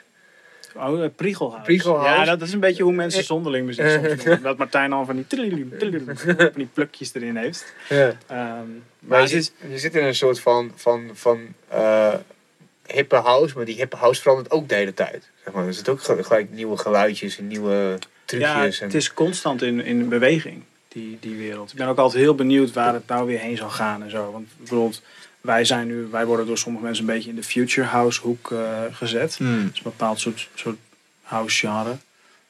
Oh, 0.75 0.99
uh, 0.99 1.05
Priegelhuis. 1.15 1.63
Priegelhuis. 1.63 2.17
Ja, 2.17 2.25
dat 2.25 2.41
is 2.47 2.53
een 2.53 2.59
beetje 2.59 2.83
hoe 2.83 2.93
mensen 2.93 3.23
zonderling 3.23 3.65
muziek 3.65 3.89
soms 3.89 4.23
doen. 4.23 4.41
Dat 4.49 4.57
Martijn 4.57 4.93
al 4.93 5.05
van 5.05 5.15
die, 5.15 5.27
trillium, 5.27 5.73
van 6.15 6.51
die 6.55 6.69
plukjes 6.73 7.13
erin 7.13 7.35
heeft. 7.35 7.73
Ja. 7.89 8.07
Ehm, 8.27 8.37
Maar 8.37 8.63
maar 8.99 9.21
je 9.21 9.27
zit, 9.27 9.53
je 9.69 9.77
zit 9.79 9.95
in 9.95 10.03
een 10.03 10.15
soort 10.15 10.39
van, 10.39 10.71
van, 10.75 11.09
van 11.13 11.47
eh, 11.67 12.13
hippe 12.87 13.15
house, 13.15 13.55
maar 13.55 13.65
die 13.65 13.75
hippe 13.75 13.95
house 13.95 14.21
verandert 14.21 14.51
ook 14.51 14.69
de 14.69 14.75
hele 14.75 14.93
tijd. 14.93 15.29
Zeg 15.43 15.53
maar. 15.53 15.67
Er 15.67 15.73
zitten 15.73 15.93
ook 15.93 16.01
ge- 16.03 16.23
gelijk 16.23 16.51
nieuwe 16.51 16.77
geluidjes 16.77 17.37
en 17.37 17.47
nieuwe 17.47 17.73
ja, 17.73 17.97
trucjes. 18.25 18.79
en, 18.79 18.85
het 18.85 18.95
is 18.95 19.13
constant 19.13 19.61
in, 19.61 19.81
in 19.83 20.09
beweging, 20.09 20.63
die, 20.95 21.17
die 21.19 21.35
wereld. 21.37 21.71
Ik 21.71 21.77
ben 21.77 21.87
ook 21.87 21.97
altijd 21.97 22.23
heel 22.23 22.35
benieuwd 22.35 22.73
waar 22.73 22.93
het 22.93 23.07
nou 23.07 23.25
weer 23.25 23.39
heen 23.39 23.57
zal 23.57 23.69
gaan 23.69 24.03
en 24.03 24.09
zo. 24.09 24.31
Want 24.31 24.47
bijvoorbeeld, 24.57 25.01
wij, 25.41 25.65
zijn 25.65 25.87
nu, 25.87 26.05
wij 26.05 26.25
worden 26.25 26.45
door 26.45 26.57
sommige 26.57 26.85
mensen 26.85 27.07
een 27.07 27.13
beetje 27.13 27.29
in 27.29 27.35
de 27.35 27.43
future 27.43 27.87
house 27.87 28.21
hoek 28.21 28.51
eh, 28.51 28.81
gezet. 28.91 29.35
Hmm. 29.35 29.63
Dat 29.63 29.71
is 29.71 29.77
een 29.77 29.83
bepaald 29.83 30.19
soort, 30.19 30.49
soort 30.53 30.77
house 31.21 31.57
genre. 31.57 31.97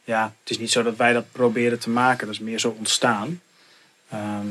Ja, 0.04 0.34
het 0.40 0.50
is 0.50 0.60
niet 0.60 0.72
zo 0.72 0.84
dat 0.84 0.96
wij 0.96 1.14
dat 1.14 1.32
proberen 1.32 1.80
te 1.80 1.90
maken. 1.90 2.26
Dat 2.26 2.36
is 2.36 2.42
meer 2.42 2.60
zo 2.60 2.76
ontstaan. 2.78 3.42
Ehm, 4.10 4.48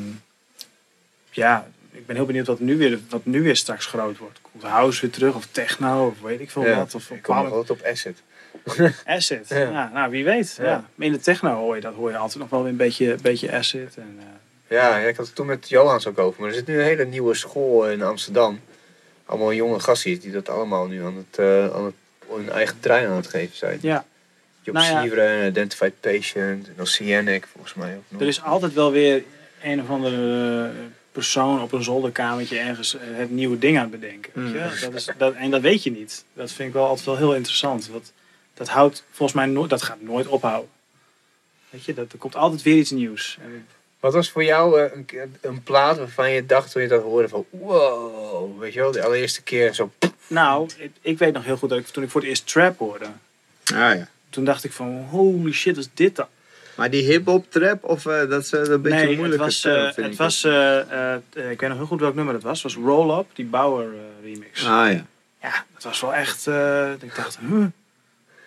ja, 1.31 1.69
ik 1.91 2.07
ben 2.07 2.17
heel 2.17 2.27
benieuwd 2.27 2.47
wat 2.47 2.61
nu, 2.61 2.77
weer, 2.77 2.99
wat 3.09 3.25
nu 3.25 3.43
weer 3.43 3.57
straks 3.57 3.87
groot 3.87 4.19
wordt. 4.19 4.39
Komt 4.43 4.63
house 4.63 5.01
weer 5.01 5.11
terug 5.11 5.35
of 5.35 5.47
techno 5.51 6.07
of 6.07 6.21
weet 6.21 6.41
ik 6.41 6.51
veel 6.51 6.67
Ja, 6.67 6.77
wat. 6.77 6.95
Of 6.95 7.11
ik 7.11 7.23
kom 7.23 7.37
nog 7.37 7.53
altijd 7.53 7.71
op 7.71 7.87
Acid. 7.87 8.23
acid. 9.05 9.49
Ja. 9.49 9.59
Ja. 9.59 9.91
nou, 9.95 10.11
wie 10.11 10.25
weet. 10.25 10.59
Ja. 10.61 10.85
In 10.99 11.13
de 11.13 11.21
techno 11.21 11.55
hoor 11.55 11.75
je, 11.75 11.81
dat 11.81 11.95
hoor 11.95 12.11
je 12.11 12.17
altijd 12.17 12.39
nog 12.39 12.51
wel 12.51 12.63
weer 12.63 12.71
een 12.71 12.77
beetje, 12.77 13.17
beetje 13.23 13.53
acid. 13.53 13.97
En, 13.97 14.19
eh, 14.19 14.77
Ja, 14.77 14.97
ik 14.97 15.17
had 15.17 15.27
het 15.27 15.35
toen 15.35 15.47
met 15.47 15.69
Johans 15.69 16.07
ook 16.07 16.19
over. 16.19 16.41
Maar 16.41 16.49
er 16.51 16.55
zit 16.55 16.67
nu 16.67 16.79
een 16.79 16.85
hele 16.85 17.05
nieuwe 17.05 17.35
school 17.35 17.91
in 17.91 18.03
Amsterdam. 18.03 18.61
Allemaal 19.27 19.53
jonge 19.53 19.81
gastjes 19.81 20.21
die 20.21 20.33
dat 20.33 20.49
allemaal 20.49 20.87
nu 20.87 21.05
aan 21.05 21.17
het, 21.17 21.39
eh, 21.39 21.75
aan 21.75 21.85
het 21.85 21.95
hun 22.29 22.51
eigen 22.51 22.81
trein 22.81 23.09
aan 23.09 23.17
het 23.17 23.27
geven 23.27 23.57
zijn. 23.57 23.79
ja, 23.83 24.05
Job 24.63 24.75
Nou 24.75 25.47
Identified 25.47 26.01
Patient 26.01 26.67
en 26.67 26.75
Oceanic 26.81 27.47
volgens 27.53 27.75
mij 27.75 27.95
ook 27.97 28.03
nog. 28.09 28.21
er 28.21 28.27
is 28.27 28.43
altijd 28.43 28.73
wel 28.73 28.93
weer 28.93 29.23
een 29.63 29.81
of 29.81 29.89
andere 29.89 30.65
eh, 30.65 30.71
persoon 31.13 31.63
op 31.63 31.73
een 31.73 31.83
zolderkamertje 31.83 32.59
ergens 32.59 32.97
het 33.01 33.31
nieuwe 33.31 33.59
ding 33.59 33.77
aan 33.77 33.91
het 33.91 34.01
bedenken. 34.01 34.33
Weet 34.35 34.53
je? 34.53 34.87
Mm. 34.87 34.93
Dat 34.93 34.95
is, 35.01 35.09
dat, 35.19 35.35
en 35.35 35.51
dat 35.51 35.61
weet 35.61 35.83
je 35.83 35.91
niet. 35.91 36.25
Dat 36.33 36.53
vind 36.53 36.69
ik 36.69 36.75
wel 36.75 36.87
altijd 36.87 37.07
wel 37.07 37.17
heel 37.17 37.35
interessant. 37.35 37.89
Dat, 37.93 38.13
dat 38.55 38.69
houdt 38.69 39.05
volgens 39.11 39.39
mij 39.39 39.47
nooit, 39.47 39.71
dat 39.71 39.83
gaat 39.83 40.01
nooit 40.01 40.27
ophouden. 40.27 40.71
Weet 41.71 41.85
je, 41.85 41.95
dat, 41.95 42.13
er 42.13 42.19
komt 42.19 42.37
altijd 42.37 42.63
weer 42.63 42.77
iets 42.77 42.91
nieuws. 42.91 43.39
Wat 44.01 44.13
was 44.13 44.31
voor 44.31 44.45
jou 44.45 44.81
eh, 44.81 44.91
een, 44.95 45.37
een 45.41 45.63
plaat 45.63 45.99
waarvan 45.99 46.31
je 46.31 46.47
dacht 46.47 46.73
toen 46.73 46.83
je 46.83 46.89
dat 46.89 47.03
hoorde 47.03 47.29
van 47.29 47.47
wow, 47.51 48.61
weet 48.61 48.73
je 48.73 48.81
wel, 48.81 48.93
de 48.93 49.03
allereerste 49.03 49.43
keer 49.43 49.75
zo 49.75 49.91
nou, 50.27 50.69
ik, 50.77 50.91
ik 51.01 51.19
weet 51.19 51.33
nog 51.33 51.45
heel 51.45 51.57
goed 51.57 51.69
dat 51.69 51.79
ik 51.79 51.87
toen 51.87 52.03
ik 52.03 52.11
voor 52.11 52.21
het 52.21 52.31
eerst 52.31 52.47
trap 52.47 52.79
hoorde, 52.79 53.05
Ah 53.65 53.75
ja. 53.75 54.09
toen 54.31 54.45
dacht 54.45 54.65
ik 54.65 54.73
van 54.73 55.07
holy 55.11 55.53
shit, 55.53 55.77
wat 55.77 55.85
is 55.85 55.91
dit 55.95 56.17
dan? 56.17 56.27
Maar 56.77 56.91
die 56.91 57.03
hip-hop 57.03 57.51
trap, 57.51 57.85
of 57.85 58.07
eh, 58.07 58.29
dat 58.29 58.43
is 58.43 58.53
een 58.53 58.83
beetje 58.83 59.17
nee, 59.17 59.23
het 59.23 59.37
was, 59.37 59.65
eh, 59.65 59.73
term, 59.73 60.05
het 60.05 60.13
ik. 60.13 60.19
was 60.19 60.45
ik 61.51 61.61
weet 61.61 61.69
nog 61.69 61.77
heel 61.77 61.87
goed 61.87 62.01
welk 62.01 62.15
nummer 62.15 62.35
het 62.35 62.43
was. 62.43 62.63
Het 62.63 62.75
was 62.75 62.85
Roll 62.85 63.19
Up, 63.19 63.27
die 63.33 63.45
Bauer 63.45 63.93
remix. 64.23 64.65
Ah 64.67 64.93
ja. 64.93 65.07
Ja, 65.43 65.65
dat 65.75 65.83
was 65.83 66.01
wel 66.01 66.15
echt, 66.15 66.47
ik 67.01 67.15
dacht, 67.15 67.39
huh, 67.39 67.65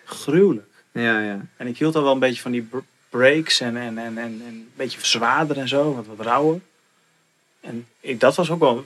gruwelijk. 0.08 0.66
Ja, 0.92 1.20
ja. 1.20 1.46
En 1.56 1.66
ik 1.66 1.78
hield 1.78 1.94
al 1.94 2.02
wel 2.02 2.12
een 2.12 2.18
beetje 2.18 2.42
van 2.42 2.50
die 2.50 2.62
br- 2.62 2.78
breaks 3.08 3.60
en, 3.60 3.76
en, 3.76 3.98
en, 3.98 4.18
en, 4.18 4.18
en 4.18 4.42
een 4.46 4.70
beetje 4.76 4.98
zwaarder 5.02 5.58
en 5.58 5.68
zo, 5.68 5.94
wat, 5.94 6.06
wat 6.06 6.26
rauwer. 6.26 6.60
En 7.60 7.86
ik, 8.00 8.20
dat 8.20 8.36
was 8.36 8.50
ook 8.50 8.60
wel, 8.60 8.84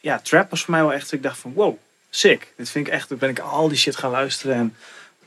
ja, 0.00 0.18
trap 0.18 0.50
was 0.50 0.62
voor 0.62 0.70
mij 0.70 0.82
wel 0.82 0.92
echt, 0.92 1.12
ik 1.12 1.22
dacht 1.22 1.38
van 1.38 1.52
wow, 1.52 1.76
sick. 2.10 2.52
Dit 2.56 2.70
vind 2.70 2.86
ik 2.86 2.92
echt, 2.92 3.08
toen 3.08 3.18
ben 3.18 3.30
ik 3.30 3.38
al 3.38 3.68
die 3.68 3.78
shit 3.78 3.96
gaan 3.96 4.10
luisteren 4.10 4.56
en 4.56 4.76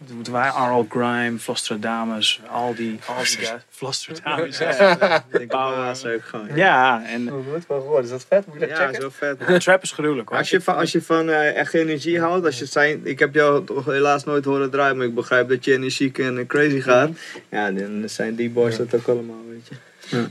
toen 0.07 0.23
waren 0.31 0.71
R.L. 0.71 0.85
Grime, 0.89 1.39
Flostradamus, 1.39 2.41
al 2.49 2.75
die, 2.75 2.99
al 3.07 3.15
die. 3.23 3.47
Flostradamus. 3.69 4.59
Ik 5.41 5.47
Bouwen. 5.47 5.85
was 5.85 6.05
ook 6.05 6.23
gewoon. 6.23 6.55
Ja, 6.55 7.03
en 7.05 7.27
Hoe 7.27 7.43
goed 7.53 7.67
wel 7.67 7.79
geworden. 7.79 8.03
Is 8.03 8.09
dat 8.09 8.25
vet? 8.27 8.45
Moet 8.45 8.55
ik 8.55 8.61
dat 8.61 8.69
Ja, 8.69 8.85
checken? 8.85 9.01
zo 9.01 9.09
vet. 9.11 9.61
trap 9.63 9.83
is 9.83 9.91
gruwelijk 9.91 10.29
hoor. 10.29 10.37
Als 10.37 10.49
je 10.49 10.61
van, 10.61 10.75
als 10.75 10.91
je 10.91 11.01
van 11.01 11.29
eh, 11.29 11.55
echt 11.55 11.73
energie 11.73 12.19
houdt, 12.19 12.45
als 12.45 12.59
je 12.59 12.65
zijn, 12.65 13.01
ik 13.03 13.19
heb 13.19 13.33
jou 13.33 13.65
toch 13.65 13.85
helaas 13.85 14.23
nooit 14.23 14.45
horen 14.45 14.69
draaien, 14.69 14.97
maar 14.97 15.05
ik 15.05 15.15
begrijp 15.15 15.49
dat 15.49 15.65
je 15.65 15.73
energiek 15.73 16.17
en 16.17 16.37
eh, 16.37 16.45
crazy 16.45 16.81
gaat. 16.81 17.09
Ja, 17.49 17.71
dan 17.71 18.09
zijn 18.09 18.35
die 18.35 18.49
boys 18.49 18.77
dat 18.77 18.95
ook 18.95 19.07
allemaal, 19.07 19.43
weet 19.49 19.67
je. 19.67 20.25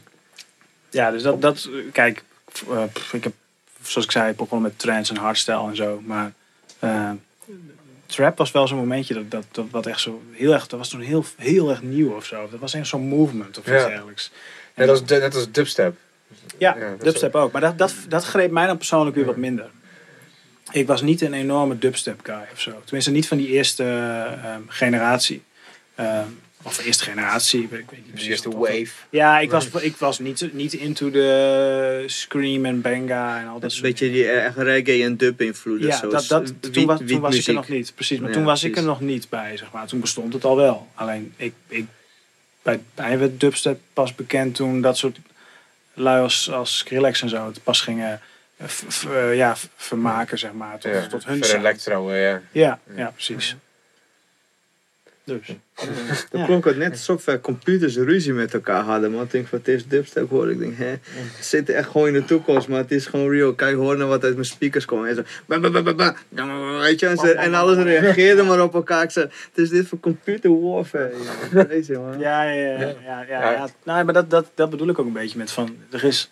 Ja, 0.90 1.10
dus 1.10 1.22
dat, 1.22 1.42
dat 1.42 1.68
kijk, 1.92 2.22
eh, 2.70 2.84
pff, 2.92 3.12
ik 3.12 3.24
heb, 3.24 3.32
zoals 3.82 4.06
ik 4.06 4.12
zei, 4.12 4.32
begonnen 4.32 4.68
met 4.70 4.78
trance 4.78 5.14
en 5.14 5.20
hardstyle 5.20 5.68
en 5.68 5.76
zo. 5.76 6.00
Maar 6.04 6.32
eh, 6.78 7.10
trap 8.06 8.38
was 8.38 8.50
wel 8.50 8.68
zo'n 8.68 8.78
momentje 8.78 9.14
dat, 9.14 9.30
dat, 9.30 9.44
dat 9.50 9.66
wat 9.70 9.86
echt 9.86 10.00
zo 10.00 10.22
heel 10.32 10.52
erg, 10.52 10.66
dat 10.66 10.78
was 10.78 10.88
toen 10.88 11.00
heel, 11.00 11.24
heel 11.36 11.70
erg 11.70 11.82
nieuw 11.82 12.14
of 12.14 12.24
zo. 12.24 12.48
Dat 12.50 12.60
was 12.60 12.74
echt 12.74 12.86
zo'n 12.86 13.08
movement 13.08 13.58
of 13.58 13.66
iets 13.66 13.82
Ja. 13.82 13.86
dergelijks. 13.88 14.30
Net 14.74 14.88
als, 14.88 15.04
net 15.04 15.34
als 15.34 15.50
dubstep. 15.50 15.96
Ja, 16.58 16.76
Ja, 16.78 16.90
dat 16.90 17.00
dubstep 17.00 17.34
ook. 17.34 17.52
Maar 17.52 17.60
dat, 17.60 17.78
dat, 17.78 17.94
dat 18.08 18.24
greep 18.24 18.50
mij 18.50 18.66
dan 18.66 18.76
persoonlijk 18.76 19.16
weer 19.16 19.24
wat 19.24 19.36
minder. 19.36 19.70
Ik 20.72 20.86
was 20.86 21.02
niet 21.02 21.20
een 21.20 21.34
enorme 21.34 21.78
dubstep 21.78 22.20
guy 22.22 22.42
of 22.52 22.60
zo. 22.60 22.70
Tenminste, 22.84 23.10
niet 23.10 23.28
van 23.28 23.36
die 23.36 23.48
eerste 23.48 23.84
eh, 23.84 24.54
generatie. 24.66 25.42
Ehm, 25.94 26.26
of 26.64 26.84
eerste 26.84 27.04
generatie, 27.04 27.62
ik 27.62 27.70
weet, 27.70 27.80
niet 27.80 27.88
Dus 28.02 28.10
precies. 28.10 28.28
eerst 28.28 28.42
de 28.42 28.48
wat 28.50 28.58
dat- 28.58 28.68
wave. 28.68 28.92
Ja, 29.10 29.38
ik 29.38 29.50
was, 29.50 29.68
ik 29.68 29.96
was 29.96 30.18
niet, 30.18 30.48
niet 30.52 30.72
into 30.72 31.10
de 31.10 32.04
scream 32.06 32.64
en 32.64 32.80
banga 32.80 33.40
en 33.40 33.46
al 33.46 33.54
dat 33.54 33.62
Een 33.62 33.70
soort 33.70 33.82
beetje 33.82 34.10
die 34.10 34.28
eh, 34.30 34.56
reggae 34.56 35.02
en 35.04 35.16
dub 35.16 35.40
invloeden. 35.40 35.88
Ja, 35.88 35.96
zo. 35.96 36.08
dat, 36.10 36.26
dat, 36.28 36.52
toen, 36.72 36.86
was, 36.86 37.00
toen 37.06 37.20
was 37.20 37.36
ik 37.36 37.46
er 37.46 37.54
nog 37.54 37.68
niet. 37.68 37.92
Precies, 37.94 38.18
maar 38.18 38.28
Ja, 38.28 38.34
toen 38.34 38.44
was 38.44 38.64
ik 38.64 38.76
er 38.76 38.82
nog 38.82 39.00
niet 39.00 39.28
bij, 39.28 39.56
zeg 39.56 39.72
maar. 39.72 39.86
Toen 39.86 40.00
bestond 40.00 40.32
het 40.32 40.44
al 40.44 40.56
wel. 40.56 40.88
Alleen, 40.94 41.32
ik, 41.36 41.54
ik, 41.68 41.86
bij 42.62 42.80
mij 42.94 43.18
werd 43.18 43.40
dubstep 43.40 43.80
pas 43.92 44.14
bekend 44.14 44.54
toen 44.54 44.80
dat 44.80 44.96
soort 44.98 45.18
lui 45.94 46.22
als, 46.22 46.50
als 46.50 46.78
Skrillex 46.78 47.22
en 47.22 47.28
zo 47.28 47.46
het 47.46 47.62
pas 47.62 47.80
gingen 47.80 48.20
eh, 48.56 48.66
eh, 49.30 49.36
ja, 49.36 49.56
vermaken, 49.76 50.38
zeg 50.38 50.52
maar. 50.52 50.78
Tot, 50.78 50.92
Ja, 50.92 51.06
tot 51.06 51.24
hun 51.24 51.44
voor 51.44 51.58
electro, 51.58 52.10
eh, 52.10 52.22
ja. 52.22 52.40
Ja, 52.52 52.78
ja, 52.96 53.10
precies. 53.10 53.56
Dus. 55.24 55.46
Dan 56.30 56.40
Ja. 56.40 56.46
klonk 56.46 56.64
het 56.64 56.76
net 56.76 56.90
alsof 56.90 57.24
computers 57.40 57.96
ruzie 57.96 58.32
met 58.32 58.54
elkaar 58.54 58.82
hadden. 58.82 59.10
Man, 59.10 59.22
ik 59.22 59.30
denk 59.30 59.46
van 59.46 59.58
het 59.58 59.68
is 59.68 59.86
dubstep 59.88 60.30
hoor. 60.30 60.50
Ik 60.50 60.58
denk, 60.58 60.76
hè, 60.78 60.86
het 60.86 61.44
zit 61.44 61.68
echt 61.70 61.88
gewoon 61.88 62.06
in 62.06 62.12
de 62.12 62.24
toekomst, 62.24 62.68
maar 62.68 62.78
het 62.78 62.90
is 62.90 63.06
gewoon 63.06 63.30
real. 63.30 63.54
Kijk, 63.54 63.76
hoor 63.76 63.96
nou 63.96 64.08
wat 64.08 64.24
uit 64.24 64.32
mijn 64.34 64.44
speakers 64.46 64.84
komt. 64.84 65.06
En 65.06 65.14
zo, 65.14 65.22
ba, 65.46 65.58
ba, 65.60 65.70
ba, 65.70 65.82
ba, 65.82 65.94
ba. 65.94 66.16
Weet 66.80 67.00
je, 67.00 67.06
en, 67.06 67.16
ze- 67.16 67.32
en 67.34 67.54
alles 67.54 67.76
reageerde 67.76 68.42
maar 68.42 68.62
op 68.62 68.74
elkaar. 68.74 69.02
Ik 69.02 69.10
zei, 69.10 69.24
het 69.26 69.58
is 69.58 69.68
dit 69.68 69.86
voor 69.88 70.00
computer 70.00 70.60
warfare. 70.60 71.12
Ja, 71.52 71.64
Deze, 71.64 71.92
man. 71.92 72.18
Ja, 72.18 72.42
ja, 72.42 72.52
ja. 72.52 72.78
ja, 72.78 72.94
ja, 73.04 73.24
ja, 73.28 73.50
Ja. 73.52 73.68
Nou, 73.84 74.04
maar 74.04 74.14
dat, 74.14 74.30
dat, 74.30 74.46
dat 74.54 74.70
bedoel 74.70 74.88
ik 74.88 74.98
ook 74.98 75.06
een 75.06 75.12
beetje 75.12 75.38
met 75.38 75.50
van, 75.50 75.76
er 75.90 76.04
is, 76.04 76.30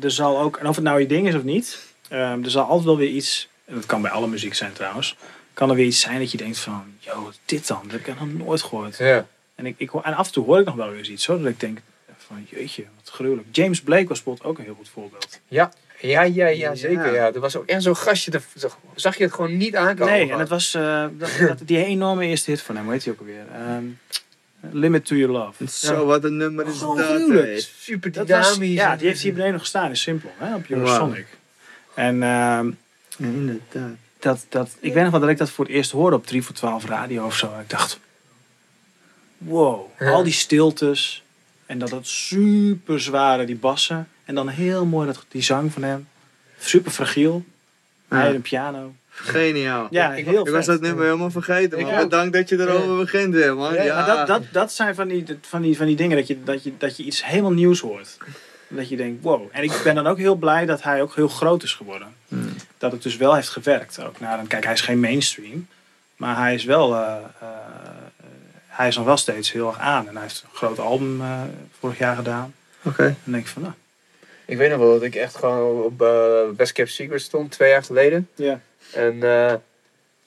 er 0.00 0.10
zal 0.10 0.40
ook, 0.40 0.56
en 0.56 0.66
of 0.68 0.74
het 0.74 0.84
nou 0.84 1.00
je 1.00 1.06
ding 1.06 1.28
is 1.28 1.34
of 1.34 1.42
niet, 1.42 1.78
ehm, 2.08 2.44
er 2.44 2.50
zal 2.50 2.64
altijd 2.64 2.84
wel 2.84 2.96
weer 2.98 3.08
iets, 3.08 3.48
en 3.64 3.74
dat 3.74 3.86
kan 3.86 4.02
bij 4.02 4.10
alle 4.10 4.26
muziek 4.28 4.54
zijn 4.54 4.72
trouwens, 4.72 5.16
kan 5.54 5.70
er 5.70 5.76
weer 5.76 5.86
iets 5.86 6.00
zijn 6.00 6.18
dat 6.18 6.30
je 6.30 6.36
denkt 6.38 6.58
van, 6.58 6.84
yo, 6.98 7.32
dit 7.44 7.66
dan, 7.66 7.80
dat 7.82 7.90
heb 7.92 8.06
ik 8.06 8.20
nog 8.20 8.32
nooit 8.32 8.62
gehoord. 8.62 8.96
Ja. 8.98 9.26
En, 9.54 9.66
ik, 9.66 9.74
ik, 9.78 9.92
en 9.92 10.14
af 10.14 10.26
en 10.26 10.32
toe 10.32 10.44
hoor 10.44 10.58
ik 10.60 10.64
nog 10.66 10.74
wel 10.74 10.88
weer 10.88 10.98
eens 10.98 11.08
iets, 11.10 11.26
hoor, 11.26 11.38
dat 11.38 11.46
ik 11.48 11.60
denk 11.60 11.78
van, 12.18 12.46
jeetje, 12.48 12.84
wat 13.02 13.14
gruwelijk. 13.14 13.46
James 13.52 13.80
Blake 13.82 14.06
was 14.08 14.22
bijvoorbeeld 14.22 14.46
ook 14.50 14.58
een 14.58 14.64
heel 14.64 14.74
goed 14.74 14.88
voorbeeld. 14.88 15.40
Ja, 15.48 15.72
ja, 16.00 16.22
ja, 16.22 16.46
ja, 16.46 16.74
zeker. 16.74 17.06
Ja. 17.06 17.12
Ja. 17.26 17.32
Er 17.32 17.40
was 17.40 17.56
ook 17.56 17.66
echt 17.66 17.82
zo'n 17.82 17.96
gastje, 17.96 18.30
dat 18.30 18.42
zag- 18.94 19.16
je 19.16 19.24
het 19.24 19.32
gewoon 19.32 19.56
niet 19.56 19.76
aankomen. 19.76 20.12
Nee, 20.12 20.32
en 20.32 20.38
het 20.38 20.48
was 20.48 20.74
eh, 20.74 21.06
dat, 21.12 21.30
dat, 21.38 21.58
die 21.64 21.84
enorme 21.84 22.26
eerste 22.26 22.50
hit 22.50 22.60
van 22.60 22.74
hem, 22.76 22.84
hoe 22.84 22.92
heet 22.92 23.02
die 23.04 23.12
ook 23.12 23.18
alweer? 23.18 23.44
Ehm, 23.52 23.84
Limit 24.70 25.04
to 25.06 25.16
Your 25.16 25.32
Love. 25.32 25.66
Zo, 25.68 26.06
wat 26.06 26.24
een 26.24 26.36
nummer 26.36 26.66
is 26.66 26.78
Gewoon 26.78 26.96
dat, 26.96 27.06
gruwelijk. 27.06 27.68
super 27.78 28.12
Dat 28.12 28.28
was, 28.28 28.54
dynamisch. 28.54 28.74
ja, 28.76 28.96
die 28.96 29.06
heeft 29.06 29.20
hier 29.20 29.32
beneden 29.32 29.52
nog 29.52 29.60
gestaan 29.60 29.88
in 29.88 29.96
Simplon, 29.96 30.32
hè, 30.36 30.54
op. 30.54 30.64
Eurosonic. 30.68 31.26
En 31.94 32.22
ehm, 32.22 32.66
Ja, 33.16 33.26
inderdaad. 33.26 33.96
Dat, 34.24 34.46
dat, 34.48 34.68
ik 34.80 34.92
weet 34.94 35.02
nog 35.02 35.12
wel 35.12 35.20
dat 35.20 35.28
ik 35.28 35.38
dat 35.38 35.50
voor 35.50 35.64
het 35.64 35.74
eerst 35.74 35.90
hoorde 35.90 36.16
op 36.16 36.26
3 36.26 36.42
voor 36.42 36.54
12 36.54 36.84
radio 36.84 37.24
of 37.24 37.36
zo. 37.36 37.52
En 37.54 37.60
ik 37.60 37.70
dacht, 37.70 37.98
wow, 39.38 39.86
Ja. 39.98 40.10
al 40.10 40.22
die 40.22 40.32
stiltes. 40.32 41.22
En 41.66 41.78
dat 41.78 41.88
dat 41.90 42.06
super 42.06 43.00
zware, 43.00 43.44
die 43.44 43.56
bassen. 43.56 44.08
En 44.24 44.34
dan 44.34 44.48
heel 44.48 44.84
mooi 44.86 45.06
dat, 45.06 45.24
die 45.28 45.42
zang 45.42 45.72
van 45.72 45.82
hem. 45.82 46.08
Super 46.58 46.92
fragiel. 46.92 47.44
Hij 48.08 48.28
en 48.28 48.34
een 48.34 48.42
piano. 48.42 48.94
Geniaal. 49.08 49.86
Ja, 49.90 50.14
Ik- 50.14 50.24
heel 50.24 50.46
Ik 50.46 50.52
was 50.52 50.66
dat 50.66 50.80
nummer 50.80 51.04
helemaal 51.04 51.30
vergeten, 51.30 51.80
man. 51.80 51.94
ook. 51.94 52.00
Bedankt 52.00 52.32
dat 52.32 52.48
je 52.48 52.58
erover 52.60 52.96
begint 52.96 53.34
weer, 53.34 53.56
man. 53.56 53.74
Ja, 53.74 53.82
Ja, 53.82 53.94
Maar 53.94 54.16
dat, 54.16 54.26
dat, 54.26 54.42
dat 54.52 54.72
zijn 54.72 54.94
van 54.94 55.08
die, 55.08 55.24
van, 55.40 55.62
die, 55.62 55.76
van 55.76 55.86
die 55.86 55.96
dingen 55.96 56.16
dat 56.16 56.26
je, 56.26 56.42
dat, 56.44 56.64
je, 56.64 56.72
dat 56.78 56.96
je 56.96 57.02
iets 57.02 57.24
helemaal 57.24 57.52
nieuws 57.52 57.80
hoort. 57.80 58.16
Dat 58.68 58.88
je 58.88 58.96
denkt, 58.96 59.22
wow. 59.22 59.48
En 59.52 59.62
ik 59.62 59.80
ben 59.84 59.94
dan 59.94 60.06
ook 60.06 60.18
heel 60.18 60.34
blij 60.34 60.66
dat 60.66 60.82
hij 60.82 61.02
ook 61.02 61.14
heel 61.14 61.28
groot 61.28 61.62
is 61.62 61.72
geworden. 61.74 62.08
Hmm. 62.28 62.54
Dat 62.78 62.92
het 62.92 63.02
dus 63.02 63.16
wel 63.16 63.34
heeft 63.34 63.48
gewerkt. 63.48 64.02
Ook 64.02 64.20
naar 64.20 64.38
een, 64.38 64.46
kijk, 64.46 64.64
hij 64.64 64.72
is 64.72 64.80
geen 64.80 65.00
mainstream. 65.00 65.68
Maar 66.16 66.36
hij 66.36 66.54
is 66.54 66.64
wel... 66.64 66.94
eh, 66.94 67.16
eh, 67.40 67.48
hij 68.66 68.88
is 68.88 68.96
nog 68.96 69.04
wel 69.04 69.16
steeds 69.16 69.52
heel 69.52 69.66
erg 69.66 69.78
aan. 69.78 70.08
En 70.08 70.12
hij 70.14 70.22
heeft 70.22 70.42
een 70.42 70.56
groot 70.56 70.78
album 70.78 71.20
eh, 71.20 71.40
vorig 71.78 71.98
jaar 71.98 72.16
gedaan. 72.16 72.54
Oké. 72.82 73.02
En 73.02 73.16
dan 73.24 73.32
denk 73.32 73.44
ik 73.44 73.50
van, 73.52 73.62
nou... 73.62 73.74
Ik 74.46 74.56
weet 74.56 74.70
nog 74.70 74.78
wel 74.78 74.92
dat 74.92 75.02
ik 75.02 75.14
echt 75.14 75.36
gewoon 75.36 75.82
op 75.82 76.02
eh 76.02 76.48
Best 76.56 76.72
Kept 76.72 76.90
Secret 76.90 77.20
stond, 77.20 77.50
twee 77.50 77.70
jaar 77.70 77.84
geleden. 77.84 78.28
Ja. 78.34 78.60
En 78.92 79.22
eh, 79.22 79.54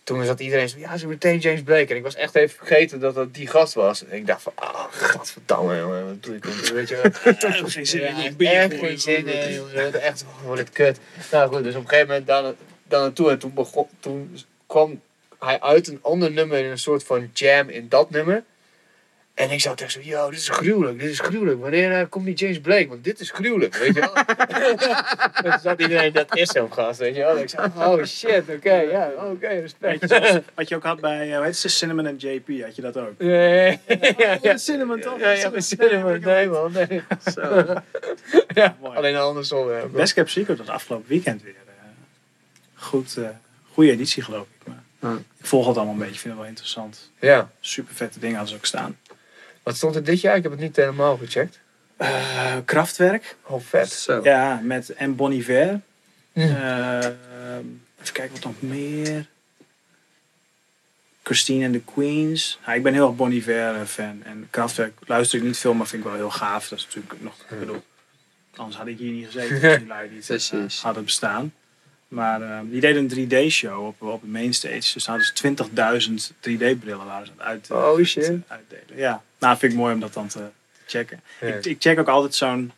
toen 0.08 0.26
zat 0.26 0.40
iedereen 0.40 0.70
zo, 0.70 0.78
ja, 0.78 0.98
ze 0.98 1.08
meteen 1.08 1.40
James 1.40 1.62
Blake. 1.62 1.90
En 1.90 1.96
ik 1.96 2.04
was 2.04 2.16
echt 2.16 2.36
even 2.36 2.58
vergeten 2.58 3.00
dat 3.00 3.16
dat 3.16 3.34
die 3.34 3.48
gast 3.48 3.74
was. 3.74 4.06
En 4.06 4.18
ik 4.18 4.28
dacht 4.28 4.42
van, 4.42 4.52
ah, 4.56 4.86
gadverdamme, 4.90 5.78
jongen, 5.78 6.06
wat 6.06 6.24
doe 6.24 6.36
ik 6.36 6.44
dan? 6.44 6.74
Weet 6.74 6.90
je 6.90 6.96
wel? 6.96 7.34
geen 7.70 7.86
zin 7.86 8.02
in 8.02 8.48
echt 8.48 8.74
geen 8.74 9.00
zin 9.00 9.28
in, 9.28 9.54
jongen. 9.54 10.02
Echt, 10.02 10.26
oh, 10.28 10.46
wordt 10.46 10.62
het 10.62 10.70
kut. 10.70 11.00
Nou 11.32 11.54
goed, 11.54 11.64
dus 11.64 11.76
op 11.76 11.82
een 11.82 11.88
gegeven 11.88 12.08
moment 12.08 12.28
dan, 12.28 12.56
dan 12.84 13.02
naartoe. 13.02 13.30
En 13.30 13.40
toen, 13.40 13.54
begon, 13.54 13.88
toen 14.00 14.38
kwam 14.68 15.02
hij 15.40 15.60
uit 15.62 15.88
een 15.88 16.00
ander 16.02 16.32
nummer 16.32 16.58
in 16.58 16.72
een 16.72 16.80
soort 16.80 17.04
van 17.04 17.30
jam 17.34 17.70
in 17.70 17.90
dat 17.90 18.10
nummer. 18.10 18.44
En 19.38 19.52
ik 19.52 19.62
zat 19.62 19.82
echt 19.82 19.92
zo, 19.92 20.00
yo, 20.04 20.30
dit 20.30 20.40
is 20.40 20.50
gruwelijk, 20.50 21.00
dit 21.00 21.10
is 21.10 21.20
gruwelijk. 21.20 21.60
Wanneer 21.62 21.92
eh, 22.00 22.06
komt 22.10 22.26
die 22.26 22.34
James 22.36 22.60
Blake? 22.60 22.88
Want 22.88 23.04
dit 23.04 23.20
is 23.20 23.32
gruwelijk, 23.32 23.76
weet 23.76 23.94
je 23.96 24.00
wel. 24.00 24.14
en 25.34 25.44
toen 25.52 25.60
zat 25.62 25.80
iedereen, 25.82 26.14
dat 26.14 26.36
is 26.36 26.50
zo'n 26.50 26.74
gast, 26.74 27.00
weet 27.00 27.16
je 27.16 27.22
wel. 27.22 27.38
Ik 27.38 27.50
zei, 27.50 27.72
oh 27.76 28.04
shit, 28.04 28.44
oké, 28.50 28.74
ja, 28.74 29.12
oké, 29.18 29.48
respect. 29.48 30.00
Weet 30.00 30.10
je, 30.10 30.28
zoals- 30.30 30.44
Wat 30.56 30.68
je 30.70 30.76
ook 30.76 30.84
had 30.84 31.00
bij, 31.00 31.30
eh, 31.32 31.36
hoe 31.36 31.46
heet 31.46 31.58
ze, 31.58 31.70
Cinnamon 31.70 32.06
en 32.06 32.16
JP, 32.18 32.62
had 32.64 32.76
je 32.76 32.82
dat 32.82 32.98
ook? 32.98 33.12
Ja, 33.18 33.28
ja, 33.28 33.78
ja, 34.18 34.38
ja. 34.42 34.58
Cinnamon 34.58 35.00
toch? 35.00 35.20
Ja, 35.20 35.30
ja, 35.32 35.60
cinema, 35.60 36.12
nee 36.18 36.48
man, 36.50 36.72
nee. 36.72 37.02
Zo. 37.34 37.66
Ja, 38.48 38.76
Mooi. 38.82 38.98
alleen 38.98 39.16
andersom. 39.16 39.72
Ja. 39.72 39.86
Best 39.86 40.14
Kept 40.14 40.30
Secret 40.30 40.58
was 40.58 40.68
afgelopen 40.68 41.08
weekend 41.10 41.44
weer. 41.44 41.54
eh, 41.68 42.84
goed, 42.84 43.18
eh, 43.18 43.24
goede 43.74 43.92
editie 43.92 44.24
geloof 44.24 44.46
ik. 44.60 44.68
Maar 44.68 45.12
Ja. 45.12 45.18
Ik 45.40 45.46
volg 45.46 45.68
het 45.68 45.76
allemaal 45.78 45.94
een 45.94 46.00
beetje, 46.00 46.14
vind 46.20 46.30
het 46.34 46.38
wel 46.42 46.50
interessant. 46.50 47.12
ja. 47.20 47.50
Super 47.60 47.96
vette 47.96 48.20
dingen 48.20 48.36
hadden 48.36 48.54
ze 48.54 48.60
ook 48.60 48.66
staan. 48.66 48.98
Wat 49.68 49.76
stond 49.76 49.96
er 49.96 50.04
dit 50.04 50.22
jaar? 50.22 50.36
Ik 50.36 50.44
heb 50.44 50.52
het 50.52 50.62
niet 50.62 50.76
helemaal 50.76 51.18
gecheckt. 51.18 51.60
Eh, 51.98 52.56
Kraftwerk. 52.66 53.36
Oh, 53.48 53.62
vet. 53.62 53.90
Zo. 53.92 54.20
Ja, 54.24 54.60
met 54.64 54.90
en 54.90 55.16
Bon 55.16 55.32
Iver. 55.32 55.82
Hm. 56.34 56.40
Eh, 56.40 57.06
even 58.02 58.14
kijken 58.14 58.32
wat 58.32 58.44
nog 58.44 58.62
meer. 58.62 59.26
Christine 61.24 61.66
and 61.66 61.74
the 61.74 61.82
Queens. 61.94 62.60
Ja, 62.66 62.74
ik 62.74 62.84
ben 62.84 62.94
heel 62.94 63.08
erg 63.08 63.16
Bon 63.16 63.32
Iver 63.32 63.76
eh, 63.76 63.82
fan. 63.86 64.22
En 64.24 64.48
Kraftwerk 64.50 64.94
luister 65.06 65.40
ik 65.40 65.46
niet 65.46 65.58
veel, 65.58 65.74
maar 65.74 65.88
vind 65.88 66.04
ik 66.04 66.10
wel 66.10 66.18
heel 66.18 66.32
gaaf. 66.32 66.68
Dat 66.68 66.80
is 66.80 66.86
natuurlijk 66.86 67.22
nog, 67.22 67.34
ik 67.50 67.60
bedoel, 67.60 67.84
anders 68.56 68.78
had 68.78 68.88
ik 68.88 68.98
hier 68.98 69.12
niet 69.12 69.26
gezeten 69.26 69.62
als 69.70 69.78
die 69.78 69.88
lui 69.88 70.10
niet 70.10 70.26
Precies. 70.26 70.82
hadden 70.82 71.04
bestaan. 71.04 71.54
Maar 72.08 72.42
eh, 72.42 72.60
die 72.64 72.82
deden 72.82 73.12
een 73.12 73.30
3D-show 73.30 73.86
op, 73.86 74.02
op 74.02 74.22
de 74.22 74.28
mainstage. 74.28 74.94
Dus 74.94 75.06
hadden 75.06 75.26
ze 75.26 75.56
20.000 76.32 76.32
3D-brillen 76.50 77.06
waren 77.06 77.26
ze 77.26 77.32
aan 77.38 77.54
het 77.56 77.72
uit, 77.72 77.72
Oh, 77.72 78.04
shit. 78.06 78.32
uitdelen. 78.48 78.98
Ja, 78.98 79.24
nou 79.40 79.58
vind 79.58 79.72
ik 79.72 79.78
mooi 79.78 79.94
om 79.94 80.00
dat 80.00 80.14
dan 80.14 80.28
te 80.28 80.50
checken. 80.86 81.22
Ja. 81.42 81.48
Ik, 81.48 81.66
ik 81.66 81.82
check 81.82 82.00
ook 82.00 82.08
altijd 82.08 82.36
zo'n 82.36 82.72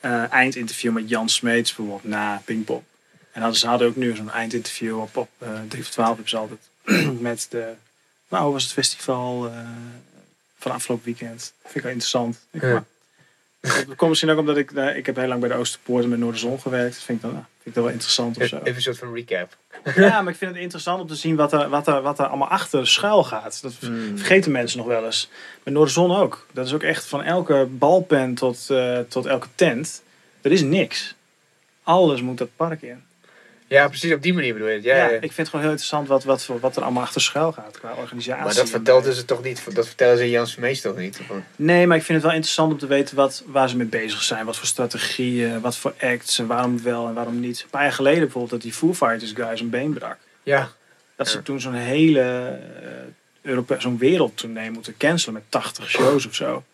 eh, 0.00 0.32
eindinterview 0.32 0.92
met 0.92 1.08
Jan 1.08 1.28
Smeets 1.28 1.74
bijvoorbeeld 1.74 2.04
na 2.12 2.42
Pinkpop. 2.44 2.84
En 3.32 3.40
hadden, 3.40 3.58
ze 3.58 3.66
hadden 3.66 3.88
ook 3.88 3.96
nu 3.96 4.16
zo'n 4.16 4.30
eindinterview 4.30 5.00
op, 5.00 5.16
op 5.16 5.28
eh 5.38 5.48
3 5.68 5.82
voor 5.82 5.92
12 5.92 6.08
hebben 6.08 6.28
ze 6.28 6.36
altijd 6.36 6.60
met 7.20 7.46
de, 7.50 7.72
nou 8.28 8.44
hoe 8.44 8.52
was 8.52 8.62
het 8.62 8.72
festival, 8.72 9.46
eh, 9.46 9.68
van 10.58 10.72
afgelopen 10.72 11.04
weekend. 11.04 11.52
Vind 11.62 11.74
ik 11.74 11.82
wel 11.82 11.90
interessant. 11.90 12.46
Ik, 12.50 12.62
Ja. 12.62 12.84
Dat 13.62 13.96
komt 13.96 14.08
misschien 14.10 14.30
ook 14.30 14.38
omdat 14.38 14.56
ik, 14.56 14.70
ik 14.70 15.06
heb 15.06 15.16
heel 15.16 15.26
lang 15.26 15.40
bij 15.40 15.48
de 15.48 15.54
Oosterpoort 15.54 16.02
en 16.04 16.08
met 16.10 16.18
Noorderzon 16.18 16.60
gewerkt. 16.60 16.94
Dat 16.94 17.02
vind 17.02 17.18
ik 17.18 17.30
dan, 17.30 17.32
vind 17.32 17.46
ik 17.62 17.74
dat 17.74 17.84
wel 17.84 17.92
interessant 17.92 18.36
of 18.38 18.46
zo. 18.46 18.56
Even 18.56 18.74
een 18.74 18.82
soort 18.82 18.98
van 18.98 19.14
recap. 19.14 19.56
Ja, 19.94 20.22
maar 20.22 20.32
ik 20.32 20.38
vind 20.38 20.50
het 20.52 20.60
interessant 20.60 21.00
om 21.00 21.06
te 21.06 21.14
zien 21.14 21.36
wat 21.36 21.52
er, 21.52 21.68
wat 21.68 21.86
er, 21.86 22.02
wat 22.02 22.18
er 22.18 22.26
allemaal 22.26 22.48
achter 22.48 22.86
schuil 22.86 23.24
gaat. 23.24 23.62
Dat 23.62 23.74
Hmm. 23.80 24.18
vergeten 24.18 24.52
mensen 24.52 24.78
nog 24.78 24.86
wel 24.86 25.04
eens. 25.04 25.28
Met 25.62 25.74
Noorderzon 25.74 26.16
ook. 26.16 26.46
Dat 26.52 26.66
is 26.66 26.72
ook 26.74 26.82
echt 26.82 27.04
van 27.04 27.22
elke 27.22 27.66
balpen 27.70 28.34
tot, 28.34 28.70
eh, 28.70 28.98
tot 28.98 29.26
elke 29.26 29.48
tent. 29.54 30.02
Er 30.40 30.52
is 30.52 30.62
niks. 30.62 31.14
Alles 31.82 32.22
moet 32.22 32.38
dat 32.38 32.48
park 32.56 32.82
in. 32.82 33.02
Ja, 33.72 33.88
precies 33.88 34.12
op 34.12 34.22
die 34.22 34.34
manier 34.34 34.52
bedoel 34.52 34.68
je 34.68 34.74
het. 34.74 34.84
Ja, 34.84 34.96
Ja, 34.96 35.02
ja. 35.02 35.08
ik 35.10 35.20
vind 35.20 35.36
het 35.36 35.46
gewoon 35.48 35.60
heel 35.62 35.70
interessant 35.70 36.08
wat, 36.08 36.24
wat, 36.24 36.44
voor- 36.44 36.60
wat 36.60 36.76
er 36.76 36.82
allemaal 36.82 37.02
achter 37.02 37.20
schuil 37.20 37.52
gaat 37.52 37.78
qua 37.78 37.94
organisatie. 37.98 38.44
Maar 38.44 38.54
dat 38.54 38.62
En, 38.64 38.68
vertelt 38.68 39.06
eh, 39.06 39.12
ze 39.12 39.24
toch 39.24 39.42
niet, 39.42 39.74
dat 39.74 39.86
vertellen 39.86 40.18
ze 40.18 40.30
Jans 40.30 40.52
Vermees 40.52 40.80
toch 40.80 40.96
niet? 40.96 41.20
Nee, 41.56 41.86
maar 41.86 41.96
ik 41.96 42.02
vind 42.02 42.16
het 42.18 42.26
wel 42.26 42.36
interessant 42.36 42.72
om 42.72 42.78
te 42.78 42.86
weten 42.86 43.16
wat, 43.16 43.42
waar 43.46 43.68
ze 43.68 43.76
mee 43.76 43.86
bezig 43.86 44.22
zijn. 44.22 44.44
Wat 44.46 44.56
voor 44.56 44.66
strategieën, 44.66 45.60
wat 45.60 45.76
voor 45.76 45.94
acts 46.00 46.38
en 46.38 46.46
waarom 46.46 46.82
wel 46.82 47.06
en 47.08 47.14
waarom 47.14 47.40
niet. 47.40 47.60
Een 47.62 47.68
paar 47.70 47.82
jaar 47.82 47.92
geleden 47.92 48.20
bijvoorbeeld 48.20 48.52
dat 48.52 48.62
die 48.62 48.72
Foo 48.72 48.94
Fighters 48.94 49.32
guy 49.34 49.56
zijn 49.56 49.70
been 49.70 49.92
brak. 49.92 50.16
Ja, 50.42 50.70
Dat 51.16 51.28
ze 51.28 51.42
toen 51.42 51.60
zo'n 51.60 51.74
hele 51.74 52.58
Europe 53.42 53.76
zo'n 53.78 53.98
wereldtournee 53.98 54.70
moeten 54.70 54.96
cancelen 54.96 55.34
met 55.34 55.42
80 55.48 55.90
shows 55.90 56.26
of 56.26 56.34
zo. 56.34 56.64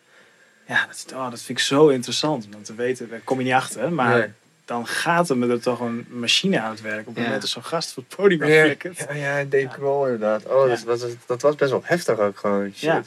Ja, 0.67 0.87
dat, 0.87 1.05
oh, 1.17 1.29
dat 1.29 1.41
vind 1.41 1.57
ik 1.59 1.65
zo 1.65 1.87
interessant 1.87 2.47
om 2.55 2.63
te 2.63 2.75
weten. 2.75 3.09
Daar 3.09 3.19
kom 3.23 3.37
je 3.37 3.43
niet 3.43 3.53
achter, 3.53 3.91
maar 3.91 4.17
Nee. 4.17 4.27
Dan 4.69 4.87
gaat 4.87 5.29
er 5.29 5.37
met 5.37 5.49
er 5.49 5.61
toch 5.61 5.79
een 5.79 6.05
machine 6.09 6.59
aan 6.59 6.69
het 6.71 6.81
werk. 6.81 6.99
Op 6.99 7.05
het 7.05 7.15
Ja. 7.15 7.21
moment 7.23 7.41
dat 7.41 7.49
zo'n 7.49 7.63
gast 7.63 7.93
voor 7.93 8.03
het 8.07 8.15
podium 8.15 8.43
ja, 8.47 8.63
flikkert. 8.63 8.97
ja, 8.97 9.13
ja, 9.13 9.43
Dave 9.43 9.67
Grohl 9.69 10.03
inderdaad. 10.05 10.45
Oh, 10.45 10.67
Ja. 10.67 10.75
dat, 10.75 10.83
was, 10.83 11.05
dat 11.25 11.41
was 11.41 11.55
best 11.55 11.71
wel 11.71 11.81
heftig 11.83 12.19
ook 12.19 12.37
gewoon. 12.37 12.65
Shit. 12.65 12.79
Ja. 12.81 12.99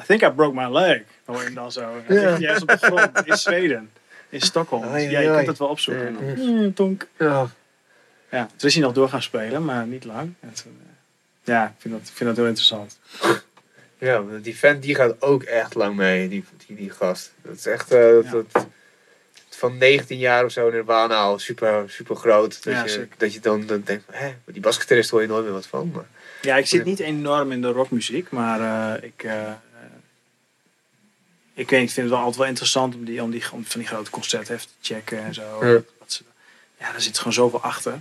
I 0.00 0.04
think 0.06 0.22
I 0.22 0.30
broke 0.30 0.54
my 0.60 0.66
leg. 0.78 1.02
Hoor 1.24 1.36
je 1.38 1.44
hem 1.44 1.54
dan 1.54 1.72
zo. 1.72 2.02
Ja. 2.08 2.14
Ja. 2.20 2.38
Jij 2.38 2.54
is 2.54 2.62
op 2.62 2.68
de 2.68 2.76
grond 2.76 3.10
in 3.26 3.36
Zweden. 3.46 3.90
In 4.28 4.40
Stockholm. 4.40 4.92
Dus 4.92 5.02
ja, 5.10 5.20
je 5.20 5.30
kunt 5.34 5.46
het 5.46 5.58
wel 5.58 5.68
opzoeken. 5.68 6.16
Ja. 6.26 6.34
Mm, 6.36 6.74
tonk. 6.74 7.06
Ja. 7.18 7.46
Ja, 8.30 8.48
toen 8.56 8.68
is 8.68 8.74
hij 8.74 8.82
nog 8.84 8.92
door 8.92 9.08
gaan 9.08 9.22
spelen, 9.22 9.64
maar 9.64 9.86
niet 9.86 10.04
lang. 10.04 10.34
En 10.40 10.52
toen, 10.52 10.78
eh, 10.82 11.54
ja, 11.54 11.66
ik 11.66 11.72
vind 11.78 11.94
dat, 11.94 12.02
ik 12.02 12.14
vind 12.14 12.28
dat 12.28 12.36
heel 12.38 12.46
interessant. 12.46 12.98
Ja, 13.98 14.22
die 14.42 14.56
vent 14.56 14.82
die 14.82 14.94
gaat 14.94 15.22
ook 15.22 15.42
echt 15.42 15.74
lang 15.74 15.96
mee, 15.96 16.28
die, 16.28 16.44
die, 16.66 16.76
die 16.76 16.90
gast. 16.90 17.32
Dat 17.42 17.54
is 17.56 17.66
echt 17.66 17.90
eh, 17.92 18.00
dat, 18.00 18.24
Ja. 18.24 18.30
dat- 18.52 18.66
van 19.58 19.78
19 19.78 20.18
jaar 20.18 20.44
of 20.44 20.52
zo 20.52 20.70
Nirvana 20.70 21.16
al 21.16 21.38
super, 21.38 21.90
super 21.90 22.16
groot. 22.16 22.64
Dat, 22.64 22.74
Ja, 22.74 22.82
je, 22.82 22.88
zeker. 22.88 23.16
dat 23.16 23.32
je 23.32 23.40
dan, 23.40 23.66
dan 23.66 23.82
denkt, 23.84 24.04
hè, 24.10 24.34
die 24.44 24.60
basgitarist 24.60 25.10
hoor 25.10 25.20
je 25.20 25.26
nooit 25.26 25.44
meer 25.44 25.52
wat 25.52 25.66
van. 25.66 25.90
Maar, 25.94 26.06
Ja, 26.42 26.56
ik 26.56 26.66
zit 26.66 26.84
niet 26.84 27.00
enorm 27.00 27.52
in 27.52 27.60
de 27.60 27.68
rockmuziek, 27.68 28.30
maar 28.30 28.60
eh, 28.60 29.04
ik, 29.04 29.22
eh, 29.22 29.48
eh, 29.48 29.54
ik 31.54 31.70
weet 31.70 31.82
ik 31.82 31.90
vind 31.90 31.96
het 31.96 32.08
wel 32.08 32.18
altijd 32.18 32.36
wel 32.36 32.46
interessant 32.46 32.94
om, 32.94 33.04
die, 33.04 33.22
om, 33.22 33.30
die, 33.30 33.42
om 33.52 33.64
van 33.64 33.80
die 33.80 33.88
grote 33.88 34.10
concerten 34.10 34.54
even 34.54 34.66
te 34.66 34.94
checken 34.94 35.24
en 35.24 35.34
zo. 35.34 35.66
Ja. 35.66 36.92
Daar 36.92 37.00
zit 37.00 37.18
gewoon 37.18 37.32
zoveel 37.32 37.62
achter. 37.62 38.00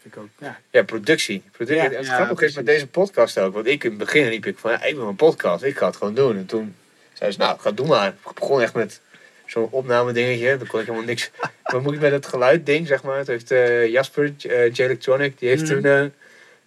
Vind 0.00 0.14
ik 0.14 0.20
ook, 0.20 0.28
ja. 0.38 0.60
ja, 0.70 0.82
productie. 0.82 1.42
productie. 1.50 1.82
Ja, 1.82 1.90
En 1.90 1.96
het 1.96 2.06
ja, 2.06 2.14
grappige 2.14 2.44
is 2.44 2.54
met 2.54 2.66
deze 2.66 2.86
podcast 2.86 3.38
ook. 3.38 3.54
Want 3.54 3.66
ik 3.66 3.84
in 3.84 3.90
het 3.90 3.98
begin 3.98 4.28
riep 4.28 4.46
ik 4.46 4.58
van, 4.58 4.70
ja, 4.70 4.82
ik 4.82 4.94
wil 4.94 5.08
een 5.08 5.16
podcast. 5.16 5.62
Ik 5.62 5.78
ga 5.78 5.86
het 5.86 5.96
gewoon 5.96 6.14
doen. 6.14 6.36
En 6.36 6.46
toen 6.46 6.74
zei 7.12 7.32
ze, 7.32 7.38
nou, 7.38 7.58
ga 7.58 7.68
het 7.68 7.76
doen 7.76 7.86
maar. 7.86 8.08
Ik 8.08 8.34
begon 8.34 8.60
echt 8.60 8.74
met 8.74 9.00
zo'n 9.50 9.68
opname 9.70 10.12
dingetje. 10.12 10.56
Dan 10.56 10.66
kon 10.66 10.80
ik 10.80 10.86
helemaal 10.86 11.06
niks. 11.08 11.30
Wat 11.72 11.82
moet 11.82 11.94
ik 11.94 12.00
met 12.00 12.12
het 12.12 12.26
geluid 12.26 12.66
ding, 12.66 12.86
zeg 12.86 13.02
maar. 13.02 13.18
Het 13.18 13.26
heeft 13.26 13.50
eh, 13.50 13.86
Jasper, 13.88 14.32
eh, 14.48 14.72
J-Electronic, 14.72 15.38
die 15.38 15.48
heeft 15.48 15.62
Mhm. 15.62 15.72
toen... 15.72 16.12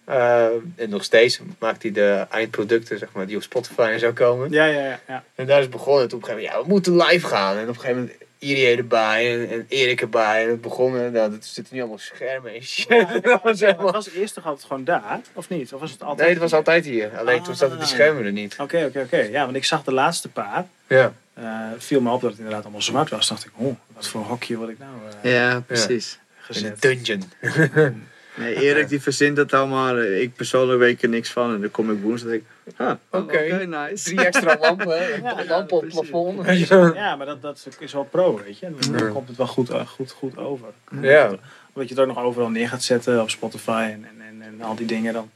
eh, 0.04 0.44
en 0.76 0.88
nog 0.88 1.04
steeds 1.04 1.40
maakt 1.58 1.82
hij 1.82 1.92
de 1.92 2.26
eindproducten, 2.30 2.98
zeg 2.98 3.08
maar, 3.12 3.26
die 3.26 3.36
op 3.36 3.42
Spotify 3.42 3.88
en 3.92 3.98
zo 3.98 4.12
komen. 4.12 4.50
Ja, 4.50 4.64
ja, 4.64 4.80
ja. 4.80 5.00
ja. 5.08 5.24
En 5.34 5.46
daar 5.46 5.56
is 5.58 5.62
het 5.64 5.72
begonnen. 5.72 6.08
Toen 6.08 6.18
op 6.18 6.24
een 6.28 6.34
gegeven 6.34 6.52
moment, 6.58 6.72
ja, 6.76 6.82
we 6.84 6.92
moeten 6.92 7.06
live 7.12 7.26
gaan. 7.26 7.56
En 7.56 7.62
op 7.62 7.68
een 7.68 7.74
gegeven 7.74 7.96
moment 8.00 8.16
Irie 8.38 8.76
erbij 8.76 9.32
en, 9.40 9.48
en 9.50 9.66
Erik 9.68 10.00
erbij. 10.00 10.42
En 10.44 10.48
het 10.50 10.60
begonnen, 10.60 11.12
nou, 11.12 11.30
dat 11.30 11.44
zitten 11.44 11.74
nu 11.74 11.80
allemaal 11.80 11.98
schermen 11.98 12.54
en 12.54 12.62
shit. 12.62 12.88
dat 13.22 13.42
was 13.42 13.60
Het 13.60 13.70
helemaal... 13.70 13.92
was 13.92 14.10
eerst 14.10 14.34
toch 14.34 14.46
altijd 14.46 14.66
gewoon 14.66 14.84
daar, 14.84 15.20
of 15.32 15.48
niet? 15.48 15.72
Of 15.72 15.80
was 15.80 15.90
het 15.92 16.02
altijd 16.02 16.20
Nee, 16.20 16.30
het 16.30 16.38
was 16.38 16.52
altijd 16.54 16.84
hier. 16.84 17.18
Alleen 17.18 17.42
toen 17.42 17.54
zaten 17.54 17.76
die 17.76 17.86
Ah. 17.86 17.92
schermen 17.92 18.24
er 18.24 18.32
niet. 18.32 18.56
Oké, 18.58 18.84
oké, 18.88 19.00
oké. 19.00 19.16
Ja, 19.16 19.44
want 19.44 19.56
ik 19.56 19.64
zag 19.64 19.84
de 19.84 19.92
laatste 19.92 20.28
paar. 20.28 20.66
Ja. 20.86 21.12
Eh 21.34 21.44
viel 21.78 22.00
me 22.00 22.10
op 22.10 22.20
dat 22.20 22.30
het 22.30 22.38
inderdaad 22.38 22.62
allemaal 22.62 22.82
zwart 22.82 23.10
was. 23.10 23.28
dacht 23.28 23.44
ik, 23.44 23.50
oh, 23.54 23.76
wat 23.94 24.08
voor 24.08 24.20
hokje 24.24 24.56
word 24.56 24.68
ik 24.68 24.78
nou 24.78 24.90
eh, 25.22 25.32
Ja, 25.32 25.60
precies. 25.60 26.12
In 26.12 26.18
de 26.46 26.52
gezet. 26.52 26.82
dungeon. 26.82 27.22
Nee, 28.36 28.54
Erik 28.54 28.88
die 28.88 29.00
verzint 29.02 29.36
het 29.36 29.52
allemaal. 29.52 29.98
Ik 30.02 30.34
persoonlijk 30.34 30.78
weet 30.78 31.02
er 31.02 31.08
niks 31.08 31.30
van. 31.30 31.54
En 31.54 31.60
dan 31.60 31.70
kom 31.70 31.90
ik 31.90 32.02
woensdag 32.02 32.30
en 32.32 32.40
denk 32.64 32.76
ik, 32.78 32.80
ah, 33.10 33.20
Oké. 33.20 33.66
nice. 33.66 34.04
Drie 34.04 34.24
extra 34.26 34.56
lampen. 34.60 35.22
Ja, 35.22 35.44
lampen 35.48 35.76
op 35.76 35.82
het 35.82 35.90
plafond. 35.92 36.46
Ja, 36.94 37.16
maar 37.16 37.26
dat, 37.26 37.42
dat 37.42 37.66
is 37.78 37.92
wel 37.92 38.04
pro, 38.04 38.40
weet 38.44 38.58
je. 38.58 38.70
Dan 38.80 38.98
Ja. 38.98 39.10
komt 39.10 39.28
het 39.28 39.36
wel 39.36 39.46
goed, 39.46 39.70
eh, 39.70 39.86
goed, 39.86 40.10
goed 40.10 40.36
over. 40.36 40.68
Ja. 41.00 41.26
Omdat 41.72 41.88
je 41.88 41.94
het 41.94 41.98
ook 41.98 42.06
nog 42.06 42.18
overal 42.24 42.48
neer 42.50 42.68
gaat 42.68 42.82
zetten 42.82 43.20
op 43.22 43.30
Spotify 43.30 43.88
en, 43.92 44.04
en, 44.04 44.22
en, 44.28 44.42
en 44.42 44.62
al 44.62 44.74
die 44.74 44.86
dingen. 44.86 45.12
Dan 45.12 45.30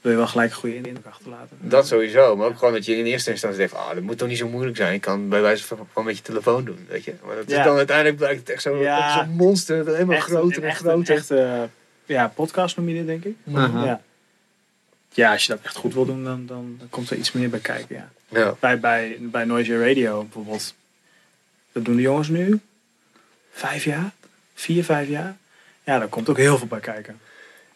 wil 0.00 0.10
je 0.12 0.18
wel 0.18 0.26
gelijk 0.26 0.50
een 0.50 0.56
goede 0.56 0.76
indruk 0.76 1.06
achterlaten. 1.06 1.56
Dat 1.60 1.86
sowieso, 1.86 2.36
maar 2.36 2.46
ook 2.46 2.58
gewoon 2.58 2.74
dat 2.74 2.84
je 2.84 2.96
in 2.96 3.04
eerste 3.04 3.30
instantie 3.30 3.58
denkt, 3.58 3.74
ah, 3.74 3.94
dat 3.94 4.02
moet 4.02 4.18
toch 4.18 4.28
niet 4.28 4.38
zo 4.38 4.48
moeilijk 4.48 4.76
zijn. 4.76 4.94
Ik 4.94 5.00
kan 5.00 5.28
bij 5.28 5.40
wijze 5.40 5.64
van, 5.64 5.88
van 5.92 6.04
met 6.04 6.16
je 6.16 6.22
telefoon 6.22 6.64
doen, 6.64 6.86
weet 6.88 7.04
je. 7.04 7.14
Maar 7.24 7.36
dat 7.36 7.50
is 7.50 7.64
dan 7.64 7.76
uiteindelijk 7.76 8.16
blijkt 8.16 8.38
het 8.40 8.48
echt 8.50 8.62
Ja. 8.62 9.18
zo'n 9.18 9.30
monster, 9.34 9.84
dat 9.84 9.94
helemaal 9.94 10.16
Echt 10.16 10.30
een- 10.30 10.36
groter 10.36 10.62
en 10.62 10.68
echt 10.68 10.78
groter. 10.78 11.14
Een 11.14 11.16
echte 11.20 11.68
ja, 12.04 12.28
podcast 12.28 12.76
noem 12.76 12.88
je 12.88 12.94
dit, 12.94 13.06
denk 13.06 13.24
ik. 13.24 13.36
Ja. 13.44 14.00
ja, 15.12 15.32
als 15.32 15.46
je 15.46 15.52
dat 15.52 15.60
echt 15.64 15.76
goed 15.76 15.94
wil 15.94 16.06
doen, 16.06 16.24
dan, 16.24 16.46
dan, 16.46 16.76
dan 16.78 16.88
komt 16.88 17.10
er 17.10 17.16
iets 17.16 17.32
meer 17.32 17.50
bij 17.50 17.60
kijken. 17.60 17.96
Ja. 17.96 18.08
Ja. 18.28 18.54
Bij, 18.60 18.80
bij, 18.80 19.16
bij 19.20 19.44
Noise 19.44 19.86
Radio 19.86 20.22
bijvoorbeeld. 20.22 20.74
Dat 21.72 21.84
doen 21.84 21.96
de 21.96 22.02
jongens 22.02 22.28
nu. 22.28 22.60
Vijf 23.52 23.84
jaar? 23.84 24.10
Vier, 24.54 24.84
vijf 24.84 25.08
jaar? 25.08 25.36
Ja, 25.84 25.98
daar 25.98 26.08
komt 26.08 26.28
ook 26.28 26.36
heel 26.36 26.58
veel 26.58 26.66
bij 26.66 26.80
kijken. 26.80 27.20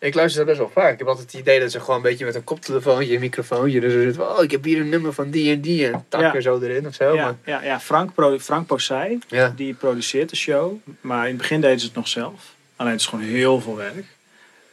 Ik 0.03 0.15
luister 0.15 0.39
dat 0.39 0.47
best 0.57 0.59
wel 0.59 0.83
vaak. 0.85 0.93
Ik 0.93 0.99
heb 0.99 1.09
altijd 1.09 1.33
het 1.33 1.41
idee 1.41 1.61
dat 1.61 1.71
ze 1.71 1.81
gewoon 1.81 1.97
een 1.97 2.03
beetje 2.03 2.25
met 2.25 2.35
een 2.35 2.45
koptelefoontje, 2.45 3.15
een 3.15 3.21
microfoontje, 3.21 3.81
dus 3.81 3.93
er 3.93 4.03
zit 4.03 4.17
van, 4.17 4.27
oh, 4.27 4.43
ik 4.43 4.51
heb 4.51 4.65
hier 4.65 4.81
een 4.81 4.89
nummer 4.89 5.13
van 5.13 5.31
die 5.31 5.53
en 5.53 5.61
die 5.61 5.87
en 5.89 6.05
tak 6.09 6.21
Ja. 6.21 6.35
er 6.35 6.43
zo 6.43 6.61
erin 6.61 6.87
of 6.87 6.95
zo. 6.95 7.15
ja, 7.15 7.25
Maar, 7.25 7.35
ja, 7.45 7.63
ja, 7.63 7.81
Frank, 7.81 8.15
Pro, 8.15 8.39
Frank 8.39 8.67
Posey, 8.67 9.19
ja. 9.29 9.53
die 9.57 9.75
produceert 9.75 10.31
de 10.31 10.37
show. 10.37 10.73
Maar 11.01 11.23
in 11.25 11.29
het 11.29 11.37
begin 11.37 11.61
deden 11.61 11.81
ze 11.81 11.87
het 11.87 11.95
nog 11.95 12.09
zelf. 12.09 12.55
Alleen 12.77 12.93
het 12.93 13.01
is 13.01 13.07
gewoon 13.07 13.25
heel 13.25 13.61
veel 13.61 13.77
werk. 13.77 14.05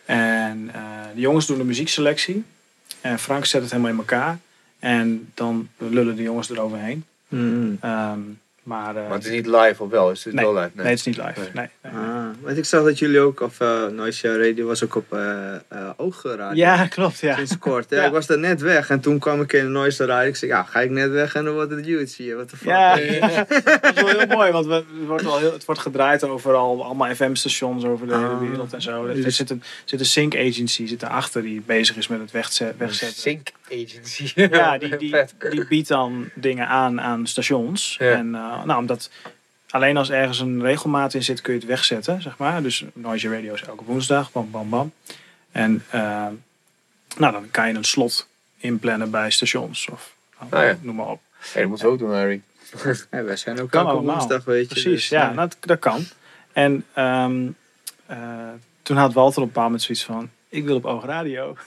En 0.05 0.69
eh, 0.73 0.81
de 1.15 1.21
jongens 1.21 1.45
doen 1.47 1.57
de 1.57 1.63
muziekselectie. 1.63 2.43
En 3.01 3.19
Frank 3.19 3.45
zet 3.45 3.61
het 3.61 3.71
helemaal 3.71 3.91
in 3.91 3.97
elkaar. 3.97 4.39
En 4.79 5.31
dan 5.33 5.69
lullen 5.77 6.15
de 6.15 6.21
jongens 6.23 6.49
eroverheen. 6.49 7.05
Mm. 7.27 7.77
Ehm, 7.81 8.19
maar, 8.69 8.95
eh, 8.95 9.01
maar 9.03 9.11
het 9.17 9.25
is 9.25 9.31
niet 9.31 9.45
live 9.47 9.83
of 9.83 9.89
wel? 9.89 10.11
Is 10.11 10.23
het 10.23 10.33
Nee. 10.33 10.45
wel 10.45 10.53
live? 10.53 10.69
nee. 10.73 10.85
het 10.85 10.97
is 10.99 11.05
niet 11.05 11.17
live. 11.17 11.39
Nee. 11.53 11.67
Ah, 11.83 12.25
want 12.41 12.57
ik 12.57 12.65
zag 12.65 12.83
dat 12.83 12.99
jullie 12.99 13.19
ook, 13.19 13.41
of 13.41 13.59
uh, 13.59 13.87
Noise 13.87 14.37
Radio 14.47 14.65
was 14.65 14.83
ook 14.83 14.95
op 14.95 15.13
uh, 15.13 15.19
uh, 15.73 15.89
Oogradio. 15.97 16.55
Ja, 16.63 16.87
klopt. 16.87 17.19
Ja. 17.19 17.35
Sinds 17.35 17.57
kort. 17.57 17.89
Ja. 17.89 18.05
Ik 18.05 18.11
was 18.11 18.25
daar 18.25 18.39
net 18.39 18.61
weg 18.61 18.89
en 18.89 18.99
toen 18.99 19.19
kwam 19.19 19.41
ik 19.41 19.53
in 19.53 19.63
de 19.63 19.69
Noise 19.69 20.05
Radio. 20.05 20.27
Ik 20.29 20.35
zei, 20.35 20.51
ja, 20.51 20.63
ga 20.63 20.79
ik 20.81 20.89
net 20.89 21.09
weg 21.11 21.35
en 21.35 21.43
dan 21.43 21.53
wordt 21.53 21.71
het 21.71 21.85
huge 21.85 22.23
hier. 22.23 22.35
What 22.35 22.49
the 22.49 22.57
fuck. 22.57 22.67
Ja, 22.67 22.95
dat 23.81 23.95
is 23.95 24.01
wel 24.01 24.07
heel 24.07 24.27
mooi, 24.27 24.51
want 24.51 24.65
we, 24.65 24.73
het, 24.73 24.85
wordt 25.07 25.23
wel 25.23 25.37
heel, 25.37 25.51
het 25.53 25.65
wordt 25.65 25.81
gedraaid 25.81 26.23
overal, 26.23 26.83
allemaal 26.83 27.15
FM-stations 27.15 27.83
over 27.85 28.07
de 28.07 28.13
hele 28.15 28.27
Ah. 28.27 28.39
wereld 28.39 28.73
en 28.73 28.81
zo. 28.81 29.05
Er 29.05 29.15
Dus- 29.15 29.35
zit 29.35 29.49
een, 29.49 29.63
zit 29.85 29.99
een 29.99 30.05
sync 30.05 30.35
agency 30.35 30.87
zit 30.87 31.03
erachter 31.03 31.41
die 31.41 31.61
bezig 31.65 31.95
is 31.97 32.07
met 32.07 32.19
het 32.19 32.31
wegzet, 32.31 32.73
wegzetten. 32.77 33.21
Sync 33.21 33.47
agency. 33.71 34.31
Ja, 34.35 34.77
die, 34.77 34.97
die, 35.07 35.15
die 35.49 35.67
biedt 35.67 35.87
dan 35.87 36.29
dingen 36.35 36.67
aan 36.67 37.01
aan 37.01 37.27
stations. 37.27 37.95
Ja. 37.99 38.11
En 38.11 38.27
uh, 38.27 38.58
nou, 38.65 38.79
omdat 38.79 39.09
alleen 39.69 39.97
als 39.97 40.09
ergens 40.09 40.39
een 40.39 40.61
regelmaat 40.61 41.13
in 41.13 41.23
zit 41.23 41.41
kun 41.41 41.53
je 41.53 41.59
het 41.59 41.67
wegzetten, 41.67 42.21
zeg 42.21 42.37
maar. 42.37 42.61
Dus 42.63 42.83
Noise 42.93 43.29
Radio 43.33 43.53
is 43.53 43.61
elke 43.61 43.83
woensdag, 43.83 44.31
bam, 44.31 44.51
bam, 44.51 44.69
bam. 44.69 44.91
En 45.51 45.83
uh, 45.95 46.27
nou, 47.17 47.31
dan 47.33 47.51
kan 47.51 47.67
je 47.67 47.73
een 47.73 47.83
slot 47.83 48.27
inplannen 48.57 49.11
bij 49.11 49.29
stations 49.31 49.87
of 49.91 50.17
Ah, 50.49 50.63
ja. 50.63 50.77
noem 50.81 50.95
maar 50.95 51.07
op. 51.07 51.21
Hey, 51.51 51.61
dat 51.61 51.69
moeten 51.69 51.87
we 51.87 51.93
ook 51.93 51.99
doen, 51.99 52.13
Harry. 52.13 52.41
Ja, 53.11 53.23
wij 53.23 53.35
zijn 53.35 53.61
ook 53.61 53.69
Kan 53.69 53.81
elke 53.81 53.93
allemaal. 53.93 54.15
woensdag, 54.15 54.43
weet 54.43 54.61
je. 54.61 54.67
Precies, 54.67 54.91
dus, 54.91 55.09
ja, 55.09 55.29
eh, 55.29 55.35
dat, 55.35 55.57
dat 55.59 55.79
kan. 55.79 56.03
En 56.53 56.85
um, 56.97 57.55
uh, 58.11 58.17
toen 58.81 58.97
had 58.97 59.13
Walter 59.13 59.41
op 59.41 59.47
een 59.47 59.53
paar 59.53 59.71
met 59.71 59.81
zoiets 59.81 60.03
van: 60.03 60.29
Ik 60.49 60.65
wil 60.65 60.75
op 60.75 60.85
Oogradio. 60.85 61.57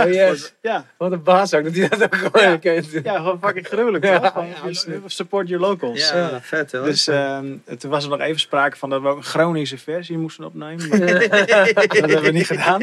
Oh 0.00 0.12
yes. 0.12 0.52
ja. 0.60 0.84
Wat 0.96 1.12
een 1.12 1.22
baas 1.22 1.54
ook, 1.54 1.64
dat 1.64 1.74
hij 1.74 1.88
dat 1.88 2.02
ook 2.02 2.14
gewoon 2.14 2.42
Ja. 2.42 2.48
herkent. 2.48 2.88
ja, 3.02 3.16
gewoon 3.16 3.38
fucking 3.42 3.66
gruwelijk. 3.66 4.04
Ja, 4.04 4.18
toch? 4.20 4.32
Gewoon, 4.32 5.02
support 5.06 5.48
your 5.48 5.64
locals. 5.66 6.10
ja, 6.10 6.40
vet 6.42 6.72
hoor. 6.72 6.84
Dus 6.84 7.06
um, 7.06 7.62
toen 7.78 7.90
was 7.90 8.04
er 8.04 8.10
nog 8.10 8.20
even 8.20 8.40
sprake 8.40 8.76
van 8.76 8.90
dat 8.90 9.02
we 9.02 9.08
ook 9.08 9.16
een 9.16 9.22
Groningse 9.22 9.78
versie 9.78 10.18
moesten 10.18 10.44
opnemen. 10.44 10.88
Maar 10.88 10.98
dat 11.08 11.92
hebben 11.92 12.22
we 12.22 12.30
niet 12.30 12.46
gedaan. 12.46 12.80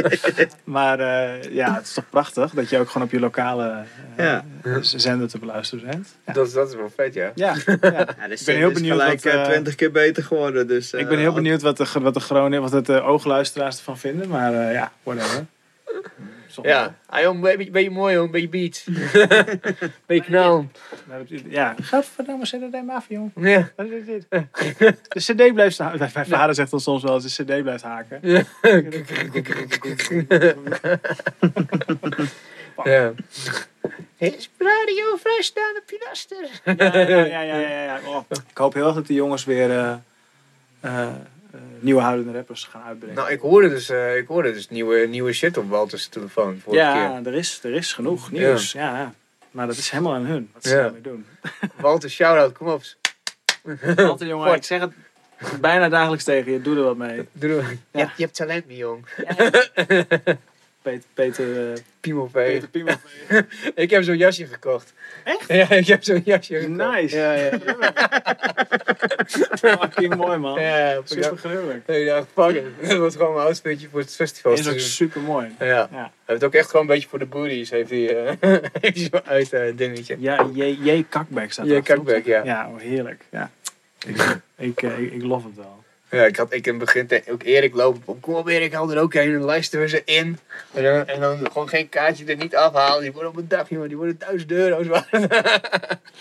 Maar 0.64 1.00
uh, 1.00 1.44
ja, 1.44 1.74
het 1.74 1.86
is 1.86 1.94
toch 1.94 2.10
prachtig 2.10 2.52
dat 2.52 2.70
je 2.70 2.78
ook 2.80 2.90
gewoon 2.90 3.08
op 3.08 3.14
je 3.14 3.20
lokale 3.20 3.84
uh, 4.20 4.26
Ja. 4.26 4.44
zender 4.82 5.28
te 5.28 5.40
beluisteren 5.40 5.86
bent. 5.86 6.16
Ja, 6.26 6.34
Dat, 6.34 6.52
dat 6.52 6.70
is 6.70 6.76
wel 6.76 6.92
vet, 6.96 7.14
ja. 7.14 7.32
ja, 7.36 7.56
ja. 7.66 7.78
ja, 8.20 8.28
dus 8.28 8.40
ik 8.40 8.46
ben 8.46 8.56
heel 8.56 8.72
benieuwd 8.72 9.00
gelijk 9.00 9.24
wat, 9.24 9.34
eh, 9.34 9.44
twintig 9.44 9.76
keer 9.76 9.92
beter 9.92 10.24
geworden. 10.24 10.68
Dus, 10.68 10.94
Ik 10.94 11.00
eh, 11.00 11.08
ben 11.08 11.20
heel 11.20 11.34
benieuwd 11.34 11.62
wat 11.62 11.78
de, 11.78 11.86
wat 12.02 12.14
de 12.14 12.20
Groningen, 12.20 12.62
wat 12.62 12.72
het 12.72 12.90
uh, 12.90 13.08
oogluisteraars 13.08 13.78
ervan 13.78 13.98
vinden. 13.98 14.28
Maar 14.30 14.54
uh, 14.54 14.74
ja, 14.74 14.92
whatever. 15.04 15.46
Ja, 16.62 16.96
ah, 17.06 17.22
jong, 17.22 17.42
beetje, 17.42 17.72
beetje 17.72 17.90
mooi 17.90 18.14
jong, 18.14 18.32
beetje 18.32 18.50
beats. 18.50 18.84
beetje 20.08 20.24
knal. 20.24 20.68
Ja, 21.48 21.76
gadverdamme, 21.82 22.46
CDD 22.46 22.84
Mafia, 22.86 23.18
jongen. 23.18 23.32
Ja. 23.36 23.70
Wat 23.76 23.86
is 23.86 24.06
dit? 24.06 24.26
De 25.14 25.20
CD 25.20 25.54
blijft 25.54 25.78
haken. 25.78 26.10
Mijn 26.14 26.26
vader 26.26 26.56
zegt 26.56 26.72
dan 26.72 26.80
soms 26.80 27.04
wel 27.04 27.14
eens 27.14 27.36
de 27.36 27.44
CD 27.44 27.62
blijft 27.62 27.84
haken. 27.84 28.20
Ja. 28.22 28.44
ja. 32.84 33.14
Is 34.18 34.50
radio 34.58 35.16
vrijstaande 35.16 35.84
pilaster? 35.86 36.50
Ja, 36.64 36.74
ja, 36.96 37.26
ja, 37.26 37.42
ja, 37.42 37.58
ja, 37.58 37.84
ja. 37.84 38.00
Oh, 38.06 38.24
ik 38.50 38.58
hoop 38.58 38.74
heel 38.74 38.86
erg 38.86 38.96
dat 38.96 39.08
die 39.08 39.16
jongens 39.16 39.46
weer 39.46 39.72
eh, 39.72 39.94
eh, 40.80 41.08
nieuwe 41.80 42.02
houdende 42.02 42.32
rappers 42.34 42.64
gaan 42.64 42.82
uitbrengen. 42.84 43.16
Nou, 43.18 43.32
ik 43.32 43.40
hoorde 43.40 43.70
dus, 43.70 43.90
eh, 43.90 44.18
ik 44.18 44.28
hoorde 44.28 44.52
dus 44.54 44.70
nieuwe, 44.70 45.08
nieuwe 45.08 45.34
shit 45.34 45.58
op 45.58 45.70
Walters 45.70 46.08
telefoon 46.08 46.60
vorige 46.64 46.84
ja, 46.84 47.22
er 47.24 47.34
is, 47.34 47.60
er 47.64 47.74
is 47.74 47.94
genoeg 47.94 48.32
nieuws. 48.32 48.72
Ja. 48.72 48.98
Ja, 48.98 49.14
Maar 49.52 49.68
dat 49.68 49.78
is 49.78 49.90
helemaal 49.90 50.14
aan 50.14 50.26
hun. 50.26 50.50
Wat 50.54 50.64
ze 50.64 50.76
Ja. 50.76 50.82
daarmee 50.82 51.02
doen. 51.02 51.26
Walter, 51.82 52.10
shout-out, 52.10 52.58
kom 52.58 52.68
op. 52.68 52.84
Altijd 53.98 54.30
jongen, 54.30 54.54
ik 54.54 54.64
zeg 54.64 54.82
het 54.82 54.92
bijna 55.62 55.90
dagelijks 55.90 56.24
tegen 56.24 56.52
je. 56.52 56.62
Doe 56.62 56.78
er 56.78 56.84
wat 56.84 56.98
mee. 56.98 57.28
Doe, 57.32 57.50
doe. 57.50 57.62
Ja. 57.62 57.68
Je, 57.92 58.00
hebt, 58.00 58.18
je 58.18 58.24
hebt 58.24 58.36
talent, 58.36 58.66
mijn 58.66 58.78
jong. 58.78 59.06
Peter, 60.82 61.04
Peter, 61.14 61.72
eh, 61.72 61.80
Piemelvee. 62.00 62.68
Peter. 62.68 62.98
Ik 63.76 63.90
heb 63.90 64.04
zo'n 64.04 64.18
jasje 64.18 64.46
gekocht. 64.46 64.94
Echt? 65.24 65.48
Ja, 65.48 65.70
ik 65.70 65.88
heb 65.88 66.04
zo'n 66.04 66.22
jasje 66.26 66.56
gekocht. 66.60 66.92
Nice. 66.92 67.18
Ja, 67.18 67.34
ja. 67.34 67.50
Fucking 69.58 70.16
mooi 70.16 70.38
man. 70.38 70.62
Ja, 70.62 71.02
Super 71.04 71.38
gruwelijk. 71.38 71.88
Ik 71.88 72.06
dacht, 72.06 72.28
fuck 72.34 72.56
it. 72.56 72.64
Dat 72.90 72.98
wordt 72.98 73.16
gewoon 73.16 73.34
mijn 73.34 73.46
outfitje 73.46 73.88
voor 73.90 74.00
het 74.00 74.16
festival. 74.16 74.52
Is 74.52 74.68
ook 74.68 74.80
super 74.80 75.22
mooi. 75.22 75.56
Ja. 75.60 75.66
Ja. 75.66 75.88
Hij 75.92 76.10
heeft 76.26 76.44
ook 76.44 76.54
echt 76.54 76.70
gewoon 76.70 76.82
een 76.82 76.92
beetje 76.94 77.10
voor 77.10 77.20
de 77.20 77.26
booties. 77.26 77.70
Heeft 77.70 77.90
hij 77.90 78.38
hij 78.82 78.92
zo'n 78.94 79.26
uit 79.26 79.54
eh, 79.54 79.62
dingetje. 79.76 80.16
Ja, 80.20 80.48
J. 80.54 81.06
Kakback 81.10 81.52
staat 81.52 81.66
J. 81.66 81.82
Kakback, 81.82 82.26
ja. 82.26 82.44
Ja, 82.44 82.72
heerlijk. 82.78 83.24
Ja. 83.32 83.52
Ik, 84.08 84.40
ik, 84.58 84.82
ik, 84.82 85.12
ik 85.12 85.24
love 85.24 85.48
het 85.48 85.56
wel. 85.56 85.84
Ja, 86.12 86.26
ik 86.26 86.36
had 86.36 86.54
ik 86.54 86.66
in 86.68 86.74
het 86.76 86.86
begin 86.86 87.08
te- 87.08 87.24
ook 87.30 87.44
Erik 87.44 87.74
lopen 87.76 88.02
op. 88.06 88.22
Kom 88.22 88.34
op 88.34 88.48
Erik, 88.48 88.74
haal 88.74 88.92
er 88.92 89.02
ook 89.02 89.14
een. 89.14 89.34
En 89.34 89.46
lijsten 89.46 89.80
we 89.80 89.88
ze 89.88 90.02
in. 90.06 90.40
En 90.74 90.84
dan, 90.84 91.08
en 91.08 91.20
dan 91.20 91.38
gewoon 91.52 91.70
geen 91.70 91.90
kaartje 91.90 92.26
er 92.26 92.36
niet 92.36 92.56
afhalen. 92.56 93.02
Die 93.02 93.12
worden 93.12 93.30
op 93.32 93.38
een 93.38 93.48
dag, 93.48 93.70
jongen. 93.70 93.88
Die 93.88 93.98
worden 93.98 94.18
duizend 94.20 94.52
euro's 94.52 94.88
waard. 94.88 95.08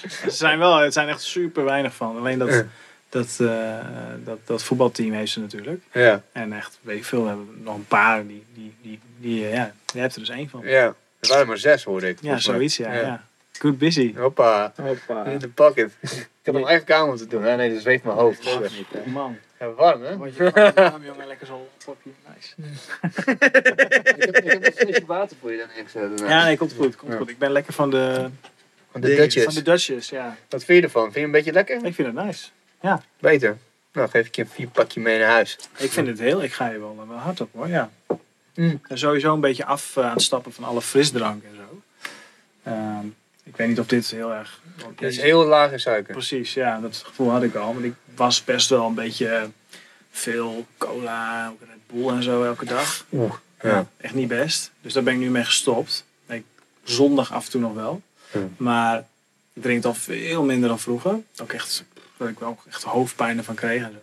Ze 0.08 0.30
zijn 0.30 0.58
wel, 0.58 0.76
het 0.78 0.92
zijn 0.92 1.08
echt 1.08 1.22
super 1.22 1.64
weinig 1.64 1.94
van. 1.94 2.16
Alleen 2.16 2.38
dat, 2.38 2.48
Ja. 2.48 2.64
dat, 3.08 3.36
eh, 3.40 3.78
dat, 4.24 4.38
dat 4.44 4.62
voetbalteam 4.62 5.12
heeft 5.12 5.32
ze 5.32 5.40
natuurlijk. 5.40 5.82
Ja, 5.92 6.22
En 6.32 6.52
echt, 6.52 6.78
weet 6.80 6.96
ik 6.96 7.04
veel, 7.04 7.22
we 7.22 7.28
hebben 7.28 7.48
nog 7.62 7.74
een 7.74 7.86
paar 7.86 8.26
die, 8.26 8.44
die, 8.54 8.74
die, 8.82 9.00
die 9.18 9.44
eh, 9.44 9.52
ja, 9.54 9.72
je 9.92 10.00
hebt 10.00 10.14
er 10.14 10.20
dus 10.20 10.28
één 10.30 10.48
van. 10.48 10.60
ja. 10.64 10.94
Er 11.20 11.28
waren 11.28 11.46
maar 11.46 11.58
zes, 11.58 11.84
hoorde 11.84 12.08
ik. 12.08 12.18
Ja, 12.20 12.38
zoiets, 12.38 12.76
ja. 12.76 12.92
Ja. 12.92 13.00
ja. 13.00 13.24
Good 13.58 13.78
busy. 13.78 14.14
Hoppa. 14.16 14.72
Hoppa. 14.82 15.24
In 15.24 15.38
de 15.38 15.48
pocket. 15.48 15.90
Ik 16.00 16.28
heb 16.42 16.54
hem 16.54 16.66
eigen 16.66 16.86
kamer 16.86 17.08
moeten 17.08 17.28
doen. 17.28 17.44
Ja, 17.46 17.54
nee, 17.56 17.72
dat 17.72 17.82
zweeft 17.82 18.04
mijn 18.04 18.16
hoofd. 18.16 18.58
Man. 19.04 19.36
Ja, 19.60 19.70
warm, 19.72 20.02
hè? 20.02 20.16
Word 20.16 20.34
je 20.36 20.50
de 20.52 21.00
jongen, 21.06 21.26
lekker 21.26 21.46
zo 21.46 21.68
popje. 21.84 22.10
Nice. 22.34 22.54
ik, 23.30 23.38
heb, 24.18 24.36
ik 24.36 24.50
heb 24.50 24.66
een 24.66 24.72
flesje 24.72 25.06
water 25.06 25.36
voor 25.40 25.50
je 25.52 25.58
dan 25.58 25.68
ingezet. 25.76 26.20
Ja, 26.28 26.44
nee, 26.44 26.56
komt 26.56 26.72
goed. 26.72 26.96
Komt 26.96 27.12
Ja. 27.12 27.18
goed. 27.18 27.28
Ik 27.28 27.38
ben 27.38 27.50
lekker 27.50 27.72
van 27.72 27.90
de, 27.90 28.30
Van 28.90 29.00
de. 29.00 29.14
Dutchess. 29.14 29.44
van 29.44 29.54
de 29.54 29.62
Dutchess, 29.62 30.10
ja. 30.10 30.36
Wat 30.48 30.64
vind 30.64 30.78
je 30.78 30.84
ervan? 30.84 31.02
Vind 31.02 31.14
je 31.14 31.20
hem 31.20 31.28
een 31.28 31.34
beetje 31.36 31.52
lekker? 31.52 31.84
Ik 31.84 31.94
vind 31.94 32.16
het 32.16 32.24
nice. 32.26 32.48
Beter. 33.20 33.58
Nou, 33.92 34.08
geef 34.10 34.26
ik 34.26 34.36
je 34.36 34.42
een 34.42 34.48
vier 34.48 34.68
pakje 34.68 35.00
mee 35.00 35.18
naar 35.18 35.28
huis. 35.30 35.58
Ik 35.76 35.90
vind 35.90 36.06
het 36.06 36.18
heel, 36.18 36.42
ik 36.42 36.52
ga 36.52 36.68
je 36.68 36.78
wel, 36.78 37.04
wel 37.08 37.16
hard 37.16 37.40
op 37.40 37.48
hoor, 37.52 37.68
ja. 37.68 37.90
Mm. 38.54 38.80
En 38.88 38.98
sowieso 38.98 39.34
een 39.34 39.40
beetje 39.40 39.64
af 39.64 39.96
eh, 39.96 40.04
aan 40.04 40.12
het 40.12 40.22
stappen 40.22 40.52
van 40.52 40.64
alle 40.64 40.82
frisdrank 40.82 41.42
en 41.44 41.56
zo. 41.56 41.80
Ehm, 42.62 43.06
ik 43.48 43.56
weet 43.56 43.68
niet 43.68 43.80
of 43.80 43.86
dit 43.86 44.10
heel 44.10 44.32
erg... 44.34 44.60
Het 44.76 45.02
is 45.02 45.20
heel 45.20 45.44
laag 45.44 45.72
in 45.72 45.80
suiker. 45.80 46.12
Precies, 46.12 46.54
ja, 46.54 46.80
dat 46.80 47.02
gevoel 47.06 47.30
had 47.30 47.42
ik 47.42 47.54
al. 47.54 47.72
Want 47.72 47.84
ik 47.84 47.94
was 48.14 48.44
best 48.44 48.68
wel 48.68 48.86
een 48.86 48.94
beetje 48.94 49.50
veel 50.10 50.66
cola, 50.78 51.48
ook 51.48 51.60
Red 51.60 51.86
Bull 51.86 52.08
en 52.08 52.22
zo 52.22 52.44
elke 52.44 52.64
dag. 52.64 53.04
Oeh. 53.12 53.32
Ja. 53.62 53.68
Ja. 53.70 53.86
Echt 53.96 54.14
niet 54.14 54.28
best. 54.28 54.70
Dus 54.80 54.92
daar 54.92 55.02
ben 55.02 55.12
ik 55.12 55.18
nu 55.18 55.30
mee 55.30 55.44
gestopt. 55.44 56.04
Ik, 56.26 56.44
zondag 56.84 57.32
af 57.32 57.44
en 57.44 57.50
toe 57.50 57.60
nog 57.60 57.74
wel. 57.74 58.02
Maar 58.56 58.98
ik 59.52 59.62
drink 59.62 59.84
al 59.84 59.94
veel 59.94 60.42
minder 60.42 60.68
dan 60.68 60.78
vroeger. 60.78 61.20
Ook 61.42 61.52
echt, 61.52 61.84
dat 62.16 62.28
ik 62.28 62.38
wel 62.38 62.58
echt 62.68 62.82
hoofdpijn 62.82 63.38
ervan 63.38 63.54
kreeg 63.54 63.82
en 63.82 63.92
zo. 63.92 63.98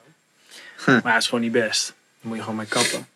Huh. 0.91 1.03
Maar 1.03 1.13
het 1.13 1.21
is 1.21 1.29
gewoon 1.29 1.43
niet 1.43 1.53
best. 1.53 1.87
Daar 1.87 1.95
moet 2.27 2.35
je 2.35 2.41
gewoon 2.43 2.57
mee 2.57 2.67
kappen. 2.67 3.07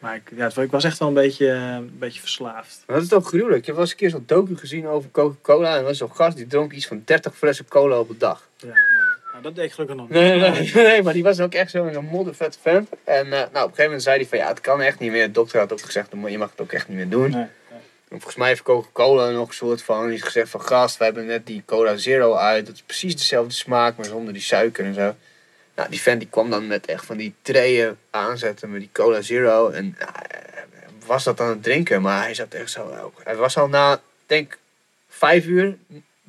Maar 0.00 0.14
ik, 0.14 0.22
ja, 0.36 0.50
ik 0.62 0.70
was 0.70 0.84
echt 0.84 0.98
wel 0.98 1.08
een 1.08 1.14
beetje, 1.14 1.50
eh, 1.50 1.74
een 1.74 1.98
beetje 1.98 2.20
verslaafd. 2.20 2.82
Maar 2.86 2.96
dat 2.96 3.04
is 3.04 3.10
toch 3.10 3.26
gruwelijk. 3.26 3.58
Ik 3.58 3.66
heb 3.66 3.74
wel 3.74 3.84
eens 3.84 3.92
een 3.92 3.98
keer 3.98 4.10
zo'n 4.10 4.22
docu 4.26 4.56
gezien 4.56 4.86
over 4.86 5.10
Coca-Cola. 5.10 5.72
En 5.72 5.78
er 5.78 5.84
was 5.84 5.98
zo'n 5.98 6.14
gast 6.14 6.36
die 6.36 6.46
dronk 6.46 6.72
iets 6.72 6.86
van 6.86 7.02
30 7.04 7.36
flessen 7.36 7.68
cola 7.68 7.98
op 7.98 8.08
een 8.08 8.18
dag. 8.18 8.48
Ja, 8.56 8.66
nee. 8.66 8.74
nou, 9.30 9.42
dat 9.42 9.54
deed 9.54 9.64
ik 9.64 9.72
gelukkig 9.72 9.96
nog 9.96 10.08
niet. 10.08 10.18
Nee, 10.18 10.40
nee, 10.40 10.72
nee, 10.74 11.02
maar 11.02 11.12
die 11.12 11.22
was 11.22 11.40
ook 11.40 11.54
echt 11.54 11.70
zo'n 11.70 12.08
moddervet 12.10 12.58
fan. 12.60 12.86
En 13.04 13.24
eh, 13.24 13.30
nou, 13.30 13.44
op 13.44 13.54
een 13.54 13.60
gegeven 13.60 13.84
moment 13.84 14.02
zei 14.02 14.16
hij 14.16 14.26
van 14.26 14.38
ja, 14.38 14.48
het 14.48 14.60
kan 14.60 14.80
echt 14.80 14.98
niet 14.98 15.10
meer. 15.10 15.26
De 15.26 15.32
dokter 15.32 15.58
had 15.58 15.72
ook 15.72 15.80
gezegd, 15.80 16.08
je 16.26 16.38
mag 16.38 16.50
het 16.50 16.60
ook 16.60 16.72
echt 16.72 16.88
niet 16.88 16.96
meer 16.96 17.08
doen. 17.08 17.30
Nee. 17.30 17.46
En 18.10 18.16
volgens 18.16 18.36
mij 18.36 18.48
heeft 18.48 18.62
Coca-Cola 18.62 19.30
nog 19.30 19.48
een 19.48 19.54
soort 19.54 19.82
van, 19.82 20.00
die 20.00 20.10
heeft 20.10 20.24
gezegd 20.24 20.50
van 20.50 20.62
gast, 20.62 20.98
we 20.98 21.04
hebben 21.04 21.26
net 21.26 21.46
die 21.46 21.62
Cola 21.66 21.96
Zero 21.96 22.34
uit. 22.34 22.66
Dat 22.66 22.74
is 22.74 22.82
precies 22.82 23.16
dezelfde 23.16 23.54
smaak, 23.54 23.96
maar 23.96 24.06
zonder 24.06 24.32
die 24.32 24.42
suiker 24.42 24.84
en 24.84 24.94
zo. 24.94 25.14
Nou, 25.80 25.92
die 25.92 26.00
vent 26.00 26.20
die 26.20 26.28
kwam 26.28 26.50
dan 26.50 26.66
met 26.66 26.86
echt 26.86 27.04
van 27.04 27.16
die 27.16 27.34
treien 27.42 27.98
aanzetten 28.10 28.70
met 28.70 28.80
die 28.80 28.88
Cola 28.92 29.20
Zero. 29.20 29.68
En 29.68 29.96
nou, 29.98 30.10
hij 30.14 30.64
was 31.06 31.24
dat 31.24 31.40
aan 31.40 31.48
het 31.48 31.62
drinken, 31.62 32.02
maar 32.02 32.22
hij 32.22 32.34
zat 32.34 32.54
echt 32.54 32.70
zo... 32.70 33.12
Hij 33.22 33.36
was 33.36 33.56
al 33.56 33.68
na, 33.68 34.00
denk 34.26 34.58
vijf 35.08 35.46
uur 35.46 35.76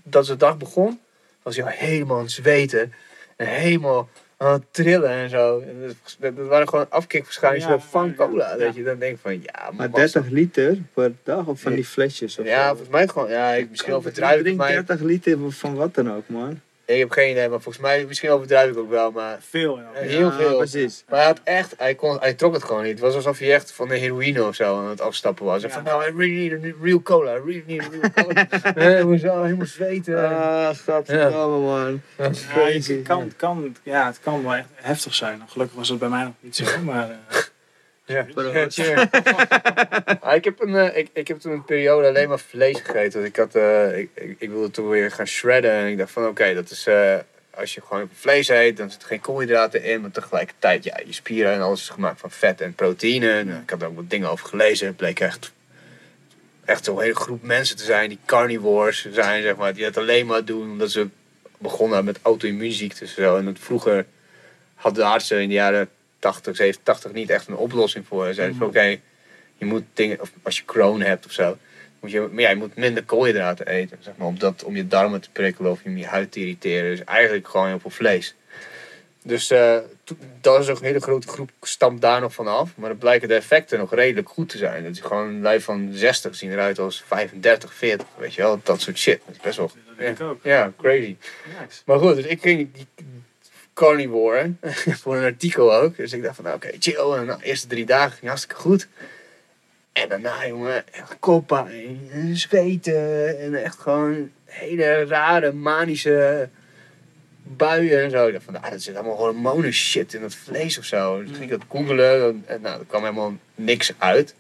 dat 0.04 0.26
zijn 0.26 0.38
dag 0.38 0.58
begon, 0.58 1.00
was 1.42 1.56
hij 1.56 1.66
al 1.66 1.72
helemaal 1.72 2.18
aan 2.18 2.24
het 2.24 2.32
zweten. 2.32 2.94
En 3.36 3.48
helemaal 3.48 4.10
aan 4.38 4.54
het 4.54 4.64
trillen 4.72 5.10
en 5.10 5.30
zo. 5.30 5.60
En 5.60 5.96
dat, 6.20 6.34
waren 6.48 6.70
gewoon 6.70 6.90
afkikverschijnselen 6.90 7.78
Ja, 7.78 7.84
van 7.84 8.16
cola. 8.16 8.50
ja. 8.50 8.58
Dat 8.58 8.76
je 8.76 8.84
dan 8.84 9.00
denkt 9.00 9.22
van, 9.22 9.42
ja, 9.42 9.70
Maar 9.74 9.90
man, 9.90 10.00
30 10.00 10.28
liter 10.30 10.78
per 10.94 11.12
dag 11.24 11.46
of 11.46 11.62
van 11.62 11.72
Nee. 11.72 11.82
die 11.82 11.90
flesjes 11.90 12.38
of 12.40 12.46
Ja, 12.46 12.62
zo? 12.62 12.68
volgens 12.68 12.90
mij 12.90 13.08
gewoon. 13.08 13.30
Ja, 13.30 13.52
ik, 13.54 13.70
misschien 13.70 13.94
overdrijf 13.94 14.42
ik 14.46 14.56
maar. 14.56 14.72
30 14.72 15.00
liter 15.00 15.52
van 15.52 15.76
wat 15.76 15.96
dan 15.96 16.14
ook, 16.16 16.24
man. 16.30 16.62
Ik 16.94 17.00
heb 17.00 17.12
geen 17.12 17.32
idee, 17.32 17.50
maar 17.50 17.62
volgens 17.62 17.84
mij, 17.84 18.06
misschien 18.08 18.30
overdrijf 18.30 18.70
ik 18.72 18.78
ook 18.78 18.90
wel. 18.90 19.12
Maar 19.12 19.38
Veel, 19.50 19.78
ja. 19.78 19.90
Heel 19.94 20.20
Ja, 20.32 20.38
veel. 20.38 20.58
precies. 20.58 21.04
Maar 21.10 21.18
hij 21.20 21.28
had 21.28 21.40
echt, 21.44 21.74
hij, 21.78 21.96
kon, 21.96 22.18
hij 22.20 22.34
trok 22.34 22.54
het 22.54 22.64
gewoon 22.64 22.82
niet. 22.84 22.92
Het 22.92 23.00
was 23.00 23.16
alsof 23.16 23.40
hij 23.40 23.54
echt 23.54 23.72
van 23.72 23.88
de 23.88 23.96
heroïne 23.98 24.44
of 24.48 24.56
zo 24.56 24.78
aan 24.80 24.90
het 24.90 25.02
afstappen 25.02 25.46
was. 25.46 25.62
Hij 25.62 25.70
Ja. 25.72 25.76
van, 25.76 25.84
nou, 25.84 26.04
I 26.04 26.18
really 26.18 26.58
need 26.58 26.74
a 26.74 26.78
real 26.84 27.02
cola, 27.02 27.32
I 27.36 27.40
really 27.46 27.64
need 27.68 27.82
a 27.82 27.88
real 27.92 28.12
cola. 28.26 28.48
Eh, 28.98 29.02
Hoezo, 29.04 29.44
helemaal 29.44 29.66
zweten. 29.66 30.30
Ah, 30.30 30.70
godverdomme, 30.86 31.58
man. 31.68 32.02
Ja, 32.18 32.30
Crazy, 32.54 32.94
het, 32.94 33.08
kan, 33.08 33.32
kan, 33.38 33.76
ja, 33.84 34.06
het 34.06 34.20
kan 34.20 34.44
wel 34.44 34.56
echt 34.56 34.68
heftig 34.74 35.14
zijn. 35.16 35.42
Gelukkig 35.48 35.76
was 35.78 35.90
het 35.90 36.00
bij 36.00 36.10
mij 36.10 36.24
nog 36.24 36.34
niet 36.40 36.56
zo. 36.56 36.66
Maar 36.84 37.10
eh, 37.10 37.38
Ja, 38.06 38.26
cheers. 38.70 39.06
Ah, 40.22 40.36
ik, 40.36 40.44
heb 40.44 40.62
een, 40.62 40.76
eh, 40.76 40.98
ik, 40.98 41.10
ik 41.14 41.28
heb 41.28 41.40
toen 41.40 41.52
een 41.52 41.66
periode 41.66 42.08
alleen 42.08 42.30
maar 42.30 42.40
vlees 42.40 42.80
gegeten. 42.80 43.20
Dus 43.20 43.30
ik, 43.30 43.36
had, 43.36 43.56
eh, 43.56 43.98
ik, 43.98 44.10
ik, 44.14 44.36
ik 44.40 44.50
wilde 44.50 44.72
toen 44.72 44.90
weer 44.90 45.12
gaan 45.12 45.28
shredden. 45.28 45.72
En 45.72 45.88
ik 45.88 45.98
dacht 45.98 46.12
van 46.12 46.28
oké, 46.28 46.54
dat 46.54 46.70
is... 46.70 46.88
eh, 46.88 47.16
als 47.54 47.74
je 47.74 47.82
gewoon 47.82 48.10
vlees 48.14 48.48
eet, 48.48 48.78
dan 48.78 48.92
zit 48.92 49.02
er 49.02 49.08
geen 49.08 49.20
koolhydraten 49.22 49.84
in. 49.84 50.02
Maar 50.02 50.12
tegelijkertijd, 50.12 50.84
ja, 50.84 51.00
je 51.06 51.14
spieren 51.14 51.54
en 51.54 51.62
alles 51.62 51.82
is 51.82 51.90
gemaakt 51.90 52.20
van 52.20 52.32
vet 52.32 52.62
en 52.62 52.74
proteïne. 52.74 53.44
Nou, 53.44 53.62
ik 53.62 53.70
had 53.70 53.82
er 53.82 53.88
ook 53.88 53.96
wat 53.96 54.10
dingen 54.10 54.30
over 54.30 54.48
gelezen. 54.48 54.88
Het 54.88 54.96
bleek 54.98 55.20
echt, 55.20 55.52
echt 56.66 56.84
zo'n 56.86 57.02
hele 57.02 57.16
groep 57.16 57.44
mensen 57.44 57.78
te 57.78 57.84
zijn 57.84 58.10
die 58.10 58.20
carnivores 58.26 59.08
zijn, 59.12 59.42
zeg 59.42 59.56
maar. 59.56 59.74
Die 59.74 59.84
dat 59.84 59.98
alleen 59.98 60.26
maar 60.26 60.46
doen 60.46 60.72
omdat 60.72 60.92
ze 60.92 61.08
begonnen 61.58 62.06
met 62.06 62.20
auto-immuunziektes 62.22 63.16
en 63.16 63.24
zo. 63.24 63.38
En 63.38 63.46
dat 63.46 63.60
vroeger 63.60 64.06
hadden 64.76 65.04
de 65.04 65.10
artsen 65.10 65.42
in 65.42 65.48
de 65.48 65.54
jaren 65.54 65.90
80, 66.22 66.56
70, 66.56 66.84
80 66.84 67.12
niet 67.12 67.30
echt 67.30 67.48
een 67.48 67.56
oplossing 67.56 68.08
voor. 68.08 68.26
Ze 68.26 68.34
zeiden 68.34 68.58
van 68.58 68.68
oké, 68.68 69.00
je 69.58 69.66
moet 69.66 69.84
dingen, 69.94 70.22
of 70.22 70.32
als 70.42 70.58
je 70.58 70.66
Crohn 70.66 71.02
hebt 71.02 71.26
of 71.26 71.32
zo, 71.32 71.58
moet 72.00 72.12
je, 72.12 72.20
maar 72.32 72.42
ja, 72.42 72.50
je 72.50 72.56
moet 72.56 72.76
minder 72.76 73.04
koolhydraten 73.04 73.68
eten, 73.68 73.98
zeg 74.00 74.14
maar, 74.18 74.28
om, 74.28 74.40
dat, 74.40 74.64
om 74.64 74.76
je 74.76 74.88
darmen 74.88 75.22
te 75.22 75.30
prikkelen 75.32 75.72
of 75.72 75.82
om 75.86 75.98
je 75.98 76.06
huid 76.06 76.32
te 76.32 76.40
irriteren. 76.40 76.90
Dus 76.90 77.04
eigenlijk 77.04 77.48
gewoon 77.48 77.68
heel 77.68 77.80
veel 77.80 77.90
vlees. 77.90 78.36
Dus 79.24 79.50
eh, 79.50 79.78
dat 80.42 80.60
is 80.60 80.70
ook 80.70 80.80
een 80.80 80.86
hele 80.86 81.00
grote 81.00 81.28
groep, 81.28 81.52
stamt 81.62 82.02
daar 82.02 82.22
nog 82.22 82.34
van 82.34 82.48
af. 82.48 82.70
Maar 82.76 82.90
dan 82.90 82.98
blijken 82.98 83.28
de 83.28 83.36
effecten 83.36 83.80
nog 83.80 83.94
redelijk 83.94 84.30
goed 84.30 84.50
te 84.50 84.58
zijn. 84.58 84.84
Dat 84.84 84.92
is 84.92 85.00
gewoon 85.00 85.28
een 85.28 85.42
lijf 85.42 85.64
van 85.64 85.90
60 85.94 86.36
zien 86.36 86.52
eruit 86.52 86.80
als 86.80 87.04
35, 87.08 87.74
40, 87.74 88.08
weet 88.18 88.34
je 88.34 88.42
wel, 88.42 88.60
dat 88.64 88.82
soort 88.82 88.98
shit. 88.98 89.22
Dat 89.26 89.36
is 89.36 89.42
best 89.42 89.58
wel, 89.58 89.72
dat 89.86 89.96
weet 89.98 90.20
ik 90.20 90.26
ook. 90.26 90.40
ja, 90.44 90.74
crazy. 90.78 91.16
Nice. 91.46 91.82
Maar 91.86 92.00
goed, 92.00 92.16
dus 92.16 92.26
ik 92.26 92.42
ging 92.42 92.70
carnivore 93.82 94.54
voor 95.02 95.18
een 95.18 95.24
artikel 95.24 95.74
ook. 95.74 95.98
Dus 95.98 96.14
ik 96.14 96.24
dacht 96.24 96.36
van, 96.36 96.44
nou, 96.44 96.56
oké, 96.56 96.70
chill. 96.80 97.12
En 97.12 97.26
de 97.26 97.38
eerste 97.42 97.68
drie 97.68 97.86
dagen 97.86 98.12
ging 98.12 98.28
hartstikke 98.28 98.62
goed. 98.62 98.88
En 99.94 100.10
daarna, 100.10 100.48
jongen, 100.48 100.94
echt 100.94 101.16
koppijn, 101.20 102.10
en 102.12 102.38
zweten 102.38 103.40
en 103.40 103.64
echt 103.64 103.80
gewoon 103.80 104.32
hele 104.46 105.06
rare, 105.06 105.52
manische 105.52 106.50
buien 107.44 108.04
en 108.04 108.10
zo. 108.10 108.28
Ik 108.28 108.34
dacht 108.34 108.46
van, 108.46 108.54
nou, 108.54 108.70
dat 108.70 108.82
zit 108.82 108.96
allemaal 108.96 109.16
hormonen 109.16 109.74
shit 109.74 110.14
in 110.14 110.22
dat 110.22 110.36
vlees 110.36 110.78
of 110.78 110.86
zo. 110.86 111.24
Dus 111.24 111.32
ging 111.32 111.44
ik 111.44 111.50
dat 111.50 111.68
googelen 111.70 112.44
en, 112.46 112.62
nou, 112.62 112.80
er 112.80 112.86
kwam 112.86 113.02
helemaal 113.02 113.38
niks 113.56 113.94
uit. 113.98 114.36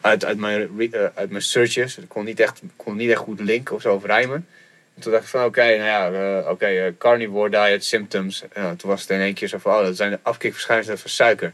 uit, 0.00 0.24
uit, 0.24 0.38
mijn, 0.38 0.90
eh, 0.92 1.04
uit 1.14 1.30
mijn 1.30 1.42
searches. 1.42 1.98
Ik 1.98 2.08
kon 2.08 2.24
niet 2.24 2.40
echt, 2.40 2.62
kon 2.76 2.96
niet 2.96 3.10
echt 3.10 3.20
goed 3.20 3.40
linken 3.40 3.74
of 3.74 3.82
zo 3.82 3.94
of 3.94 4.04
rijmen. 4.04 4.46
En 4.94 5.02
toen 5.02 5.12
dacht 5.12 5.24
ik 5.24 5.30
van 5.30 5.44
oké, 5.44 5.64
nou 5.64 5.80
ja, 5.80 6.10
eh, 6.10 6.50
oké, 6.50 6.66
eh, 6.66 6.92
carnivore 6.98 7.50
diet 7.50 7.84
symptoms. 7.84 8.44
En 8.52 8.76
toen 8.76 8.90
was 8.90 9.00
het 9.00 9.10
in 9.10 9.20
één 9.20 9.34
keer 9.34 9.48
zo 9.48 9.58
van, 9.58 9.72
oh, 9.72 9.84
dat 9.84 9.96
zijn 9.96 10.10
de 10.10 10.18
afkikverschijnselen 10.22 10.98
van 10.98 11.10
suiker. 11.10 11.52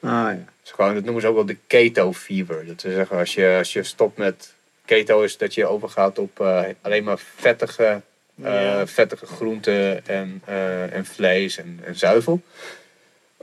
Ah 0.00 0.10
ja. 0.10 0.44
Dus 0.62 0.70
gewoon, 0.70 0.94
dat 0.94 1.04
noemen 1.04 1.22
ze 1.22 1.28
ook 1.28 1.34
wel 1.34 1.46
de 1.46 1.56
keto 1.66 2.12
fever. 2.12 2.66
Dat 2.66 2.82
wil 2.82 2.92
zeggen, 2.92 3.18
als 3.18 3.34
je, 3.34 3.54
als 3.58 3.72
je 3.72 3.82
stopt 3.82 4.18
met 4.18 4.54
keto 4.84 5.22
is 5.22 5.36
dat 5.36 5.54
je 5.54 5.66
overgaat 5.66 6.18
op 6.18 6.40
eh, 6.40 6.62
alleen 6.80 7.04
maar 7.04 7.18
vettige, 7.36 8.00
vettige 8.84 9.26
groenten 9.26 10.06
en, 10.06 10.42
en 10.92 11.06
vlees 11.06 11.58
en, 11.58 11.80
en 11.84 11.96
zuivel. 11.96 12.40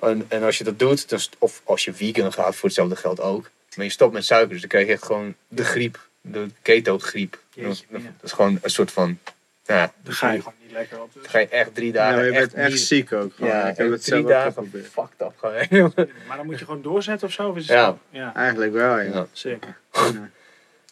En, 0.02 0.26
en 0.28 0.44
als 0.44 0.58
je 0.58 0.64
dat 0.64 0.80
doet, 0.80 1.10
dan, 1.10 1.20
of 1.38 1.62
als 1.64 1.86
je 1.86 1.94
vegan 1.94 2.34
gaat, 2.34 2.56
voor 2.56 2.70
hetzelfde 2.70 2.96
geld 2.96 3.20
ook. 3.20 3.50
Maar 3.76 3.86
je 3.86 3.92
stopt 3.92 4.14
met 4.14 4.26
suiker, 4.26 4.50
dus 4.50 4.60
dan 4.60 4.70
krijg 4.70 4.86
je 4.86 4.94
echt 4.94 5.06
gewoon 5.06 5.36
de 5.48 5.64
griep. 5.64 6.00
De 6.32 6.48
keto-griep. 6.62 7.32
Dat, 7.32 7.40
Jeetje, 7.54 7.86
dat 7.92 8.02
is 8.22 8.32
gewoon 8.32 8.60
een 8.62 8.70
soort 8.70 8.92
van... 8.92 9.20
Ja, 9.64 9.94
Dan 10.04 10.14
ga 10.14 10.32
je 10.32 10.38
gewoon 10.40 10.54
niet 10.62 10.72
lekker 10.72 11.02
op. 11.02 11.10
dan 11.14 11.24
ga 11.30 11.40
je 11.40 11.48
echt 11.48 11.76
drie 11.76 11.92
dagen 11.92 12.26
je 12.26 12.32
bent 12.32 12.54
echt, 12.54 12.54
echt 12.54 12.80
ziek 12.80 13.12
ook. 13.14 13.34
Gewoon. 13.36 13.50
Ja, 13.52 13.68
ik 13.70 13.78
heb 13.78 13.92
het 13.92 14.04
drie 14.04 14.24
dagen 14.26 14.54
geprobeerd. 14.54 14.88
fucked 14.88 15.22
up 15.22 15.34
gewoon. 15.38 15.94
Maar 16.28 16.38
dan 16.38 16.46
moet 16.46 16.60
je 16.60 16.66
gewoon 16.66 16.82
doorzetten 16.82 17.28
of 17.28 17.34
zo? 17.34 17.50
Of 17.50 17.56
is 17.56 17.68
het 17.68 17.78
Ja. 17.78 17.86
zo? 17.86 18.00
ja. 18.10 18.36
Eigenlijk 18.36 18.72
wel, 18.74 18.98
ja. 19.00 19.14
Ja. 19.14 19.28
Zeker. 19.32 19.78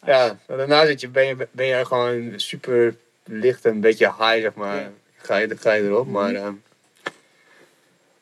Ja, 0.04 0.38
en 0.46 0.56
daarna 0.56 0.86
zit 0.86 1.00
je, 1.00 1.08
ben, 1.08 1.26
je, 1.26 1.48
ben 1.50 1.66
je 1.66 1.84
gewoon 1.84 2.32
super 2.36 2.94
licht 3.24 3.64
en 3.64 3.70
een 3.72 3.80
beetje 3.80 4.06
high, 4.06 4.40
zeg 4.40 4.54
maar. 4.54 4.76
Ja. 4.80 4.90
Ga, 5.16 5.36
je, 5.36 5.56
ga 5.56 5.72
je 5.72 5.82
erop, 5.82 6.06
maar... 6.08 6.34
ehm, 6.34 6.52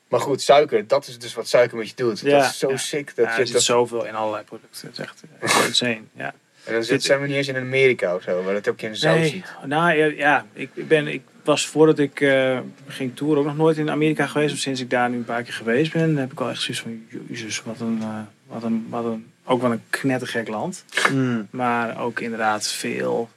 maar 0.08 0.20
goed, 0.20 0.42
suiker, 0.42 0.86
dat 0.86 1.06
is 1.06 1.18
dus 1.18 1.34
wat 1.34 1.48
suiker 1.48 1.76
met 1.76 1.88
je 1.88 1.94
doet. 1.94 2.20
Ja, 2.20 2.38
dat 2.40 2.50
is 2.50 2.58
zo 2.58 2.70
ja. 2.70 2.76
sick. 2.76 3.16
Dat 3.16 3.24
Ja, 3.26 3.34
je, 3.34 3.40
er 3.40 3.44
zit 3.46 3.54
dat, 3.54 3.62
zoveel 3.64 4.04
in 4.06 4.14
allerlei 4.14 4.44
producten. 4.44 4.86
Het 4.88 4.98
is 4.98 5.04
echt, 5.04 5.22
echt 5.40 5.66
insane. 5.66 6.00
Ja. 6.12 6.34
En 6.64 6.72
dan 6.72 6.84
zit, 6.84 7.02
zijn 7.02 7.20
we 7.20 7.26
niet 7.26 7.36
eens 7.36 7.48
in 7.48 7.56
Amerika 7.56 8.14
of 8.14 8.22
zo, 8.22 8.42
waar 8.42 8.54
dat 8.54 8.68
ook 8.68 8.80
in 8.80 8.96
zout 8.96 9.18
Nee, 9.18 9.28
ziet. 9.28 9.54
nou 9.64 9.92
ja, 9.96 10.06
ja 10.06 10.46
ik, 10.52 10.70
ik 10.74 10.88
ben, 10.88 11.06
ik 11.06 11.22
was 11.44 11.66
voordat 11.66 11.98
ik 11.98 12.20
eh, 12.20 12.58
ging 12.86 13.16
toeren 13.16 13.38
ook 13.38 13.46
nog 13.46 13.56
nooit 13.56 13.76
in 13.76 13.90
Amerika 13.90 14.26
geweest. 14.26 14.54
Of 14.54 14.58
sinds 14.58 14.80
ik 14.80 14.90
daar 14.90 15.10
nu 15.10 15.16
een 15.16 15.24
paar 15.24 15.42
keer 15.42 15.52
geweest 15.52 15.92
ben, 15.92 16.16
heb 16.16 16.32
ik 16.32 16.40
al 16.40 16.48
echt 16.50 16.60
zoiets 16.62 16.82
van, 16.82 17.06
jezus, 17.28 17.62
wat 17.62 17.80
een, 17.80 17.98
eh, 18.00 18.18
wat 18.46 18.62
een, 18.62 18.86
wat 18.88 19.04
een, 19.04 19.30
ook 19.44 19.62
wel 19.62 19.72
een 19.72 19.82
knettergek 19.90 20.48
land. 20.48 20.84
Mm. 21.12 21.48
Maar 21.50 22.00
ook 22.00 22.20
inderdaad 22.20 22.68
veel 22.68 23.28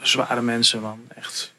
zware 0.00 0.42
mensen, 0.42 0.80
man. 0.80 1.00
Echt. 1.16 1.52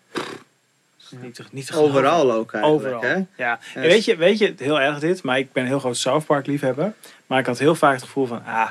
Niet 1.21 1.35
te, 1.35 1.43
niet 1.51 1.67
te. 1.67 1.75
Overal 1.77 2.31
ook 2.31 2.53
eigenlijk, 2.53 2.85
Overal. 2.85 3.01
hè? 3.01 3.43
Ja. 3.43 3.59
En 3.73 3.81
weet 3.81 4.05
je, 4.05 4.15
weet 4.15 4.37
je, 4.37 4.53
heel 4.57 4.81
erg 4.81 4.99
dit, 4.99 5.23
maar 5.23 5.37
ik 5.37 5.51
ben 5.51 5.63
een 5.63 5.69
heel 5.69 5.79
groot 5.79 5.97
South 5.97 6.25
Park 6.25 6.45
liefhebber. 6.47 6.93
Maar 7.27 7.39
ik 7.39 7.45
had 7.45 7.59
heel 7.59 7.75
vaak 7.75 7.93
het 7.93 8.03
gevoel 8.03 8.25
van, 8.25 8.45
ah, 8.45 8.69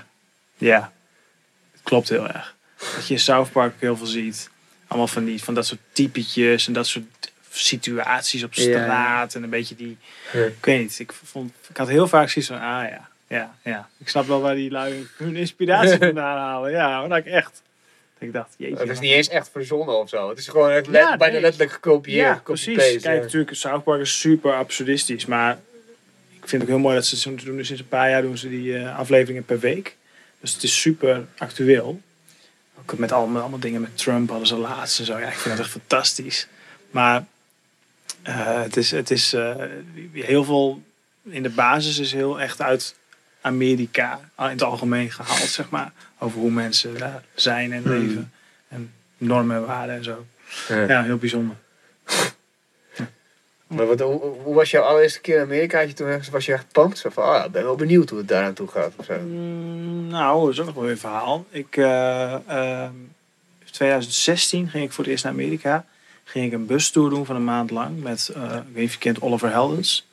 ja, 0.57 0.93
klopt 1.85 2.09
heel 2.09 2.29
erg. 2.29 2.55
Dat 2.95 3.07
je 3.07 3.15
in 3.15 3.21
South 3.21 3.53
Park 3.53 3.75
heel 3.79 3.97
veel 3.97 4.07
ziet. 4.07 4.51
Allemaal 4.87 5.09
van, 5.09 5.25
die, 5.25 5.43
van 5.43 5.55
dat 5.55 5.67
soort 5.67 5.81
typetjes 5.93 6.67
en 6.67 6.73
dat 6.73 6.87
soort 6.87 7.05
situaties 7.51 8.43
op 8.43 8.55
ja. 8.55 8.63
straat. 8.63 9.35
En 9.35 9.43
een 9.43 9.51
beetje 9.51 9.75
die, 9.75 9.97
ik 10.33 10.65
weet 10.65 10.81
niet, 10.81 10.99
ik, 10.99 11.13
vond, 11.13 11.53
ik 11.69 11.77
had 11.77 11.89
heel 11.89 12.09
vaak 12.09 12.29
zoiets 12.29 12.51
van, 12.51 12.61
ah 12.61 12.89
ja, 12.89 13.09
ja, 13.29 13.55
ja. 13.63 13.89
Ik 13.99 14.09
snap 14.09 14.27
wel 14.27 14.41
waar 14.41 14.55
die 14.55 14.71
lui 14.71 15.07
hun 15.17 15.37
inspiratie 15.37 15.99
vandaan 16.07 16.39
halen. 16.39 16.71
Ja, 16.71 17.01
maar 17.01 17.09
dat 17.09 17.19
ik 17.19 17.27
echt, 17.27 17.63
dat 18.19 18.29
ik 18.29 18.33
dacht, 18.33 18.55
jeetje. 18.57 18.77
Het 18.77 18.89
is 18.89 18.99
niet 18.99 19.13
eens 19.13 19.29
echt 19.29 19.49
verzonnen 19.53 19.99
of 19.99 20.09
zo. 20.09 20.29
Het 20.29 20.39
is 20.39 20.49
gewoon 20.49 20.69
let- 20.69 20.89
Ja, 20.91 21.17
bijna 21.17 21.41
letterlijk 21.41 21.73
gekopieerd. 21.73 22.27
Ja, 22.27 22.41
precies. 22.45 22.77
Kijk, 22.77 23.01
ja. 23.01 23.13
natuurlijk, 23.13 23.55
South 23.57 23.85
Park 23.85 24.01
is 24.01 24.21
super 24.21 24.53
absurdistisch. 24.55 25.27
Maar 25.27 25.59
ik 26.31 26.49
vind 26.49 26.53
het 26.53 26.63
ook 26.63 26.69
heel 26.69 26.79
mooi 26.79 26.95
dat 26.95 27.07
ze 27.07 27.17
zo 27.17 27.35
doen. 27.35 27.65
Sinds 27.65 27.83
een 27.83 27.89
paar 27.89 28.11
jaar 28.11 28.23
doen 28.23 28.39
ze 28.39 28.49
die 28.49 28.79
eh, 28.79 28.99
afleveringen 28.99 29.45
per 29.45 29.59
week. 29.59 29.97
Dus 30.45 30.53
het 30.55 30.63
is 30.63 30.81
super 30.81 31.27
actueel. 31.39 32.01
Ook 32.81 32.99
met 32.99 33.13
allemaal, 33.13 33.41
allemaal 33.41 33.59
dingen 33.59 33.81
met 33.81 33.99
Trump 33.99 34.29
hadden 34.29 34.47
ze 34.47 34.57
laatst 34.57 34.99
en 34.99 35.05
zo. 35.05 35.19
Ja, 35.19 35.27
ik 35.27 35.35
vind 35.35 35.57
dat 35.57 35.65
echt 35.65 35.75
fantastisch. 35.75 36.49
Maar 36.91 37.25
eh, 38.23 38.63
het 38.63 38.77
is, 38.77 38.91
het 38.91 39.11
is 39.11 39.33
eh, 39.33 39.55
heel 40.13 40.45
veel... 40.45 40.83
In 41.23 41.43
de 41.43 41.51
basis 41.51 41.99
is 41.99 42.13
heel 42.13 42.41
echt 42.41 42.61
uit 42.63 42.95
Amerika 43.41 44.21
in 44.39 44.45
het 44.45 44.63
algemeen 44.63 45.11
gehaald, 45.11 45.49
zeg 45.49 45.71
maar. 45.71 45.93
Over 46.19 46.39
hoe 46.39 46.51
mensen 46.51 46.99
daar 46.99 47.23
zijn 47.35 47.73
en 47.73 47.83
Hmm. 47.83 47.93
leven. 47.93 48.33
En 48.69 48.93
normen 49.19 49.57
en 49.57 49.67
waarden 49.67 49.95
en 49.97 50.05
zo. 50.05 50.27
Ja. 50.69 50.81
Ja, 50.89 51.03
heel 51.03 51.17
bijzonder. 51.17 51.57
Maar 53.75 53.87
wat, 53.87 54.01
hoe, 54.01 54.55
was 54.55 54.71
jouw 54.71 54.83
allereerste 54.83 55.21
keer 55.21 55.37
in 55.37 55.43
Amerika? 55.43 55.87
Toen 55.95 56.23
was 56.31 56.47
je 56.47 56.53
echt 56.53 56.73
pumped? 56.73 56.99
Zo 56.99 57.11
van, 57.11 57.25
ah, 57.25 57.51
ben 57.51 57.65
wel 57.65 57.77
benieuwd 57.77 58.11
hoe 58.11 58.19
het 58.19 58.29
daar 58.29 58.45
aan 58.45 58.55
toe 58.55 58.69
gaat. 58.69 58.93
Of 58.97 59.05
zo. 59.05 59.19
Mm, 59.19 60.09
nou, 60.09 60.41
dat 60.45 60.53
is 60.53 60.61
ook 60.61 60.67
nog 60.67 60.75
wel 60.75 60.85
weer 60.85 60.93
een 60.93 60.99
verhaal. 60.99 61.47
Ik, 61.51 61.77
eh, 61.77 62.35
ehm, 62.35 62.95
in 63.59 63.71
2016 63.71 64.69
ging 64.69 64.85
ik 64.85 64.93
voor 64.93 65.05
het 65.05 65.13
eerst 65.13 65.25
naar 65.25 65.33
Amerika. 65.33 65.85
Ging 66.25 66.47
ik 66.47 66.53
een 66.53 66.67
bustour 66.67 67.11
doen 67.11 67.27
van 67.27 67.37
een 67.37 67.45
maand 67.45 67.71
lang 67.71 68.03
met, 68.03 68.31
eh, 68.35 68.55
ik 68.55 68.75
weet 68.75 68.93
je 68.93 68.99
kent 68.99 69.21
Oliver 69.21 69.51
Heldens. 69.51 70.07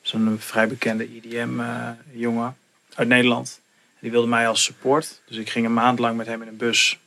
Zo'n 0.00 0.36
vrij 0.38 0.68
bekende 0.68 1.08
EDM-jongen 1.16 2.56
uit 2.94 3.08
Nederland. 3.08 3.60
Die 4.00 4.10
wilde 4.10 4.28
mij 4.28 4.48
als 4.48 4.64
support. 4.64 5.20
Dus 5.26 5.36
ik 5.36 5.50
ging 5.50 5.66
een 5.66 5.74
maand 5.74 5.98
lang 5.98 6.16
met 6.16 6.26
hem 6.26 6.42
in 6.42 6.48
een 6.48 6.56
bus. 6.56 6.98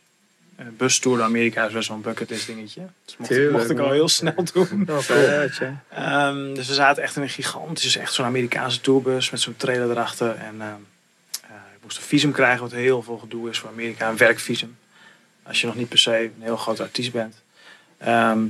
Een 0.67 0.75
bustour 0.77 1.17
door 1.17 1.25
Amerika 1.25 1.65
is 1.67 1.73
best 1.73 1.87
wel 1.87 1.97
een 1.97 2.03
bucketlist 2.03 2.47
dingetje. 2.47 2.81
Dus 3.05 3.17
mocht, 3.17 3.29
ik- 3.31 3.35
Tuurlijk, 3.37 3.57
mocht 3.57 3.69
ik 3.69 3.79
al 3.79 3.91
heel 3.91 4.07
snel 4.09 4.43
doen. 4.53 4.85
Ehm, 5.89 6.53
dus 6.53 6.67
we 6.67 6.73
zaten 6.73 7.03
echt 7.03 7.15
in 7.15 7.21
een 7.21 7.29
gigantische, 7.29 7.99
echt 7.99 8.13
zo'n 8.13 8.25
Amerikaanse 8.25 8.81
tourbus 8.81 9.29
met 9.29 9.39
zo'n 9.39 9.55
trailer 9.57 9.89
erachter. 9.89 10.35
En 10.35 10.55
ehm, 10.61 10.73
eh, 11.43 11.49
ik 11.75 11.83
moest 11.83 11.97
een 11.97 12.03
visum 12.03 12.31
krijgen, 12.31 12.61
wat 12.61 12.71
heel 12.71 13.01
veel 13.03 13.17
gedoe 13.17 13.49
is 13.49 13.59
voor 13.59 13.69
Amerika, 13.69 14.09
een 14.09 14.17
werkvisum. 14.17 14.77
Als 15.43 15.61
je 15.61 15.67
nog 15.67 15.75
niet 15.75 15.89
per 15.89 15.97
se 15.97 16.17
een 16.23 16.33
heel 16.43 16.57
groot 16.57 16.79
artiest 16.79 17.11
bent. 17.11 17.35
Ehm, 17.97 18.45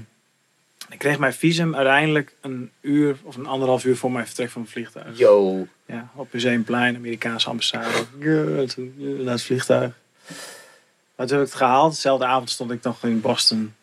ik 0.90 0.98
kreeg 0.98 1.20
mijn 1.20 1.34
visum 1.34 1.76
uiteindelijk 1.76 2.34
een 2.42 2.72
uur 2.82 3.16
of 3.24 3.36
een 3.36 3.46
anderhalf 3.46 3.86
uur 3.86 3.98
voor 3.98 4.12
mijn 4.12 4.26
vertrek 4.26 4.50
van 4.50 4.62
het 4.62 4.72
vliegtuig. 4.72 5.18
Yo. 5.18 5.68
Ja, 5.86 6.10
op 6.16 6.34
Museumplein, 6.34 6.96
Amerikaanse 6.96 7.50
ambassade. 7.50 7.88
Naar 9.24 9.34
het 9.34 9.44
vliegtuig. 9.44 9.94
Maar 11.22 11.30
toen 11.30 11.40
heb 11.40 11.48
ik 11.48 11.54
het 11.54 11.64
gehaald. 11.64 11.94
Dezelfde 11.94 12.26
avond 12.26 12.50
stond 12.50 12.72
ik 12.72 12.84
nog 12.84 13.04
in 13.04 13.22
Boston 13.22 13.74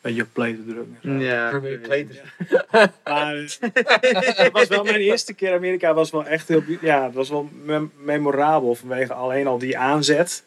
bij 0.00 0.12
je 0.12 0.24
play 0.24 0.52
te 0.52 0.64
drukken. 0.64 0.98
en 1.02 1.20
zo. 1.20 1.24
Ja. 1.24 1.50
Maar 3.04 3.34
eh, 3.36 4.36
het 4.36 4.52
was 4.52 4.68
wel 4.68 4.84
mijn 4.84 5.00
eerste 5.00 5.32
keer 5.34 5.54
Amerika. 5.54 5.94
was 5.94 6.10
wel 6.10 6.24
echt 6.26 6.48
heel... 6.48 6.62
Ja, 6.80 7.04
het 7.04 7.14
was 7.14 7.28
wel 7.28 7.48
mem- 7.64 7.92
memorabel 7.98 8.74
vanwege 8.74 9.12
alleen 9.12 9.46
al 9.46 9.58
die 9.58 9.78
aanzet. 9.78 10.44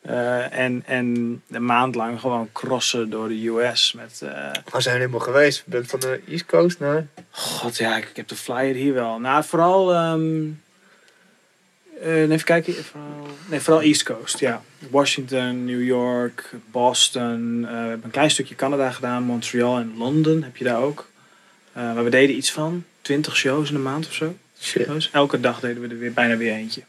Eh, 0.00 0.58
en, 0.58 0.82
en 0.86 1.42
een 1.50 1.64
maand 1.64 1.94
lang 1.94 2.20
gewoon 2.20 2.48
crossen 2.52 3.10
door 3.10 3.28
de 3.28 3.46
US 3.48 3.92
met... 3.92 4.20
eh, 4.22 4.30
Waar 4.70 4.82
zijn 4.82 4.94
we 4.94 5.00
helemaal 5.00 5.20
geweest? 5.26 5.62
Je 5.64 5.70
bent 5.70 5.86
van 5.90 6.00
de 6.00 6.20
East 6.28 6.46
Coast 6.46 6.78
naar... 6.78 7.06
God, 7.30 7.76
ja, 7.76 7.96
ik, 7.96 8.04
ik 8.08 8.16
heb 8.16 8.28
de 8.28 8.36
flyer 8.36 8.74
hier 8.74 8.94
wel. 8.94 9.18
Nou, 9.20 9.44
vooral... 9.44 9.92
ehm, 9.94 10.44
eh, 12.02 12.20
even 12.30 12.44
kijken. 12.44 12.74
Vooral, 12.84 13.26
nee, 13.46 13.60
vooral 13.60 13.82
East 13.82 14.02
Coast, 14.02 14.38
ja. 14.38 14.62
Washington, 14.90 15.64
New 15.64 15.82
York, 15.82 16.50
Boston. 16.70 17.64
eh, 17.64 17.70
we 17.70 17.76
hebben 17.76 18.00
een 18.04 18.10
klein 18.10 18.30
stukje 18.30 18.54
Canada 18.54 18.90
gedaan. 18.90 19.22
Montreal 19.22 19.78
en 19.78 19.94
Londen 19.96 20.42
heb 20.42 20.56
je 20.56 20.64
daar 20.64 20.80
ook. 20.82 21.08
Eh, 21.72 21.82
maar 21.94 22.04
we 22.04 22.10
deden 22.10 22.36
iets 22.36 22.52
van 22.52 22.84
20 23.00 23.36
shows 23.36 23.68
in 23.68 23.74
een 23.74 23.82
maand 23.82 24.06
of 24.06 24.12
zo. 24.12 24.36
Shit. 24.60 24.86
Shows. 24.86 25.10
Elke 25.12 25.40
dag 25.40 25.60
deden 25.60 25.82
we 25.82 25.88
er 25.88 25.98
weer 25.98 26.12
bijna 26.12 26.36
weer 26.36 26.52
eentje. 26.52 26.82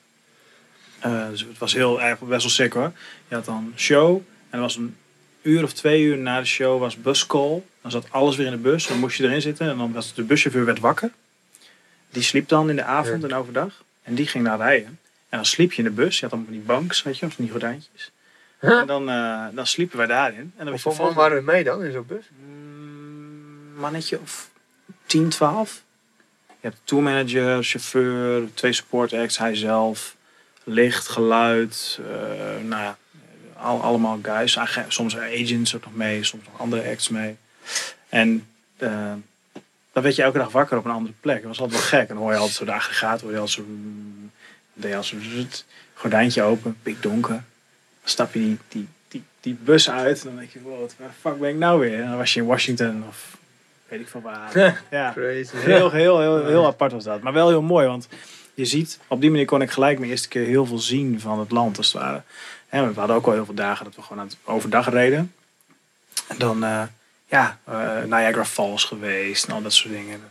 Dus 1.29 1.41
het 1.41 1.57
was 1.57 1.73
heel 1.73 2.01
erg 2.01 2.19
best 2.19 2.41
wel 2.41 2.51
sick 2.51 2.73
hoor. 2.73 2.91
Je 3.27 3.35
had 3.35 3.45
dan 3.45 3.55
een 3.73 3.79
show. 3.79 4.15
En 4.15 4.23
er 4.49 4.59
was 4.59 4.75
een 4.75 4.95
uur 5.41 5.63
of 5.63 5.73
twee 5.73 6.01
uur 6.03 6.17
na 6.17 6.39
de 6.39 6.45
show 6.45 6.79
was 6.79 7.01
buscall. 7.01 7.61
Dan 7.81 7.91
zat 7.91 8.05
alles 8.09 8.35
weer 8.35 8.45
in 8.45 8.51
de 8.51 8.57
bus. 8.57 8.87
Dan 8.87 8.99
moest 8.99 9.17
je 9.17 9.23
erin 9.23 9.41
zitten. 9.41 9.69
En 9.69 9.77
dan 9.77 9.91
was 9.93 10.13
de 10.13 10.23
buschauffeur 10.23 10.65
werd 10.65 10.79
wakker. 10.79 11.11
Die 12.09 12.23
sliep 12.23 12.47
dan 12.47 12.69
in 12.69 12.75
de 12.75 12.83
avond 12.83 13.21
Ja. 13.21 13.27
en 13.27 13.33
overdag. 13.35 13.83
En 14.03 14.15
die 14.15 14.27
ging 14.27 14.43
naar 14.43 14.57
rijden. 14.57 14.99
En 15.33 15.39
dan 15.39 15.47
sliep 15.47 15.71
je 15.71 15.77
in 15.77 15.83
de 15.83 15.89
bus. 15.93 16.15
Je 16.15 16.21
had 16.21 16.29
dan 16.29 16.43
van 16.43 16.53
die 16.53 16.61
banks, 16.61 17.03
weet 17.03 17.17
je, 17.17 17.25
of 17.25 17.33
van 17.33 17.43
die 17.43 17.53
gordijntjes. 17.53 18.11
En 18.59 18.87
dan, 18.87 19.09
eh, 19.09 19.45
dan 19.51 19.67
sliepen 19.67 19.97
wij 19.97 20.07
daarin. 20.07 20.53
En 20.57 20.65
dan 20.65 20.67
Hoeveel 20.67 21.05
man 21.05 21.13
waren 21.13 21.37
we 21.37 21.43
mee 21.43 21.63
dan 21.63 21.83
in 21.83 21.91
zo'n 21.91 22.05
bus? 22.07 22.25
Mm, 22.45 23.73
mannetje 23.75 24.19
of 24.19 24.49
10, 25.05 25.29
12. 25.29 25.81
Je 26.47 26.67
hebt 26.67 26.77
tourmanager, 26.83 27.63
chauffeur, 27.63 28.53
twee 28.53 28.73
support 28.73 29.13
acts, 29.13 29.37
hij 29.37 29.55
zelf, 29.55 30.15
licht, 30.63 31.07
geluid, 31.07 31.99
eh, 31.99 32.63
nou 32.63 32.83
ja, 32.83 32.97
al, 33.57 33.81
allemaal 33.81 34.19
guys. 34.21 34.57
Soms 34.87 35.17
agents 35.17 35.75
ook 35.75 35.83
nog 35.83 35.95
mee, 35.95 36.23
soms 36.23 36.43
nog 36.45 36.59
andere 36.59 36.89
acts 36.89 37.09
mee. 37.09 37.37
En 38.09 38.47
eh, 38.77 39.13
dan 39.91 40.03
werd 40.03 40.15
je 40.15 40.23
elke 40.23 40.37
dag 40.37 40.51
wakker 40.51 40.77
op 40.77 40.85
een 40.85 40.91
andere 40.91 41.15
plek. 41.19 41.37
Dat 41.37 41.47
was 41.47 41.59
altijd 41.59 41.79
wel 41.79 41.89
gek. 41.89 42.09
En 42.09 42.15
dan 42.15 42.23
hoor 42.23 42.31
je 42.31 42.37
altijd 42.37 42.57
zo 42.57 42.65
de 42.65 42.73
aggregaat, 42.73 43.21
hoor 43.21 43.31
je 43.31 43.37
altijd 43.37 43.57
zo... 43.57 43.73
Deed 44.73 44.91
je 44.91 44.97
als 44.97 45.15
gordijntje 45.93 46.41
open, 46.41 46.77
pikdonker. 46.81 47.29
Dan 47.29 47.43
stap 48.03 48.33
je 48.33 48.39
die, 48.39 48.57
die, 48.67 48.87
die, 49.07 49.23
die 49.39 49.57
bus 49.63 49.89
uit 49.89 50.19
en 50.19 50.27
dan 50.27 50.35
denk 50.37 50.51
je, 50.51 50.61
wow, 50.61 50.89
waar 50.97 51.07
de 51.07 51.13
fuck 51.19 51.39
ben 51.39 51.49
ik 51.49 51.55
nou 51.55 51.79
weer? 51.79 52.01
En 52.01 52.09
dan 52.09 52.17
was 52.17 52.33
je 52.33 52.39
in 52.39 52.45
Washington 52.45 53.03
of 53.07 53.37
weet 53.87 53.99
ik 53.99 54.07
veel 54.07 54.21
waar. 54.21 54.57
ja, 54.91 55.11
Crazy. 55.11 55.55
heel, 55.55 55.91
heel, 55.91 56.19
heel, 56.19 56.45
heel 56.45 56.65
apart 56.65 56.91
was 56.91 57.03
dat. 57.03 57.21
Maar 57.21 57.33
wel 57.33 57.49
heel 57.49 57.61
mooi, 57.61 57.87
want 57.87 58.07
je 58.53 58.65
ziet, 58.65 58.99
op 59.07 59.21
die 59.21 59.29
manier 59.29 59.45
kon 59.45 59.61
ik 59.61 59.71
gelijk 59.71 59.99
mijn 59.99 60.11
eerste 60.11 60.27
keer 60.27 60.45
heel 60.45 60.65
veel 60.65 60.79
zien 60.79 61.19
van 61.19 61.39
het 61.39 61.51
land 61.51 61.77
als 61.77 61.93
het 61.93 62.01
ware. 62.01 62.21
En 62.69 62.93
we 62.93 62.99
hadden 62.99 63.15
ook 63.15 63.25
wel 63.25 63.33
heel 63.33 63.45
veel 63.45 63.53
dagen 63.53 63.85
dat 63.85 63.95
we 63.95 64.01
gewoon 64.01 64.19
aan 64.19 64.27
het 64.27 64.37
overdag 64.43 64.89
reden. 64.89 65.33
En 66.27 66.37
dan, 66.37 66.63
eh, 66.63 66.83
ja, 67.25 67.59
eh, 67.63 68.03
Niagara 68.03 68.45
Falls 68.45 68.83
geweest 68.83 69.45
en 69.45 69.53
al 69.53 69.61
dat 69.61 69.73
soort 69.73 69.93
dingen. 69.93 70.21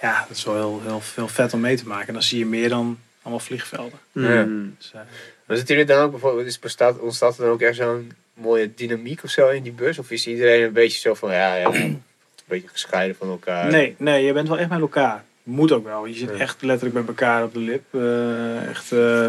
Ja, 0.00 0.24
dat 0.28 0.36
is 0.36 0.44
wel 0.44 0.54
heel, 0.54 0.80
heel, 0.84 1.02
heel 1.14 1.28
vet 1.28 1.52
om 1.52 1.60
mee 1.60 1.76
te 1.76 1.86
maken. 1.86 2.06
En 2.06 2.12
dan 2.12 2.22
zie 2.22 2.38
je 2.38 2.46
meer 2.46 2.68
dan 2.68 2.98
allemaal 3.26 3.44
vliegvelden. 3.46 3.98
Ja. 4.12 4.44
Mm. 4.44 4.74
Dus, 4.78 4.90
eh, 4.94 5.00
Maar 5.46 5.56
zitten 5.56 5.76
jullie 5.76 5.90
dan 5.94 6.02
ook 6.04 6.10
bijvoorbeeld, 6.10 6.46
is 6.46 6.58
bestaat, 6.58 6.98
ontstaat 6.98 7.36
er 7.38 7.44
dan 7.44 7.52
ook 7.52 7.60
echt 7.60 7.76
zo'n 7.76 8.12
mooie 8.34 8.74
dynamiek 8.74 9.22
of 9.24 9.30
zo 9.30 9.48
in 9.48 9.62
die 9.62 9.72
bus? 9.72 9.98
Of 9.98 10.10
is 10.10 10.26
iedereen 10.26 10.62
een 10.62 10.72
beetje 10.72 10.98
zo 10.98 11.14
van, 11.14 11.32
ja, 11.32 11.54
ja 11.54 11.66
een 11.74 12.02
beetje 12.44 12.68
gescheiden 12.68 13.16
van 13.16 13.28
elkaar? 13.28 13.70
nee, 13.70 13.94
nee, 13.98 14.24
je 14.24 14.32
bent 14.32 14.48
wel 14.48 14.58
echt 14.58 14.68
met 14.68 14.80
elkaar. 14.80 15.24
Moet 15.42 15.72
ook 15.72 15.84
wel. 15.84 16.06
Je 16.06 16.14
zit 16.14 16.28
Ja. 16.30 16.36
echt 16.36 16.62
letterlijk 16.62 16.98
met 16.98 17.08
elkaar 17.08 17.44
op 17.44 17.52
de 17.52 17.58
lip. 17.58 17.84
Eh, 17.94 18.68
echt, 18.68 18.92
eh, 18.92 19.28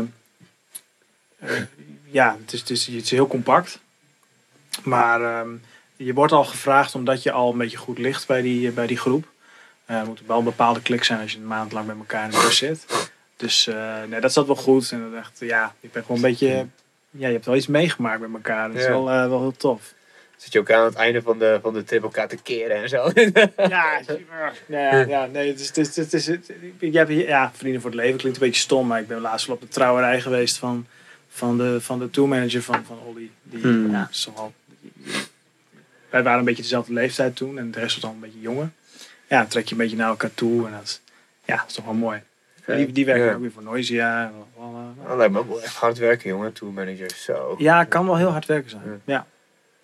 ja, 2.04 2.38
het 2.42 2.54
is, 2.54 2.60
het, 2.60 2.70
is, 2.70 2.86
het 2.88 3.04
is 3.04 3.12
heel 3.12 3.28
compact. 3.28 3.80
Maar 4.84 5.22
ehm, 5.22 5.50
je 5.96 6.14
wordt 6.14 6.32
al 6.32 6.44
gevraagd 6.46 6.96
omdat 6.96 7.24
je 7.24 7.32
al 7.32 7.52
een 7.52 7.58
beetje 7.58 7.78
goed 7.78 7.98
ligt 7.98 8.28
bij 8.28 8.42
die, 8.42 8.72
bij 8.72 8.88
die 8.88 8.98
groep. 8.98 9.26
Eh, 9.86 9.98
er 10.00 10.06
moet 10.06 10.22
wel 10.28 10.38
een 10.38 10.44
bepaalde 10.44 10.82
klik 10.82 11.04
zijn 11.04 11.22
als 11.22 11.32
je 11.32 11.38
een 11.38 11.48
maand 11.48 11.72
lang 11.72 11.88
met 11.88 11.98
elkaar 11.98 12.24
in 12.24 12.30
de 12.32 12.42
bus 12.46 12.58
zit. 12.58 12.86
Dus 13.38 13.68
eh, 13.68 14.04
nee, 14.10 14.20
dat 14.20 14.34
zat 14.34 14.46
wel 14.48 14.56
goed. 14.56 14.92
En 14.92 15.10
dat 15.12 15.20
echt, 15.20 15.40
ja, 15.40 15.76
ik 15.80 15.92
ben 15.92 16.02
gewoon 16.02 16.18
een 16.18 16.24
beetje... 16.30 16.68
Ja, 17.12 17.28
je 17.28 17.34
hebt 17.34 17.46
wel 17.46 17.56
iets 17.56 17.68
meegemaakt 17.68 18.20
met 18.20 18.30
elkaar. 18.34 18.68
Dat 18.68 18.78
is 18.78 18.84
Ja. 18.84 18.90
wel, 18.90 19.10
eh, 19.10 19.28
wel 19.28 19.40
heel 19.40 19.58
tof. 19.58 19.94
Zit 20.38 20.54
je 20.54 20.60
ook 20.60 20.72
aan 20.72 20.86
het 20.86 20.96
einde 20.96 21.22
van 21.22 21.40
de, 21.40 21.60
van 21.62 21.74
de 21.74 21.84
trip 21.84 22.04
elkaar 22.04 22.28
te 22.28 22.38
keren 22.38 22.76
en 22.82 22.90
zo? 22.90 23.12
Ja, 23.70 24.02
ja, 24.68 24.96
ja, 25.08 25.26
nee, 25.26 25.48
het 25.50 25.60
is, 25.60 25.68
het 25.68 25.78
is, 25.78 25.96
het 25.96 26.14
is, 26.14 26.30
ja, 27.28 27.52
vrienden 27.56 27.82
voor 27.82 27.90
het 27.90 28.00
leven 28.00 28.18
klinkt 28.18 28.38
een 28.42 28.48
beetje 28.48 28.62
stom, 28.62 28.88
maar 28.88 29.00
ik 29.00 29.08
ben 29.08 29.22
laatst 29.22 29.48
wel 29.48 29.56
op 29.56 29.62
de 29.62 29.68
trouwerij 29.68 30.22
geweest 30.22 30.58
van, 30.58 30.88
van 31.30 31.58
de, 31.58 31.82
van 31.82 32.00
de 32.00 32.10
tourmanager 32.10 32.62
van, 32.62 32.86
van 32.86 33.00
Olly. 33.00 33.32
Die, 33.44 33.62
Hmm. 33.62 33.92
ja, 33.92 34.08
is 34.12 34.30
wij 36.10 36.24
waren 36.24 36.40
een 36.40 36.46
beetje 36.46 36.62
dezelfde 36.62 36.94
leeftijd 36.94 37.36
toen 37.36 37.58
en 37.58 37.72
de 37.72 37.80
rest 37.80 37.94
was 37.94 38.04
dan 38.04 38.14
een 38.14 38.20
beetje 38.20 38.40
jonger. 38.42 38.70
Ja, 39.28 39.38
dan 39.40 39.48
trek 39.48 39.66
je 39.66 39.72
een 39.72 39.78
beetje 39.78 39.96
naar 39.98 40.10
elkaar 40.10 40.34
toe 40.34 40.66
en 40.66 40.72
dat 40.72 41.02
ja, 41.46 41.56
dat 41.56 41.66
is 41.68 41.74
toch 41.74 41.86
wel 41.86 41.94
mooi. 41.94 42.22
Die, 42.76 42.92
die 42.92 43.06
werken 43.06 43.26
Ja. 43.26 43.34
ook 43.34 43.42
weer 43.42 43.52
voor 43.52 43.64
Noisia. 43.64 44.32
Dat 45.08 45.18
lijkt 45.18 45.34
me 45.34 45.40
ook 45.40 45.48
wel 45.48 45.62
echt 45.62 45.76
hard 45.76 45.98
werken, 45.98 46.30
jongen, 46.30 46.54
tourmanager. 46.54 47.12
Zo. 47.16 47.56
Ja, 47.58 47.84
kan 47.84 48.06
wel 48.06 48.18
heel 48.18 48.32
hard 48.32 48.46
werken 48.46 48.70
zijn. 48.70 48.84
Ja. 49.06 49.26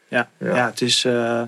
Ja, 0.08 0.30
ja, 0.38 0.48
Ja. 0.48 0.56
ja. 0.56 0.66
het 0.66 0.82
is. 0.82 1.06
eh, 1.06 1.42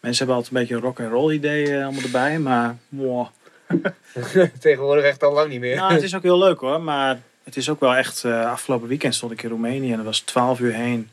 mensen 0.00 0.26
hebben 0.26 0.34
altijd 0.34 0.54
een 0.54 0.60
beetje 0.60 0.74
een 0.74 0.80
rock 0.80 1.00
and 1.00 1.10
roll 1.10 1.32
idee 1.34 1.76
eh, 1.76 1.84
allemaal 1.84 2.02
erbij, 2.02 2.38
maar. 2.38 2.76
mwah. 2.88 3.26
Tegenwoordig 4.60 5.04
echt 5.04 5.22
al 5.22 5.32
lang 5.32 5.48
niet 5.50 5.60
meer. 5.60 5.76
Nou, 5.76 5.92
het 5.92 6.02
is 6.02 6.14
ook 6.16 6.22
heel 6.22 6.38
leuk 6.38 6.58
hoor, 6.60 6.80
maar 6.82 7.20
het 7.44 7.56
is 7.56 7.68
ook 7.70 7.80
wel 7.80 7.94
echt. 7.94 8.24
eh, 8.24 8.50
afgelopen 8.50 8.88
weekend 8.88 9.14
stond 9.14 9.32
ik 9.32 9.42
in 9.42 9.50
Roemenië 9.50 9.90
en 9.90 9.96
dat 9.96 10.04
was 10.06 10.20
12 10.20 10.60
uur 10.60 10.72
heen, 10.72 11.10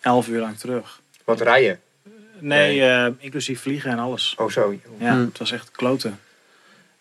11 0.00 0.28
uur 0.28 0.40
lang 0.40 0.56
terug. 0.58 1.00
Wat 1.24 1.40
rijden? 1.40 1.80
Nee, 2.38 2.82
eh, 2.82 3.06
inclusief 3.18 3.60
vliegen 3.60 3.90
en 3.90 3.98
alles. 3.98 4.34
Oh, 4.38 4.50
zo. 4.50 4.74
Ja, 4.98 5.10
Hmm. 5.12 5.24
het 5.24 5.38
was 5.38 5.52
echt 5.52 5.70
kloten. 5.70 6.20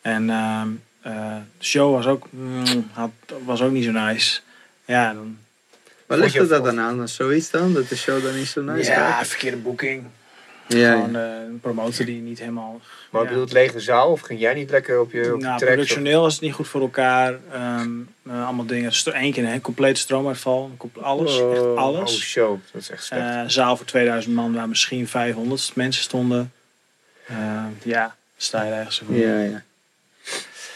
En 0.02 0.30
ehm, 0.30 0.68
eh, 0.68 0.76
de 1.12 1.66
show 1.66 1.94
was 1.94 2.06
ook, 2.06 2.28
mm, 2.30 2.90
had, 2.94 3.12
was 3.46 3.62
ook 3.62 3.72
niet 3.72 3.84
zo 3.84 3.92
nice. 3.92 4.40
Ja, 4.86 5.14
dan, 5.14 5.38
Waar 6.06 6.18
ligt 6.18 6.38
het 6.38 6.50
dat 6.50 6.64
dan 6.64 6.80
aan? 6.80 6.98
Dat 6.98 7.10
Zoiets 7.10 7.50
dan? 7.50 7.74
Dat 7.74 7.90
de 7.90 7.96
show 7.96 8.24
dan 8.24 8.36
niet 8.36 8.48
zo 8.48 8.62
nice 8.62 8.92
ja, 8.92 9.12
gaat? 9.12 9.28
verkeerde 9.28 9.58
boeking. 9.58 10.04
Ja, 10.68 10.92
Gewoon 10.92 11.16
eh, 11.16 11.22
een 11.48 11.60
promotor 11.60 12.06
die 12.06 12.22
niet 12.22 12.40
helemaal. 12.40 12.82
Maar 13.12 13.22
ja. 13.22 13.28
bedoel, 13.28 13.44
het 13.44 13.54
lege 13.54 13.80
zaal? 13.80 14.12
Of 14.12 14.22
ging 14.22 14.40
jij 14.40 14.54
niet 14.54 14.70
lekker 14.70 15.00
op 15.00 15.12
je, 15.12 15.34
op 15.34 15.40
je 15.40 15.46
Nou, 15.46 15.60
productioneel 15.60 16.22
was 16.22 16.34
het 16.34 16.42
niet 16.42 16.54
goed 16.54 16.68
voor 16.68 16.82
elkaar. 16.82 17.40
Ehm, 17.52 17.90
eh, 18.24 18.46
allemaal 18.46 18.66
dingen. 18.66 18.92
Eén 19.04 19.32
keer 19.32 19.46
een 19.46 19.62
complete 19.62 20.00
stroomuitval. 20.00 20.72
Alles. 21.02 21.40
Oh, 21.40 21.52
Echt 21.52 21.62
Oh, 21.62 21.78
alles. 21.78 22.22
show. 22.22 22.60
Dat 22.72 22.82
is 22.82 22.90
echt 22.90 23.04
slecht. 23.04 23.22
Eh, 23.22 23.44
zaal 23.48 23.78
voor 23.78 23.86
2000 23.86 24.36
man 24.36 24.54
waar 24.54 24.70
misschien 24.70 25.08
500 25.08 25.72
mensen 25.76 26.04
stonden. 26.04 26.54
Eh, 27.28 27.64
ja, 27.84 28.16
sta 28.38 28.64
je 28.64 28.72
er 28.72 28.78
ergens 28.78 29.02
voor. 29.06 29.16
Ja, 29.16 29.40
ja. 29.40 29.64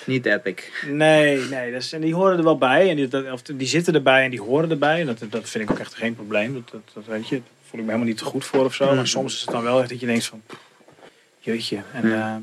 Niet 0.10 0.26
epic. 0.26 0.72
Nee, 0.88 1.40
nee. 1.40 1.72
Dat 1.72 1.82
is, 1.82 1.94
en 1.94 2.02
die 2.02 2.14
horen 2.14 2.38
er 2.38 2.44
wel 2.44 2.58
bij. 2.58 2.90
En 2.90 2.96
die, 2.96 3.08
dat, 3.08 3.32
of 3.32 3.42
die 3.42 3.68
zitten 3.68 3.94
erbij 3.94 4.24
en 4.24 4.30
die 4.30 4.42
horen 4.42 4.70
erbij. 4.70 5.00
En 5.00 5.06
dat, 5.06 5.24
dat 5.30 5.50
vind 5.50 5.64
ik 5.64 5.72
ook 5.72 5.80
echt 5.80 5.94
geen 5.94 6.16
probleem. 6.16 6.54
Dat, 6.54 6.70
dat, 6.72 6.82
dat 6.94 7.06
weet 7.06 7.28
je. 7.28 7.36
Daar 7.36 7.46
voel 7.70 7.80
ik 7.80 7.86
me 7.86 7.92
helemaal 7.92 8.08
niet 8.08 8.18
te 8.18 8.26
goed 8.26 8.46
voor 8.46 8.66
of 8.66 8.74
zo. 8.74 8.96
Maar 8.96 9.08
soms 9.08 9.34
is 9.34 9.42
het 9.42 9.50
dan 9.50 9.64
wel 9.64 9.80
echt 9.80 9.90
dat 9.90 10.00
je 10.00 10.06
denkt 10.06 10.26
van... 10.26 10.42
Jeetje. 11.40 11.82
En 11.94 12.08
Ja. 12.10 12.16
ja, 12.16 12.42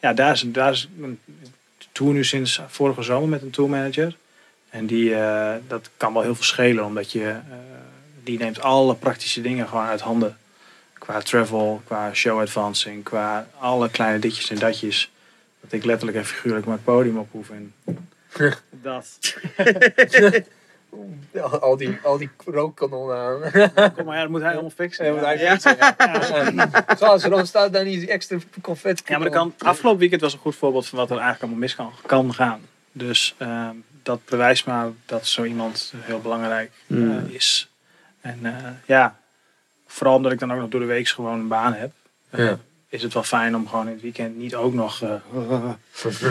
ja 0.00 0.12
daar, 0.12 0.32
is, 0.32 0.44
daar 0.46 0.72
is 0.72 0.88
een 1.00 1.18
tour 1.92 2.12
nu 2.12 2.24
sinds 2.24 2.60
vorige 2.68 3.02
zomer 3.02 3.28
met 3.28 3.42
een 3.42 3.50
tourmanager. 3.50 4.16
En 4.70 4.86
die, 4.86 5.14
eh, 5.14 5.54
dat 5.68 5.90
kan 5.96 6.12
wel 6.12 6.22
heel 6.22 6.34
veel 6.34 6.44
schelen. 6.44 6.84
Omdat 6.84 7.12
je... 7.12 7.28
eh, 7.28 7.40
die 8.24 8.38
neemt 8.38 8.60
alle 8.60 8.94
praktische 8.94 9.40
dingen 9.40 9.68
gewoon 9.68 9.84
uit 9.84 10.00
handen. 10.00 10.36
Qua 10.92 11.20
travel, 11.20 11.82
qua 11.84 12.14
show 12.14 12.40
advancing, 12.40 13.04
qua 13.04 13.48
alle 13.58 13.88
kleine 13.90 14.18
ditjes 14.18 14.50
en 14.50 14.58
datjes. 14.58 15.10
Dat 15.62 15.72
ik 15.72 15.84
letterlijk 15.84 16.18
en 16.18 16.24
figuurlijk 16.24 16.66
maar 16.66 16.74
het 16.74 16.84
podium 16.84 17.18
op 17.18 17.28
hoef. 17.30 17.50
En 17.50 17.74
dat. 18.70 19.18
Al, 21.42 21.58
al 21.58 21.76
die, 21.76 21.98
al 22.02 22.18
die 22.18 22.30
rookkanonnen 22.44 23.16
aan. 23.16 23.40
Kom 23.92 24.04
maar, 24.04 24.14
ja, 24.16 24.20
dat 24.22 24.30
moet 24.30 24.40
hij 24.40 24.52
allemaal 24.52 24.70
fixen. 24.70 25.14
Ja, 25.14 25.24
hij 25.24 25.38
ja. 25.38 25.56
Gast, 26.86 27.26
waarom 27.26 27.46
staat 27.46 27.72
daar 27.72 27.84
niet 27.84 28.08
extra 28.08 28.38
confetti? 28.60 29.02
Ja, 29.06 29.18
maar 29.18 29.30
kan, 29.30 29.54
afgelopen 29.58 30.00
weekend 30.00 30.20
was 30.20 30.32
een 30.32 30.38
goed 30.38 30.56
voorbeeld 30.56 30.86
van 30.86 30.98
wat 30.98 31.10
er 31.10 31.16
eigenlijk 31.18 31.42
allemaal 31.42 31.60
mis 31.60 31.74
kan, 31.74 31.92
kan 32.06 32.34
gaan. 32.34 32.60
Dus 32.92 33.34
ehm, 33.38 33.74
dat 34.02 34.24
bewijst 34.24 34.66
maar 34.66 34.88
dat 35.06 35.26
zo 35.26 35.44
iemand 35.44 35.92
heel 35.96 36.20
belangrijk 36.20 36.70
eh, 36.86 36.96
Mm. 36.96 37.26
is. 37.28 37.70
En 38.20 38.38
eh, 38.42 38.70
ja, 38.86 39.18
vooral 39.86 40.16
omdat 40.16 40.32
ik 40.32 40.38
dan 40.38 40.52
ook 40.52 40.58
nog 40.60 40.68
door 40.68 40.80
de 40.80 40.86
week 40.86 41.08
gewoon 41.08 41.38
een 41.38 41.48
baan 41.48 41.72
heb. 41.74 41.90
eh, 42.30 42.44
Ja. 42.44 42.58
Is 42.92 43.02
het 43.02 43.14
wel 43.14 43.22
fijn 43.22 43.56
om 43.56 43.68
gewoon 43.68 43.86
in 43.86 43.92
het 43.92 44.02
weekend 44.02 44.36
niet 44.36 44.54
ook 44.54 44.74
nog... 44.74 45.02
eh, 45.02 45.70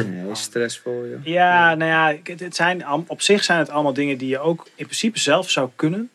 Nee, 0.05 0.35
stressvol, 0.35 1.05
joh. 1.07 1.25
Ja, 1.25 1.75
nou 1.75 1.91
ja, 1.91 2.33
het, 2.37 2.55
zijn, 2.55 2.87
op 3.07 3.21
zich 3.21 3.43
zijn 3.43 3.59
het 3.59 3.69
allemaal 3.69 3.93
dingen 3.93 4.17
die 4.17 4.27
je 4.27 4.39
ook 4.39 4.67
in 4.75 4.85
principe 4.85 5.19
zelf 5.19 5.49
zou 5.49 5.69
kunnen. 5.75 6.09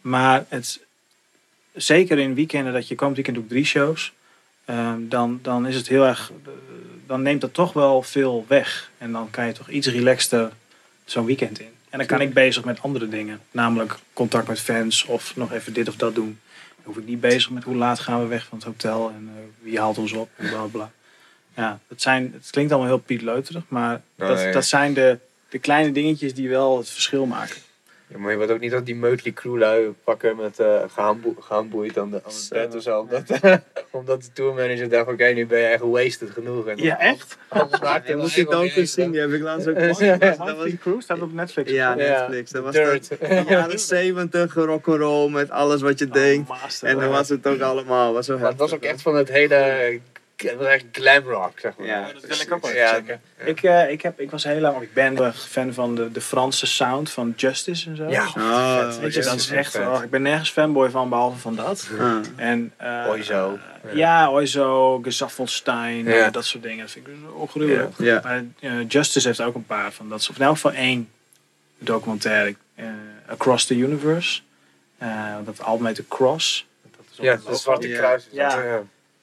Maar 0.00 0.44
het, 0.48 0.80
zeker 1.74 2.18
in 2.18 2.34
weekenden, 2.34 2.72
dat 2.72 2.88
je 2.88 2.94
komend 2.94 3.16
weekend 3.16 3.36
doe 3.36 3.44
ik 3.44 3.50
drie 3.50 3.64
shows. 3.64 4.12
ehm, 4.64 4.98
dan, 5.08 5.38
dan 5.42 5.66
is 5.66 5.76
het 5.76 5.88
heel 5.88 6.06
erg, 6.06 6.30
eh, 6.44 6.52
dan 7.06 7.22
neemt 7.22 7.40
dat 7.40 7.54
toch 7.54 7.72
wel 7.72 8.02
veel 8.02 8.44
weg. 8.48 8.90
En 8.98 9.12
dan 9.12 9.30
kan 9.30 9.46
je 9.46 9.52
toch 9.52 9.68
iets 9.68 9.86
relaxter 9.86 10.52
zo'n 11.04 11.24
weekend 11.26 11.60
in. 11.60 11.70
En 11.90 11.98
dan 11.98 12.06
kan 12.06 12.20
ik 12.20 12.34
bezig 12.34 12.64
met 12.64 12.82
andere 12.82 13.08
dingen. 13.08 13.40
Namelijk 13.50 13.98
contact 14.12 14.48
met 14.48 14.60
fans 14.60 15.04
of 15.04 15.36
nog 15.36 15.52
even 15.52 15.72
dit 15.72 15.88
of 15.88 15.96
dat 15.96 16.14
doen. 16.14 16.40
Dan 16.84 16.94
hoef 16.94 17.02
ik 17.02 17.08
niet 17.08 17.20
bezig 17.20 17.50
met 17.50 17.64
hoe 17.64 17.76
laat 17.76 17.98
gaan 17.98 18.20
we 18.20 18.26
weg 18.26 18.46
van 18.46 18.58
het 18.58 18.66
hotel 18.66 19.10
en 19.10 19.30
eh, 19.36 19.42
wie 19.64 19.78
haalt 19.78 19.98
ons 19.98 20.12
op 20.12 20.28
en 20.36 20.48
bla 20.48 20.64
bla. 20.64 20.90
Ja, 21.56 21.78
het, 21.88 22.02
zijn, 22.02 22.30
het 22.32 22.50
klinkt 22.50 22.72
allemaal 22.72 22.90
heel 22.90 23.00
pietleuterig, 23.00 23.62
maar 23.68 24.02
dat, 24.16 24.52
dat 24.52 24.64
zijn 24.64 24.94
de, 24.94 25.18
de 25.48 25.58
kleine 25.58 25.92
dingetjes 25.92 26.34
die 26.34 26.48
wel 26.48 26.78
het 26.78 26.88
verschil 26.90 27.26
maken. 27.26 27.56
Ja, 28.12 28.18
maar 28.18 28.30
je 28.32 28.38
wilt 28.38 28.50
ook 28.50 28.60
niet 28.60 28.70
dat 28.70 28.86
die 28.86 28.94
Mötley 28.96 29.32
Crew 29.34 29.56
lui 29.58 29.94
pakken 30.04 30.36
met 30.36 30.58
eh 30.58 30.82
gehaanboe- 30.88 31.34
gehaanboeid 31.40 31.98
aan, 31.98 32.10
de, 32.10 32.16
aan 32.24 32.30
het 32.32 32.46
bed 32.50 32.74
of 32.76 32.82
zo. 32.82 32.98
Omdat, 33.00 33.22
omdat 33.90 34.22
de 34.22 34.32
tourmanager 34.32 34.88
dacht, 34.88 35.08
oké, 35.08 35.24
nu 35.24 35.46
ben 35.46 35.58
je 35.58 35.66
echt 35.66 35.82
wasted 35.82 36.30
genoeg. 36.30 36.66
En 36.66 36.76
Ja, 36.76 36.98
echt? 36.98 37.36
Alles 37.48 37.80
maakt 37.80 38.08
Je 38.08 38.16
moet 38.16 38.34
die 38.34 38.44
dan 38.44 38.62
eens 38.62 38.92
zien, 38.92 39.10
die 39.10 39.20
heb 39.20 39.32
ik 39.32 39.40
laatst 39.42 39.68
ook 39.68 39.78
gezien. 39.92 40.18
Dat 40.18 40.76
Crue 40.80 41.02
staat 41.02 41.20
op 41.22 41.32
Netflix. 41.32 41.70
Ja, 41.70 41.94
Ja, 41.94 41.94
Netflix. 41.94 42.50
Dat 42.50 42.62
was 42.62 42.74
Dirt. 42.74 43.08
dat 43.08 43.18
de 43.20 43.44
jaren 43.48 43.78
70 43.78 44.54
rock'n'roll 44.54 45.30
met 45.30 45.50
alles 45.50 45.80
wat 45.82 45.98
je 45.98 46.08
denkt. 46.08 46.50
Oh, 46.50 46.62
master. 46.62 46.88
En 46.88 46.98
dan 46.98 47.08
was 47.10 47.28
het 47.28 47.46
ook 47.46 47.60
allemaal. 47.60 48.12
Was 48.12 48.26
zo 48.26 48.38
Maar 48.38 48.48
het 48.50 48.58
was 48.58 48.74
ook 48.74 48.82
echt 48.82 49.02
van 49.02 49.16
het 49.16 49.28
hele... 49.28 50.00
Het 50.50 50.58
was 50.58 50.66
echt 50.66 50.84
glam 50.92 51.22
rock, 51.24 51.58
zeg 51.60 51.72
maar. 51.78 51.86
Ja, 51.86 52.08
dat 52.12 52.22
wil 52.24 52.40
ik 52.40 52.52
ook 52.52 52.62
wel 52.62 52.72
Ja, 52.74 52.88
checken. 52.94 53.20
Ik, 53.44 53.62
eh, 53.62 53.90
ik, 53.90 54.02
heb, 54.02 54.20
ik 54.20 54.30
was 54.30 54.44
heel 54.44 54.60
lang, 54.60 54.82
ik 54.82 54.92
ben 54.94 55.34
fan 55.34 55.72
van 55.72 55.94
de, 55.94 56.12
de 56.12 56.20
Franse 56.20 56.66
sound 56.66 57.10
van 57.10 57.32
Justice 57.36 57.90
en 57.90 57.96
zo. 57.96 58.08
Ja, 58.08 58.26
Oh, 58.36 58.78
vet. 58.86 58.98
Weet 58.98 59.14
je, 59.14 59.22
dat 59.22 59.34
is 59.34 59.46
vet. 59.46 59.56
echt, 59.56 59.78
oh, 59.78 60.00
ik 60.04 60.10
ben 60.10 60.22
nergens 60.22 60.50
fanboy 60.50 60.90
van 60.90 61.08
behalve 61.08 61.38
van 61.38 61.56
dat. 61.56 61.88
Ah. 62.00 62.16
En, 62.36 62.72
eh, 62.76 63.04
Oizo. 63.08 63.58
eh, 63.84 63.94
ja, 63.94 64.30
Oizo, 64.30 64.98
Gezaffelstein, 65.02 66.04
Ja. 66.04 66.30
dat 66.30 66.44
soort 66.44 66.62
dingen. 66.62 66.78
Dat 66.78 66.90
vind 66.90 67.06
ik 67.06 67.14
gruwelijk. 67.50 67.92
Ja. 67.98 68.20
Maar 68.24 68.44
eh, 68.60 68.72
Justice 68.88 69.26
heeft 69.26 69.40
ook 69.40 69.54
een 69.54 69.66
paar 69.66 69.92
van 69.92 70.08
dat 70.08 70.22
soort. 70.22 70.38
In 70.38 70.44
elk 70.44 70.54
geval 70.54 70.72
één 70.72 71.08
documentaire, 71.78 72.54
eh, 72.74 72.84
Across 73.26 73.66
the 73.66 73.74
Universe. 73.76 74.40
Eh, 74.98 75.36
dat 75.44 75.62
album 75.62 75.86
heet 75.86 75.94
The 75.94 76.04
Cross. 76.08 76.66
Dat 76.82 77.00
is 77.10 77.16
Ja, 77.16 77.30
een 77.32 77.36
dat 77.36 77.46
logo. 77.46 77.58
Zwarte 77.58 77.88
Ja. 77.88 77.96
Kruis. 77.98 78.26
Ja. 78.30 78.82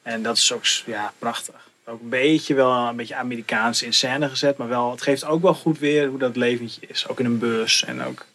Ja. 0.10 0.14
En 0.16 0.24
dat 0.24 0.38
is 0.38 0.52
ook 0.54 0.66
ja, 0.86 1.14
prachtig. 1.20 1.56
Ook 1.86 2.02
een 2.02 2.10
beetje 2.10 2.54
wel 2.54 2.88
een 2.88 2.96
beetje 2.96 3.16
Amerikaans 3.16 3.82
in 3.84 3.94
scène 3.94 4.30
gezet, 4.30 4.58
maar 4.58 4.68
wel, 4.68 4.92
het 4.92 5.02
geeft 5.02 5.26
ook 5.26 5.42
wel 5.42 5.54
goed 5.54 5.80
weer 5.80 6.08
hoe 6.08 6.20
dat 6.20 6.36
leventje 6.36 6.82
is. 6.88 7.08
Ook 7.08 7.20
in 7.20 7.26
een 7.26 7.40
bus 7.40 7.84
en 7.86 8.04
ook 8.04 8.26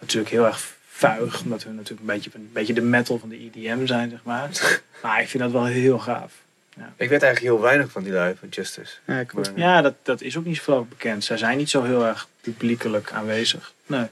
natuurlijk 0.00 0.30
heel 0.30 0.46
erg 0.46 0.74
vuig, 0.88 1.42
omdat 1.42 1.62
we 1.62 1.70
natuurlijk 1.70 2.00
een 2.00 2.06
beetje, 2.14 2.30
een 2.34 2.50
beetje 2.52 2.72
de 2.74 2.80
metal 2.82 3.18
van 3.18 3.28
de 3.28 3.36
EDM 3.54 3.86
zijn, 3.86 4.10
zeg 4.10 4.20
maar. 4.22 4.48
Maar 5.02 5.20
ik 5.20 5.28
vind 5.28 5.42
dat 5.42 5.52
wel 5.52 5.64
heel 5.64 5.98
gaaf. 5.98 6.32
Ik 6.76 7.08
weet 7.08 7.22
eigenlijk 7.22 7.40
heel 7.54 7.60
weinig 7.60 7.90
van 7.90 8.02
die 8.02 8.12
lui 8.12 8.34
van 8.38 8.48
Justice. 8.48 8.92
Ja. 9.06 9.24
Maar- 9.32 9.52
Ja, 9.54 9.82
dat, 9.82 9.94
dat 10.02 10.20
is 10.20 10.36
ook 10.36 10.44
niet 10.44 10.56
zoveel 10.56 10.74
over 10.74 10.88
bekend. 10.88 11.24
Zij 11.24 11.36
zijn 11.36 11.58
niet 11.58 11.70
zo 11.70 11.82
heel 11.82 12.04
erg 12.06 12.28
publiekelijk 12.40 13.12
aanwezig. 13.12 13.72
Nee. 13.86 14.06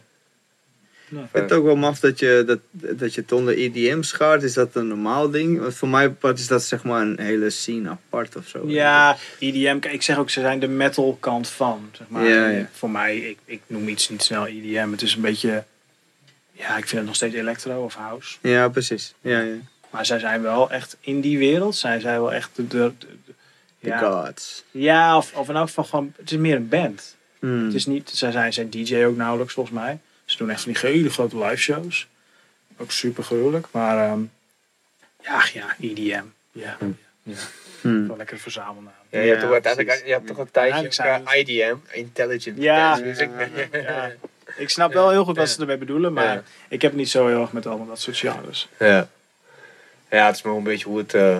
Ik 1.20 1.28
vind 1.32 1.50
het 1.50 1.52
ook 1.52 1.64
wel 1.64 1.76
maf 1.76 2.00
dat 2.00 2.18
je, 2.18 2.42
dat, 2.46 2.58
dat 2.98 3.14
je 3.14 3.20
het 3.20 3.32
onder 3.32 3.56
EDM 3.58 4.02
schaart. 4.02 4.42
Is 4.42 4.52
dat 4.54 4.74
een 4.74 4.88
normaal 4.88 5.30
ding? 5.30 5.60
Want 5.60 5.74
voor 5.74 5.88
mij 5.88 6.14
is 6.34 6.46
dat 6.46 6.62
zeg 6.62 6.82
maar 6.84 7.02
een 7.02 7.20
hele 7.20 7.50
scene 7.50 7.88
apart 7.88 8.36
of 8.36 8.48
zo. 8.48 8.62
Ja, 8.68 9.16
EDM, 9.38 9.78
ik 9.90 10.02
zeg 10.02 10.18
ook, 10.18 10.30
ze 10.30 10.40
zijn 10.40 10.60
de 10.60 10.68
metal 10.68 11.16
kant 11.20 11.48
van. 11.48 11.90
Zeg 11.92 12.08
maar. 12.08 12.24
Ja, 12.24 12.48
ja. 12.48 12.68
Voor 12.72 12.90
mij, 12.90 13.16
ik, 13.16 13.38
ik 13.44 13.60
noem 13.66 13.88
iets 13.88 14.08
niet 14.08 14.22
snel 14.22 14.46
EDM. 14.46 14.90
Het 14.90 15.02
is 15.02 15.14
een 15.14 15.20
beetje, 15.20 15.64
ja, 16.52 16.68
ik 16.76 16.86
vind 16.86 16.92
het 16.92 17.04
nog 17.04 17.14
steeds 17.14 17.34
electro 17.34 17.84
of 17.84 17.94
house. 17.94 18.36
Ja, 18.42 18.68
precies. 18.68 19.14
Ja, 19.20 19.40
ja. 19.40 19.54
Maar 19.90 20.06
zij 20.06 20.18
zijn 20.18 20.42
wel 20.42 20.70
echt 20.70 20.96
in 21.00 21.20
die 21.20 21.38
wereld, 21.38 21.76
zij 21.76 22.00
zijn 22.00 22.20
wel 22.20 22.32
echt 22.32 22.50
de, 22.54 22.66
de, 22.66 22.92
de- 22.98 23.08
ja, 23.78 23.98
gods. 24.24 24.64
ja 24.70 25.16
of, 25.16 25.32
of 25.34 25.48
in 25.48 25.54
elk 25.56 25.66
geval 25.66 25.84
gewoon, 25.84 26.12
het 26.16 26.30
is 26.30 26.36
meer 26.36 26.56
een 26.56 26.68
band. 26.68 27.16
Hmm. 27.38 27.64
Het 27.64 27.74
is 27.74 27.86
niet, 27.86 28.10
zij 28.14 28.30
zijn, 28.32 28.52
zijn 28.52 28.70
DJ 28.70 29.04
ook 29.04 29.16
nauwelijks 29.16 29.52
volgens 29.54 29.74
mij. 29.76 29.98
Ze 30.32 30.38
doen 30.38 30.50
echt 30.50 30.62
van 30.62 30.72
die 30.72 30.80
hele 30.90 31.10
grote 31.10 31.38
live 31.38 31.56
shows. 31.62 32.08
Ook 32.76 32.90
super 32.90 33.24
gruwelijk, 33.24 33.66
maar 33.70 33.98
ehm, 34.08 34.20
ja, 35.22 35.44
ja, 35.52 35.76
EDM. 35.80 36.24
Ja, 36.52 36.76
Hmm. 37.80 38.06
wel 38.08 38.16
lekker 38.16 38.38
verzamelnaam. 38.38 38.92
Ja, 39.08 39.20
je 39.20 39.26
hebt 39.26 39.40
Ja, 39.40 39.42
toch 39.44 39.52
uiteindelijk 39.52 40.06
je 40.06 40.12
hebt 40.12 40.26
toch 40.26 40.38
een 40.38 40.50
tijdje 40.50 40.88
elkaar 41.04 41.36
IDM, 41.38 41.76
Intelligent 41.90 42.62
Ja. 42.62 42.88
Dance 42.96 43.04
Music. 43.04 43.30
Ja. 43.82 44.10
Ik 44.56 44.68
snap 44.68 44.92
wel 44.92 45.10
heel 45.10 45.24
goed 45.24 45.36
wat 45.36 45.46
Ja. 45.48 45.52
ze 45.54 45.60
ermee 45.60 45.76
bedoelen, 45.76 46.12
maar 46.12 46.24
Ja. 46.34 46.42
ik 46.68 46.82
heb 46.82 46.90
het 46.90 47.00
niet 47.00 47.08
zo 47.10 47.26
heel 47.26 47.40
erg 47.40 47.52
met 47.52 47.66
allemaal 47.66 47.86
dat 47.86 48.00
soort 48.00 48.16
genres. 48.16 48.68
Ja. 48.78 49.08
Ja, 50.10 50.26
het 50.26 50.36
is 50.36 50.42
maar 50.42 50.54
een 50.54 50.62
beetje 50.62 50.84
hoe 50.88 50.98
het... 50.98 51.14
eh, 51.14 51.36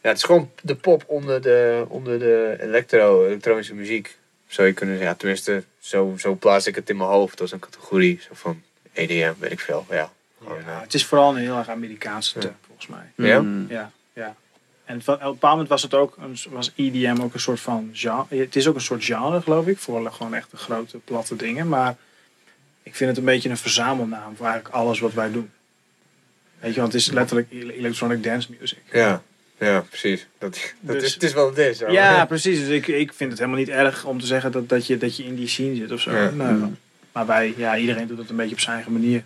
Ja, 0.00 0.08
het 0.10 0.16
is 0.16 0.22
gewoon 0.22 0.50
de 0.62 0.74
pop 0.74 1.04
onder 1.06 1.42
de, 1.42 1.84
onder 1.88 2.18
de 2.18 2.56
electro, 2.60 3.26
elektronische 3.26 3.74
muziek. 3.74 4.16
Zou 4.46 4.66
je 4.66 4.72
kunnen 4.74 4.94
zeggen. 4.94 5.12
Ja, 5.12 5.18
tenminste, 5.18 5.64
zo, 5.84 6.14
zo 6.18 6.34
plaats 6.34 6.66
ik 6.66 6.74
het 6.74 6.90
in 6.90 6.96
mijn 6.96 7.08
hoofd 7.08 7.40
als 7.40 7.52
een 7.52 7.58
categorie. 7.58 8.20
Zo 8.22 8.28
van 8.32 8.62
EDM, 8.92 9.32
weet 9.38 9.50
ik 9.52 9.60
veel. 9.60 9.86
Ja. 9.90 10.12
Gewoon, 10.42 10.58
Ja, 10.58 10.66
eh, 10.66 10.80
het 10.80 10.94
is 10.94 11.04
vooral 11.06 11.30
een 11.30 11.42
heel 11.42 11.56
erg 11.58 11.68
Amerikaanse 11.68 12.38
term, 12.38 12.54
volgens 12.66 12.86
mij. 12.86 13.12
Ja? 13.28 13.44
Ja, 13.68 13.90
ja. 14.12 14.34
En 14.84 14.96
op 14.96 15.06
een 15.08 15.18
bepaald 15.18 15.40
moment 15.40 15.68
was 15.68 15.82
het 15.82 15.94
ook, 15.94 16.16
een, 16.18 16.36
was 16.50 16.72
EDM 16.74 17.16
ook 17.22 17.34
een 17.34 17.40
soort 17.40 17.60
van 17.60 17.90
genre. 17.92 18.36
Het 18.36 18.56
is 18.56 18.66
ook 18.68 18.74
een 18.74 18.80
soort 18.80 19.04
genre, 19.04 19.40
geloof 19.40 19.66
ik, 19.66 19.78
voor 19.78 20.12
gewoon 20.12 20.34
echt 20.34 20.50
de 20.50 20.56
grote, 20.56 20.98
platte 20.98 21.36
dingen. 21.36 21.68
Maar 21.68 21.96
ik 22.82 22.94
vind 22.94 23.10
het 23.10 23.18
een 23.18 23.24
beetje 23.24 23.48
een 23.48 23.56
verzamelnaam 23.56 24.36
voor 24.36 24.46
eigenlijk 24.46 24.74
alles 24.74 25.00
wat 25.00 25.12
wij 25.12 25.30
doen. 25.30 25.50
Weet 26.58 26.74
je, 26.74 26.80
want 26.80 26.92
het 26.92 27.02
is 27.02 27.10
letterlijk 27.10 27.50
ele- 27.52 27.72
electronic 27.72 28.22
dance 28.22 28.48
music. 28.58 28.78
ja. 28.92 29.22
Ja, 29.58 29.80
precies. 29.80 30.26
Dat, 30.38 30.50
dat 30.80 30.94
Dus- 30.94 31.04
is, 31.04 31.14
het 31.14 31.22
is 31.22 31.32
wel 31.32 31.54
hoor. 31.54 31.90
Ja, 31.90 32.24
precies. 32.34 32.58
Dus 32.58 32.68
ik, 32.68 32.86
ik 32.86 33.12
vind 33.12 33.30
het 33.30 33.38
helemaal 33.38 33.60
niet 33.60 33.68
erg 33.68 34.04
om 34.04 34.20
te 34.20 34.26
zeggen 34.26 34.52
dat, 34.52 34.68
dat, 34.68 34.86
je, 34.86 34.98
dat 34.98 35.16
je 35.16 35.24
in 35.24 35.34
die 35.34 35.48
scene 35.48 35.76
zit 35.76 35.92
of 35.92 36.00
zo. 36.00 36.16
Ja. 36.16 36.30
Nee. 36.30 36.72
Maar 37.12 37.26
wij, 37.26 37.54
ja, 37.56 37.76
iedereen 37.76 38.06
doet 38.06 38.18
het 38.18 38.30
een 38.30 38.36
beetje 38.36 38.54
op 38.54 38.60
zijn 38.60 38.74
eigen 38.74 38.92
manier. 38.92 39.22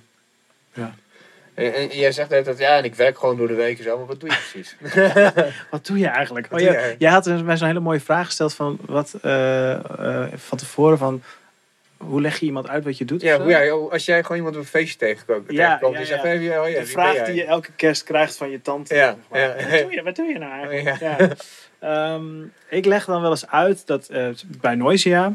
En, 1.55 1.75
en 1.75 1.89
jij 1.89 2.13
zegt 2.13 2.31
net 2.31 2.45
dat 2.45 2.59
ja, 2.59 2.77
en 2.77 2.85
ik 2.85 2.95
werk 2.95 3.19
gewoon 3.19 3.37
door 3.37 3.49
de 3.49 3.55
week 3.55 3.79
en 3.79 3.85
zo, 3.85 3.99
maar 3.99 4.07
wat 4.07 4.21
doe 4.21 4.31
je 4.31 4.37
precies? 4.37 4.77
Wat 5.71 5.87
doe 5.87 5.99
je 5.99 6.07
eigenlijk? 6.07 6.47
Oh, 6.47 6.59
doe 6.59 6.61
ja, 6.61 6.73
jij? 6.73 6.95
jij 6.99 7.11
had 7.11 7.27
mij 7.45 7.57
zo'n 7.57 7.67
hele 7.67 7.81
mooie 7.81 8.01
vraag 8.01 8.27
gesteld 8.27 8.55
van 8.55 8.79
wat 8.87 9.15
eh, 9.23 9.73
eh, 9.73 10.33
van 10.35 10.59
tevoren 10.59 10.99
van 10.99 11.23
hoe 11.99 12.21
leg 12.21 12.39
je 12.39 12.47
iemand 12.47 12.69
uit 12.69 12.85
wat 12.85 12.99
je 12.99 13.05
doet? 13.05 13.21
Ja, 13.21 13.49
ja, 13.49 13.71
als 13.71 14.05
jij 14.05 14.23
gewoon 14.23 14.37
iemand 14.37 14.55
op 14.55 14.61
een 14.61 14.69
feestje 14.69 14.99
tegenkomt, 14.99 15.49
tegenkomt 15.49 15.95
ja, 15.95 16.23
en 16.23 16.43
ja. 16.43 16.49
hey, 16.49 16.59
oh 16.59 16.69
ja, 16.69 16.81
de 16.81 16.87
vraag 16.87 17.25
die 17.25 17.35
je 17.35 17.45
elke 17.45 17.73
kerst 17.77 18.05
krijgt 18.05 18.37
van 18.37 18.51
je 18.51 18.63
tante. 18.63 18.95
Ja, 18.95 19.07
zeg 19.07 19.17
maar. 19.29 19.41
ja. 19.41 19.71
Wat, 19.71 19.81
doe 19.81 19.93
je, 19.93 20.03
wat 20.03 20.17
doe 20.17 20.27
je 20.27 20.39
nou 20.39 20.53
eigenlijk? 20.63 21.01
Ja. 21.01 21.37
Ehm, 21.79 22.25
ik 22.69 22.85
leg 22.85 23.05
dan 23.05 23.21
wel 23.21 23.31
eens 23.31 23.47
uit 23.47 23.87
dat 23.87 24.09
eh, 24.09 24.29
bij 24.61 24.75
Noisia, 24.75 25.35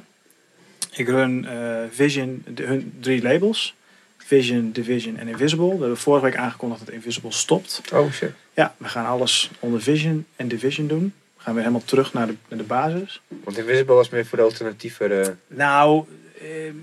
ik 0.92 1.08
run 1.08 1.46
eh, 1.48 1.78
Vision, 1.92 2.44
de, 2.48 2.64
hun 2.64 2.94
drie 3.00 3.22
labels. 3.22 3.76
Vision, 4.18 4.72
Division 4.72 5.18
en 5.18 5.28
Invisible. 5.28 5.74
We 5.74 5.80
hebben 5.80 5.98
vorige 5.98 6.26
week 6.26 6.36
aangekondigd 6.36 6.86
dat 6.86 6.94
Invisible 6.94 7.32
stopt. 7.32 7.82
Oh 7.94 8.12
shit. 8.12 8.32
Ja, 8.54 8.76
we 8.78 8.88
gaan 8.88 9.06
alles 9.06 9.52
onder 9.60 9.82
Vision 9.82 10.26
en 10.36 10.48
Division 10.48 10.88
doen. 10.88 11.14
We 11.38 11.44
gaan 11.44 11.54
weer 11.54 11.64
helemaal 11.64 11.86
terug 11.86 12.14
naar 12.14 12.28
de, 12.28 12.36
naar 12.48 12.60
de 12.60 12.66
basis. 12.66 13.22
Want 13.44 13.58
Invisible 13.58 13.94
was 13.94 14.10
meer 14.10 14.26
voor 14.26 14.38
de 14.38 14.44
alternatieve... 14.44 15.36
Nou, 15.48 16.06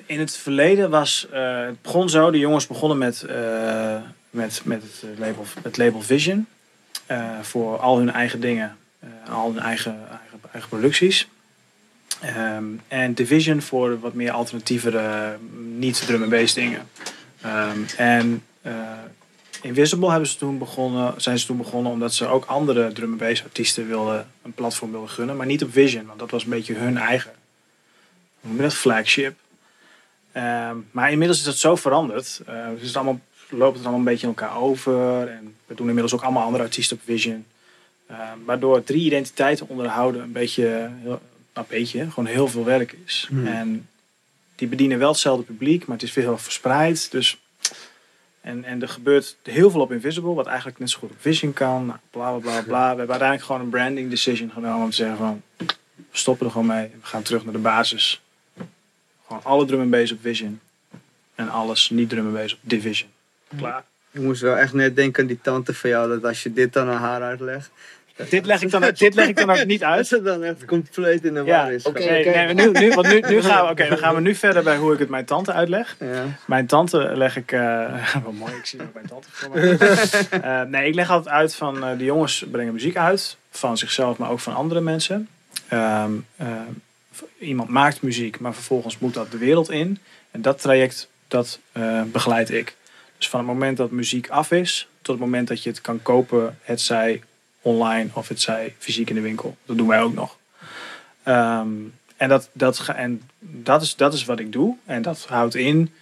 in 0.06 0.18
het 0.18 0.36
verleden 0.36 0.90
was 0.90 1.26
eh, 1.32 1.60
het 1.64 1.82
begon 1.82 2.08
zo. 2.08 2.30
De 2.30 2.38
jongens 2.38 2.66
begonnen 2.66 2.98
met, 2.98 3.22
eh, 3.22 3.96
met, 4.30 4.60
met 4.64 4.82
het, 4.82 5.18
label, 5.18 5.44
het 5.62 5.76
label 5.76 6.02
Vision. 6.02 6.46
eh, 7.06 7.40
voor 7.42 7.78
al 7.78 7.98
hun 7.98 8.10
eigen 8.10 8.40
dingen. 8.40 8.76
eh, 9.00 9.34
al 9.34 9.52
hun 9.52 9.62
eigen, 9.62 9.98
eigen, 10.10 10.40
eigen 10.52 10.68
producties. 10.68 11.28
Ehm, 12.20 12.64
en 12.88 13.14
Division 13.14 13.62
voor 13.62 14.00
wat 14.00 14.14
meer 14.14 14.30
alternatievere, 14.30 15.36
niet 15.76 16.06
drum 16.06 16.22
and 16.22 16.30
bass 16.30 16.54
dingen. 16.54 16.88
Ehm, 17.40 17.78
en 17.96 18.42
eh, 18.62 18.72
Invisible 19.62 20.10
hebben 20.10 20.28
ze 20.28 20.36
toen 20.36 20.58
begonnen, 20.58 21.14
zijn 21.16 21.38
ze 21.38 21.46
toen 21.46 21.56
begonnen 21.56 21.92
omdat 21.92 22.14
ze 22.14 22.26
ook 22.26 22.44
andere 22.44 22.92
drum 22.92 23.10
and 23.10 23.18
bass 23.18 23.42
artiesten 23.44 23.88
wilden 23.88 24.26
een 24.42 24.52
platform 24.52 24.90
wilden 24.90 25.10
gunnen. 25.10 25.36
Maar 25.36 25.46
niet 25.46 25.62
op 25.62 25.72
Vision, 25.72 26.06
want 26.06 26.18
dat 26.18 26.30
was 26.30 26.42
een 26.44 26.50
beetje 26.50 26.74
hun 26.74 26.96
eigen 26.96 27.32
hoe 28.40 28.56
dat, 28.56 28.74
flagship. 28.74 29.36
Ehm, 30.40 30.76
maar 30.90 31.12
inmiddels 31.12 31.38
is 31.38 31.44
dat 31.44 31.56
zo 31.56 31.76
veranderd. 31.76 32.40
Eh, 32.46 32.68
dus 32.78 32.86
het 32.86 32.96
allemaal, 32.96 33.20
loopt 33.48 33.76
het 33.76 33.82
allemaal 33.82 33.98
een 33.98 34.12
beetje 34.12 34.26
in 34.26 34.34
elkaar 34.36 34.56
over. 34.56 35.28
En 35.28 35.56
we 35.66 35.74
doen 35.74 35.86
inmiddels 35.86 36.14
ook 36.14 36.22
allemaal 36.22 36.44
andere 36.44 36.64
artiesten 36.64 36.96
op 36.96 37.02
Vision. 37.04 37.46
Ehm, 38.06 38.38
waardoor 38.44 38.84
drie 38.84 39.04
identiteiten 39.04 39.68
onderhouden 39.68 40.22
een 40.22 40.32
beetje, 40.32 40.64
heel, 41.02 41.08
nou, 41.10 41.18
een 41.52 41.64
beetje, 41.68 42.10
gewoon 42.10 42.26
heel 42.26 42.48
veel 42.48 42.64
werk 42.64 42.96
is. 43.06 43.26
Hmm. 43.28 43.46
En 43.46 43.88
die 44.54 44.68
bedienen 44.68 44.98
wel 44.98 45.10
hetzelfde 45.10 45.44
publiek, 45.44 45.86
maar 45.86 45.96
het 45.96 46.06
is 46.06 46.12
veel 46.12 46.22
heel 46.22 46.38
verspreid. 46.38 47.10
Dus, 47.10 47.38
en, 48.40 48.64
en 48.64 48.82
er 48.82 48.88
gebeurt 48.88 49.36
heel 49.42 49.70
veel 49.70 49.80
op 49.80 49.92
Invisible, 49.92 50.34
wat 50.34 50.46
eigenlijk 50.46 50.78
net 50.78 50.90
zo 50.90 50.98
goed 50.98 51.10
op 51.10 51.20
Vision 51.20 51.52
kan. 51.52 51.86
Nou, 51.86 51.98
bla 52.10 52.30
bla 52.30 52.40
bla 52.40 52.62
bla. 52.62 52.80
We 52.80 52.98
hebben 52.98 53.08
uiteindelijk 53.08 53.42
gewoon 53.42 53.60
een 53.60 53.68
branding 53.70 54.10
decision 54.10 54.50
genomen 54.50 54.84
om 54.84 54.90
te 54.90 54.96
zeggen 54.96 55.16
van 55.16 55.42
we 55.56 56.18
stoppen 56.18 56.46
er 56.46 56.52
gewoon 56.52 56.66
mee. 56.66 56.88
We 57.00 57.06
gaan 57.06 57.22
terug 57.22 57.44
naar 57.44 57.52
de 57.52 57.58
basis. 57.58 58.20
Gewoon 59.30 59.44
alle 59.44 59.64
drum 59.66 59.90
bass 59.90 60.12
op 60.12 60.18
Vision. 60.20 60.60
En 61.34 61.48
alles 61.48 61.90
niet 61.90 62.08
drum 62.08 62.32
bass 62.32 62.54
op 62.54 62.58
Division. 62.62 63.08
Klaar. 63.56 63.82
Ik 64.12 64.20
moest 64.20 64.40
wel 64.40 64.56
echt 64.56 64.72
net 64.72 64.96
denken 64.96 65.22
aan 65.22 65.28
die 65.28 65.38
tante 65.42 65.74
van 65.74 65.90
jou, 65.90 66.08
dat 66.08 66.24
als 66.24 66.42
je 66.42 66.52
dit 66.52 66.72
dan 66.72 66.88
aan 66.88 66.96
haar 67.00 67.22
uitlegt, 67.22 67.70
Dit 68.28 68.46
leg 68.46 68.62
ik 68.62 68.70
dan, 68.70 68.80
dit 68.94 69.14
leg 69.14 69.28
ik 69.28 69.36
dan 69.36 69.50
ook 69.50 69.64
niet 69.64 69.80
dat 69.86 69.88
uit. 69.88 70.06
ze 70.06 70.22
dan 70.22 70.42
echt 70.42 70.64
compleet 70.64 71.24
in 71.24 71.34
de 71.34 71.42
Ja, 71.44 71.62
war 71.62 71.72
is. 71.72 71.84
oké. 71.84 71.98
Nee, 71.98 72.54
nu, 72.54 72.70
nu, 72.70 72.90
want 72.94 73.06
nu, 73.08 73.20
nu, 73.28 73.42
gaan 73.50 73.64
we, 73.64 73.70
oké, 73.70 73.88
dan 73.88 73.98
gaan 73.98 74.14
we 74.14 74.20
nu 74.20 74.34
verder 74.34 74.62
bij 74.62 74.76
hoe 74.76 74.92
ik 74.92 74.98
het 74.98 75.08
mijn 75.08 75.24
tante 75.24 75.52
uitleg. 75.52 75.96
Ja. 76.00 76.24
Mijn 76.46 76.66
tante 76.66 77.16
leg 77.16 77.36
ik... 77.36 77.52
eh 77.52 78.14
wat 78.24 78.32
mooi, 78.32 78.52
ik 78.54 78.66
zie 78.66 78.82
ook 78.82 78.94
mijn 78.94 79.06
tante 79.06 79.28
voor 79.30 79.50
me. 79.50 79.76
Eh, 80.42 80.62
nee, 80.62 80.88
ik 80.88 80.94
leg 80.94 81.10
altijd 81.10 81.34
uit 81.34 81.54
van 81.54 81.84
eh, 81.84 81.98
de 81.98 82.04
jongens 82.04 82.44
brengen 82.50 82.72
muziek 82.72 82.96
uit. 82.96 83.36
Van 83.50 83.78
zichzelf, 83.78 84.18
maar 84.18 84.30
ook 84.30 84.40
van 84.40 84.54
andere 84.54 84.80
mensen. 84.80 85.28
Ehm, 85.68 86.12
eh, 86.36 86.46
iemand 87.38 87.68
maakt 87.68 88.02
muziek, 88.02 88.40
maar 88.40 88.54
vervolgens 88.54 88.98
moet 88.98 89.14
dat 89.14 89.30
de 89.30 89.38
wereld 89.38 89.70
in. 89.70 89.98
En 90.30 90.42
dat 90.42 90.60
traject, 90.60 91.08
dat 91.28 91.58
eh, 91.72 92.02
begeleid 92.02 92.50
ik. 92.50 92.76
Dus 93.16 93.28
van 93.28 93.40
het 93.40 93.48
moment 93.48 93.76
dat 93.76 93.90
muziek 93.90 94.28
af 94.28 94.50
is, 94.50 94.88
tot 95.02 95.14
het 95.14 95.24
moment 95.24 95.48
dat 95.48 95.62
je 95.62 95.70
het 95.70 95.80
kan 95.80 96.02
kopen, 96.02 96.58
het 96.62 96.80
zij 96.80 97.22
online 97.62 98.08
of 98.12 98.28
het 98.28 98.40
zij 98.40 98.74
fysiek 98.78 99.08
in 99.08 99.14
de 99.14 99.20
winkel. 99.20 99.56
Dat 99.64 99.76
doen 99.76 99.88
wij 99.88 100.00
ook 100.00 100.14
nog. 100.14 100.38
Ehm, 101.22 101.68
en 102.16 102.28
dat, 102.28 102.48
dat, 102.52 102.88
en 102.96 103.22
dat, 103.38 103.82
is, 103.82 103.96
dat 103.96 104.14
is 104.14 104.24
wat 104.24 104.38
ik 104.38 104.52
doe. 104.52 104.76
En 104.84 105.02
dat 105.02 105.26
houdt 105.28 105.54
in 105.54 105.92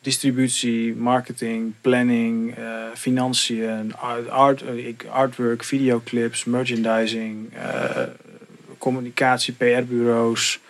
distributie, 0.00 0.94
marketing, 0.94 1.72
planning, 1.80 2.56
eh, 2.56 2.64
financiën, 2.94 3.96
art, 3.96 4.28
art, 4.28 4.62
eh, 4.62 4.94
artwork, 5.08 5.64
videoclips, 5.64 6.44
merchandising, 6.44 7.52
communicatie, 8.84 9.54
PR-bureaus, 9.54 10.60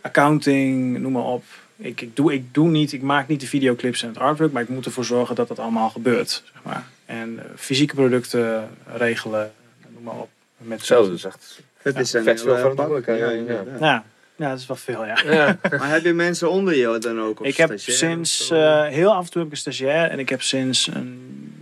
accounting, 0.00 0.98
noem 0.98 1.12
maar 1.12 1.24
op. 1.24 1.44
Ik, 1.76 2.00
ik, 2.00 2.16
doe, 2.16 2.32
ik 2.32 2.54
doe 2.54 2.68
niet, 2.68 2.92
ik 2.92 3.02
maak 3.02 3.28
niet 3.28 3.40
de 3.40 3.46
videoclips 3.46 4.02
en 4.02 4.08
het 4.08 4.18
artwork, 4.18 4.52
maar 4.52 4.62
ik 4.62 4.68
moet 4.68 4.84
ervoor 4.84 5.04
zorgen 5.04 5.34
dat 5.34 5.48
dat 5.48 5.58
allemaal 5.58 5.90
gebeurt. 5.90 6.42
Zeg 6.52 6.62
maar. 6.62 6.84
En 7.06 7.38
eh, 7.38 7.44
fysieke 7.56 7.94
producten 7.94 8.70
regelen, 8.86 9.52
noem 9.94 10.02
maar 10.02 10.14
op. 10.14 10.28
Met 10.56 10.84
Zo, 10.84 11.02
dat 11.02 11.12
is 11.12 11.24
echt... 11.24 11.60
Het 11.82 11.98
is 11.98 12.12
een 12.12 12.22
veel 12.22 12.34
hele 12.34 12.56
verantwoordelijkheid, 12.56 13.18
ja, 13.18 13.30
inderdaad. 13.30 13.80
Ja, 13.80 14.04
ja, 14.36 14.48
dat 14.48 14.58
is 14.58 14.66
wel 14.66 14.76
veel, 14.76 15.04
ja. 15.04 15.18
Ja. 15.24 15.58
Maar 15.78 15.90
heb 15.90 16.04
je 16.04 16.12
mensen 16.12 16.50
onder 16.50 16.76
jou 16.76 16.98
dan 16.98 17.20
ook? 17.20 17.40
Of 17.40 17.46
Ik 17.46 17.56
heb 17.56 17.68
stagiair 17.68 17.98
sinds, 17.98 18.50
eh, 18.50 18.86
heel 18.86 19.14
af 19.14 19.24
en 19.24 19.30
toe 19.30 19.42
heb 19.42 19.46
ik 19.46 19.52
een 19.52 19.72
stagiair 19.72 20.10
en 20.10 20.18
ik 20.18 20.28
heb 20.28 20.42
sinds, 20.42 20.86
een, 20.86 21.52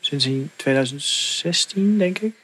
sinds 0.00 0.26
in 0.26 0.50
2016, 0.56 1.98
denk 1.98 2.18
ik, 2.18 2.34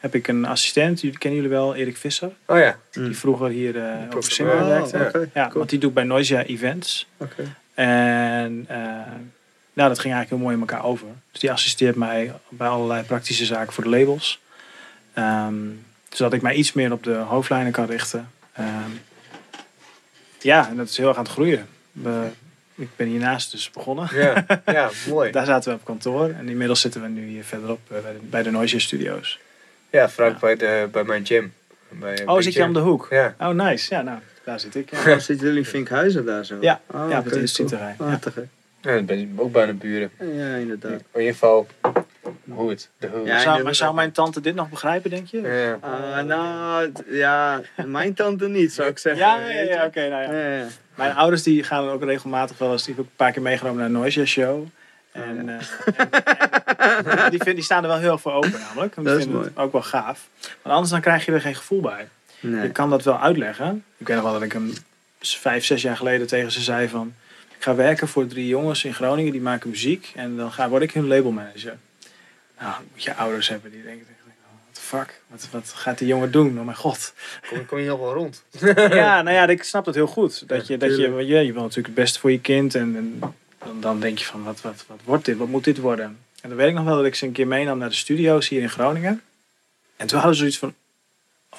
heb 0.00 0.14
ik 0.14 0.28
een 0.28 0.44
assistent. 0.44 1.00
Jullie 1.00 1.18
kennen 1.18 1.40
jullie 1.40 1.56
wel, 1.56 1.74
Erik 1.74 1.96
Visser. 1.96 2.30
Oh 2.46 2.58
ja. 2.58 2.78
Die 2.90 3.16
vroeger 3.16 3.48
hier 3.48 3.76
eh 3.76 3.82
over 3.84 4.08
programmeur. 4.08 4.56
Simmer 4.58 4.82
Oh, 4.82 4.90
werkte. 4.90 5.28
Ja, 5.34 5.44
cool. 5.44 5.58
want 5.58 5.70
die 5.70 5.78
doet 5.78 5.94
bij 5.94 6.04
Noisia 6.04 6.42
Events. 6.44 7.06
Oké. 7.16 7.56
En 7.74 8.64
eh, 8.68 8.78
nou, 9.72 9.88
dat 9.88 9.98
ging 9.98 10.14
eigenlijk 10.14 10.28
heel 10.28 10.38
mooi 10.38 10.54
in 10.54 10.60
elkaar 10.60 10.84
over. 10.84 11.06
Dus 11.30 11.40
die 11.40 11.52
assisteert 11.52 11.96
mij 11.96 12.32
bij 12.48 12.68
allerlei 12.68 13.02
praktische 13.02 13.44
zaken 13.44 13.72
voor 13.72 13.84
de 13.84 13.90
labels. 13.90 14.40
Ehm, 15.12 15.54
zodat 16.10 16.32
ik 16.32 16.42
mij 16.42 16.54
iets 16.54 16.72
meer 16.72 16.92
op 16.92 17.02
de 17.04 17.14
hoofdlijnen 17.14 17.72
kan 17.72 17.86
richten. 17.86 18.30
Ehm, 18.52 18.90
ja, 20.40 20.68
en 20.68 20.76
dat 20.76 20.88
is 20.88 20.96
heel 20.96 21.08
erg 21.08 21.16
aan 21.16 21.22
het 21.24 21.32
groeien. 21.32 21.66
We, 21.92 22.26
ik 22.74 22.88
ben 22.96 23.06
hiernaast 23.06 23.50
dus 23.50 23.70
begonnen. 23.70 24.08
Ja, 24.12 24.46
ja 24.66 24.90
mooi. 25.08 25.30
Daar 25.30 25.46
zaten 25.46 25.70
we 25.72 25.78
op 25.78 25.84
kantoor. 25.84 26.28
En 26.30 26.48
inmiddels 26.48 26.80
zitten 26.80 27.02
we 27.02 27.08
nu 27.08 27.26
hier 27.26 27.44
verderop 27.44 27.80
eh, 27.88 28.02
bij 28.02 28.12
de, 28.12 28.18
bij 28.22 28.42
de 28.42 28.50
Noisia 28.50 28.78
Studios. 28.78 29.38
Ja, 29.90 30.08
Frank 30.08 30.38
bij, 30.40 30.56
de, 30.56 30.88
bij 30.92 31.04
mijn 31.04 31.26
gym. 31.26 31.52
Bij, 31.88 32.26
Oh, 32.26 32.40
zit 32.40 32.52
je 32.52 32.62
om 32.62 32.72
de 32.72 32.78
hoek? 32.80 33.06
Ja. 33.10 33.34
Oh, 33.38 33.48
nice. 33.48 33.94
Ja, 33.94 34.02
nou, 34.02 34.18
daar 34.44 34.60
zit 34.60 34.74
ik. 34.74 34.90
Ja, 34.90 34.98
Oh, 34.98 35.04
zitten 35.18 35.36
jullie 35.46 35.58
in 35.58 35.64
Vinkhuizen 35.64 36.24
daar 36.24 36.44
zo? 36.44 36.56
Ja, 36.60 36.80
Oh, 36.86 37.06
ja 37.10 37.18
op 37.18 37.24
het 37.24 37.36
instituutterrein. 37.36 37.96
cool. 37.96 38.10
Ja. 38.82 38.92
Dan 38.94 39.04
ben 39.04 39.18
je 39.20 39.28
ook 39.36 39.52
bijna 39.52 39.72
buren. 39.72 40.10
Ja, 40.18 40.54
inderdaad. 40.54 40.90
In 40.90 41.04
ieder 41.20 41.32
geval, 41.32 41.66
hoe 42.48 42.70
het. 42.70 42.88
De. 42.98 43.22
Ja, 43.24 43.38
zou, 43.40 43.62
maar 43.62 43.74
zou 43.74 43.94
mijn 43.94 44.12
tante 44.12 44.40
dit 44.40 44.54
nog 44.54 44.68
begrijpen, 44.68 45.10
denk 45.10 45.26
je? 45.26 45.40
Ja. 45.40 45.78
Ah, 45.80 46.24
nou, 46.24 46.92
ja, 47.10 47.60
mijn 47.86 48.14
tante 48.14 48.48
niet, 48.48 48.72
zou 48.72 48.88
ik 48.88 48.98
zeggen. 48.98 49.26
Ja, 49.26 49.48
ja, 49.50 49.60
ja, 49.60 49.84
oké. 49.86 50.08
nou 50.08 50.22
ja. 50.22 50.32
Ja, 50.32 50.56
ja. 50.56 50.66
Mijn 50.94 51.14
ouders 51.14 51.42
die 51.42 51.62
gaan 51.62 51.88
ook 51.88 52.02
regelmatig 52.04 52.58
wel 52.58 52.72
eens. 52.72 52.84
Die 52.84 52.94
heb 52.94 53.04
ik 53.04 53.10
een 53.10 53.16
paar 53.16 53.32
keer 53.32 53.42
meegenomen 53.42 53.78
naar 53.78 53.86
een 53.86 53.92
Noisia 53.92 54.24
show. 54.24 54.66
En, 55.12 55.48
eh, 55.48 55.54
en- 55.96 57.18
en 57.18 57.30
die, 57.30 57.42
vind, 57.42 57.54
die 57.56 57.64
staan 57.64 57.82
er 57.82 57.88
wel 57.88 57.98
heel 57.98 58.18
veel 58.18 58.32
open 58.32 58.60
namelijk. 58.60 58.94
Die 58.94 59.04
Dat 59.04 59.18
is 59.18 59.24
het 59.24 59.56
ook 59.56 59.72
wel 59.72 59.82
gaaf. 59.82 60.28
Want 60.40 60.74
anders 60.74 60.90
dan 60.90 61.00
krijg 61.00 61.24
je 61.26 61.32
er 61.32 61.40
geen 61.40 61.54
gevoel 61.54 61.80
bij. 61.80 62.08
Nee. 62.40 62.62
Je 62.62 62.70
kan 62.70 62.90
dat 62.90 63.04
wel 63.04 63.18
uitleggen. 63.20 63.84
Ik 63.98 64.06
weet 64.06 64.16
nog 64.16 64.24
wel 64.24 64.34
dat 64.34 64.42
ik 64.42 64.52
hem 64.52 64.72
vijf, 65.20 65.64
zes 65.64 65.82
jaar 65.82 65.96
geleden 65.96 66.26
tegen 66.26 66.50
ze 66.52 66.60
zei 66.60 66.88
van... 66.88 67.14
Ik 67.56 67.66
ga 67.66 67.74
werken 67.74 68.08
voor 68.08 68.26
drie 68.26 68.46
jongens 68.46 68.84
in 68.84 68.94
Groningen, 68.94 69.32
die 69.32 69.40
maken 69.40 69.70
muziek. 69.70 70.12
En 70.14 70.36
dan 70.36 70.52
ga, 70.52 70.68
word 70.68 70.82
ik 70.82 70.92
hun 70.92 71.06
labelmanager. 71.08 71.76
Nou, 72.60 72.74
moet 72.92 73.02
je 73.02 73.14
ouders 73.14 73.48
hebben 73.48 73.70
die 73.70 73.82
denken... 73.82 74.06
What 74.06 74.74
the 74.74 74.80
fuck? 74.80 75.20
Wat, 75.26 75.48
wat 75.50 75.72
gaat 75.76 75.98
die 75.98 76.06
jongen 76.08 76.30
doen? 76.30 76.58
Oh 76.58 76.64
mijn 76.64 76.76
god. 76.76 77.12
Kom, 77.48 77.66
kom 77.66 77.78
je 77.78 77.88
nog 77.88 77.98
wel 78.00 78.12
rond? 78.14 78.42
ja, 78.74 79.22
nou 79.22 79.30
ja, 79.36 79.46
ik 79.46 79.62
snap 79.62 79.84
dat 79.84 79.94
heel 79.94 80.06
goed. 80.06 80.48
Dat 80.48 80.66
je, 80.66 80.76
dat 80.76 80.96
je, 80.96 81.10
je, 81.26 81.34
je 81.44 81.52
wil 81.52 81.62
natuurlijk 81.62 81.86
het 81.86 81.94
beste 81.94 82.18
voor 82.18 82.30
je 82.30 82.40
kind. 82.40 82.74
En, 82.74 82.96
en 82.96 83.34
dan, 83.64 83.80
dan 83.80 84.00
denk 84.00 84.18
je 84.18 84.24
van, 84.24 84.42
wat, 84.42 84.60
wat, 84.60 84.84
wat 84.86 85.00
wordt 85.04 85.24
dit? 85.24 85.36
Wat 85.36 85.48
moet 85.48 85.64
dit 85.64 85.78
worden? 85.78 86.18
En 86.40 86.48
dan 86.48 86.58
weet 86.58 86.68
ik 86.68 86.74
nog 86.74 86.84
wel 86.84 86.96
dat 86.96 87.04
ik 87.04 87.14
ze 87.14 87.26
een 87.26 87.32
keer 87.32 87.46
meenam 87.46 87.78
naar 87.78 87.88
de 87.88 87.94
studio's 87.94 88.48
hier 88.48 88.60
in 88.60 88.70
Groningen. 88.70 89.22
En 89.96 90.06
toen 90.06 90.18
hadden 90.18 90.36
ze 90.36 90.40
zoiets 90.40 90.58
van, 90.58 90.74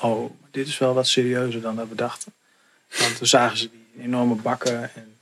oh, 0.02 0.32
dit 0.52 0.68
is 0.68 0.78
wel 0.78 0.94
wat 0.94 1.08
serieuzer 1.08 1.62
dan 1.62 1.76
dat 1.76 1.88
we 1.90 1.96
dachten. 1.96 2.34
Want 3.00 3.18
toen 3.18 3.28
zagen 3.28 3.58
ze 3.58 3.70
die 3.70 4.04
enorme 4.04 4.36
bakken 4.36 4.96
en 4.96 5.18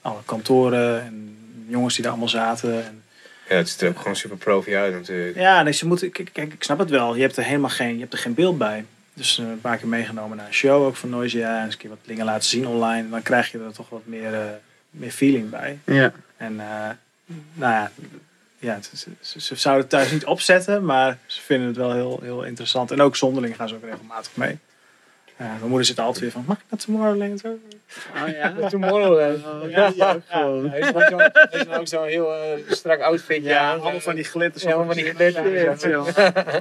alle 0.00 0.20
kantoren 0.24 1.00
en 1.02 1.36
jongens 1.68 1.94
die 1.94 2.02
daar 2.02 2.12
allemaal 2.12 2.28
zaten. 2.30 2.84
En 2.84 3.02
Ja, 3.48 3.56
het 3.56 3.68
ziet 3.68 3.80
er 3.80 3.88
ook 3.88 3.98
gewoon 3.98 4.16
super 4.16 4.36
profi 4.36 4.76
uit 4.76 4.92
natuurlijk. 4.92 5.36
ja, 5.36 5.62
nee, 5.62 5.72
ze 5.72 5.86
moeten, 5.86 6.10
kijk, 6.10 6.30
kijk, 6.32 6.52
ik 6.52 6.62
snap 6.62 6.78
het 6.78 6.90
wel. 6.90 7.14
Je 7.14 7.22
hebt 7.22 7.36
er 7.36 7.44
helemaal 7.44 7.70
geen, 7.70 7.94
je 7.94 8.00
hebt 8.00 8.12
er 8.12 8.18
geen 8.18 8.34
beeld 8.34 8.58
bij. 8.58 8.84
Dus 9.14 9.38
eh, 9.38 9.46
een 9.46 9.60
paar 9.60 9.76
keer 9.76 9.88
meegenomen 9.88 10.36
naar 10.36 10.46
een 10.46 10.54
show 10.54 10.84
ook 10.86 10.96
van 10.96 11.08
Noisia. 11.08 11.58
En 11.58 11.64
eens 11.64 11.72
een 11.72 11.78
keer 11.80 11.90
wat 11.90 11.98
dingen 12.04 12.24
laten 12.24 12.48
zien 12.48 12.66
online. 12.66 13.04
En 13.04 13.10
dan 13.10 13.22
krijg 13.22 13.52
je 13.52 13.58
er 13.58 13.72
toch 13.72 13.88
wat 13.88 14.06
meer, 14.06 14.34
eh, 14.34 14.46
meer 14.92 15.10
feeling 15.10 15.50
bij. 15.50 15.78
Ja. 15.84 16.12
En 16.36 16.60
eh, 16.60 16.90
nou 17.52 17.72
ja, 17.72 17.90
ja 18.58 18.78
ze, 19.20 19.40
ze 19.40 19.56
zouden 19.56 19.82
het 19.82 19.90
thuis 19.90 20.10
niet 20.10 20.24
opzetten. 20.24 20.84
Maar 20.84 21.18
ze 21.26 21.40
vinden 21.40 21.66
het 21.66 21.76
wel 21.76 21.92
heel, 21.92 22.18
heel 22.22 22.44
interessant. 22.44 22.90
En 22.90 23.00
ook 23.00 23.16
zonderling 23.16 23.56
gaan 23.56 23.68
ze 23.68 23.74
ook 23.74 23.84
regelmatig 23.84 24.36
mee. 24.36 24.58
Ja, 25.38 25.44
mijn 25.58 25.68
moeder 25.68 25.84
zit 25.86 25.98
altijd 25.98 26.18
weer 26.20 26.30
van, 26.30 26.44
mag 26.46 26.56
ik 26.58 26.64
naar 26.70 26.80
Tomorrowland? 26.80 27.42
hoor?" 27.42 27.56
Oh 28.22 28.28
ja. 28.28 28.54
Tomorrowland. 28.68 29.44
Oh, 29.46 29.70
Ja, 29.70 29.86
ook 29.86 29.94
ja. 29.94 30.16
gewoon. 30.28 30.70
Hij 30.70 30.80
is 31.60 31.68
ook 31.68 31.86
zo'n 31.88 32.04
heel 32.06 32.34
eh, 32.34 32.40
strak 32.68 33.00
outfitje 33.00 33.48
Ja, 33.48 33.60
aan. 33.60 33.80
allemaal 33.80 34.00
van 34.00 34.14
die 34.14 34.24
glitters. 34.24 34.62
Ja, 34.62 34.68
allemaal 34.72 34.94
van 34.94 35.02
die 35.04 35.14
glitters. 35.14 35.82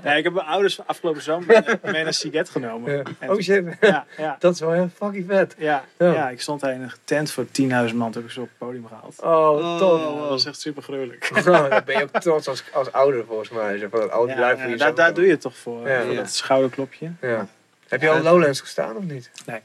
Ja, 0.04 0.14
ik 0.18 0.24
heb 0.24 0.34
mijn 0.34 0.46
ouders 0.46 0.80
afgelopen 0.86 1.22
zomer 1.22 1.80
mee 1.84 2.04
naar 2.04 2.14
Siget 2.14 2.50
genomen. 2.50 3.04
Oh 3.28 3.40
shit, 3.40 3.64
ja, 3.82 4.06
ja. 4.18 4.36
dat 4.40 4.54
is 4.54 4.60
wel 4.60 4.72
heel 4.72 4.90
fucking 4.96 5.26
vet. 5.28 5.56
Ja, 5.58 5.84
Ja. 5.98 6.30
ik 6.30 6.42
stond 6.42 6.62
daar 6.62 6.74
in 6.74 6.82
een 6.82 6.92
tent 7.04 7.32
voor 7.32 7.46
10.000 7.46 7.52
man. 7.62 7.88
Toen 7.90 8.12
heb 8.14 8.24
ik 8.24 8.32
ze 8.32 8.42
op 8.42 8.48
het 8.48 8.58
podium 8.58 8.88
gehaald. 8.88 9.22
Oh, 9.22 9.30
Oh, 9.32 9.78
tof. 9.78 10.00
Ja, 10.00 10.20
dat 10.20 10.30
was 10.30 10.46
echt 10.46 10.60
super 10.60 10.84
gruwelijk. 10.84 11.30
Oh, 11.38 11.44
dan 11.70 11.82
ben 11.86 11.98
je 11.98 12.04
ook 12.04 12.22
trots 12.22 12.48
als, 12.48 12.64
als 12.74 12.92
ouder 12.92 13.26
volgens 13.26 13.50
mij. 13.50 13.78
Zo 13.78 13.88
van 13.90 14.00
dat 14.00 14.12
oude 14.12 14.34
Ja, 14.34 14.56
daar, 14.78 14.96
daar 14.96 15.14
doe 15.14 15.26
je 15.26 15.32
het 15.32 15.42
toch 15.42 15.56
voor. 15.58 15.78
Voor 15.80 15.90
Ja. 15.90 16.14
dat 16.14 16.30
schouderklopje. 16.30 17.12
Ja. 17.22 17.48
Heb 17.92 18.02
je 18.02 18.10
al 18.10 18.22
Lowlands 18.22 18.60
gestaan 18.60 18.96
of 18.96 19.04
niet? 19.04 19.30
Nee, 19.46 19.60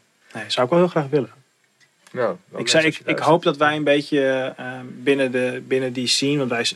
zou 0.47 0.66
ik 0.66 0.72
wel 0.72 0.79
heel 0.79 0.89
graag 0.89 1.09
willen. 1.09 1.31
Nou, 2.12 2.37
Ik, 2.57 2.68
zei, 2.68 2.87
ik, 2.87 3.01
ik 3.05 3.18
hoop 3.18 3.43
dat 3.43 3.57
wij 3.57 3.77
een 3.77 3.85
beetje 3.85 4.55
eh, 4.57 4.81
binnen, 4.89 5.33
de, 5.33 5.62
binnen 5.66 5.93
die 5.93 6.07
scene... 6.07 6.39
Want 6.39 6.51
wij, 6.51 6.66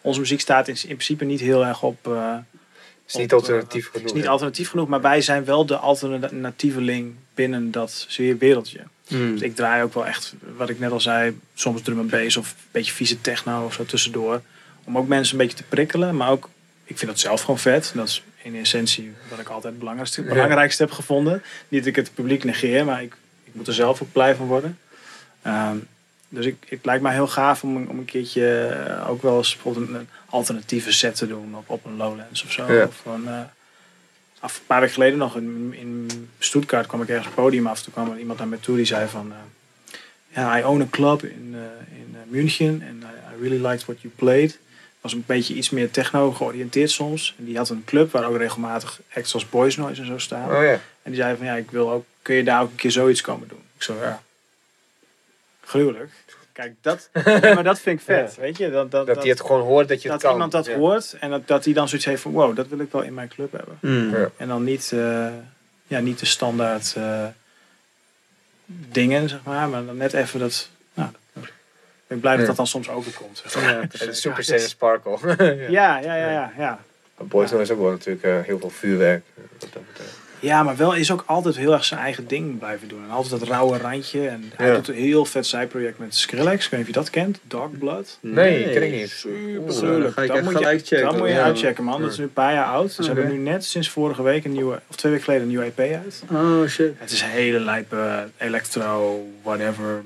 onze 0.00 0.20
muziek 0.20 0.40
staat 0.40 0.68
in, 0.68 0.74
in 0.74 0.86
principe 0.86 1.24
niet 1.24 1.40
heel 1.40 1.64
erg 1.64 1.82
op... 1.82 2.06
eh. 2.06 2.34
Het 2.34 3.14
is 3.14 3.14
niet 3.14 3.32
op, 3.32 3.38
alternatief 3.38 3.84
eh, 3.84 3.90
genoeg. 3.90 4.02
Het 4.02 4.14
is 4.14 4.20
niet 4.20 4.28
alternatief 4.28 4.70
genoeg, 4.70 4.88
maar 4.88 5.00
wij 5.00 5.20
zijn 5.20 5.44
wel 5.44 5.66
de 5.66 5.76
alternatieveling 5.76 7.14
binnen 7.34 7.70
dat 7.70 8.04
zeer 8.08 8.38
wereldje. 8.38 8.80
Hmm. 9.06 9.32
Dus 9.32 9.40
ik 9.40 9.54
draai 9.54 9.82
ook 9.82 9.94
wel 9.94 10.06
echt, 10.06 10.34
wat 10.56 10.68
ik 10.68 10.78
net 10.78 10.90
al 10.90 11.00
zei, 11.00 11.38
soms 11.54 11.82
drum 11.82 11.98
en 11.98 12.08
bass 12.08 12.36
of 12.36 12.50
een 12.50 12.68
beetje 12.70 12.92
vieze 12.92 13.20
techno 13.20 13.64
of 13.64 13.74
zo 13.74 13.84
tussendoor. 13.84 14.42
Om 14.84 14.98
ook 14.98 15.08
mensen 15.08 15.38
een 15.38 15.46
beetje 15.46 15.56
te 15.56 15.68
prikkelen, 15.68 16.16
maar 16.16 16.30
ook, 16.30 16.48
ik 16.84 16.98
vind 16.98 17.10
dat 17.10 17.20
zelf 17.20 17.40
gewoon 17.40 17.58
vet. 17.58 17.92
Dat 17.94 18.08
is 18.08 18.22
in 18.44 18.56
essentie 18.56 19.12
wat 19.28 19.38
ik 19.38 19.48
altijd 19.48 19.64
het 19.72 19.78
belangrijkste, 19.78 20.22
belangrijkste 20.22 20.82
heb 20.82 20.92
gevonden. 20.92 21.42
Niet 21.68 21.80
dat 21.80 21.88
ik 21.88 21.96
het 21.96 22.14
publiek 22.14 22.44
negeer, 22.44 22.84
maar 22.84 23.02
ik, 23.02 23.14
ik 23.44 23.54
moet 23.54 23.66
er 23.66 23.74
zelf 23.74 24.02
ook 24.02 24.12
blij 24.12 24.34
van 24.34 24.46
worden. 24.46 24.78
Ehm, 25.42 25.76
dus 26.28 26.46
ik, 26.46 26.56
het 26.68 26.84
lijkt 26.84 27.02
mij 27.02 27.12
heel 27.12 27.26
gaaf 27.28 27.62
om, 27.62 27.76
een- 27.76 27.88
om 27.88 27.98
een 27.98 28.04
keertje 28.04 28.66
eh, 28.66 29.10
ook 29.10 29.22
wel 29.22 29.36
eens 29.36 29.52
bijvoorbeeld 29.54 29.88
een, 29.88 29.94
een 29.94 30.08
alternatieve 30.26 30.92
set 30.92 31.16
te 31.16 31.26
doen 31.26 31.54
op, 31.56 31.70
op 31.70 31.84
een 31.84 31.96
Lowlands 31.96 32.44
of 32.44 32.52
zo. 32.52 32.72
Ja. 32.72 32.84
Of 32.84 33.02
een, 33.06 33.28
eh, 33.28 33.40
af, 34.40 34.56
een 34.58 34.66
paar 34.66 34.80
weken 34.80 34.94
geleden 34.94 35.18
nog 35.18 35.36
in, 35.36 35.74
in 35.78 36.10
Stuttgart 36.38 36.86
kwam 36.86 37.02
ik 37.02 37.08
ergens 37.08 37.26
op 37.28 37.34
het 37.36 37.44
podium 37.44 37.66
af. 37.66 37.82
Toen 37.82 37.92
kwam 37.92 38.10
er 38.10 38.18
iemand 38.18 38.38
naar 38.38 38.48
me 38.48 38.60
toe 38.60 38.76
die 38.76 38.84
zei 38.84 39.08
van... 39.08 39.32
eh, 39.32 39.38
Ja, 40.36 40.58
I 40.58 40.62
own 40.64 40.80
a 40.80 40.86
club 40.90 41.22
in, 41.24 41.56
in 41.96 42.16
München 42.28 42.68
and 42.90 43.02
I, 43.02 43.06
I 43.36 43.40
really 43.42 43.66
liked 43.66 43.84
what 43.84 44.00
you 44.00 44.12
played. 44.16 44.58
Was 45.04 45.12
een 45.12 45.24
beetje 45.26 45.54
iets 45.54 45.70
meer 45.70 45.90
techno 45.90 46.32
georiënteerd 46.32 46.90
soms. 46.90 47.34
En 47.38 47.44
die 47.44 47.56
had 47.56 47.68
een 47.68 47.82
club 47.84 48.12
waar 48.12 48.24
ook 48.24 48.36
regelmatig 48.36 49.00
acts 49.14 49.34
als 49.34 49.48
Boys 49.48 49.76
Noise 49.76 50.00
en 50.00 50.06
zo 50.06 50.18
staan. 50.18 50.50
Oh 50.56 50.62
ja. 50.62 50.72
En 51.02 51.10
die 51.12 51.14
zei 51.14 51.36
van 51.36 51.46
ja, 51.46 51.54
ik 51.54 51.70
wil 51.70 51.90
ook, 51.90 52.04
kun 52.22 52.34
je 52.34 52.44
daar 52.44 52.62
ook 52.62 52.70
een 52.70 52.76
keer 52.76 52.90
zoiets 52.90 53.20
komen 53.20 53.48
doen? 53.48 53.62
Ik 53.76 53.82
zo 53.82 53.94
ja, 54.02 54.22
gruwelijk. 55.64 56.10
Kijk, 56.52 56.74
dat, 56.80 57.08
maar 57.54 57.64
dat 57.64 57.80
vind 57.80 57.98
ik 57.98 58.04
vet, 58.04 58.36
weet 58.36 58.56
je? 58.56 58.70
Dat, 58.70 58.90
dat, 58.90 59.06
Dat 59.06 59.16
hij 59.16 59.28
het 59.28 59.40
gewoon 59.40 59.60
hoort 59.62 59.88
dat 59.88 60.02
je 60.02 60.08
dat 60.08 60.16
het 60.16 60.22
kan. 60.22 60.32
iemand 60.32 60.52
dat 60.52 60.66
Ja. 60.66 60.76
hoort 60.76 61.16
en 61.20 61.30
dat, 61.30 61.46
dat 61.46 61.64
hij 61.64 61.74
dan 61.74 61.88
zoiets 61.88 62.06
heeft 62.06 62.22
van 62.22 62.32
wow, 62.32 62.56
dat 62.56 62.68
wil 62.68 62.78
ik 62.78 62.92
wel 62.92 63.02
in 63.02 63.14
mijn 63.14 63.28
club 63.28 63.52
hebben. 63.52 63.78
Hmm. 63.80 64.10
Ja. 64.16 64.30
En 64.36 64.48
dan 64.48 64.64
niet, 64.64 64.92
eh, 64.92 65.26
ja, 65.86 66.00
niet 66.00 66.18
de 66.18 66.26
standaard 66.26 66.94
eh, 66.96 67.26
dingen, 68.66 69.28
zeg 69.28 69.42
maar, 69.42 69.68
maar 69.68 69.84
dan 69.86 69.96
net 69.96 70.12
even 70.12 70.40
dat. 70.40 70.68
Ik 72.06 72.10
ben 72.10 72.20
blij 72.20 72.36
dat 72.36 72.46
dat 72.46 72.56
dan 72.56 72.66
soms 72.66 72.88
overkomt. 72.88 73.42
Zeg 73.46 73.62
maar. 73.62 73.72
Ja, 73.72 73.80
Het 73.80 73.94
is 73.94 73.98
precies. 74.00 74.20
Super 74.20 74.44
Saiyan 74.44 74.68
Sparkle. 74.68 75.18
ja, 75.70 75.98
ja, 75.98 76.16
ja, 76.16 76.30
ja, 76.30 76.52
ja. 76.58 76.78
Is 77.60 77.70
ook 77.70 77.80
wel 77.80 77.90
natuurlijk 77.90 78.24
eh, 78.24 78.40
heel 78.42 78.58
veel 78.58 78.70
vuurwerk. 78.70 79.22
eh, 79.34 79.42
wat 79.60 79.68
dat 79.72 79.82
betreft. 79.86 80.22
Ja, 80.40 80.62
maar 80.62 80.76
wel 80.76 80.94
is 80.94 81.10
ook 81.12 81.22
altijd 81.26 81.56
heel 81.56 81.72
erg 81.72 81.84
zijn 81.84 82.00
eigen 82.00 82.26
ding 82.26 82.58
blijven 82.58 82.88
doen. 82.88 83.04
En 83.04 83.10
altijd 83.10 83.40
dat 83.40 83.48
rauwe 83.48 83.78
randje. 83.78 84.28
En 84.28 84.52
hij 84.56 84.66
Ja. 84.68 84.74
doet 84.74 84.88
een 84.88 84.94
heel 84.94 85.24
vet 85.24 85.46
zijproject 85.46 85.98
met 85.98 86.14
Skrillex. 86.14 86.64
Ik 86.64 86.70
weet 86.70 86.80
niet 86.80 86.88
of 86.88 86.94
je 86.94 87.00
dat 87.00 87.10
kent. 87.10 87.38
Dark 87.42 87.78
Blood. 87.78 88.18
Nee, 88.20 88.70
ken 88.72 88.82
ik 88.82 88.92
niet. 88.92 89.10
Super 89.10 89.38
Oeh, 89.58 89.70
gruwelijk. 89.70 90.02
dan 90.04 90.12
ga 90.12 90.22
ik 90.22 90.28
Dat 90.28 90.36
echt 90.36 90.44
moet 90.44 90.52
je, 90.52 90.58
gelijk 90.58 90.86
checken. 90.86 91.04
dat 91.06 91.16
moet 91.18 91.28
je 91.28 91.34
Ja. 91.34 91.42
uitchecken, 91.42 91.84
man. 91.84 92.00
Dat 92.02 92.10
is 92.10 92.18
nu 92.18 92.24
een 92.24 92.32
paar 92.32 92.52
jaar 92.52 92.66
oud. 92.66 92.92
Ze 92.92 93.02
hebben 93.02 93.28
nu 93.28 93.36
net 93.38 93.64
sinds 93.64 93.90
vorige 93.90 94.22
week 94.22 94.44
een 94.44 94.52
nieuwe, 94.52 94.80
of 94.88 94.96
twee 94.96 95.12
weken 95.12 95.24
geleden, 95.26 95.46
een 95.48 95.54
nieuwe 95.56 95.72
EP 95.76 95.78
uit. 96.04 96.22
Oh 96.32 96.66
shit. 96.68 96.92
Het 96.98 97.10
is 97.10 97.22
een 97.22 97.28
hele 97.28 97.60
lijpe 97.60 98.28
electro, 98.36 99.26
whatever, 99.42 100.02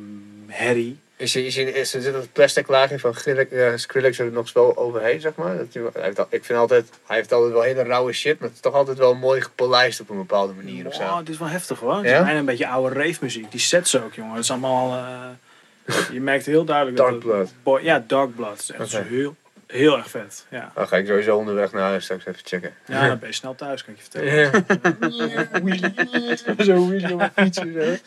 herrie. 0.46 0.98
Is 1.18 1.36
is 1.36 1.56
is 1.56 1.94
er 1.94 2.02
zit 2.02 2.12
dat 2.12 2.32
plastic 2.32 2.68
laagje 2.68 2.98
van 2.98 3.14
Skrillex, 3.14 3.50
eh, 3.52 3.72
Skrillex 3.74 4.18
er 4.18 4.32
nog 4.32 4.52
wel 4.52 4.76
overheen, 4.76 5.20
zeg 5.20 5.34
maar? 5.34 5.56
Dat 5.56 5.66
hij 5.72 6.02
heeft 6.02 6.18
al- 6.18 6.26
ik 6.30 6.44
vind 6.44 6.58
altijd, 6.58 6.90
hij 7.06 7.16
heeft 7.16 7.32
altijd 7.32 7.52
wel 7.52 7.62
hele 7.62 7.82
rauwe 7.82 8.12
shit, 8.12 8.38
maar 8.38 8.48
het 8.48 8.56
is 8.56 8.62
toch 8.62 8.74
altijd 8.74 8.98
wel 8.98 9.14
mooi 9.14 9.40
gepolijst 9.40 10.00
op 10.00 10.10
een 10.10 10.16
bepaalde 10.16 10.52
manier 10.52 10.86
of 10.86 10.94
zo. 10.94 11.02
Wow, 11.02 11.18
dit 11.18 11.28
is 11.28 11.38
wel 11.38 11.48
heftig 11.48 11.78
hoor. 11.80 11.96
Het 11.96 12.04
is 12.04 12.10
Ja? 12.10 12.22
bijna 12.22 12.38
een 12.38 12.44
beetje 12.44 12.68
oude 12.68 12.94
rave 12.94 13.18
muziek. 13.20 13.50
Die 13.50 13.60
sets 13.60 13.96
ook, 14.00 14.14
jongen. 14.14 14.34
Het 14.34 14.42
is 14.44 14.50
allemaal... 14.50 14.92
eh, 15.86 15.94
je 16.12 16.20
merkt 16.20 16.46
heel 16.46 16.64
duidelijk 16.64 16.96
Dark 16.96 17.10
dat... 17.22 17.38
het- 17.38 17.52
Blood. 17.62 17.82
Ja, 17.82 18.04
Dark 18.06 18.34
Blood. 18.36 18.50
Het 18.50 18.60
is 18.60 18.70
echt 18.70 18.94
Oké. 18.94 19.08
heel, 19.08 19.36
heel 19.68 19.96
erg 19.96 20.10
vet. 20.10 20.46
Ja. 20.48 20.72
Dan 20.74 20.88
ga 20.88 20.96
ik 20.96 21.06
sowieso 21.06 21.36
onderweg 21.36 21.72
naar 21.72 21.82
huis 21.82 22.04
straks 22.04 22.26
even 22.26 22.40
checken. 22.44 22.74
ja, 22.86 23.08
dan 23.08 23.18
ben 23.18 23.28
je 23.28 23.34
snel 23.34 23.54
thuis, 23.54 23.84
kan 23.84 23.94
ik 23.94 24.00
je 24.00 24.06
vertellen. 24.10 24.64
Zo 26.66 26.88
wheelie 26.88 27.14
op 27.14 27.30
een. 27.34 27.98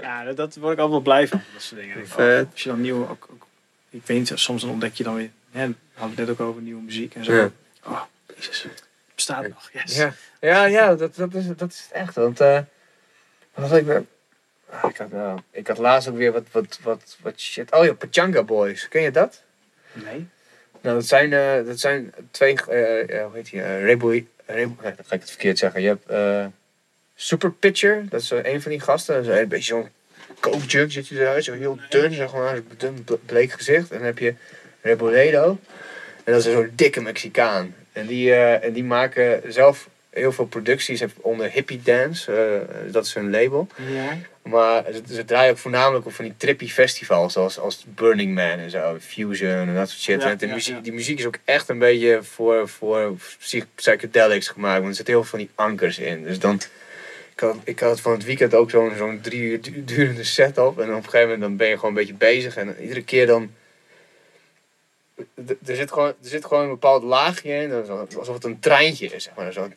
Ja, 0.00 0.24
dat, 0.24 0.36
dat 0.36 0.56
word 0.56 0.72
ik 0.72 0.78
altijd 0.78 0.88
wel 0.88 1.00
blij 1.00 1.28
van. 1.28 1.40
Dat 1.52 1.62
soort 1.62 1.80
dingen. 1.80 2.08
Vet. 2.08 2.44
oh, 2.44 2.50
als 2.52 2.62
je 2.62 2.68
dan 2.68 2.80
nieuw... 2.80 3.08
Ook, 3.08 3.28
ook, 3.32 3.46
ik 3.90 4.06
weet 4.06 4.18
niet, 4.18 4.32
soms 4.34 4.62
dan 4.62 4.70
ontdek 4.70 4.94
je 4.94 5.04
dan 5.04 5.14
weer... 5.14 5.30
Hè, 5.50 5.66
we 5.68 5.74
hadden 5.92 6.16
het 6.16 6.26
net 6.26 6.40
ook 6.40 6.48
over 6.48 6.62
nieuwe 6.62 6.82
muziek 6.82 7.14
en 7.14 7.24
zo. 7.24 7.34
Ja. 7.34 7.50
Oh, 7.84 8.02
jezus. 8.34 8.62
Het 8.62 8.84
bestaat 9.14 9.48
nog. 9.48 9.70
Yes. 9.72 9.96
Ja, 9.96 10.14
ja, 10.40 10.64
ja 10.64 10.94
dat, 10.94 11.14
dat, 11.16 11.34
is, 11.34 11.46
dat 11.56 11.70
is 11.70 11.80
het 11.80 11.92
echt. 11.92 12.14
Want 12.14 12.40
eh 12.40 12.58
wat 13.58 13.68
had 13.68 13.78
ik 13.78 13.86
nou? 13.86 14.06
Ah, 14.70 14.90
ik, 14.90 14.96
had, 14.96 15.10
nou, 15.10 15.40
ik 15.50 15.66
had 15.66 15.78
laatst 15.78 16.08
ook 16.08 16.16
weer 16.16 16.32
wat, 16.32 16.44
wat, 16.50 16.78
wat, 16.82 17.16
wat 17.20 17.40
shit. 17.40 17.72
Oh 17.72 17.84
ja, 17.84 17.92
Pachanga 17.92 18.42
Boys. 18.42 18.88
Ken 18.88 19.02
je 19.02 19.10
dat? 19.10 19.42
Nee. 19.92 20.28
Nou, 20.82 20.96
dat 20.96 21.06
zijn, 21.06 21.32
eh, 21.32 21.66
dat 21.66 21.78
zijn 21.80 22.14
twee, 22.30 22.54
eh, 22.68 23.00
eh, 23.18 23.24
hoe 23.24 23.34
heet 23.34 23.50
die, 23.50 23.60
dan 24.46 24.76
ga 24.82 25.14
ik 25.14 25.20
het 25.20 25.30
verkeerd 25.30 25.58
zeggen. 25.58 25.82
Je 25.82 25.88
hebt 25.88 26.52
Super 27.14 27.52
Pitcher, 27.52 28.04
dat 28.08 28.20
is 28.20 28.30
een 28.30 28.62
van 28.62 28.70
die 28.70 28.80
gasten. 28.80 29.38
Een 29.38 29.48
beetje 29.48 29.64
zo'n 30.42 30.62
junk 30.66 30.92
zit 30.92 31.08
hij 31.08 31.18
eruit, 31.18 31.44
zo 31.44 31.52
heel 31.52 31.78
dun, 31.88 32.12
zeg 32.12 32.32
maar, 32.32 32.54
zo'n 32.54 32.64
dun 32.76 33.04
ble- 33.04 33.18
bleek 33.26 33.52
gezicht. 33.52 33.90
En 33.90 33.96
dan 33.96 34.06
heb 34.06 34.18
je 34.18 34.34
Reboledo, 34.80 35.58
en 36.24 36.32
dat 36.32 36.46
is 36.46 36.52
zo'n 36.52 36.72
dikke 36.74 37.00
Mexicaan. 37.00 37.74
En 37.92 38.06
die, 38.06 38.34
en 38.34 38.72
die 38.72 38.84
maken 38.84 39.42
zelf 39.52 39.88
heel 40.10 40.32
veel 40.32 40.46
producties 40.46 41.04
onder 41.16 41.50
Hippie 41.50 41.82
Dance, 41.82 42.62
dat 42.90 43.04
is 43.04 43.14
hun 43.14 43.30
label. 43.30 43.68
Ja. 43.88 44.16
Maar 44.48 44.84
ze, 44.92 45.02
ze 45.14 45.24
draaien 45.24 45.50
ook 45.50 45.58
voornamelijk 45.58 46.06
op 46.06 46.12
van 46.12 46.24
die 46.24 46.34
trippy 46.36 46.68
festivals, 46.68 47.32
zoals, 47.32 47.58
als 47.58 47.84
Burning 47.88 48.34
Man 48.34 48.58
en 48.58 48.70
zo, 48.70 48.96
Fusion 49.00 49.50
en 49.50 49.74
dat 49.74 49.88
soort 49.88 50.00
shit. 50.00 50.22
Ja, 50.22 50.30
en 50.30 50.38
de 50.38 50.46
ja, 50.46 50.54
muziek, 50.54 50.74
ja. 50.74 50.80
die 50.80 50.92
muziek 50.92 51.18
is 51.18 51.26
ook 51.26 51.38
echt 51.44 51.68
een 51.68 51.78
beetje 51.78 52.22
voor, 52.22 52.68
voor 52.68 53.16
psych- 53.38 53.66
psychedelics 53.74 54.48
gemaakt, 54.48 54.78
want 54.78 54.88
er 54.88 54.94
zitten 54.94 55.14
heel 55.14 55.22
veel 55.24 55.38
van 55.38 55.38
die 55.38 55.50
ankers 55.54 55.98
in. 55.98 56.22
Dus 56.22 56.38
dan, 56.38 56.60
ik 57.34 57.40
had, 57.40 57.56
ik 57.64 57.80
had 57.80 58.00
van 58.00 58.12
het 58.12 58.24
weekend 58.24 58.54
ook 58.54 58.70
zo'n 58.70 58.92
zo'n 58.96 59.20
drie 59.20 59.40
uur 59.40 59.60
du- 59.60 59.84
durende 59.84 60.24
set 60.24 60.58
op. 60.58 60.80
En 60.80 60.88
op 60.88 60.96
een 60.96 61.02
gegeven 61.04 61.20
moment 61.20 61.40
dan 61.40 61.56
ben 61.56 61.68
je 61.68 61.74
gewoon 61.74 61.90
een 61.90 61.96
beetje 61.96 62.14
bezig. 62.14 62.56
En 62.56 62.76
iedere 62.80 63.04
keer 63.04 63.26
dan... 63.26 63.50
Er 65.66 65.76
zit, 65.76 65.92
gewoon, 65.92 66.08
er 66.08 66.14
zit 66.28 66.44
gewoon 66.44 66.62
een 66.62 66.68
bepaald 66.68 67.02
laagje 67.02 67.52
in, 67.52 67.72
alsof 68.18 68.34
het 68.34 68.44
een 68.44 68.58
treintje 68.60 69.06
is. 69.06 69.24
Zeg 69.24 69.34
maar. 69.34 69.52
Zo, 69.52 69.68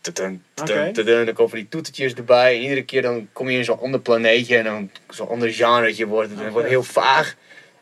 dun, 0.00 0.14
dun, 0.14 0.14
dun, 0.14 0.40
dun, 0.54 0.66
dun, 0.66 0.66
dun, 0.66 0.76
Oké. 0.76 0.92
dun, 0.92 1.04
dun. 1.04 1.24
Dan 1.24 1.34
komen 1.34 1.56
die 1.56 1.68
toetertjes 1.68 2.14
erbij. 2.14 2.54
En 2.56 2.62
iedere 2.62 2.84
keer 2.84 3.02
dan 3.02 3.28
kom 3.32 3.48
je 3.50 3.58
in 3.58 3.64
zo'n 3.64 3.80
ander 3.80 4.00
planeetje. 4.00 4.56
En 4.56 4.64
dan 4.64 4.90
zo'n 5.08 5.28
ander 5.28 5.52
genretje 5.52 6.06
wordt 6.06 6.30
het. 6.30 6.38
En 6.38 6.44
het 6.44 6.52
wordt 6.52 6.68
heel 6.68 6.82
vaag. 6.82 7.36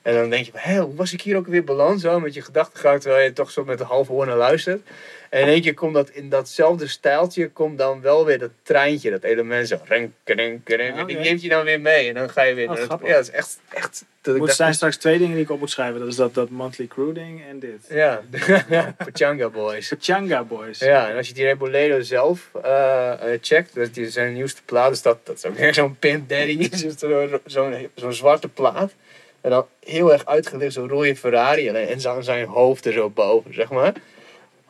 En 0.07 0.15
dan 0.15 0.31
denk 0.31 0.45
je, 0.45 0.51
van, 0.51 0.61
hé, 0.61 0.79
hoe 0.79 0.95
was 0.95 1.13
ik 1.13 1.21
hier 1.21 1.37
ook 1.37 1.47
weer 1.47 1.65
beland? 1.65 2.01
Zo 2.01 2.21
met 2.21 2.35
je 2.35 2.43
gedachtegang, 2.43 3.01
terwijl 3.01 3.25
je 3.25 3.33
toch 3.33 3.51
zo 3.51 3.65
met 3.65 3.81
een 3.81 3.87
halve 3.87 4.13
oor 4.13 4.27
naar 4.27 4.37
luistert. 4.37 4.83
En 5.31 5.41
in 5.41 5.49
één 5.49 5.63
keer 5.63 5.75
komt 5.75 5.95
dat 5.95 6.09
in 6.11 6.29
datzelfde 6.29 6.87
stijltje, 6.87 7.49
komt 7.51 7.79
dan 7.79 8.01
wel 8.01 8.25
weer 8.25 8.39
dat 8.39 8.51
treintje, 8.63 9.11
dat 9.11 9.23
element 9.23 9.69
zo. 9.69 9.79
Renk, 9.85 10.13
renk, 10.25 10.69
renk. 10.69 10.95
Oh, 10.95 11.01
en 11.01 11.07
die 11.07 11.17
neemt 11.19 11.43
je 11.43 11.49
dan 11.49 11.65
weer 11.65 11.81
mee. 11.81 12.09
En 12.09 12.15
dan 12.15 12.31
ga 12.31 12.43
je 12.43 12.55
weer. 12.55 12.65
Oh, 12.65 12.71
naar 12.71 12.79
het- 12.79 12.87
grappig. 12.87 13.09
ja, 13.09 13.15
dat 13.15 13.23
is 13.23 13.31
echt. 13.31 13.59
echt 13.69 14.05
dat 14.21 14.35
ik 14.35 14.41
Er 14.41 14.47
dacht, 14.47 14.59
zijn 14.59 14.75
straks 14.75 14.97
twee 14.97 15.19
dingen 15.19 15.35
die 15.35 15.45
ik 15.45 15.51
op 15.51 15.59
moet 15.59 15.71
schrijven. 15.71 15.99
Dat 16.01 16.09
is 16.09 16.17
dat, 16.17 16.35
dat 16.35 16.51
monthly 16.51 16.87
crew 16.87 17.15
ding 17.15 17.43
en 17.49 17.59
dit. 17.59 17.87
Ja, 18.69 18.95
Pachanga 18.97 19.49
Boys. 19.49 19.89
Pachanga 19.89 20.45
Boys. 20.45 20.79
Ja, 20.79 21.11
en 21.11 21.17
als 21.17 21.29
je 21.29 21.35
die 21.35 21.45
Reboledo 21.45 22.01
zelf 22.01 22.51
eh, 22.63 23.13
eh, 23.13 23.39
checkt, 23.43 23.75
dat 23.75 23.83
is 23.87 23.93
die 23.93 24.11
zijn 24.11 24.33
nieuwste 24.33 24.63
plaat, 24.65 24.93
is 24.93 25.03
dat, 25.03 25.19
dat 25.27 25.37
is 25.37 25.45
ook 25.45 25.57
weer 25.57 25.75
zo'n 25.75 25.97
Pimp 25.99 26.29
Daddy, 26.29 26.69
zo'n 26.77 26.91
zo, 26.99 27.41
zo'n 27.45 27.89
zo'n 27.95 28.13
zwarte 28.13 28.49
plaat. 28.49 28.93
En 29.47 29.53
dan 29.53 29.67
heel 29.81 30.13
erg 30.13 30.25
uitgelicht, 30.25 30.73
zo'n 30.73 30.89
rode 30.89 31.17
Ferrari, 31.17 31.69
en 31.69 32.01
zo 32.01 32.21
zijn 32.21 32.47
hoofd 32.47 32.87
er 32.87 32.93
zo 32.93 33.11
boven, 33.11 33.55
zeg 33.55 33.71
maar. 33.71 33.95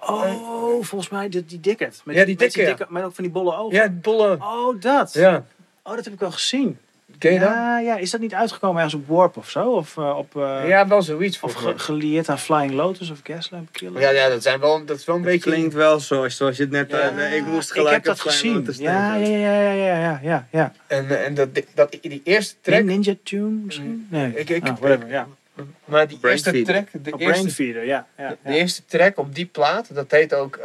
Oh, 0.00 0.84
volgens 0.84 1.08
mij 1.08 1.28
die, 1.28 1.44
die 1.44 1.60
dikkerd. 1.60 2.00
Met, 2.04 2.16
Ja, 2.16 2.24
die 2.24 2.36
met 2.38 2.52
dikke, 2.52 2.74
ja. 2.78 2.86
Met 2.88 3.04
ook 3.04 3.14
van 3.14 3.24
die 3.24 3.32
bolle 3.32 3.56
ogen. 3.56 3.76
Ja, 3.76 3.88
bolle. 3.88 4.36
Oh, 4.40 4.80
dat. 4.80 5.12
Ja, 5.12 5.44
Oh, 5.82 5.94
dat 5.94 6.04
heb 6.04 6.14
ik 6.14 6.20
wel 6.20 6.30
gezien. 6.30 6.78
Ken 7.18 7.32
je 7.32 7.38
dat? 7.38 7.48
ja, 7.48 7.78
ja, 7.78 7.96
is 7.96 8.10
dat 8.10 8.20
niet 8.20 8.34
uitgekomen 8.34 8.76
ergens 8.82 8.94
op 9.02 9.08
Warp 9.08 9.36
of 9.36 9.50
zo? 9.50 9.70
Of, 9.70 9.96
eh, 9.96 10.16
op, 10.18 10.36
eh, 10.36 10.68
Ja, 10.68 10.86
wel 10.88 11.02
zoiets 11.02 11.40
of 11.40 11.52
ge- 11.52 11.64
mij. 11.64 11.74
gelieerd 11.76 12.28
aan 12.28 12.38
Flying 12.38 12.72
Lotus 12.72 13.10
of 13.10 13.18
Gaslamp 13.22 13.68
Killer? 13.72 14.00
Ja, 14.00 14.10
ja, 14.10 14.28
dat, 14.28 14.42
zijn 14.42 14.60
wel, 14.60 14.84
dat 14.84 14.98
is 14.98 15.04
wel 15.04 15.16
een 15.16 15.22
beetje... 15.22 15.50
klinkt 15.50 15.74
wel 15.74 16.00
zo, 16.00 16.28
zoals 16.28 16.56
je 16.56 16.62
het 16.62 16.72
net... 16.72 16.90
Ja, 16.90 16.98
eh, 16.98 17.14
nee, 17.14 17.36
ik 17.36 17.46
moest 17.46 17.68
ik 17.70 17.76
gelijk 17.76 17.94
heb 17.94 18.04
dat 18.04 18.14
op 18.14 18.20
Flying 18.32 18.34
gezien. 18.40 18.54
Lotus 18.54 18.76
Ja, 18.78 18.92
ja, 18.92 19.18
denken. 19.18 19.38
ja, 19.38 19.60
ja, 19.60 19.72
ja, 19.72 19.96
ja, 19.98 20.20
ja, 20.22 20.46
ja. 20.50 20.72
En, 20.86 21.24
en 21.24 21.34
dat, 21.34 21.48
dat, 21.74 21.96
die 22.00 22.20
eerste 22.24 22.54
track, 22.60 22.82
Ninja 22.84 23.14
Tune 23.22 23.42
misschien? 23.64 24.06
Nee. 24.10 24.32
Ik- 24.34 24.48
ik- 24.48 24.68
Ah, 24.68 24.78
whatever, 24.78 25.08
ja. 25.08 25.26
Maar 25.84 26.08
die 26.08 26.18
eerste 26.22 26.50
Feeder. 26.50 26.74
track, 26.74 27.04
de 27.04 27.12
Oh, 27.12 27.20
eerste 27.20 27.40
Brainfeeder, 27.40 27.84
ja. 27.84 28.06
ja, 28.16 28.28
De, 28.28 28.36
ja. 28.44 28.50
de 28.50 28.56
eerste 28.58 28.82
track 28.86 29.18
op 29.18 29.34
die 29.34 29.46
plaat, 29.46 29.94
dat 29.94 30.10
heet 30.10 30.34
ook 30.34 30.56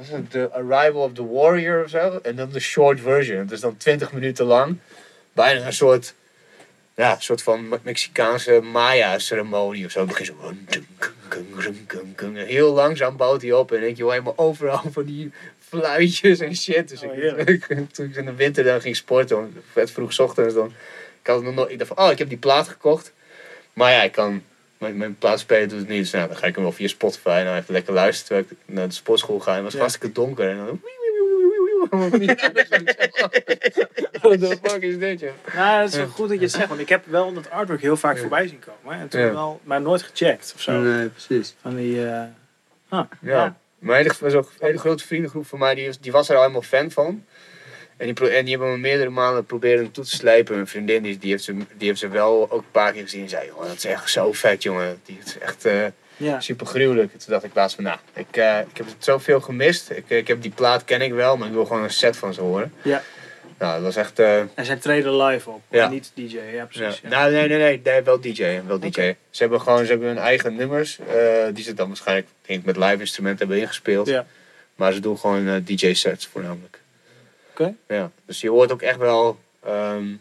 is 0.00 0.08
het, 0.08 0.30
The 0.30 0.50
Arrival 0.52 1.02
of 1.02 1.12
the 1.12 1.26
Warrior 1.28 1.84
of 1.84 1.90
zo. 1.90 2.18
En 2.22 2.36
dan 2.36 2.50
de 2.50 2.60
short 2.60 3.00
version. 3.00 3.38
Het 3.38 3.50
is 3.50 3.60
dan 3.60 3.76
20 3.76 4.12
minuten 4.12 4.46
lang. 4.46 4.76
Bijna 5.32 5.66
een 5.66 5.72
soort, 5.72 6.14
ja, 6.94 7.14
een 7.14 7.22
soort 7.22 7.42
van 7.42 7.68
Me- 7.68 7.78
Mexicaanse 7.82 8.60
Maya-ceremonie 8.72 9.84
of 9.84 9.90
zo. 9.90 9.98
Het 9.98 10.08
begint 10.08 10.28
zo. 10.28 10.52
Heel 12.34 12.72
langzaam 12.72 13.16
bouwt 13.16 13.42
hij 13.42 13.52
op. 13.52 13.72
En 13.72 13.80
denk 13.80 13.96
je, 13.96 14.02
hoor 14.02 14.12
helemaal 14.12 14.38
overal 14.38 14.82
van 14.90 15.04
die 15.04 15.32
fluitjes 15.68 16.40
en 16.40 16.56
shit. 16.56 16.88
Dus 16.88 17.02
Oh, 17.02 17.38
ik, 17.38 17.64
toen 17.92 18.06
ik 18.06 18.16
in 18.16 18.24
de 18.24 18.34
winter 18.34 18.64
dan 18.64 18.80
ging 18.80 18.96
sporten, 18.96 19.62
vet 19.72 19.90
vroeg 19.90 20.18
ochtends, 20.18 20.54
dan. 20.54 20.72
Ik 21.20 21.26
had 21.32 21.42
nog 21.42 21.54
nooit. 21.54 21.70
Ik 21.70 21.78
dacht 21.78 21.92
van, 21.94 22.04
oh, 22.04 22.10
ik 22.10 22.18
heb 22.18 22.28
die 22.28 22.38
plaat 22.38 22.68
gekocht. 22.68 23.12
Maar 23.76 23.92
ja, 23.92 24.02
ik 24.02 24.12
kan 24.12 24.42
mijn, 24.78 24.96
mijn 24.96 25.16
plaatspeler 25.18 25.68
doet 25.68 25.78
het 25.78 25.88
niet. 25.88 25.98
Dus 25.98 26.10
nou, 26.10 26.28
dan 26.28 26.36
ga 26.36 26.46
ik 26.46 26.54
hem 26.54 26.64
wel 26.64 26.72
via 26.72 26.88
Spotify 26.88 27.28
en 27.28 27.44
dan 27.44 27.54
even 27.56 27.72
lekker 27.72 27.92
luisteren 27.92 28.44
terwijl 28.46 28.60
ik 28.68 28.74
naar 28.74 28.88
de 28.88 28.94
sportschool 28.94 29.40
ga. 29.40 29.50
En 29.50 29.54
het 29.54 29.64
was 29.64 29.72
Ja. 29.72 29.78
hartstikke 29.78 30.12
donker. 30.12 30.48
En 30.50 30.56
dan... 30.56 30.80
What 34.20 34.40
the 34.40 34.58
fuck 34.62 34.82
is 34.82 34.98
dit, 34.98 35.20
joh? 35.20 35.30
Nou, 35.54 35.80
het 35.82 35.90
is 35.90 35.96
wel 35.96 36.06
goed 36.06 36.28
dat 36.28 36.36
je 36.38 36.42
het 36.44 36.52
zegt, 36.54 36.68
want 36.68 36.80
ik 36.80 36.88
heb 36.88 37.06
wel 37.06 37.32
dat 37.32 37.50
artwork 37.50 37.80
heel 37.80 37.96
vaak 37.96 38.18
voorbij 38.18 38.48
zien 38.48 38.58
komen. 38.58 38.96
hè. 38.96 39.02
En 39.02 39.08
toen 39.08 39.20
Ja. 39.20 39.32
wel, 39.32 39.60
maar 39.64 39.80
nooit 39.80 40.02
gecheckt 40.02 40.52
of 40.56 40.60
zo. 40.62 40.72
Nee, 40.80 41.08
precies. 41.08 41.54
Van 41.60 41.76
die, 41.76 42.06
eh 42.08 42.22
ah, 42.88 43.06
Ja. 43.20 43.56
Mijn 43.78 44.02
hele, 44.02 44.14
was 44.20 44.32
ook 44.34 44.44
een 44.58 44.66
hele 44.66 44.78
grote 44.78 45.06
vriendengroep 45.06 45.46
van 45.46 45.58
mij, 45.58 45.74
die, 45.74 45.86
was- 45.86 46.00
die 46.00 46.12
was 46.12 46.28
er 46.28 46.34
al 46.34 46.40
helemaal 46.40 46.62
fan 46.62 46.90
van. 46.90 47.24
En 47.96 48.14
die, 48.14 48.28
en 48.30 48.44
die 48.44 48.54
hebben 48.56 48.72
me 48.72 48.78
meerdere 48.78 49.10
malen 49.10 49.44
proberen 49.44 49.90
toe 49.90 50.04
te 50.04 50.10
slijpen. 50.16 50.54
Mijn 50.54 50.66
vriendin 50.66 51.02
die, 51.02 51.18
die, 51.18 51.30
heeft 51.30 51.44
ze, 51.44 51.52
die 51.76 51.88
heeft 51.88 51.98
ze 51.98 52.08
wel 52.08 52.46
ook 52.50 52.60
een 52.60 52.70
paar 52.70 52.92
keer 52.92 53.02
gezien. 53.02 53.22
En 53.22 53.28
zei, 53.28 53.46
jongen, 53.46 53.66
dat 53.66 53.76
is 53.76 53.84
echt 53.84 54.10
zo 54.10 54.32
vet, 54.32 54.62
jongen. 54.62 55.00
Die 55.04 55.18
is 55.24 55.38
echt 55.38 55.64
eh, 55.64 55.84
ja. 56.16 56.40
super 56.40 56.66
gruwelijk. 56.66 57.10
Toen 57.10 57.32
dacht 57.32 57.44
ik 57.44 57.54
laatst 57.54 57.74
van, 57.74 57.84
nou, 57.84 57.98
ik, 58.14 58.36
eh, 58.36 58.58
ik 58.70 58.76
heb 58.76 58.86
het 58.86 58.94
zoveel 58.98 59.40
gemist. 59.40 59.90
Ik, 59.90 60.04
ik 60.08 60.28
heb 60.28 60.42
die 60.42 60.50
plaat, 60.50 60.84
ken 60.84 61.00
ik 61.02 61.12
wel, 61.12 61.36
maar 61.36 61.48
ik 61.48 61.54
wil 61.54 61.66
gewoon 61.66 61.82
een 61.82 61.90
set 61.90 62.16
van 62.16 62.34
ze 62.34 62.40
horen. 62.40 62.72
Ja. 62.82 63.02
Nou, 63.58 63.72
dat 63.74 63.82
was 63.82 63.96
echt... 63.96 64.18
eh, 64.18 64.38
En 64.38 64.64
zij 64.64 64.76
treden 64.76 65.16
live 65.22 65.50
op, 65.50 65.62
Ja. 65.70 65.88
niet 65.88 66.10
DJ. 66.14 66.38
Ja, 66.52 66.64
precies. 66.64 67.00
Ja. 67.02 67.08
Nou, 67.08 67.32
nee, 67.32 67.48
nee, 67.48 67.58
nee, 67.58 67.80
nee, 67.84 68.02
wel 68.02 68.20
DJ, 68.20 68.60
wel 68.66 68.78
DJ. 68.78 69.14
Ze 69.30 69.42
hebben 69.42 69.60
gewoon, 69.60 69.84
ze 69.84 69.90
hebben 69.90 70.08
hun 70.08 70.18
eigen 70.18 70.56
nummers, 70.56 70.98
eh, 70.98 71.14
die 71.52 71.64
ze 71.64 71.74
dan 71.74 71.88
waarschijnlijk 71.88 72.28
denk 72.42 72.60
ik, 72.60 72.66
met 72.66 72.76
live 72.76 73.00
instrumenten 73.00 73.38
hebben 73.38 73.58
ingespeeld. 73.64 74.06
Ja. 74.06 74.26
Maar 74.74 74.92
ze 74.92 75.00
doen 75.00 75.18
gewoon 75.18 75.48
eh, 75.48 75.54
DJ 75.64 75.92
sets 75.94 76.26
voornamelijk. 76.26 76.80
Ja, 77.88 78.10
dus 78.24 78.40
je 78.40 78.50
hoort 78.50 78.72
ook 78.72 78.82
echt 78.82 78.98
wel 78.98 79.38
ehm, 79.64 80.14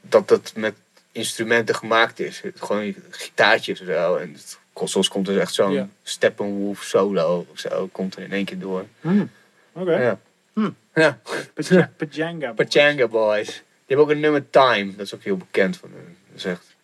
dat 0.00 0.30
het 0.30 0.52
met 0.56 0.74
instrumenten 1.12 1.74
gemaakt 1.74 2.20
is. 2.20 2.42
Gewoon 2.54 2.94
gitaartjes 3.10 3.80
en 3.80 3.86
zo. 3.86 4.16
En 4.16 4.32
het, 4.32 4.58
soms 4.84 5.08
komt 5.08 5.28
er 5.28 5.40
echt 5.40 5.54
zo'n 5.54 5.72
Ja. 5.72 5.88
Steppenwolf 6.02 6.82
solo 6.82 7.46
of 7.50 7.58
zo, 7.58 7.88
komt 7.92 8.16
er 8.16 8.22
in 8.22 8.32
één 8.32 8.44
keer 8.44 8.58
door. 8.58 8.84
Hmm. 9.00 9.30
Oké. 9.72 9.96
Ja. 10.02 10.18
Hm. 10.52 10.70
Ja, 10.94 11.18
Paja- 11.54 11.90
Pajanga. 11.98 12.52
Boys. 12.52 12.68
Pachanga 12.68 13.08
Boys. 13.08 13.46
Die 13.46 13.96
hebben 13.96 14.06
ook 14.06 14.10
een 14.12 14.20
nummer 14.20 14.50
Time, 14.50 14.96
dat 14.96 15.06
is 15.06 15.14
ook 15.14 15.22
heel 15.22 15.36
bekend 15.36 15.76
van 15.76 15.90
hun. 15.92 16.16
Dat 16.28 16.36
is 16.36 16.44
echt 16.44 16.74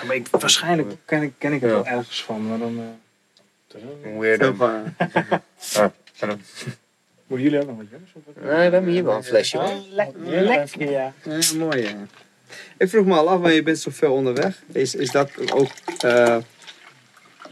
Ja, 0.00 0.06
maar 0.06 0.16
ik, 0.16 0.26
waarschijnlijk 0.28 0.96
ken 1.04 1.22
ik, 1.22 1.32
ken 1.38 1.52
ik 1.52 1.60
het 1.60 1.70
Ja. 1.70 1.76
wel 1.76 1.86
ergens 1.86 2.22
van, 2.24 2.48
maar 2.48 2.58
dan... 2.58 2.78
eh, 3.74 3.80
een 4.04 4.18
weirdo. 4.18 4.54
Ah, 5.74 5.90
Moeten 7.32 7.50
jullie 7.50 7.60
ook 7.60 7.66
nog 7.66 7.76
wat 7.76 7.86
jongens? 7.90 8.10
Of 8.14 8.22
wat? 8.26 8.44
Nee, 8.44 8.68
we 8.68 8.74
hebben 8.74 8.90
hier 8.90 9.04
wel 9.04 9.16
een 9.16 9.24
flesje. 9.24 9.56
hoor. 9.58 9.66
Oh, 9.66 9.92
lekker, 9.94 10.42
lekker, 10.42 10.90
ja. 10.90 11.12
Ja, 11.22 11.38
mooi 11.58 11.82
ja. 11.82 11.94
Ik 12.78 12.88
vroeg 12.88 13.04
me 13.06 13.14
al 13.14 13.28
af, 13.28 13.40
want 13.40 13.54
je 13.54 13.62
bent 13.62 13.78
zo 13.78 13.90
veel 13.94 14.12
onderweg. 14.12 14.62
Is, 14.72 14.94
is 14.94 15.10
dat 15.10 15.52
ook... 15.52 15.68
eh, 16.00 16.36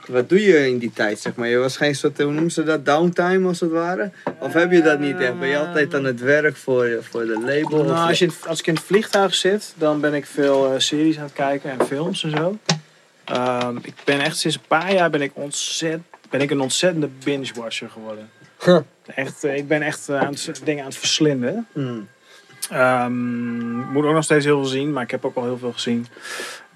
wat 0.06 0.28
doe 0.28 0.42
je 0.42 0.68
in 0.68 0.78
die 0.78 0.92
tijd, 0.92 1.18
zeg 1.20 1.34
maar? 1.34 1.48
Je 1.48 1.56
was 1.56 1.76
geen 1.76 1.94
soort, 1.94 2.18
hoe 2.18 2.32
noemen 2.32 2.50
ze 2.50 2.62
dat, 2.62 2.86
downtime 2.86 3.48
als 3.48 3.60
het 3.60 3.70
ware? 3.70 4.10
Of 4.38 4.52
heb 4.52 4.70
je 4.72 4.82
dat 4.82 4.98
niet 4.98 5.18
echt? 5.20 5.38
Ben 5.38 5.48
je 5.48 5.58
altijd 5.58 5.94
aan 5.94 6.04
het 6.04 6.20
werk 6.20 6.56
voor, 6.56 6.86
je- 6.86 6.98
voor 7.02 7.26
de 7.26 7.40
label? 7.40 7.84
Nou, 7.84 8.08
als, 8.08 8.18
je 8.18 8.24
in- 8.24 8.32
als 8.46 8.58
ik 8.60 8.66
in 8.66 8.74
het 8.74 8.82
vliegtuig 8.82 9.34
zit, 9.34 9.74
dan 9.76 10.00
ben 10.00 10.14
ik 10.14 10.26
veel 10.26 10.72
eh, 10.72 10.78
series 10.78 11.16
aan 11.18 11.24
het 11.24 11.32
kijken 11.32 11.70
en 11.78 11.86
films 11.86 12.24
en 12.24 12.30
zo. 12.30 12.58
Ehm, 13.24 13.76
ik 13.82 13.94
ben 14.04 14.20
echt 14.20 14.38
sinds 14.38 14.56
een 14.56 14.62
paar 14.68 14.92
jaar 14.92 15.10
ben 15.10 15.22
ik, 15.22 15.30
ontzet, 15.34 16.00
ben 16.30 16.40
ik 16.40 16.50
een 16.50 16.60
ontzettende 16.60 17.08
binge-watcher 17.24 17.90
geworden. 17.90 18.30
Echt, 19.14 19.44
eh, 19.44 19.56
ik 19.56 19.68
ben 19.68 19.82
echt 19.82 20.08
eh, 20.08 20.20
aan 20.20 20.32
het, 20.32 20.60
dingen 20.64 20.82
aan 20.84 20.88
het 20.90 20.98
verslinden. 20.98 21.66
Ik 23.84 23.90
moet 23.92 24.04
ook 24.04 24.14
nog 24.14 24.24
steeds 24.24 24.44
heel 24.44 24.60
veel 24.60 24.70
zien, 24.70 24.92
maar 24.92 25.02
ik 25.02 25.10
heb 25.10 25.24
ook 25.24 25.36
al 25.36 25.42
heel 25.44 25.58
veel 25.58 25.72
gezien. 25.72 26.06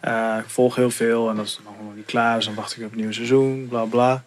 Eh, 0.00 0.36
ik 0.38 0.48
volg 0.50 0.76
heel 0.76 0.90
veel 0.90 1.28
en 1.30 1.36
dat 1.36 1.46
is 1.46 1.60
nog 1.64 1.94
niet 1.94 2.06
klaar, 2.06 2.36
dus 2.36 2.44
dan 2.44 2.54
wacht 2.54 2.72
ik 2.76 2.78
op 2.78 2.84
het 2.84 2.96
nieuwe 2.96 3.12
seizoen, 3.12 3.66
bla 3.68 3.84
bla. 3.84 4.24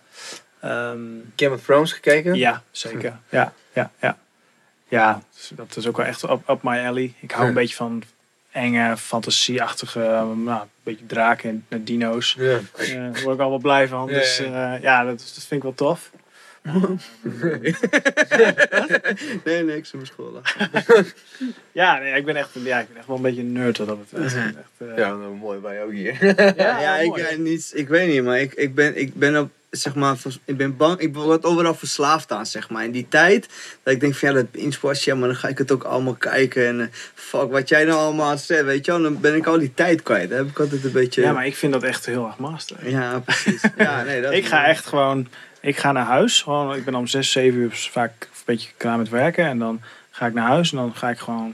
Ehm, 0.62 1.00
Game 1.36 1.56
of 1.56 1.64
Thrones 1.64 1.94
gekeken? 1.94 2.36
ja, 2.36 2.64
zeker. 2.72 3.18
Ja, 3.30 3.54
ja, 3.74 3.92
ja. 4.02 4.18
Ja, 4.90 5.22
dus 5.36 5.52
dat 5.56 5.76
is 5.76 5.88
ook 5.88 5.98
wel 5.98 6.06
echt 6.06 6.24
up, 6.24 6.50
up 6.50 6.64
my 6.64 6.86
alley. 6.86 7.14
Ik 7.20 7.32
hou 7.32 7.42
Ja. 7.44 7.48
een 7.50 7.54
beetje 7.54 7.76
van 7.76 8.04
enge, 8.52 8.98
fantasieachtige, 8.98 10.00
nou, 10.00 10.50
een 10.62 10.68
beetje 10.84 11.06
draken 11.06 11.66
en 11.70 11.84
dino's. 11.84 12.36
Ja. 12.40 12.60
Daar 12.78 13.22
word 13.24 13.36
ik 13.36 13.42
al 13.42 13.50
wel 13.50 13.58
blij 13.58 13.88
van. 13.88 14.08
Ja, 14.08 14.14
Dus 14.14 14.38
ja. 14.38 14.74
ja, 14.82 15.04
dat, 15.04 15.18
dat 15.18 15.44
vind 15.48 15.52
ik 15.52 15.62
wel 15.64 15.74
tof. 15.74 16.12
Nee, 19.46 19.64
niks 19.64 19.92
in 19.92 20.00
mijn 20.00 20.06
school. 20.06 20.42
Ja, 21.72 22.00
nee, 22.00 22.14
ik 22.14 22.26
ben 22.26 22.36
echt, 22.36 22.50
ja, 22.54 22.80
ik 22.80 22.88
ben 22.88 22.98
echt 22.98 23.08
wel 23.08 23.16
een 23.16 23.22
beetje 23.22 23.42
een 23.42 23.52
nerd 23.52 23.78
wat 23.78 23.88
dat 23.88 24.00
betreft. 24.00 24.36
Echt, 24.36 24.56
eh, 24.78 24.98
Ja, 24.98 25.16
nou, 25.16 25.36
mooi 25.36 25.60
bij 25.60 25.76
jou 25.76 25.96
hier. 25.96 26.26
Ja, 26.58 26.80
ja, 26.80 26.98
ik, 26.98 27.18
eh, 27.18 27.38
niet, 27.38 27.72
ik 27.76 27.88
weet 27.88 28.08
niet, 28.08 28.24
maar 28.24 28.40
ik, 28.40 28.54
ik 28.54 28.76
ben, 28.76 28.98
ik 28.98 29.14
ben 29.14 29.40
op, 29.40 29.50
zeg 29.70 29.96
maar, 29.96 30.18
ik 30.46 30.58
ben 30.58 30.78
bang, 30.78 31.00
ik 31.00 31.14
word 31.14 31.44
overal 31.44 31.74
verslaafd 31.74 32.32
aan, 32.32 32.46
zeg 32.46 32.70
maar. 32.70 32.84
In 32.84 32.92
die 32.92 33.08
tijd, 33.10 33.48
dat 33.84 33.94
ik 33.94 34.00
denk 34.00 34.16
van, 34.16 34.30
ja, 34.30 34.36
dat 34.36 35.04
ja, 35.04 35.16
maar 35.16 35.28
dan 35.28 35.38
ga 35.38 35.48
ik 35.48 35.58
het 35.58 35.72
ook 35.72 35.84
allemaal 35.84 36.14
kijken. 36.14 36.68
En 36.68 36.82
eh, 36.82 36.88
fuck, 37.14 37.52
wat 37.52 37.70
jij 37.70 37.84
nou 37.84 38.00
allemaal 38.00 38.38
zegt, 38.38 38.64
weet 38.64 38.86
je 38.86 38.92
wel, 38.92 39.02
dan 39.02 39.20
ben 39.20 39.36
ik 39.36 39.46
al 39.46 39.60
die 39.60 39.74
tijd 39.74 40.04
kwijt. 40.04 40.30
Dan 40.30 40.38
heb 40.38 40.48
ik 40.48 40.60
altijd 40.60 40.84
een 40.84 40.92
beetje... 40.92 41.22
Ja, 41.22 41.32
maar 41.32 41.46
ik 41.46 41.56
vind 41.56 41.74
dat 41.74 41.84
echt 41.84 42.06
heel 42.06 42.26
erg 42.26 42.38
master. 42.38 42.90
Ja, 42.90 43.20
precies. 43.20 43.62
Ja, 43.78 44.04
nee, 44.04 44.22
dat 44.22 44.34
Ik 44.42 44.46
ga 44.46 44.66
echt 44.66 44.86
gewoon, 44.86 45.28
ik 45.68 45.78
ga 45.78 45.92
naar 45.92 46.06
huis. 46.06 46.42
Gewoon, 46.42 46.76
ik 46.76 46.86
ben 46.86 46.96
om 46.96 47.08
6, 47.08 47.32
7 47.32 47.60
uur 47.60 47.72
vaak 47.92 48.12
een 48.22 48.28
beetje 48.46 48.70
klaar 48.78 48.98
met 48.98 49.10
werken. 49.10 49.46
En 49.46 49.60
dan 49.60 49.82
ga 50.12 50.26
ik 50.26 50.34
naar 50.34 50.48
huis 50.48 50.72
en 50.72 50.78
dan 50.78 50.96
ga 50.96 51.10
ik 51.10 51.18
gewoon, 51.20 51.54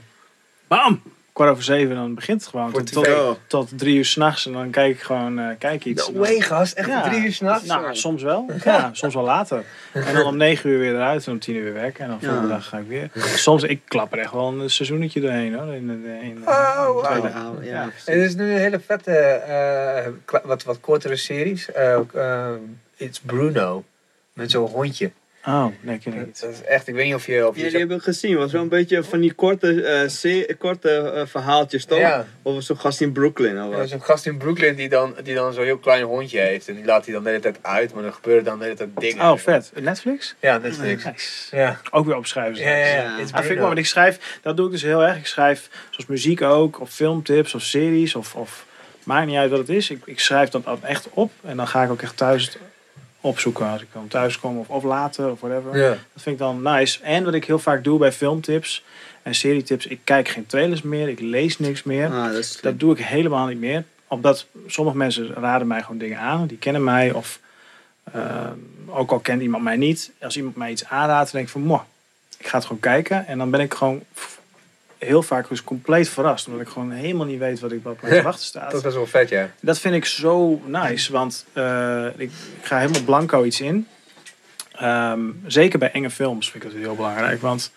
bam, 0.68 1.02
kwart 1.32 1.50
over 1.50 1.62
zeven. 1.64 1.94
Dan 1.94 2.14
begint 2.14 2.40
het 2.40 2.50
gewoon 2.50 2.72
tot, 2.72 2.92
tot, 2.92 3.38
tot 3.46 3.78
drie 3.78 3.96
uur 3.96 4.04
s'nachts. 4.04 4.46
En 4.46 4.52
dan 4.52 4.70
kijk 4.70 4.94
ik 4.94 5.00
gewoon, 5.02 5.38
eh, 5.38 5.46
kijk 5.58 5.84
iets. 5.84 6.08
No 6.08 6.18
way, 6.18 6.40
gast. 6.40 6.72
Echt 6.72 6.88
Ja. 6.88 7.02
drie 7.08 7.24
uur 7.24 7.32
s'nachts? 7.32 7.66
Nou, 7.66 7.94
soms 7.96 8.22
wel. 8.22 8.50
Ja, 8.64 8.90
soms 8.92 9.14
wel 9.14 9.22
later. 9.24 9.64
En 9.92 10.14
dan 10.14 10.26
om 10.26 10.36
negen 10.36 10.70
uur 10.70 10.78
weer 10.78 10.94
eruit 10.94 11.26
en 11.26 11.32
om 11.32 11.38
tien 11.38 11.54
uur 11.56 11.64
weer 11.64 11.72
werken. 11.72 12.04
En 12.04 12.10
dan 12.10 12.20
volgende 12.20 12.48
Ja. 12.48 12.54
dag 12.54 12.68
ga 12.68 12.78
ik 12.78 12.88
weer. 12.88 13.10
Soms, 13.36 13.62
ik 13.62 13.80
klap 13.88 14.12
er 14.12 14.18
echt 14.18 14.32
wel 14.32 14.48
een 14.60 14.70
seizoenetje 14.70 15.20
doorheen 15.20 15.54
hoor. 15.54 15.74
In, 15.74 15.90
in, 15.90 16.04
Oh, 16.16 16.22
in 16.24 16.34
de 16.34 16.40
wauw. 16.44 17.02
tweede 17.02 17.30
avond. 17.30 17.64
ja, 17.64 17.88
er 18.04 18.16
is 18.16 18.34
nu 18.34 18.52
een 18.52 18.58
hele 18.58 18.80
vette, 18.80 19.12
eh, 19.16 20.10
kla- 20.24 20.42
wat, 20.44 20.62
wat 20.64 20.80
kortere 20.80 21.16
series. 21.16 21.72
Eh, 21.72 21.96
ook, 21.98 22.12
eh, 22.12 22.48
It's 22.96 23.20
Bruno. 23.20 23.84
Met 24.34 24.50
zo'n 24.50 24.68
hondje. 24.68 25.10
Oh, 25.46 25.66
nee, 25.80 25.98
ken 25.98 26.12
ik 26.12 26.26
niet. 26.26 26.40
Dat 26.40 26.50
is 26.50 26.62
echt, 26.62 26.88
ik 26.88 26.94
weet 26.94 27.04
niet 27.04 27.14
of 27.14 27.26
je... 27.26 27.48
Of 27.48 27.54
je 27.54 27.58
Ja, 27.58 27.62
die 27.62 27.70
zo- 27.72 27.78
hebben 27.78 27.96
we 27.96 28.02
gezien. 28.02 28.36
was 28.36 28.52
wel 28.52 28.62
een 28.62 28.68
beetje 28.68 29.02
van 29.04 29.20
die 29.20 29.32
korte, 29.32 29.82
eh, 29.82 30.56
korte 30.58 30.90
eh, 30.98 31.26
verhaaltjes, 31.26 31.84
toch? 31.84 31.98
Ja. 31.98 32.26
Of 32.42 32.62
zo'n 32.62 32.78
gast 32.78 33.00
in 33.00 33.12
Brooklyn. 33.12 33.58
Of 33.62 33.70
Er 33.70 33.76
wat. 33.76 33.84
is 33.84 33.92
een 33.92 34.02
gast 34.02 34.26
in 34.26 34.36
Brooklyn 34.38 34.74
die 34.74 34.88
dan, 34.88 35.14
die 35.22 35.34
dan 35.34 35.52
zo'n 35.52 35.64
heel 35.64 35.78
klein 35.78 36.04
hondje 36.04 36.38
heeft. 36.40 36.68
En 36.68 36.74
die 36.74 36.84
laat 36.84 37.04
hij 37.04 37.14
dan 37.14 37.22
de 37.22 37.28
hele 37.28 37.40
tijd 37.42 37.58
uit, 37.62 37.94
maar 37.94 38.02
dan 38.02 38.12
gebeuren 38.14 38.44
dan 38.44 38.58
de 38.58 38.64
hele 38.64 38.76
tijd 38.76 38.88
dingen. 38.98 39.30
Oh, 39.30 39.38
vet. 39.38 39.72
Netflix? 39.80 40.34
Ja, 40.40 40.58
Netflix. 40.58 41.04
Nice. 41.04 41.56
Ja. 41.56 41.80
Ook 41.90 42.06
weer 42.06 42.16
opschrijven. 42.16 42.62
Ja, 42.62 42.70
ja, 42.76 42.86
ja. 42.86 42.94
Ja. 42.94 43.18
Ja, 43.18 43.26
vind 43.26 43.44
ik 43.50 43.56
wel, 43.58 43.66
want 43.66 43.78
ik 43.78 43.86
schrijf, 43.86 44.38
dat 44.42 44.56
doe 44.56 44.66
ik 44.66 44.72
dus 44.72 44.82
heel 44.82 45.02
erg. 45.04 45.16
Ik 45.16 45.26
schrijf 45.26 45.68
zoals 45.90 46.06
muziek 46.06 46.42
ook, 46.42 46.80
of 46.80 46.90
filmtips, 46.90 47.54
of 47.54 47.62
series, 47.62 48.14
of, 48.14 48.34
of 48.34 48.66
maakt 49.02 49.26
niet 49.26 49.36
uit 49.36 49.50
wat 49.50 49.58
het 49.58 49.68
is. 49.68 49.90
Ik, 49.90 50.02
ik 50.04 50.20
schrijf 50.20 50.48
dat 50.48 50.62
echt 50.82 51.08
op 51.10 51.32
en 51.42 51.56
dan 51.56 51.68
ga 51.68 51.82
ik 51.84 51.90
ook 51.90 52.02
echt 52.02 52.16
thuis 52.16 52.56
opzoeken 53.24 53.66
als 53.66 53.82
ik 53.82 53.88
dan 53.92 54.08
thuis 54.08 54.40
kom 54.40 54.58
of, 54.58 54.68
of 54.68 54.82
later 54.82 55.30
of 55.30 55.40
whatever. 55.40 55.72
Dat 56.12 56.22
vind 56.22 56.34
ik 56.34 56.38
dan 56.38 56.62
nice. 56.62 57.02
En 57.02 57.24
wat 57.24 57.34
ik 57.34 57.44
heel 57.44 57.58
vaak 57.58 57.84
doe 57.84 57.98
bij 57.98 58.12
filmtips 58.12 58.84
en 59.22 59.34
serietips, 59.34 59.86
ik 59.86 60.00
kijk 60.04 60.28
geen 60.28 60.46
trailers 60.46 60.82
meer, 60.82 61.08
ik 61.08 61.20
lees 61.20 61.58
niks 61.58 61.82
meer. 61.82 62.10
Ah, 62.10 62.42
dat 62.60 62.80
doe 62.80 62.92
ik 62.92 63.04
helemaal 63.04 63.46
niet 63.46 63.58
meer. 63.58 63.84
Omdat 64.08 64.46
sommige 64.66 64.96
mensen 64.96 65.32
raden 65.34 65.66
mij 65.66 65.80
gewoon 65.80 65.98
dingen 65.98 66.18
aan. 66.18 66.46
Die 66.46 66.58
kennen 66.58 66.84
mij. 66.84 67.12
Of 67.12 67.40
eh, 68.12 68.50
ook 68.86 69.10
al 69.10 69.18
kent 69.18 69.42
iemand 69.42 69.62
mij 69.62 69.76
niet. 69.76 70.10
Als 70.20 70.36
iemand 70.36 70.56
mij 70.56 70.70
iets 70.70 70.84
aanraadt, 70.84 71.32
dan 71.32 71.40
denk 71.40 71.44
ik 71.44 71.52
van... 71.52 71.62
Moh, 71.62 71.82
ik 72.38 72.46
ga 72.46 72.56
het 72.56 72.66
gewoon 72.66 72.80
kijken. 72.80 73.26
En 73.26 73.38
dan 73.38 73.50
ben 73.50 73.60
ik 73.60 73.74
gewoon 73.74 74.02
heel 75.04 75.22
vaak 75.22 75.48
dus 75.48 75.64
compleet 75.64 76.08
verrast. 76.08 76.46
Omdat 76.46 76.62
ik 76.62 76.68
gewoon 76.68 76.90
helemaal 76.90 77.26
niet 77.26 77.38
weet 77.38 77.60
wat, 77.60 77.72
ik, 77.72 77.82
wat 77.82 78.02
mij 78.02 78.10
te 78.10 78.22
wachten 78.22 78.44
staat. 78.44 78.64
Dat 78.64 78.74
is 78.74 78.82
best 78.82 78.94
wel 78.94 79.06
vet, 79.06 79.28
ja. 79.28 79.50
Dat 79.60 79.78
vind 79.78 79.94
ik 79.94 80.04
zo 80.04 80.62
nice, 80.66 81.12
want 81.12 81.44
eh, 81.52 82.06
ik, 82.06 82.30
ik 82.60 82.62
ga 82.62 82.78
helemaal 82.78 83.02
blanco 83.02 83.44
iets 83.44 83.60
in. 83.60 83.88
Ehm, 84.72 85.20
zeker 85.46 85.78
bij 85.78 85.90
enge 85.92 86.10
films 86.10 86.50
vind 86.50 86.64
ik 86.64 86.70
dat 86.70 86.80
heel 86.80 86.94
belangrijk, 86.94 87.40
want 87.40 87.72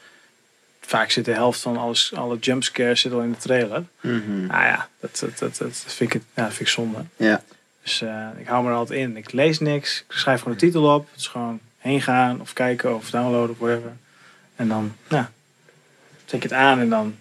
vaak 0.82 1.12
zit 1.12 1.26
de 1.26 1.34
helft 1.34 1.60
van 1.60 1.78
alles, 1.78 2.14
alle 2.16 2.38
jumpscares 2.38 3.02
zit 3.02 3.12
al 3.12 3.22
in 3.22 3.32
de 3.32 3.38
trailer. 3.38 3.84
Mhm. 4.02 4.46
Nou 4.46 4.64
ja, 4.64 4.90
dat, 5.00 5.20
dat, 5.20 5.38
dat, 5.38 5.58
dat 5.58 5.84
vind, 5.88 6.14
ik, 6.14 6.22
ja, 6.34 6.44
dat 6.44 6.54
vind 6.54 6.60
ik 6.60 6.74
zonde. 6.74 7.06
Ja. 7.16 7.44
Dus 7.84 8.02
eh, 8.02 8.28
ik 8.38 8.48
hou 8.48 8.64
me 8.64 8.70
er 8.70 8.76
altijd 8.76 9.00
in. 9.00 9.18
Ik 9.18 9.32
lees 9.32 9.60
niks, 9.60 10.04
ik 10.08 10.16
schrijf 10.16 10.40
gewoon 10.42 10.58
de 10.58 10.66
titel 10.66 10.94
op. 10.96 11.08
Het 11.12 11.20
is 11.20 11.28
gewoon 11.28 11.60
heen 11.78 12.02
gaan 12.02 12.42
of 12.42 12.54
kijken 12.54 12.96
of 12.96 13.10
downloaden 13.10 13.50
of 13.50 13.58
whatever. 13.58 13.92
En 14.56 14.68
dan, 14.68 14.96
nou, 15.10 15.26
zet 16.28 16.34
ik 16.34 16.44
het 16.44 16.54
aan 16.54 16.80
en 16.80 16.90
dan 16.90 17.18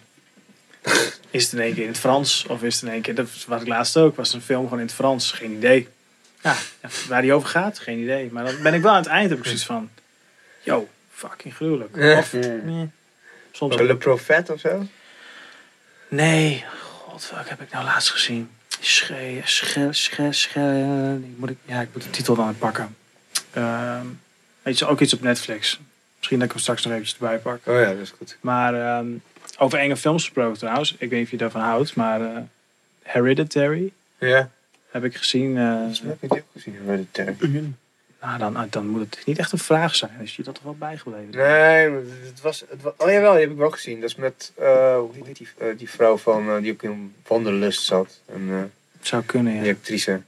is 1.30 1.44
het 1.44 1.52
in 1.52 1.60
één 1.60 1.74
keer 1.74 1.82
in 1.82 1.88
het 1.88 1.98
Frans. 1.98 2.46
Of 2.48 2.62
is 2.62 2.74
het 2.74 2.82
in 2.82 2.90
één 2.90 3.02
keer, 3.02 3.14
dat 3.14 3.28
was 3.46 3.60
ik 3.60 3.68
laatst 3.68 3.96
ook, 3.96 4.16
was 4.16 4.32
een 4.32 4.42
film 4.42 4.64
gewoon 4.64 4.78
in 4.78 4.86
het 4.86 4.94
Frans. 4.94 5.32
Geen 5.32 5.52
idee. 5.52 5.88
Ja, 6.42 6.56
waar 7.08 7.22
die 7.22 7.32
over 7.32 7.48
gaat, 7.48 7.78
geen 7.78 7.98
idee. 7.98 8.30
Maar 8.32 8.44
dan 8.44 8.62
ben 8.62 8.74
ik 8.74 8.82
wel 8.82 8.90
aan 8.92 9.02
het 9.02 9.06
eind, 9.06 9.30
heb 9.30 9.38
ik 9.38 9.44
zoiets 9.44 9.64
van, 9.64 9.90
yo, 10.62 10.88
fucking 11.12 11.54
gruwelijk. 11.54 11.96
Of, 11.96 12.32
nee, 12.32 12.88
soms 13.52 13.76
Le 13.76 13.96
Prophet 13.96 14.50
of 14.50 14.60
zo? 14.60 14.86
Nee, 16.08 16.64
god, 16.80 17.30
wat 17.34 17.48
heb 17.48 17.60
ik 17.60 17.70
nou 17.70 17.84
laatst 17.84 18.10
gezien? 18.10 18.50
Sche, 18.80 19.40
sche, 19.44 19.88
sche, 19.90 20.28
sche, 20.30 20.60
moet 21.36 21.50
ik, 21.50 21.56
ja, 21.64 21.80
ik 21.80 21.88
moet 21.92 22.02
de 22.02 22.10
titel 22.10 22.34
dan 22.34 22.58
pakken. 22.58 22.96
Ehm 23.50 24.06
weet 24.66 24.78
je, 24.78 24.86
ook 24.86 25.00
iets 25.00 25.14
op 25.14 25.20
Netflix. 25.20 25.80
Misschien 26.16 26.38
dat 26.38 26.46
ik 26.46 26.52
hem 26.52 26.62
straks 26.62 26.82
nog 26.84 26.92
eventjes 26.92 27.18
erbij 27.20 27.38
pak. 27.38 27.60
Oh 27.66 27.74
ja, 27.80 27.92
dat 27.92 27.98
is 27.98 28.10
goed. 28.18 28.36
Maar 28.40 28.74
ehm, 28.74 29.06
over 29.58 29.78
enge 29.78 29.96
films 29.96 30.22
gesproken 30.24 30.58
trouwens. 30.58 30.92
Ik 30.92 30.98
weet 30.98 31.10
niet 31.10 31.24
of 31.24 31.30
je 31.30 31.36
daarvan 31.36 31.60
houdt, 31.60 31.94
maar 31.96 32.20
eh, 32.20 32.36
Hereditary 33.02 33.92
Ja. 34.18 34.50
heb 34.90 35.04
ik 35.04 35.16
gezien. 35.16 35.56
eh, 35.56 35.76
Volgens 35.76 36.00
mij 36.02 36.10
heb 36.10 36.22
ik 36.22 36.30
die 36.30 36.38
ook 36.38 36.46
gezien, 36.52 36.74
Hereditary. 36.84 37.36
nou, 38.20 38.38
dan, 38.38 38.66
dan 38.70 38.86
moet 38.86 39.00
het 39.00 39.22
niet 39.26 39.38
echt 39.38 39.52
een 39.52 39.58
vraag 39.58 39.94
zijn. 39.94 40.10
Is 40.22 40.36
je 40.36 40.42
dat 40.42 40.54
toch 40.54 40.64
wel 40.64 40.76
bijgebleven? 40.76 41.30
Nee, 41.36 41.90
het 42.24 42.40
was, 42.42 42.64
het 42.68 42.82
was... 42.82 42.92
Oh 42.96 43.10
jawel, 43.10 43.32
die 43.32 43.40
heb 43.40 43.50
ik 43.50 43.56
wel 43.56 43.70
gezien. 43.70 44.00
Dat 44.00 44.08
is 44.10 44.16
met... 44.16 44.52
eh 44.56 44.96
hoe 44.98 45.10
heet 45.24 45.36
die, 45.36 45.48
eh, 45.58 45.66
die 45.78 45.90
vrouw 45.90 46.16
van... 46.16 46.48
eh, 46.48 46.62
die 46.62 46.72
ook 46.72 46.82
in 46.82 47.14
Wanderlust 47.26 47.82
zat. 47.82 48.20
En 48.26 48.48
eh, 48.50 48.56
Het 48.98 49.06
zou 49.06 49.22
kunnen, 49.22 49.54
ja. 49.54 49.62
die 49.62 49.72
actrice. 49.72 50.20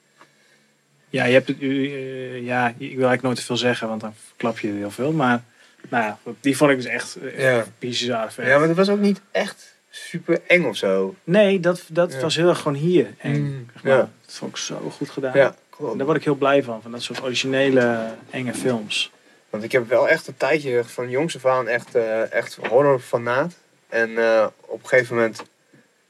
Ja, 1.11 1.25
je 1.25 1.33
hebt 1.33 1.49
het, 1.49 1.61
eh, 1.61 2.45
ja, 2.45 2.69
ik 2.69 2.77
wil 2.79 2.89
eigenlijk 2.89 3.23
nooit 3.23 3.37
te 3.37 3.43
veel 3.45 3.57
zeggen, 3.57 3.89
want 3.89 4.01
dan 4.01 4.15
klap 4.37 4.59
je 4.59 4.69
heel 4.73 4.91
veel. 4.91 5.13
Maar 5.13 5.43
nou 5.89 6.05
ja, 6.05 6.19
die 6.41 6.57
vond 6.57 6.71
ik 6.71 6.77
dus 6.77 6.87
echt 6.87 7.17
eh, 7.17 7.41
Ja. 7.41 7.65
bizar 7.79 8.33
vet. 8.33 8.47
Ja, 8.47 8.59
maar 8.59 8.69
dat 8.69 8.77
was 8.77 8.89
ook 8.89 8.99
niet 8.99 9.21
echt 9.31 9.77
super 9.91 10.41
eng 10.47 10.65
of 10.65 10.77
zo. 10.77 11.15
Nee, 11.25 11.61
dat, 11.61 11.83
dat 11.89 12.13
Ja. 12.13 12.21
was 12.21 12.37
heel 12.37 12.49
erg 12.49 12.59
gewoon 12.59 12.77
hier. 12.77 13.15
En, 13.19 13.31
Mm, 13.43 13.67
zeg 13.73 13.83
maar, 13.83 13.93
ja. 13.93 13.99
Dat 14.27 14.35
vond 14.35 14.51
ik 14.51 14.57
zo 14.57 14.91
goed 14.97 15.11
gedaan. 15.11 15.33
Ja, 15.37 15.55
En 15.81 15.97
daar 15.97 16.07
word 16.07 16.19
ik 16.19 16.25
heel 16.25 16.35
blij 16.35 16.63
van, 16.63 16.83
van 16.83 16.91
dat 16.91 17.03
soort 17.03 17.23
originele 17.23 18.15
enge 18.31 18.55
films. 18.55 19.11
Want 19.51 19.65
ik 19.65 19.73
heb 19.73 19.89
wel 19.89 20.09
echt 20.09 20.27
een 20.27 20.37
tijdje 20.37 20.85
van 20.85 21.11
jongs 21.11 21.37
af 21.37 21.47
aan 21.47 21.69
echt, 21.69 21.95
eh 21.95 22.33
echt 22.33 22.59
horrorfanaat. 22.69 23.55
En 23.89 24.19
eh, 24.19 24.47
op 24.61 24.83
een 24.83 24.89
gegeven 24.89 25.17
moment... 25.17 25.43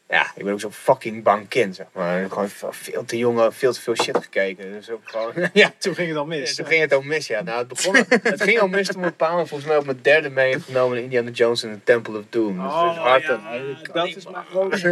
Ja, 0.08 0.26
ik 0.34 0.44
ben 0.44 0.52
ook 0.52 0.60
zo'n 0.60 0.72
fucking 0.72 1.22
bang 1.22 1.48
kind, 1.48 1.74
zeg 1.76 1.86
maar. 1.92 2.28
Gewoon 2.28 2.48
veel 2.70 3.04
te 3.04 3.16
jong, 3.16 3.54
veel 3.54 3.72
te 3.72 3.80
veel 3.80 3.96
shit 3.96 4.16
gekeken. 4.16 4.72
Dus 4.72 4.90
ook 4.90 5.00
gewoon... 5.04 5.32
ja, 5.52 5.72
Toen 5.78 5.94
ging 5.94 6.08
het 6.08 6.16
al 6.16 6.32
Ja, 6.32 6.44
toen 6.54 6.66
ging 6.66 6.80
het 6.80 6.92
al 6.92 7.02
mis, 7.02 7.26
ja. 7.26 7.42
Nou, 7.42 7.58
het, 7.58 7.68
begon, 7.68 7.94
het 8.22 8.42
ging 8.42 8.60
al 8.60 8.68
mis 8.68 8.86
toen 8.88 9.00
mijn 9.00 9.16
pa 9.16 9.36
me 9.36 9.46
volgens 9.46 9.68
mij 9.68 9.78
op 9.78 9.84
mijn 9.84 9.98
derde 10.02 10.30
mee 10.30 10.52
heeft 10.52 10.64
genomen 10.64 10.96
in 10.96 11.02
Indiana 11.02 11.30
Jones 11.30 11.62
en 11.62 11.70
the 11.72 11.80
Temple 11.84 12.18
of 12.18 12.24
Doom. 12.28 12.54
Dus 12.56 12.64
Oh, 12.72 12.98
hard 12.98 13.22
ja, 13.22 13.40
en- 13.52 13.76
dat 13.92 14.06
is 14.06 14.24
mijn 14.28 14.44
grootste. 14.50 14.88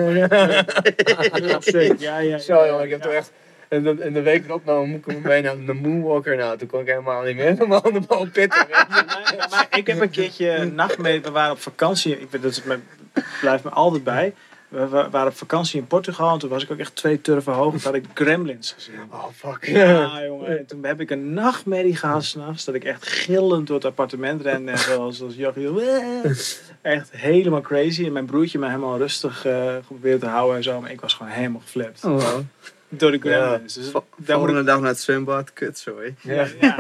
Ja, 1.98 2.18
ja, 2.18 2.38
Zo 2.38 2.66
jongen, 2.66 2.84
ik 2.84 2.90
heb 2.90 3.02
toch 3.02 3.12
echt... 3.12 3.32
En 3.68 3.82
de, 3.82 3.97
en 4.01 4.12
de 4.12 4.22
week 4.22 4.44
erop 4.44 4.64
nou, 4.64 4.86
moet 4.86 5.06
ik 5.10 5.22
mee 5.22 5.43
naar 5.43 5.64
de 5.64 5.72
Moonwalker. 5.72 6.36
Nou, 6.36 6.59
toen 6.59 6.68
kon 6.68 6.80
ik 6.80 6.86
helemaal 6.86 7.22
niet 7.22 7.36
meer 7.36 7.68
mijn 7.68 8.30
pitten. 8.32 8.66
weet 8.68 8.76
je. 8.78 9.36
Maar, 9.36 9.47
maar 9.51 9.66
ik 9.70 9.86
heb 9.86 10.01
een 10.01 10.10
keertje 10.10 10.51
een 10.51 10.74
nacht 10.74 10.98
mee. 10.98 11.20
We 11.20 11.30
waren 11.30 11.52
op 11.52 11.60
vakantie. 11.60 12.20
Ik, 12.20 12.30
weet- 12.30 12.43
dat 12.43 12.51
is 12.51 12.62
me, 12.62 12.78
blijft 13.40 13.64
me 13.64 13.70
altijd 13.70 14.05
bij. 14.05 14.34
We, 14.77 14.89
we 14.89 15.07
waren 15.11 15.28
op 15.28 15.36
vakantie 15.36 15.81
in 15.81 15.86
Portugal. 15.86 16.32
En 16.32 16.39
toen 16.39 16.48
was 16.51 16.62
ik 16.62 16.70
ook 16.70 16.78
echt 16.78 16.94
twee 16.97 17.20
turven 17.20 17.53
hoog. 17.53 17.73
Toen 17.73 17.81
had 17.82 17.94
ik 17.94 18.05
Gremlins 18.15 18.73
gezien. 18.73 18.94
Oh, 19.11 19.24
fuck. 19.35 19.66
Ja, 19.66 20.23
jongen. 20.27 20.59
En 20.59 20.66
toen 20.66 20.85
heb 20.85 21.01
ik 21.01 21.11
een 21.11 21.35
nachtmerrie 21.35 21.97
gehad 21.97 22.24
s'nachts. 22.24 22.65
Dat 22.65 22.74
ik 22.74 22.85
echt 22.85 23.07
gillend 23.09 23.66
door 23.66 23.77
het 23.77 23.85
appartement 23.85 24.43
rende. 24.43 24.70
En 24.70 24.78
zoals, 24.78 25.16
zoals 25.16 25.35
Jochie. 25.35 25.69
Echt 26.82 27.11
helemaal 27.11 27.61
crazy. 27.61 28.05
En 28.05 28.12
mijn 28.12 28.27
broertje 28.27 28.59
me 28.59 28.66
helemaal 28.66 28.98
rustig 28.98 29.44
eh 29.44 29.74
geprobeerd 29.77 30.20
te 30.20 30.27
houden 30.27 30.57
en 30.57 30.62
zo. 30.62 30.81
Maar 30.81 30.90
ik 30.90 31.01
was 31.01 31.15
gewoon 31.15 31.32
helemaal 31.32 31.61
geflipt. 31.61 32.05
Oh, 32.05 32.23
wow. 32.23 32.40
Door 32.89 33.11
de 33.11 33.19
Gremlins. 33.19 33.74
Dus 33.74 33.85
daar 33.93 34.03
moet 34.16 34.27
Volgende 34.27 34.61
ik, 34.61 34.66
dag 34.66 34.81
naar 34.81 34.89
het 34.89 34.98
zwembad. 35.01 35.53
Kut, 35.53 35.78
sorry. 35.78 36.15
ja, 36.23 36.47
ja, 36.61 36.77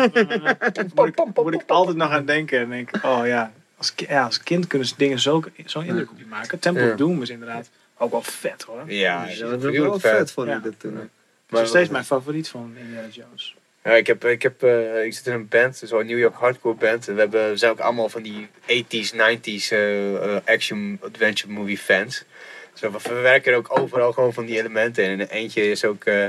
moet, 0.94 1.06
ik, 1.08 1.34
moet 1.34 1.54
ik 1.54 1.62
altijd 1.66 1.96
nog 1.96 2.10
aan 2.10 2.24
denken. 2.24 2.58
En 2.60 2.68
denk, 2.70 2.90
oh 3.02 3.20
ja. 3.26 3.52
Als, 3.76 3.92
ja, 3.96 4.24
als 4.24 4.42
kind 4.42 4.66
kunnen 4.66 4.88
ze 4.88 4.94
dingen 4.96 5.18
zo- 5.18 5.42
zo'n 5.64 5.84
indruk 5.84 6.10
op 6.10 6.18
je 6.18 6.26
maken. 6.26 6.58
Temple 6.58 6.84
Ja. 6.84 6.90
of 6.90 6.96
Doom 6.96 7.22
is 7.22 7.30
inderdaad 7.30 7.70
ook 7.98 8.10
wel 8.10 8.22
vet 8.22 8.62
hoor. 8.62 8.82
Ja, 8.86 9.26
dat 9.26 9.60
dat 9.60 9.72
is 9.72 9.78
was 9.78 9.88
wel 9.88 10.00
vet. 10.00 10.16
vet, 10.16 10.32
vond 10.32 10.48
ik 10.48 10.62
dat 10.62 10.80
toen. 10.80 10.96
Het 10.96 11.08
is 11.50 11.58
nog 11.58 11.68
steeds 11.68 11.88
mijn 11.88 12.04
favoriet 12.04 12.48
van 12.48 12.74
Indiana 12.78 13.08
Jones. 13.08 13.56
Ja, 13.84 13.92
ik, 13.92 14.06
heb, 14.06 14.24
ik, 14.24 14.42
heb, 14.42 14.62
eh, 14.62 15.04
ik 15.04 15.14
zit 15.14 15.26
in 15.26 15.32
een 15.32 15.48
band, 15.48 15.82
zo'n 15.84 16.06
New 16.06 16.18
York 16.18 16.34
hardcore 16.34 16.74
band. 16.74 17.08
En 17.08 17.14
we, 17.14 17.20
hebben, 17.20 17.50
we 17.50 17.56
zijn 17.56 17.72
ook 17.72 17.78
allemaal 17.78 18.08
van 18.08 18.22
die 18.22 18.48
80s, 18.66 19.14
90s 19.14 19.68
eh, 19.68 20.14
eh, 20.14 20.42
action 20.44 20.98
adventure 21.02 21.52
movie 21.52 21.78
fans. 21.78 22.24
Dus 22.80 22.90
we 22.90 23.00
verwerken 23.00 23.52
er 23.52 23.58
ook 23.58 23.78
overal 23.78 24.12
gewoon 24.12 24.32
van 24.32 24.44
die 24.44 24.58
elementen 24.58 25.04
in. 25.04 25.20
En 25.20 25.28
eentje 25.28 25.70
is 25.70 25.84
ook, 25.84 26.04
eh, 26.04 26.26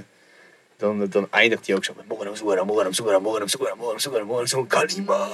dan, 0.77 1.07
dan 1.10 1.27
eindigt 1.31 1.68
hij 1.68 1.76
ook 1.76 1.85
zo 1.85 1.94
met 1.98 2.07
Moram 2.07 2.35
Soera, 2.35 2.64
Moram 2.64 2.91
Moram 3.22 3.48
Soera, 3.48 3.76
Moram 3.76 4.26
Moram 4.26 4.68
Kalima. 4.68 5.27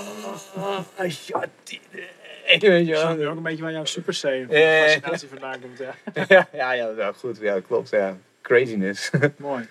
Weet 2.45 2.61
je 2.61 2.91
wel. 2.91 3.29
ook 3.29 3.37
een 3.37 3.43
beetje 3.43 3.63
waar 3.63 3.71
jouw 3.71 3.85
Super 3.85 4.13
C 4.13 4.17
fascinatie 4.17 5.27
vandaan 5.27 5.59
komt. 5.59 5.79
Ja. 6.29 6.47
Ja, 6.53 6.71
ja, 6.71 7.11
goed. 7.15 7.37
Ja, 7.41 7.59
klopt. 7.59 7.89
Ja. 7.89 8.17
Craziness. 8.41 9.09
Mooi. 9.37 9.67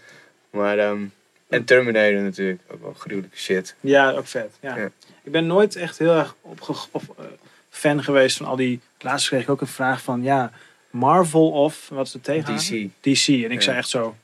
maar, 0.50 0.78
ehm, 0.78 1.02
en 1.48 1.64
Terminator 1.64 2.20
natuurlijk. 2.20 2.60
Ook 2.68 2.82
wel 2.82 2.92
gruwelijke 2.92 3.36
shit. 3.36 3.74
Ja, 3.80 4.10
ook 4.10 4.26
vet. 4.26 4.56
Ja. 4.60 4.76
Ja. 4.76 4.90
Ik 5.22 5.32
ben 5.32 5.46
nooit 5.46 5.76
echt 5.76 5.98
heel 5.98 6.14
erg 6.14 6.36
opge 6.40 6.72
of, 6.90 7.08
eh, 7.18 7.24
fan 7.70 8.04
geweest 8.04 8.36
van 8.36 8.46
al 8.46 8.56
die... 8.56 8.80
Laatst 8.98 9.28
kreeg 9.28 9.42
ik 9.42 9.48
ook 9.48 9.60
een 9.60 9.66
vraag 9.66 10.02
van, 10.02 10.22
ja, 10.22 10.52
Marvel 10.90 11.50
of, 11.50 11.88
wat 11.88 12.06
is 12.06 12.12
de 12.12 12.20
tegen? 12.20 12.56
DC. 12.56 12.88
DC. 13.00 13.28
En 13.44 13.50
ik 13.50 13.62
zei 13.62 13.76
echt 13.76 13.88
zo, 13.88 14.16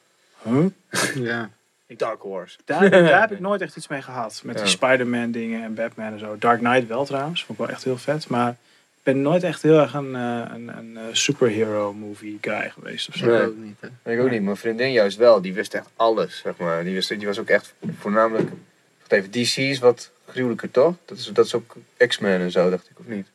huh? 0.42 0.66
Ja. 1.30 1.50
Dark 1.97 2.20
Horse. 2.23 2.59
Daar, 2.65 2.90
daar 2.90 3.20
heb 3.20 3.32
ik 3.32 3.40
nooit 3.48 3.60
echt 3.60 3.77
iets 3.77 3.89
mee 3.89 4.02
gehad. 4.02 4.40
Met 4.44 4.56
Ja. 4.56 4.62
die 4.62 4.70
Spider-Man 4.70 5.31
dingen 5.31 5.62
en 5.62 5.74
Batman 5.74 6.12
en 6.12 6.19
zo. 6.19 6.36
Dark 6.39 6.59
Knight 6.59 6.86
wel 6.86 7.05
trouwens. 7.05 7.44
Vond 7.44 7.59
ik 7.59 7.65
wel 7.66 7.74
echt 7.74 7.85
heel 7.85 7.98
vet. 7.98 8.28
Maar 8.28 8.51
ik 8.51 9.02
ben 9.15 9.23
nooit 9.23 9.43
echt 9.43 9.62
heel 9.62 9.78
erg 9.81 9.94
een, 9.94 10.15
eh, 10.15 10.43
een, 10.55 10.69
een 10.78 10.97
eh, 10.97 11.02
superhero 11.12 11.93
movie 11.93 12.39
guy 12.40 12.70
geweest 12.70 13.09
of 13.09 13.15
zo. 13.15 13.27
Nee. 13.27 13.40
Ik 13.40 13.47
ook 13.48 13.56
niet. 13.56 13.77
Hè. 14.02 14.12
Ik 14.12 14.20
ook 14.20 14.31
niet. 14.31 14.43
Mijn 14.43 14.56
vriendin 14.56 14.93
juist 14.93 15.16
wel. 15.16 15.40
Die 15.43 15.55
wist 15.55 15.74
echt 15.74 15.89
alles, 15.97 16.39
zeg 16.39 16.56
maar. 16.56 16.85
Die, 16.85 16.94
wist, 16.94 17.09
die 17.09 17.27
was 17.27 17.39
ook 17.39 17.48
echt 17.48 17.74
voornamelijk... 17.98 18.51
Wacht 18.98 19.12
even, 19.12 19.31
DC 19.31 19.56
is 19.56 19.78
wat 19.78 20.10
gruwelijker, 20.27 20.70
toch? 20.70 20.94
Dat 21.05 21.19
is, 21.19 21.27
dat 21.32 21.47
is 21.47 21.55
ook 21.55 21.77
X-Men 22.06 22.40
en 22.40 22.51
zo, 22.51 22.70
dacht 22.70 22.90
ik, 22.90 22.98
of 22.98 23.06
niet? 23.06 23.27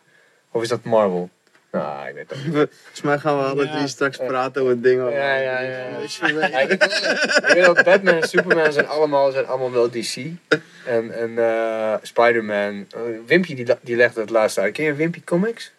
Of 0.52 0.62
is 0.62 0.68
dat 0.68 0.84
Marvel? 0.84 1.30
Nou, 1.74 2.08
ik 2.08 2.14
weet 2.14 2.30
het 2.30 2.46
niet. 2.46 2.54
Volgens 2.82 3.02
mij 3.04 3.18
gaan 3.20 3.38
we 3.38 3.44
alle 3.44 3.66
Ja. 3.66 3.72
drie 3.76 3.88
straks 3.88 4.18
praten 4.18 4.62
over 4.62 4.82
dingen. 4.82 5.12
Ja, 5.12 5.36
ja, 5.36 5.60
ja. 5.60 5.86
Ik, 6.68 7.50
weet 7.54 7.68
ook, 7.68 7.84
Batman 7.84 8.14
en 8.16 8.28
Superman 8.28 8.74
zijn 8.74 8.88
allemaal, 8.88 9.32
zijn 9.32 9.46
allemaal 9.48 9.72
wel 9.72 9.90
DC. 9.90 10.16
En, 10.86 11.12
en 11.12 11.38
eh, 11.38 11.94
Spider-Man. 12.02 12.88
eh, 12.96 13.02
Wimpy 13.26 13.56
die, 13.56 13.66
die 13.82 13.96
legde 13.96 14.22
het 14.22 14.30
laatst 14.30 14.58
uit. 14.58 14.74
Ken 14.74 14.86
je 14.86 14.94
Wimpy 14.94 15.22
Comics? 15.24 15.72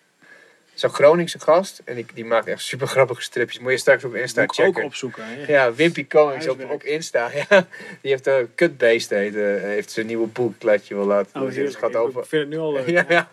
Zo'n 0.75 0.91
Groningse 0.91 1.41
gast. 1.41 1.81
En 1.85 1.95
die, 1.95 2.07
die 2.15 2.25
maakt 2.25 2.47
echt 2.47 2.63
super 2.63 2.87
grappige 2.87 3.23
stripjes. 3.23 3.59
Moet 3.59 3.71
je 3.73 3.79
straks 3.79 4.05
op 4.05 4.15
Insta 4.15 4.41
Moet 4.41 4.59
ik 4.59 4.65
ook 4.65 4.67
checken. 4.67 4.85
opzoeken. 4.85 5.23
hè. 5.27 5.53
Ja, 5.53 5.75
Wimpy 5.75 6.07
Comics 6.07 6.49
op, 6.49 6.71
op 6.71 6.83
Insta. 6.83 7.31
Ja, 7.49 7.67
die 8.01 8.11
heeft 8.11 8.27
een 8.27 8.49
Cutbeest 8.55 9.11
heet, 9.11 9.35
eh, 9.37 9.43
heeft 9.61 9.91
zijn 9.91 10.07
nieuwe 10.07 10.27
boek. 10.27 10.63
Laat 10.63 10.87
je 10.87 10.95
wel 10.95 11.05
laten 11.05 11.41
Oh. 11.41 11.47
Het 11.47 11.55
heerlijk. 11.55 11.79
gaat 11.79 11.91
Ik 11.91 11.97
over, 11.97 12.27
vind 12.27 12.43
het 12.43 12.51
nu 12.51 12.59
al 12.59 12.73
leuk. 12.73 12.89
ja, 12.99 13.05
ja. 13.09 13.31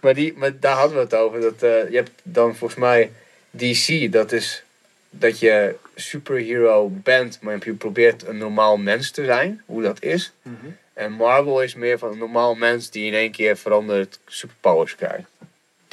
Maar, 0.00 0.14
die, 0.14 0.32
maar 0.36 0.58
daar 0.60 0.76
hadden 0.76 0.96
we 0.96 1.02
het 1.02 1.14
over. 1.14 1.40
Dat, 1.40 1.62
eh, 1.62 1.90
je 1.90 1.96
hebt 1.96 2.10
dan 2.22 2.56
volgens 2.56 2.80
mij 2.80 3.10
DC, 3.50 4.12
dat 4.12 4.32
is 4.32 4.62
dat 5.10 5.38
je 5.38 5.74
superhero 5.94 6.88
bent, 6.90 7.38
maar 7.40 7.58
je 7.64 7.72
probeert 7.74 8.26
een 8.26 8.38
normaal 8.38 8.76
mens 8.76 9.10
te 9.10 9.24
zijn, 9.24 9.62
hoe 9.66 9.82
dat 9.82 10.02
is. 10.02 10.32
Mhm. 10.42 10.54
En 10.92 11.12
Marvel 11.12 11.62
is 11.62 11.74
meer 11.74 11.98
van 11.98 12.12
een 12.12 12.18
normaal 12.18 12.54
mens 12.54 12.90
die 12.90 13.06
in 13.06 13.14
één 13.14 13.30
keer 13.30 13.56
veranderd 13.56 14.18
superpowers 14.26 14.94
krijgt. 14.94 15.28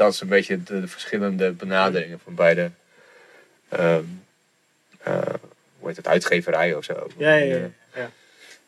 Dat 0.01 0.13
is 0.13 0.21
een 0.21 0.27
beetje 0.27 0.63
de, 0.63 0.81
de 0.81 0.87
verschillende 0.87 1.51
benaderingen 1.51 2.19
van 2.23 2.35
beide. 2.35 2.71
ehm 3.69 4.03
eh, 5.03 5.13
hoe 5.79 5.87
heet 5.87 5.97
het, 5.97 6.07
uitgeverij 6.07 6.73
of 6.75 6.83
zo. 6.83 7.07
Ja, 7.17 7.33
ja, 7.33 7.43
ja. 7.45 7.55
Eh, 7.55 7.61
ja. 7.95 8.09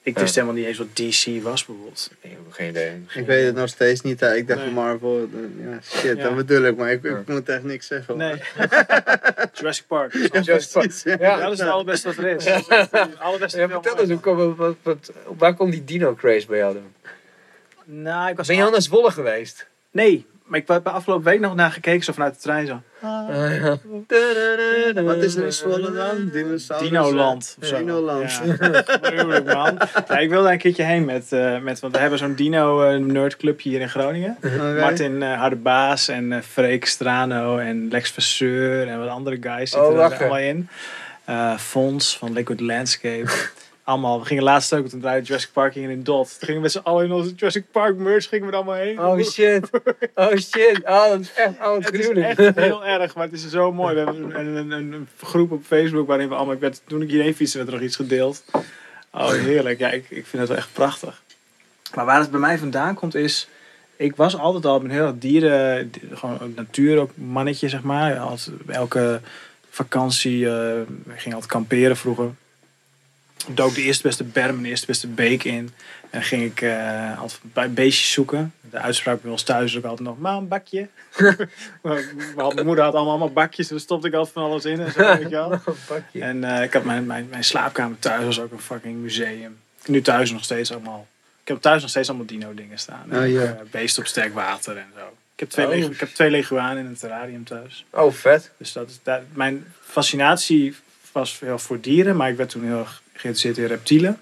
Ik 0.02 0.18
wist 0.18 0.36
helemaal 0.36 0.56
niet 0.56 0.66
eens 0.66 0.78
wat 0.78 0.96
DC 0.96 1.44
was 1.44 1.66
bijvoorbeeld. 1.66 2.12
Ik 2.22 2.30
heb 2.32 2.40
geen 2.50 2.70
idee. 2.70 3.06
Ik 3.14 3.26
weet 3.26 3.46
het 3.46 3.56
nog 3.56 3.68
steeds 3.70 4.02
niet. 4.02 4.20
Hè. 4.20 4.36
Ik 4.36 4.48
dacht 4.48 4.60
Nee. 4.60 4.72
Marvel. 4.72 5.30
eh, 5.34 5.66
Ja, 5.66 5.80
shit, 5.82 6.18
Ja. 6.18 6.24
dat 6.24 6.36
bedoel 6.36 6.64
ik. 6.64 6.78
Maar 6.78 6.92
ik, 6.92 7.04
ik 7.04 7.28
moet 7.28 7.50
echt 7.50 7.64
niks 7.64 7.88
zeggen. 7.88 8.18
Nee. 8.18 8.34
Jurassic 9.54 9.88
Park. 9.88 10.14
Ja, 10.14 10.40
Jurassic 10.42 10.72
Park. 10.72 10.92
ja. 11.04 11.16
Ja. 11.20 11.40
dat 11.40 11.52
is 11.52 11.60
het 11.60 11.70
allerbeste 11.70 12.08
wat 12.08 12.18
er 12.18 12.28
is. 12.28 12.46
Allerbeste 13.20 13.60
Ja, 13.60 13.68
vertel 13.70 14.00
eens, 14.00 14.10
hoe 14.10 14.20
kom, 14.20 14.56
wat, 14.56 14.76
wat, 14.82 15.12
waar 15.38 15.54
komt 15.56 15.72
die 15.72 15.84
dino 15.84 16.16
craze 16.16 16.48
bij 16.48 16.58
jou 16.58 16.74
dan? 16.74 16.94
Nou, 17.86 18.30
ik 18.30 18.38
was 18.38 18.48
Ben 18.48 18.56
je 18.56 18.64
al 18.64 18.72
naar 18.72 18.82
Zwolle 18.82 19.12
geweest? 19.12 19.68
Nee, 19.92 20.26
maar 20.54 20.62
ik 20.62 20.68
heb 20.68 20.86
er 20.86 20.92
afgelopen 20.92 21.26
week 21.26 21.40
nog 21.40 21.56
naar 21.56 21.72
gekeken, 21.72 22.04
zo 22.04 22.14
vanuit 22.14 22.34
de 22.34 22.40
trein 22.40 22.68
zo. 22.68 22.82
Wat 25.04 25.18
is 25.18 25.36
er 25.36 25.46
in 25.46 25.54
Zwolle 25.54 25.92
dan? 25.92 26.30
Dinosaurus? 26.32 26.90
Dinoland. 26.90 27.58
Dinoland. 27.60 28.42
Ja, 28.46 28.84
gruwelijk, 29.02 29.46
man. 29.46 29.78
Ja, 30.08 30.18
ik 30.18 30.30
wil 30.30 30.44
daar 30.44 30.52
een 30.52 30.58
keertje 30.58 30.84
heen 30.84 31.06
met, 31.06 31.32
eh, 31.32 31.60
met 31.60 31.80
want 31.80 31.94
we 31.94 32.00
hebben 32.00 32.20
zo'n 32.20 32.36
dino 32.36 32.82
eh, 32.82 33.54
hier 33.58 33.82
in 33.82 33.90
Groningen. 33.90 34.38
Martin 34.80 35.22
uh, 35.22 35.34
Hardebaas 35.40 36.08
en 36.08 36.32
eh 36.32 36.42
Freek 36.42 36.86
Strano 36.86 37.58
en 37.58 37.88
Lex 37.92 38.12
Vasseur 38.12 38.88
en 38.88 39.00
wat 39.00 39.10
andere 39.10 39.38
guys 39.42 39.76
Oh, 39.76 39.80
zitten 39.82 39.90
er 40.04 40.10
lachen. 40.10 40.20
allemaal 40.20 40.38
in. 40.40 40.70
Eh 41.26 41.58
Fons 41.58 42.18
van 42.18 42.34
Liquid 42.34 42.60
Landscape. 42.60 43.32
Allemaal. 43.84 44.20
We 44.20 44.26
gingen 44.26 44.44
laatst 44.44 44.74
ook, 44.74 44.88
toen 44.88 45.00
draaide 45.00 45.26
Jurassic 45.26 45.50
Park 45.54 45.76
in 45.76 46.04
Dot. 46.04 46.28
Toen 46.30 46.38
gingen 46.40 46.56
we 46.56 46.62
met 46.62 46.72
z'n 46.72 46.78
allen 46.84 47.06
in 47.06 47.12
onze 47.12 47.34
Jurassic 47.36 47.64
Park 47.72 47.98
merch 47.98 48.30
gingen 48.30 48.46
we 48.46 48.52
er 48.52 48.58
allemaal 48.58 48.76
heen. 48.76 49.00
Oh 49.00 49.22
shit. 49.24 49.70
Oh 50.16 50.36
shit. 50.36 50.82
Oh, 50.84 51.10
dat 51.10 51.20
is 51.20 51.34
echt 51.34 51.60
oh, 51.62 51.76
Het 51.80 51.94
is 51.94 52.10
echt 52.10 52.56
heel 52.56 52.86
erg, 52.86 53.16
maar 53.16 53.26
het 53.26 53.34
is 53.34 53.50
zo 53.50 53.72
mooi. 53.72 53.94
We 53.96 54.00
hebben 54.00 54.40
een, 54.40 54.56
een, 54.56 54.72
een, 54.72 54.92
een 54.92 55.08
groep 55.22 55.52
op 55.52 55.64
Facebook 55.66 56.08
waarin 56.08 56.30
we 56.30 56.36
allemaal... 56.36 56.54
Ik 56.54 56.60
werd, 56.60 56.82
toen 56.88 57.02
ik 57.02 57.10
hierheen 57.10 57.36
fietste, 57.36 57.58
werd 57.58 57.70
er 57.70 57.76
nog 57.76 57.84
iets 57.86 57.96
gedeeld. 57.96 58.44
Oh, 59.12 59.32
heerlijk. 59.32 59.80
Ja, 59.80 59.90
ik, 59.92 60.06
ik 60.10 60.26
vind 60.26 60.42
het 60.42 60.48
wel 60.48 60.58
echt 60.58 60.74
prachtig. 60.74 61.22
Maar 61.96 62.06
waar 62.06 62.20
het 62.20 62.32
bij 62.32 62.40
mij 62.40 62.58
vandaan 62.58 62.96
komt 62.96 63.16
is... 63.16 63.48
Ik 63.96 64.16
was 64.16 64.38
altijd 64.38 64.66
al 64.66 64.84
een 64.84 64.90
heel 64.90 65.16
dieren... 65.20 65.92
di- 65.92 66.02
Gewoon 66.12 66.40
ook 66.42 66.56
natuur, 66.56 67.00
ook 67.00 67.12
mannetje, 67.16 67.70
zeg 67.70 67.82
maar. 67.82 68.20
Als, 68.20 68.50
elke 68.68 69.22
vakantie... 69.70 70.46
we 70.46 70.86
gingen 71.16 71.34
altijd 71.34 71.52
kamperen 71.52 71.98
vroeger. 71.98 72.30
Ik 73.48 73.58
dook 73.58 73.76
de 73.76 73.82
eerste 73.82 74.04
beste 74.04 74.24
berm 74.24 74.58
en 74.58 74.64
de 74.64 74.70
eerste 74.70 74.86
beste 74.86 75.08
beek 75.08 75.44
in. 75.44 75.54
En 76.02 76.10
dan 76.12 76.24
ging 76.24 76.44
ik 76.44 76.62
eh, 76.62 77.20
altijd 77.20 77.40
bij 77.42 77.72
beestjes 77.72 78.12
zoeken. 78.12 78.54
De 78.70 78.78
uitspraak 78.78 79.22
bij 79.22 79.32
ons 79.32 79.44
thuis 79.44 79.72
is 79.72 79.78
ook 79.78 79.84
altijd 79.84 80.08
nog... 80.08 80.20
Maar 80.20 80.38
een 80.38 80.48
bakje. 80.48 80.88
mijn 81.82 82.66
moeder 82.66 82.84
had 82.84 82.94
allemaal, 82.94 83.10
allemaal 83.10 83.32
bakjes. 83.32 83.68
En 83.68 83.76
daar 83.76 83.84
stopte 83.84 84.08
ik 84.08 84.14
altijd 84.14 84.34
van 84.34 84.44
alles 84.44 84.66
in 84.66 84.80
en 84.80 84.92
zo, 84.92 85.00
weet 85.00 85.20
je 85.20 85.30
wel. 85.30 85.50
Pakje. 85.88 86.22
En 86.22 86.44
eh, 86.44 86.64
ik 86.64 86.74
had 86.74 86.84
mijn, 86.84 87.06
mijn, 87.06 87.28
mijn 87.30 87.44
slaapkamer 87.44 88.00
thuis 88.00 88.26
was 88.26 88.40
ook 88.40 88.52
een 88.52 88.62
fucking 88.62 88.96
museum. 89.02 89.60
Nu 89.86 90.02
thuis 90.02 90.32
nog 90.32 90.44
steeds 90.44 90.72
allemaal. 90.72 91.08
Ik 91.42 91.48
heb 91.48 91.62
thuis 91.62 91.82
nog 91.82 91.90
steeds 91.90 92.10
allemaal 92.10 92.28
dino 92.28 92.54
dingen 92.54 92.78
staan. 92.80 93.06
Oh, 93.14 93.30
ja. 93.30 93.42
eh, 93.42 93.52
beesten 93.72 94.02
op 94.04 94.08
sterk 94.08 94.34
water 94.34 94.78
en 94.78 94.88
zo. 94.98 95.06
Ik 95.34 95.40
heb 95.40 95.50
twee, 95.50 95.68
Oh. 95.68 95.92
ik 95.92 96.00
heb 96.00 96.10
twee 96.10 96.30
leguanen 96.30 96.78
in 96.78 96.86
een 96.86 96.98
terrarium 96.98 97.44
thuis. 97.44 97.86
Oh, 97.90 98.14
vet. 98.14 98.52
Dus 98.58 98.72
dat, 99.04 99.22
mijn 99.34 99.74
fascinatie 99.82 100.76
was 101.12 101.40
heel 101.40 101.60
voor 101.60 101.80
dieren, 101.82 102.16
maar 102.16 102.30
ik 102.30 102.38
werd 102.38 102.50
toen 102.50 102.64
heel 102.64 102.80
erg 102.80 103.03
geïnteresseerd 103.14 103.58
in 103.58 103.66
reptielen. 103.66 104.22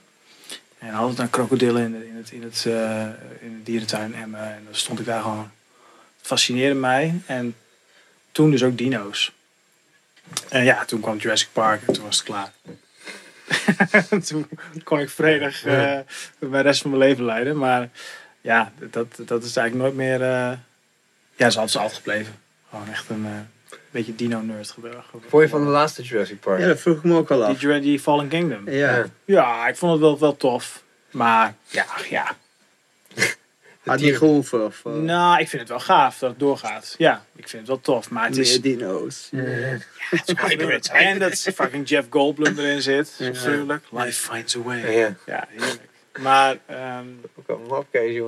En 0.77 0.93
altijd 0.93 1.19
aan 1.19 1.29
krokodillen 1.29 1.83
in, 1.83 2.07
in, 2.07 2.15
het, 2.15 2.31
in, 2.31 2.43
het, 2.43 2.65
eh, 2.67 3.01
in 3.39 3.57
de 3.57 3.63
dierentuin 3.63 4.15
Emmen. 4.15 4.55
En 4.55 4.61
dan 4.65 4.75
stond 4.75 4.99
ik 4.99 5.05
daar 5.05 5.21
gewoon. 5.21 5.51
Het 6.17 6.27
fascineerde 6.27 6.79
mij. 6.79 7.21
En 7.25 7.55
toen 8.31 8.51
dus 8.51 8.63
ook 8.63 8.77
dino's. 8.77 9.31
En 10.49 10.63
ja, 10.63 10.85
toen 10.85 11.01
kwam 11.01 11.17
Jurassic 11.17 11.49
Park 11.51 11.81
en 11.87 11.93
toen 11.93 12.03
was 12.03 12.15
het 12.15 12.25
klaar. 12.25 12.51
toen 14.27 14.47
kon 14.83 14.99
ik 14.99 15.09
vredig 15.09 15.65
eh 15.65 15.99
de 16.39 16.61
rest 16.61 16.81
van 16.81 16.91
mijn 16.91 17.03
leven 17.03 17.25
leiden. 17.25 17.57
Maar 17.57 17.89
ja, 18.41 18.71
dat, 18.79 19.07
dat 19.25 19.43
is 19.43 19.55
eigenlijk 19.55 19.75
nooit 19.75 19.95
meer... 19.95 20.21
eh, 20.21 20.57
ja, 21.35 21.49
ze 21.49 21.61
is 21.61 21.77
altijd 21.77 21.93
gebleven. 21.93 22.33
Gewoon 22.69 22.89
echt 22.89 23.09
een 23.09 23.25
eh, 23.25 23.31
beetje 23.91 24.15
dino-nerd 24.15 24.71
geworden. 24.71 25.03
Vond 25.27 25.43
je 25.43 25.49
van 25.49 25.63
de 25.63 25.69
laatste 25.69 26.01
Jurassic 26.01 26.39
Park? 26.39 26.59
Ja, 26.59 26.67
dat 26.67 26.79
vroeg 26.79 26.97
ik 26.97 27.03
me 27.03 27.15
ook 27.17 27.31
al 27.31 27.37
Die, 27.37 27.45
af. 27.45 27.61
Jura- 27.61 27.79
die 27.79 27.99
Fallen 27.99 28.27
Kingdom. 28.27 28.69
Ja. 28.69 29.05
Ja, 29.25 29.67
ik 29.67 29.75
vond 29.75 29.91
het 29.91 30.01
wel, 30.01 30.19
wel 30.19 30.37
tof. 30.37 30.83
Maar 31.11 31.55
ja, 31.67 31.85
ja. 32.09 32.35
Had 33.81 33.99
die 33.99 34.15
gehoeven? 34.15 34.65
Of, 34.65 34.81
eh, 34.85 34.93
Nou, 34.93 35.39
ik 35.39 35.47
vind 35.49 35.61
het 35.61 35.69
wel 35.69 35.79
gaaf 35.79 36.17
dat 36.19 36.29
het 36.29 36.39
doorgaat. 36.39 36.95
Ja, 36.97 37.25
ik 37.35 37.47
vind 37.49 37.61
het 37.61 37.67
wel 37.67 37.81
tof. 37.81 38.09
Maar 38.09 38.27
het 38.27 38.37
is... 38.37 38.51
meer 38.51 38.61
dino's. 38.61 39.29
het 40.09 40.27
is 40.29 40.35
hybrids. 40.47 40.89
En 41.09 41.19
dat 41.19 41.33
fucking 41.33 41.89
Jeff 41.89 42.07
Goldblum 42.09 42.59
erin 42.59 42.81
zit. 42.81 43.15
Ja. 43.17 43.25
Natuurlijk. 43.25 43.83
Life 43.91 44.31
finds 44.31 44.55
a 44.55 44.59
way. 44.61 44.97
Ja. 44.97 45.15
Ja, 45.25 45.47
heerlijk. 45.49 45.89
Maar 46.19 46.57
ehm, 46.65 47.05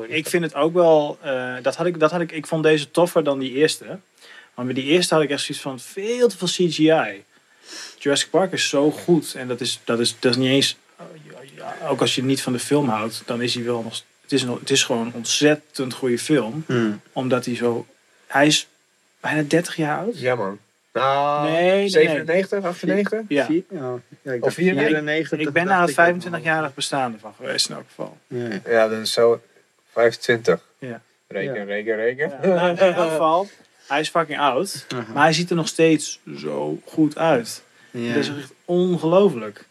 ik 0.07 0.27
vind 0.27 0.44
het 0.44 0.56
ook 0.56 0.73
wel... 0.73 1.18
eh, 1.22 1.56
dat 1.61 1.76
had 1.76 1.85
ik, 1.85 1.99
dat 1.99 2.11
had 2.11 2.22
ik, 2.22 2.31
ik 2.31 2.45
vond 2.48 2.64
deze 2.64 2.91
toffer 2.91 3.23
dan 3.23 3.40
die 3.40 3.52
eerste. 3.52 3.99
Maar 4.55 4.65
bij 4.65 4.73
die 4.73 4.84
eerste 4.84 5.13
had 5.13 5.23
ik 5.23 5.30
echt 5.30 5.41
zoiets 5.41 5.63
van 5.63 5.80
veel 5.80 6.27
te 6.27 6.38
veel 6.38 6.47
CGI. 6.47 7.23
Jurassic 7.99 8.30
Park 8.30 8.51
is 8.51 8.69
zo 8.69 8.91
goed. 8.91 9.34
En 9.35 9.47
dat 9.47 9.61
is, 9.61 9.80
dat 9.84 9.99
is, 9.99 10.15
dat 10.19 10.31
is 10.31 10.38
niet 10.38 10.49
eens... 10.49 10.77
ook 11.88 11.99
als 12.01 12.15
je 12.15 12.23
niet 12.23 12.41
van 12.41 12.53
de 12.53 12.59
film 12.59 12.89
houdt, 12.89 13.21
dan 13.25 13.41
is 13.41 13.53
hij 13.55 13.63
wel 13.63 13.81
nog... 13.81 14.01
Het 14.21 14.31
is, 14.31 14.41
een, 14.41 14.53
het 14.59 14.69
is 14.69 14.84
gewoon 14.84 15.05
een 15.05 15.13
ontzettend 15.13 15.93
goede 15.93 16.19
film. 16.19 16.63
Hmm. 16.67 17.01
Omdat 17.11 17.45
hij 17.45 17.55
zo... 17.55 17.85
Hij 18.27 18.47
is 18.47 18.67
bijna 19.19 19.41
30 19.47 19.75
jaar 19.75 19.97
oud. 19.97 20.19
Ja, 20.19 20.35
man. 20.35 20.59
Nou, 20.93 21.49
Nee, 21.51 21.61
nee, 21.61 21.71
nee. 21.75 21.89
97, 21.89 22.63
98? 22.63 23.21
Ja. 23.27 23.45
Vier- 23.45 23.63
ja. 23.71 23.80
ja 24.21 24.31
ik 24.31 24.38
Of 24.39 24.43
dacht 24.43 24.53
vier- 24.55 24.73
94. 24.77 25.39
Ik 25.39 25.49
ben 25.51 25.67
het 25.71 25.89
ook 25.99 26.15
25-jarig 26.41 26.73
bestaan 26.73 27.13
ervan 27.13 27.34
geweest 27.38 27.69
in 27.69 27.75
elk 27.75 27.84
geval. 27.88 28.17
Ja, 28.27 28.59
ja. 28.65 28.88
Dan 28.88 28.99
is 29.01 29.11
zo 29.13 29.41
25. 29.91 30.61
Ja. 30.80 31.01
Reken, 31.27 31.53
Ja. 31.55 31.63
reken, 31.63 31.95
reken. 31.95 32.30
Ja, 32.41 32.47
nou, 32.47 32.69
in 32.69 32.77
elk 32.77 32.95
geval, 33.09 33.47
hij 33.88 33.99
is 33.99 34.10
fucking 34.10 34.39
oud. 34.39 34.85
Aha. 34.95 35.14
Maar 35.14 35.23
hij 35.23 35.34
ziet 35.34 35.49
er 35.49 35.55
nog 35.55 35.68
steeds 35.68 36.19
zo 36.38 36.81
goed 36.85 37.18
uit. 37.18 37.64
Ja. 37.91 38.14
Dat 38.14 38.23
is 38.23 38.30
echt 38.30 38.53
ongelooflijk. 38.65 39.65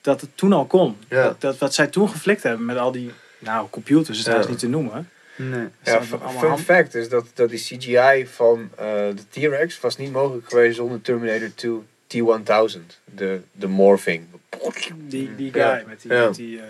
dat 0.00 0.20
het 0.20 0.30
toen 0.34 0.52
al 0.52 0.64
kon. 0.64 0.96
Dat, 1.08 1.40
dat 1.40 1.58
wat 1.58 1.74
zij 1.74 1.86
toen 1.86 2.08
geflikt 2.08 2.42
hebben 2.42 2.66
met 2.66 2.76
al 2.76 2.92
die, 2.92 3.10
nou, 3.38 3.66
computers 3.70 4.16
is 4.18 4.22
trouwens 4.24 4.46
Ja. 4.48 4.52
niet 4.54 4.62
te 4.62 4.68
noemen. 4.68 5.08
Nee. 5.36 5.68
Ja, 5.82 6.02
fun 6.38 6.58
fact 6.58 6.94
is 6.94 7.08
dat, 7.08 7.26
dat 7.34 7.50
die 7.50 7.58
CGI 7.58 8.26
van 8.26 8.70
eh, 8.76 8.84
de 8.86 9.22
T-Rex 9.30 9.80
was 9.80 9.96
niet 9.96 10.12
mogelijk 10.12 10.48
geweest 10.48 10.76
zonder 10.76 11.00
Terminator 11.00 11.50
2 11.54 11.80
T-1000. 12.06 12.78
De, 13.04 13.40
de 13.52 13.66
morphing. 13.66 14.26
Die, 14.96 15.34
die 15.36 15.52
guy 15.52 15.62
Ja. 15.62 15.82
met 15.86 16.00
die, 16.02 16.12
Ja. 16.12 16.24
met 16.24 16.34
die 16.34 16.60
eh, 16.60 16.66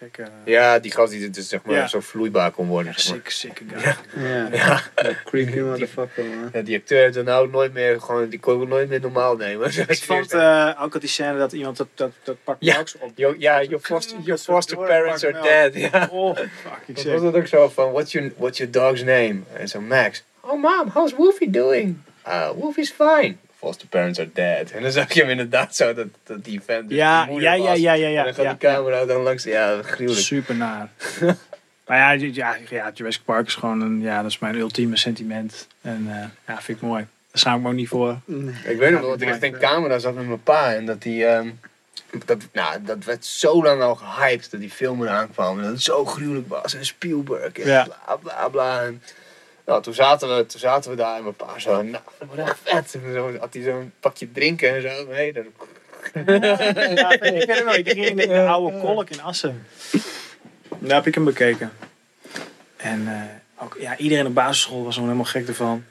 gekke... 0.00 0.28
Ja, 0.44 0.78
die 0.78 0.90
gast 0.92 1.12
die 1.12 1.30
dus 1.30 1.48
zeg 1.48 1.62
maar 1.64 1.74
Ja. 1.76 1.86
zo 1.86 2.00
vloeibaar 2.00 2.50
kon 2.50 2.66
worden. 2.66 2.92
Ja, 2.96 3.00
zeg 3.02 3.12
maar. 3.22 3.30
sick, 3.30 3.56
sick 3.56 3.62
guy. 3.68 3.94
Ja. 4.24 4.48
Ja. 4.52 4.80
Creepy 5.24 5.58
motherfucker, 5.58 6.24
man. 6.24 6.50
Ja, 6.52 6.60
die 6.62 6.76
acteur 6.78 7.02
heeft 7.02 7.16
er 7.16 7.24
nou 7.24 7.50
nooit 7.50 7.72
meer 7.72 8.00
gewoon, 8.00 8.28
die 8.28 8.40
kon 8.40 8.62
ik 8.62 8.68
nooit 8.68 8.88
meer 8.88 9.00
normaal 9.00 9.36
nemen. 9.36 9.66
Ik 9.88 10.02
vond 10.02 10.32
eh, 10.32 10.70
ook 10.82 10.94
al 10.94 11.00
die 11.00 11.08
scène 11.08 11.38
dat 11.38 11.52
iemand 11.52 11.76
dat, 11.76 11.88
dat, 11.94 12.12
dat 12.22 12.36
pak 12.44 12.56
Ja. 12.58 12.74
melks 12.74 12.98
op. 12.98 13.12
Yo, 13.14 13.34
ja, 13.38 13.62
your 13.62 13.80
foster, 13.84 14.16
your 14.16 14.26
Dat 14.30 14.40
foster 14.44 14.76
parents 14.76 15.24
are 15.24 15.40
dead. 15.42 15.74
Ja. 15.92 16.08
Oh, 16.12 16.36
fuck, 16.36 16.46
ik 16.86 16.98
zeg. 16.98 17.12
was 17.12 17.22
het 17.22 17.34
ook 17.34 17.46
zo 17.46 17.68
van, 17.68 17.90
what's 17.92 18.12
your, 18.12 18.32
what's 18.36 18.58
your 18.58 18.72
dog's 18.72 19.02
name? 19.02 19.40
En 19.56 19.68
zo, 19.68 19.80
Max. 19.80 20.22
Oh 20.40 20.62
mom, 20.62 20.88
how's 20.88 21.12
Wolfie 21.14 21.50
doing? 21.50 21.96
Uh, 22.26 22.50
Wolfie's 22.50 22.90
fine. 22.90 23.36
Foster 23.60 23.88
parents 23.88 24.18
are 24.18 24.30
dead. 24.32 24.70
En 24.70 24.82
dan 24.82 24.92
zag 24.92 25.12
je 25.12 25.20
hem 25.20 25.30
inderdaad 25.30 25.76
zo, 25.76 25.94
dat, 25.94 26.06
dat 26.24 26.44
die 26.44 26.60
vent 26.60 26.88
dus 26.88 26.98
Ja, 26.98 27.26
die 27.26 27.40
ja, 27.40 27.52
ja, 27.52 27.72
ja, 27.72 27.92
ja, 27.92 28.08
ja. 28.08 28.18
En 28.18 28.24
dan 28.24 28.34
gaat 28.34 28.44
ja, 28.44 28.50
die 28.50 28.58
camera 28.58 29.04
dan 29.04 29.22
langs, 29.22 29.44
ja, 29.44 29.82
gruwelijk. 29.82 30.24
Super 30.24 30.54
naar. 30.54 30.88
maar 31.86 31.98
ja, 31.98 32.10
ja, 32.10 32.56
ja, 32.68 32.90
Jurassic 32.94 33.22
Park 33.24 33.46
is 33.46 33.54
gewoon 33.54 33.80
een, 33.80 34.00
ja, 34.00 34.22
dat 34.22 34.30
is 34.30 34.38
mijn 34.38 34.56
ultieme 34.56 34.96
sentiment. 34.96 35.66
En 35.80 36.06
eh, 36.08 36.54
ja, 36.54 36.60
vind 36.62 36.78
ik 36.78 36.84
mooi. 36.88 37.06
Daar 37.30 37.40
schaam 37.40 37.56
ik 37.56 37.62
me 37.62 37.68
ook 37.68 37.74
niet 37.74 37.88
voor. 37.88 38.18
Nee. 38.24 38.54
Ik 38.64 38.78
weet 38.78 38.90
nog 38.90 39.00
wel 39.00 39.10
dat 39.10 39.20
ik 39.20 39.28
echt 39.28 39.42
in 39.42 39.58
camera 39.58 39.98
zat 39.98 40.14
met 40.14 40.26
mijn 40.26 40.42
pa 40.42 40.74
en 40.74 40.86
dat 40.86 41.02
die... 41.02 41.26
ehm, 41.26 41.50
dat, 42.24 42.38
nou, 42.52 42.82
dat 42.82 43.04
werd 43.04 43.24
zo 43.24 43.62
lang 43.62 43.82
al 43.82 43.94
gehyped 43.94 44.50
dat 44.50 44.60
die 44.60 44.70
film 44.70 45.02
eraan 45.02 45.30
kwam. 45.30 45.56
En 45.58 45.62
dat 45.64 45.72
het 45.72 45.82
zo 45.82 46.04
gruwelijk 46.04 46.48
was. 46.48 46.74
En 46.74 46.86
Spielberg 46.86 47.52
en 47.52 47.66
Ja. 47.66 47.84
bla 47.84 48.16
bla 48.16 48.48
bla. 48.48 48.82
En, 48.82 49.02
nou, 49.70 49.82
toen 49.82 49.94
zaten, 49.94 50.36
we, 50.36 50.46
toen 50.46 50.60
zaten 50.60 50.90
we 50.90 50.96
daar 50.96 51.16
en 51.16 51.22
mijn 51.22 51.34
pa 51.34 51.58
zo, 51.58 51.82
nou, 51.82 52.02
dat 52.18 52.28
wordt 52.28 52.42
echt 52.42 52.58
vet. 52.62 52.94
En 53.04 53.12
zo 53.12 53.38
had 53.38 53.54
hij 53.54 53.62
zo'n 53.62 53.92
pakje 54.00 54.32
drinken 54.32 54.74
en 54.74 54.82
zo. 54.82 55.06
Nee, 55.06 55.32
dat, 55.32 55.44
Ja, 56.94 57.10
ik 57.10 57.20
weet 57.22 57.46
het 57.46 57.64
nog. 57.64 57.74
Ik 57.74 57.88
ging 57.88 58.06
in 58.06 58.16
de, 58.16 58.26
de 58.26 58.46
oude 58.46 58.78
kolk 58.78 59.10
in 59.10 59.20
Assen. 59.20 59.66
Daar 60.78 60.96
heb 60.96 61.06
ik 61.06 61.14
hem 61.14 61.24
bekeken. 61.24 61.72
En 62.76 63.08
eh, 63.08 63.64
ook, 63.64 63.76
ja, 63.80 63.96
iedereen 63.96 64.26
op 64.26 64.34
basisschool 64.34 64.84
was 64.84 64.94
gewoon 64.94 65.08
helemaal 65.08 65.30
gek 65.32 65.48
ervan. 65.48 65.84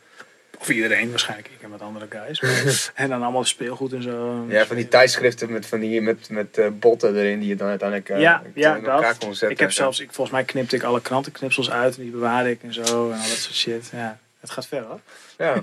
Of 0.60 0.70
iedereen 0.70 1.10
waarschijnlijk. 1.10 1.48
Ik 1.48 1.62
en 1.62 1.70
wat 1.70 1.82
andere 1.82 2.06
guys. 2.10 2.42
Maar- 2.42 2.92
en 3.04 3.10
dan 3.10 3.22
allemaal 3.24 3.44
speelgoed 3.44 3.94
en 3.94 4.02
zo. 4.04 4.46
ja, 4.50 4.66
van 4.66 4.76
die 4.76 4.88
tijdschriften 4.88 5.52
met, 5.52 5.66
van 5.66 5.80
die, 5.80 6.02
met, 6.02 6.30
met 6.30 6.58
eh, 6.58 6.68
botten 6.74 7.16
erin 7.16 7.40
die 7.40 7.48
je 7.48 7.56
dan 7.56 7.68
uiteindelijk 7.68 8.10
eh, 8.10 8.20
Ja, 8.22 8.42
ja, 8.54 8.76
in 8.76 8.86
elkaar 8.86 9.02
dat. 9.02 9.18
kon 9.18 9.30
zetten. 9.32 9.50
Ik 9.50 9.60
heb 9.60 9.72
zelfs, 9.72 10.00
ik, 10.00 10.12
volgens 10.12 10.36
mij 10.36 10.46
knipte 10.46 10.76
ik 10.76 10.84
alle 10.84 11.02
krantenknipsels 11.02 11.70
uit 11.72 11.96
en 11.98 12.02
die 12.02 12.12
bewaarde 12.12 12.50
ik 12.50 12.64
en 12.64 12.74
zo 12.74 12.82
en 12.82 13.18
al 13.18 13.28
dat 13.28 13.38
soort 13.38 13.56
shit. 13.56 13.90
Ja, 13.94 14.20
het 14.40 14.50
gaat 14.50 14.68
ver 14.68 14.82
hoor. 14.84 15.00
Ja. 15.38 15.54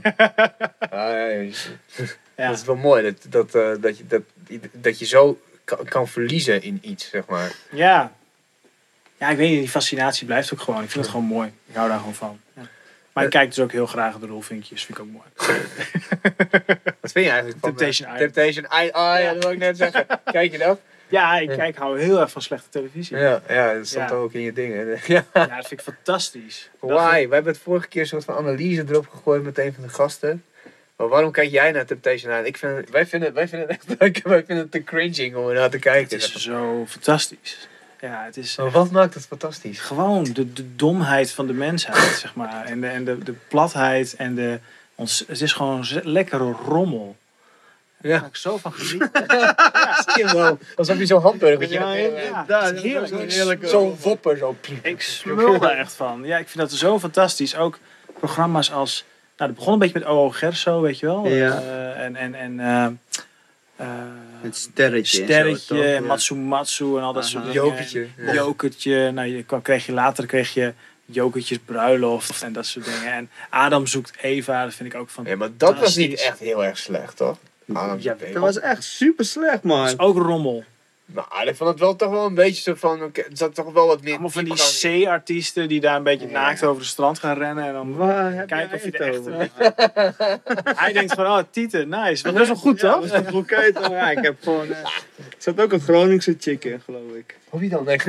Ah, 0.78 0.90
ja, 0.90 1.26
ja. 1.26 1.50
Ja. 2.36 2.48
Dat 2.48 2.58
is 2.58 2.64
wel 2.64 2.76
mooi, 2.76 3.02
dat, 3.02 3.26
dat, 3.28 3.54
eh, 3.54 3.70
dat, 3.80 3.98
je, 3.98 4.06
dat, 4.06 4.22
dat 4.72 4.98
je 4.98 5.04
zo 5.06 5.40
kan, 5.64 5.84
kan 5.84 6.08
verliezen 6.08 6.62
in 6.62 6.78
iets, 6.82 7.08
zeg 7.08 7.26
maar. 7.26 7.52
Ja. 7.70 8.12
ja, 9.18 9.28
ik 9.28 9.36
weet 9.36 9.50
niet, 9.50 9.58
die 9.58 9.68
fascinatie 9.68 10.26
blijft 10.26 10.52
ook 10.52 10.60
gewoon. 10.60 10.82
Ik 10.82 10.90
vind 10.90 11.04
het 11.04 11.12
gewoon 11.14 11.26
mooi. 11.28 11.52
Ik 11.66 11.74
hou 11.74 11.88
daar 11.88 11.98
gewoon 11.98 12.14
van. 12.14 12.40
Ja. 12.54 12.62
Maar 13.16 13.24
ik 13.24 13.30
kijk 13.30 13.48
dus 13.48 13.58
ook 13.64 13.72
heel 13.72 13.86
graag 13.86 14.18
de 14.18 14.26
rolvinkjes, 14.26 14.84
vind 14.84 14.98
ik 14.98 15.04
ook 15.04 15.10
mooi. 15.10 15.24
Wat 17.00 17.12
vind 17.12 17.24
je 17.24 17.30
eigenlijk 17.30 17.58
van 17.60 17.74
Temptation 17.74 18.08
eh, 18.08 18.14
Island. 18.14 18.32
Temptation 18.32 18.64
Island. 18.64 18.92
Ah 18.92 19.20
ja, 19.20 19.32
dat 19.32 19.42
wil 19.42 19.52
ik 19.52 19.58
net 19.58 19.76
zeggen. 19.76 20.06
Kijk 20.24 20.52
je 20.52 20.58
dat? 20.58 20.80
Ja, 21.08 21.38
ik 21.38 21.48
kijk, 21.48 21.76
hou 21.76 22.00
heel 22.00 22.20
erg 22.20 22.30
van 22.30 22.42
slechte 22.42 22.68
televisie. 22.68 23.16
Ja, 23.16 23.42
ja 23.48 23.74
dat 23.74 23.86
stond 23.86 24.10
Ja. 24.10 24.16
ook 24.16 24.32
in 24.32 24.40
je 24.40 24.52
dingen. 24.52 24.86
Ja. 25.06 25.24
Ja, 25.34 25.46
dat 25.46 25.66
vind 25.66 25.70
ik 25.70 25.80
fantastisch. 25.80 26.70
Why? 26.80 27.28
We 27.28 27.34
hebben 27.34 27.52
het 27.52 27.58
vorige 27.62 27.88
keer 27.88 28.00
een 28.00 28.06
soort 28.06 28.24
van 28.24 28.36
analyse 28.36 28.84
erop 28.88 29.08
gegooid 29.08 29.42
met 29.42 29.58
een 29.58 29.72
van 29.74 29.82
de 29.82 29.88
gasten. 29.88 30.44
Maar 30.96 31.08
waarom 31.08 31.30
kijk 31.32 31.50
jij 31.50 31.72
naar 31.72 31.86
Temptation 31.86 32.30
Island? 32.30 32.46
Ik 32.46 32.56
vind, 32.56 32.90
wij, 32.90 33.06
vinden, 33.06 33.32
wij 33.34 33.48
vinden 33.48 33.68
het 33.68 33.76
echt 33.76 34.00
leuk. 34.00 34.20
Wij 34.22 34.44
vinden 34.44 34.58
het 34.64 34.70
te 34.70 34.84
cringing 34.84 35.36
om 35.36 35.48
er 35.48 35.54
naar 35.54 35.68
te 35.70 35.76
Het 35.76 35.84
kijken. 35.84 36.16
is 36.16 36.34
zo 36.34 36.84
fantastisch. 36.88 37.68
Ja, 38.00 38.24
het 38.24 38.36
is 38.36 38.56
Maar 38.56 38.70
wat 38.70 38.90
maakt 38.90 39.14
het 39.14 39.26
fantastisch? 39.26 39.80
gewoon 39.80 40.24
de, 40.24 40.52
de 40.52 40.76
domheid 40.76 41.30
van 41.30 41.46
de 41.46 41.52
mensheid, 41.52 42.18
zeg 42.18 42.34
maar. 42.34 42.64
En 42.64 42.80
de, 42.80 42.86
en 42.86 43.04
de, 43.04 43.18
de 43.18 43.34
platheid 43.48 44.14
en 44.16 44.34
de... 44.34 44.58
Ons, 44.94 45.24
het 45.28 45.40
is 45.40 45.52
gewoon 45.52 45.86
lekkere 46.02 46.50
rommel. 46.50 47.16
Daar 48.00 48.12
Ja, 48.12 48.18
ga 48.18 48.26
ik 48.26 48.36
zo 48.36 48.56
van 48.56 48.72
genieten. 48.72 49.10
zie 50.06 50.26
je 50.26 50.30
wel. 50.32 50.58
Alsof 50.76 50.98
je 50.98 51.06
zo'n 51.06 51.20
hamburger 51.20 51.70
Ja, 51.72 51.92
ja. 51.92 52.40
is 52.40 52.46
dat 52.46 52.80
heerlijk. 52.80 53.62
is 53.62 53.70
Zo'n 53.70 53.96
wopper, 54.02 54.36
zo. 54.36 54.56
Ik 54.82 55.02
smul 55.02 55.58
daar 55.58 55.76
echt 55.78 55.92
van. 55.92 56.24
Ja, 56.24 56.38
ik 56.38 56.48
vind 56.48 56.58
dat 56.68 56.78
zo 56.78 56.98
fantastisch. 56.98 57.56
Ook 57.56 57.78
programma's 58.18 58.72
als... 58.72 59.04
Nou, 59.36 59.50
dat 59.50 59.58
begon 59.58 59.72
een 59.72 59.78
beetje 59.78 59.98
met 59.98 60.08
O.O. 60.08 60.30
Gerso, 60.30 60.80
weet 60.80 60.98
je 60.98 61.06
wel. 61.06 61.26
Ja. 61.28 61.60
Eh, 61.60 62.04
en 62.04 62.16
en, 62.16 62.34
en 62.34 62.60
eh, 62.60 62.84
eh, 63.76 63.86
Het 64.40 64.56
sterretje. 64.56 65.20
en 65.20 65.26
zo, 65.26 65.32
Sterretje, 65.32 65.74
toch? 65.74 65.84
Ja. 65.84 66.00
Matsu 66.00 66.34
Matsu 66.34 66.96
en 66.96 67.02
al 67.02 67.12
dat 67.12 67.22
Aha. 67.22 67.30
soort 67.32 67.44
dingen. 67.44 67.62
Jokertje. 67.62 68.06
En 68.16 68.34
Jokertje. 68.34 69.10
Nou, 69.10 69.28
je 69.28 69.44
kreeg 69.62 69.86
je 69.86 69.92
later 69.92 70.26
kreeg 70.26 70.54
je 70.54 70.72
Jokertjes 71.04 71.58
bruiloft 71.64 72.42
en 72.42 72.52
dat 72.52 72.66
soort 72.66 72.84
dingen. 72.84 73.12
En 73.12 73.30
Adam 73.50 73.86
zoekt 73.86 74.16
Eva, 74.20 74.64
dat 74.64 74.74
vind 74.74 74.92
ik 74.94 75.00
ook 75.00 75.08
van. 75.10 75.24
Ja, 75.24 75.36
maar 75.36 75.48
dat 75.56 75.78
was 75.78 75.96
niet 75.96 76.20
echt 76.20 76.38
heel 76.38 76.64
erg 76.64 76.78
slecht, 76.78 77.16
toch? 77.16 77.38
Adam 77.72 77.98
Ja. 78.00 78.16
Dat 78.32 78.42
was 78.42 78.60
echt 78.60 78.84
super 78.84 79.24
slecht, 79.24 79.52
Dat 79.52 79.62
man. 79.62 79.86
is 79.86 79.98
ook 79.98 80.16
rommel. 80.16 80.64
Nou, 81.06 81.48
ik 81.48 81.56
vond 81.56 81.70
het 81.70 81.78
wel 81.78 81.96
toch 81.96 82.10
wel 82.10 82.26
een 82.26 82.34
beetje 82.34 82.62
zo 82.62 82.74
van... 82.74 83.02
oké, 83.02 83.20
er 83.20 83.26
zat 83.32 83.54
toch 83.54 83.72
wel 83.72 83.86
wat 83.86 84.02
meer 84.02 84.12
Allemaal 84.12 84.30
van 84.30 84.44
die. 84.44 85.04
C-artiesten 85.04 85.68
die 85.68 85.80
daar 85.80 85.96
een 85.96 86.02
beetje 86.02 86.26
Ja. 86.26 86.32
naakt 86.32 86.62
over 86.64 86.80
het 86.82 86.90
strand 86.90 87.18
gaan 87.18 87.38
rennen. 87.38 87.64
En 87.66 87.72
dan 87.72 87.94
Waar 87.96 88.32
heb 88.32 88.46
kijken 88.46 88.74
of 88.76 88.84
je 88.84 88.90
het 88.92 89.18
over? 89.18 89.50
Hij 90.82 90.92
denkt 90.92 91.14
van, 91.14 91.26
oh, 91.26 91.38
Tieten, 91.50 91.88
nice. 91.88 92.22
Wat 92.22 92.34
best 92.34 92.46
wel 92.46 92.56
goed, 92.56 92.80
Ja, 92.80 92.92
toch? 92.92 93.10
dat 93.10 93.20
is 93.26 93.72
toch? 93.72 93.88
Ja, 93.90 94.10
ik 94.10 94.18
heb 94.24 94.36
gewoon... 94.42 94.66
eh, 94.70 94.78
Er 95.16 95.32
zat 95.38 95.60
ook 95.60 95.72
een 95.72 95.80
Groningse 95.80 96.36
chick 96.40 96.64
in, 96.64 96.80
geloof 96.84 97.12
ik. 97.14 97.36
Wie 97.58 97.68
dan? 97.68 97.88
echt? 97.88 98.04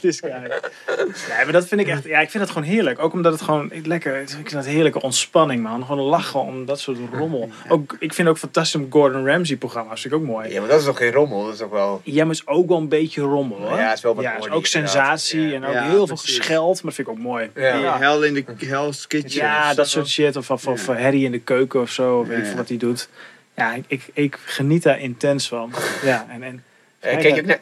This 0.00 0.20
guy. 0.20 0.30
Nee, 0.30 1.44
maar 1.44 1.52
dat 1.52 1.66
vind 1.68 1.80
ik 1.80 1.86
echt... 1.88 2.04
Ja, 2.04 2.20
ik 2.20 2.30
vind 2.30 2.42
het 2.42 2.52
gewoon 2.52 2.68
heerlijk. 2.68 2.98
Ook 2.98 3.12
omdat 3.12 3.32
het 3.32 3.42
gewoon 3.42 3.70
lekker... 3.84 4.20
Ik 4.20 4.28
vind 4.28 4.50
het 4.50 4.66
heerlijke 4.66 5.00
ontspanning, 5.02 5.62
man. 5.62 5.84
Gewoon 5.84 6.04
lachen 6.04 6.40
om 6.40 6.64
dat 6.66 6.80
soort 6.80 6.98
rommel. 7.12 7.50
Ook, 7.68 7.96
ik 7.98 8.14
vind 8.14 8.28
ook 8.28 8.38
fantastisch 8.38 8.80
om 8.80 8.86
Gordon 8.90 9.26
Ramsay 9.26 9.56
programma's. 9.56 10.00
Vind 10.00 10.14
ik 10.14 10.20
ook 10.20 10.26
mooi. 10.26 10.52
Ja, 10.52 10.60
maar 10.60 10.68
dat 10.68 10.78
is 10.80 10.84
toch 10.84 10.96
geen 10.96 11.12
rommel? 11.12 11.44
Dat 11.44 11.52
is 11.52 11.58
toch 11.58 11.70
wel... 11.70 12.00
Ja, 12.04 12.24
maar 12.24 12.34
het 12.34 12.42
is 12.46 12.54
ook 12.54 12.68
wel 12.68 12.76
een 12.78 12.88
beetje 12.88 13.20
rommel, 13.22 13.58
hoor. 13.58 13.76
Ja, 13.78 13.88
het 13.88 13.96
is 13.96 14.02
wel 14.02 14.14
wat 14.14 14.24
Ja, 14.24 14.34
het 14.34 14.44
is 14.44 14.50
ook 14.50 14.66
sensatie 14.66 15.54
en 15.54 15.64
ook 15.64 15.72
Ja, 15.72 15.82
heel 15.82 16.06
veel 16.06 16.16
precies. 16.16 16.36
gescheld. 16.36 16.74
Maar 16.74 16.84
dat 16.84 16.94
vind 16.94 17.08
ik 17.08 17.14
ook 17.14 17.20
mooi. 17.20 17.50
Ja. 17.54 17.72
Die 17.72 17.82
Ja. 17.82 17.98
Hell 17.98 18.22
in 18.28 18.44
the 18.58 18.66
Hell's 18.66 19.06
Kitchen. 19.06 19.40
Ja, 19.42 19.74
dat 19.74 19.88
soort 19.88 20.08
shit. 20.08 20.36
Of, 20.36 20.50
of, 20.50 20.66
of 20.66 20.86
Ja. 20.86 20.92
herrie 20.94 21.24
in 21.24 21.32
de 21.32 21.38
keuken 21.40 21.80
of 21.80 21.90
zo. 21.90 22.18
Of 22.18 22.26
weet 22.26 22.36
ik 22.38 22.42
Ja. 22.42 22.48
veel 22.48 22.56
wat 22.58 22.68
hij 22.68 22.76
doet. 22.78 23.08
Ja, 23.56 23.74
ik, 23.74 23.84
ik, 23.86 24.02
ik 24.12 24.38
geniet 24.44 24.82
daar 24.82 25.00
intens 25.00 25.48
van. 25.48 25.72
Ja, 26.02 26.26
en, 26.30 26.42
en 26.42 26.62
Kijk 27.00 27.22
je 27.22 27.40
ook 27.40 27.46
naar 27.46 27.58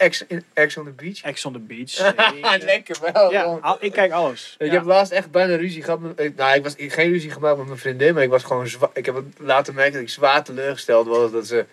Ex, 0.55 0.77
on 0.77 0.85
the 0.85 0.91
Beach? 0.97 1.21
Ex 1.23 1.45
on 1.45 1.53
the 1.53 1.59
Beach. 1.59 2.15
Lekker 2.65 2.97
wel. 3.13 3.33
ja, 3.33 3.43
al- 3.43 3.77
ik 3.81 3.93
kijk 3.93 4.13
alles. 4.13 4.55
Ik 4.59 4.67
Ja. 4.67 4.73
heb 4.73 4.85
laatst 4.85 5.13
echt 5.13 5.31
bijna 5.31 5.57
ruzie 5.57 5.83
gehad. 5.83 6.01
Met, 6.01 6.21
ik- 6.21 6.37
nou, 6.37 6.57
ik 6.57 6.63
was 6.63 6.75
ik- 6.75 6.93
geen 6.93 7.11
ruzie 7.11 7.31
gemaakt 7.31 7.57
met 7.57 7.67
mijn 7.67 7.79
vriendin, 7.79 8.15
maar 8.15 8.23
ik 8.23 8.29
was 8.31 8.43
gewoon 8.43 8.67
zwa- 8.69 8.91
Ik 8.95 9.07
heb 9.07 9.23
laten 9.39 9.75
merken 9.75 9.93
dat 9.93 10.03
ik 10.03 10.09
zwaar 10.09 10.45
teleurgesteld 10.45 11.07
was 11.07 11.33
dat 11.33 11.47
ze, 11.47 11.65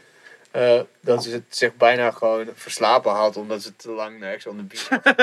eh, 0.53 0.79
dat 1.01 1.23
ze 1.23 1.31
het 1.31 1.43
zich 1.49 1.75
bijna 1.75 2.11
gewoon 2.11 2.45
verslapen 2.55 3.11
had 3.11 3.37
omdat 3.37 3.61
ze 3.61 3.75
te 3.75 3.89
lang 3.89 4.19
naar 4.19 4.33
Ex 4.33 4.45
on 4.45 4.57
the 4.57 4.63
Beach 4.63 4.89
had. 4.89 5.15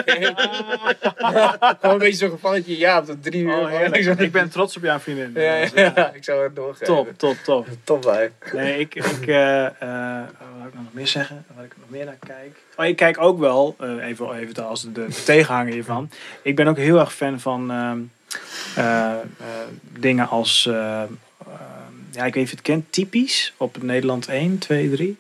Gewoon 1.81 1.95
een 1.95 1.99
beetje 1.99 2.17
zo'n 2.17 2.31
gevalletje, 2.31 2.79
ja, 2.79 2.99
op 2.99 3.07
de 3.07 3.21
drie 3.21 3.43
uur. 3.43 3.59
Oh, 3.59 3.69
heerlijk. 3.69 4.21
Ik 4.21 4.33
ben 4.33 4.51
trots 4.51 4.77
op 4.77 4.83
jouw 4.83 4.99
vriendin. 4.99 5.31
Ja, 5.35 5.55
ja, 5.55 5.71
ja, 5.75 6.13
ik 6.13 6.25
zou 6.25 6.43
het 6.43 6.57
doorgeven. 6.57 6.87
Top, 6.87 7.09
top, 7.17 7.37
top. 7.45 7.67
Top 7.85 8.03
bij. 8.03 8.33
Nee, 8.53 8.79
ik, 8.79 8.95
ik 8.95 9.27
eh, 9.27 9.67
eh, 9.67 10.27
wat 10.59 10.67
ik 10.67 10.75
nog 10.75 10.93
meer 10.93 11.07
zeggen? 11.07 11.45
Waar 11.55 11.65
ik 11.65 11.75
nog 11.81 11.91
meer 11.91 12.05
naar 12.05 12.19
kijk. 12.27 12.57
Oh, 12.77 12.87
ik 12.87 12.97
kijk 12.97 13.21
ook 13.21 13.39
wel, 13.39 13.77
eh, 13.79 14.07
even, 14.07 14.35
even 14.35 14.67
als 14.67 14.83
de, 14.83 14.93
de 14.93 15.23
tegenhanger 15.25 15.73
hiervan. 15.73 16.11
Ik 16.43 16.57
ben 16.57 16.67
ook 16.67 16.77
heel 16.77 16.99
erg 16.99 17.15
fan 17.15 17.41
van 17.41 17.71
ehm, 17.71 17.99
eh, 18.77 19.11
eh, 19.11 19.19
dingen 19.99 20.29
als, 20.29 20.67
eh, 20.67 21.03
ja, 22.13 22.25
ik 22.25 22.35
weet 22.35 22.35
niet 22.35 22.45
of 22.45 22.51
je 22.51 22.57
het 22.57 22.63
kent, 22.65 22.85
typisch 22.93 23.53
op 23.57 23.83
Nederland 23.83 24.29
1, 24.29 24.59
2, 24.59 24.91
3. 24.91 25.17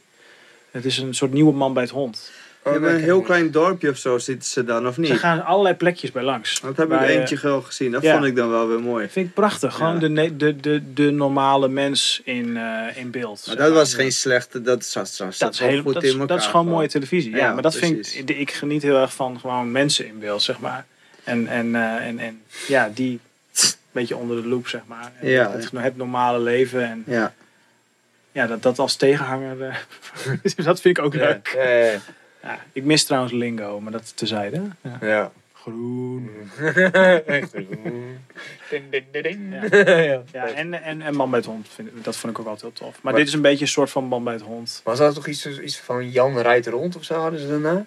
Het 0.70 0.84
is 0.84 0.98
een 0.98 1.14
soort 1.14 1.32
nieuwe 1.32 1.52
man 1.52 1.72
bij 1.72 1.82
het 1.82 1.92
hond. 1.92 2.30
Je 2.64 2.70
hebt 2.70 2.84
een 2.84 3.00
heel 3.00 3.20
klein 3.20 3.50
dorpje 3.50 3.90
of 3.90 3.96
zo 3.96 4.18
zitten 4.18 4.48
ze 4.50 4.64
dan, 4.64 4.86
of 4.86 4.94
Ze 4.94 5.00
niet? 5.00 5.12
gaan 5.12 5.44
allerlei 5.44 5.74
plekjes 5.74 6.12
bij 6.12 6.22
langs. 6.22 6.60
Dat 6.60 6.76
heb 6.76 6.92
ik 6.92 6.98
Bij, 6.98 7.08
eh, 7.08 7.16
eentje 7.16 7.38
wel 7.42 7.62
gezien. 7.62 7.90
Dat 7.90 8.02
ja. 8.02 8.12
vond 8.12 8.24
ik 8.24 8.36
dan 8.36 8.50
wel 8.50 8.68
weer 8.68 8.80
mooi. 8.80 9.08
Vind 9.08 9.26
ik 9.28 9.34
prachtig. 9.34 9.74
Gewoon 9.74 10.00
Ja. 10.00 10.08
de, 10.08 10.36
de, 10.36 10.56
de, 10.56 10.92
de 10.94 11.10
normale 11.10 11.68
mens 11.68 12.20
in, 12.24 12.56
eh, 12.56 12.96
in 12.96 13.10
beeld. 13.10 13.44
Maar 13.46 13.56
dat 13.56 13.72
was 13.72 13.94
geen 13.94 14.12
slechte, 14.12 14.62
dat 14.62 14.84
zat, 14.84 15.08
zat, 15.08 15.38
Dat 15.38 15.52
is, 15.52 15.58
heel, 15.58 15.82
goed 15.82 15.94
dat, 15.94 16.02
in 16.02 16.10
elkaar. 16.10 16.26
dat 16.26 16.38
is 16.38 16.46
gewoon 16.46 16.66
mooie 16.68 16.88
televisie. 16.88 17.30
Ja, 17.30 17.36
Ja, 17.36 17.52
maar 17.52 17.62
dat 17.62 17.76
precies. 17.78 18.12
vind 18.14 18.30
ik, 18.30 18.38
ik 18.38 18.50
geniet 18.52 18.82
heel 18.82 18.96
erg 19.00 19.12
van 19.14 19.40
gewoon 19.40 19.70
mensen 19.72 20.06
in 20.06 20.18
beeld, 20.18 20.42
zeg 20.42 20.58
maar. 20.60 20.86
En, 21.24 21.46
en, 21.46 21.74
eh, 21.74 22.06
en, 22.06 22.18
en 22.18 22.40
ja, 22.68 22.90
die 22.94 23.20
beetje 23.92 24.16
onder 24.16 24.42
de 24.42 24.48
loep, 24.48 24.68
zeg 24.68 24.80
maar. 24.86 25.12
En 25.20 25.28
Ja, 25.28 25.50
het, 25.50 25.70
het 25.74 25.96
normale 25.96 26.38
leven. 26.38 26.84
En 26.84 27.02
Ja, 27.06 27.32
ja, 28.32 28.46
dat, 28.46 28.62
dat 28.62 28.78
als 28.78 28.96
tegenhanger, 28.96 29.62
eh, 29.62 29.76
dat 30.64 30.80
vind 30.80 30.98
ik 30.98 31.04
ook 31.04 31.14
leuk. 31.14 31.52
ja, 31.56 31.68
ja, 31.68 31.98
Ja, 32.42 32.58
ik 32.72 32.84
mis 32.84 33.04
trouwens 33.04 33.32
lingo, 33.32 33.80
maar 33.80 33.92
dat 33.92 34.16
tezijde. 34.16 34.62
Ja. 34.80 34.98
ja. 35.00 35.32
Groen. 35.52 36.30
Echt. 37.26 37.52
Ding, 37.52 38.82
ding, 38.90 39.04
ding, 39.10 39.22
ding. 39.22 39.54
Ja. 39.70 39.84
Ja. 40.02 40.22
Ja, 40.32 40.46
en, 40.48 40.82
en, 40.82 41.02
en 41.02 41.14
Man 41.16 41.30
bij 41.30 41.38
het 41.38 41.48
Hond, 41.48 41.68
vind, 41.68 41.88
ik- 41.88 42.04
dat 42.04 42.16
vond 42.16 42.32
ik 42.32 42.38
ook 42.38 42.46
altijd 42.46 42.62
heel 42.62 42.86
tof. 42.86 42.92
Maar, 43.02 43.12
Maar- 43.12 43.14
dit 43.14 43.26
is 43.26 43.32
een 43.32 43.40
beetje 43.42 43.64
een 43.64 43.70
soort 43.70 43.90
van 43.90 44.04
Man 44.04 44.24
bij 44.24 44.32
het 44.32 44.42
Hond. 44.42 44.80
Was 44.84 44.98
dat 44.98 45.14
toch 45.14 45.26
iets, 45.26 45.46
iets 45.60 45.78
van 45.78 46.10
Jan 46.10 46.38
rijdt 46.38 46.66
rond 46.66 46.96
of 46.96 47.04
zo 47.04 47.14
hadden 47.14 47.40
ze 47.40 47.48
daarna? 47.48 47.84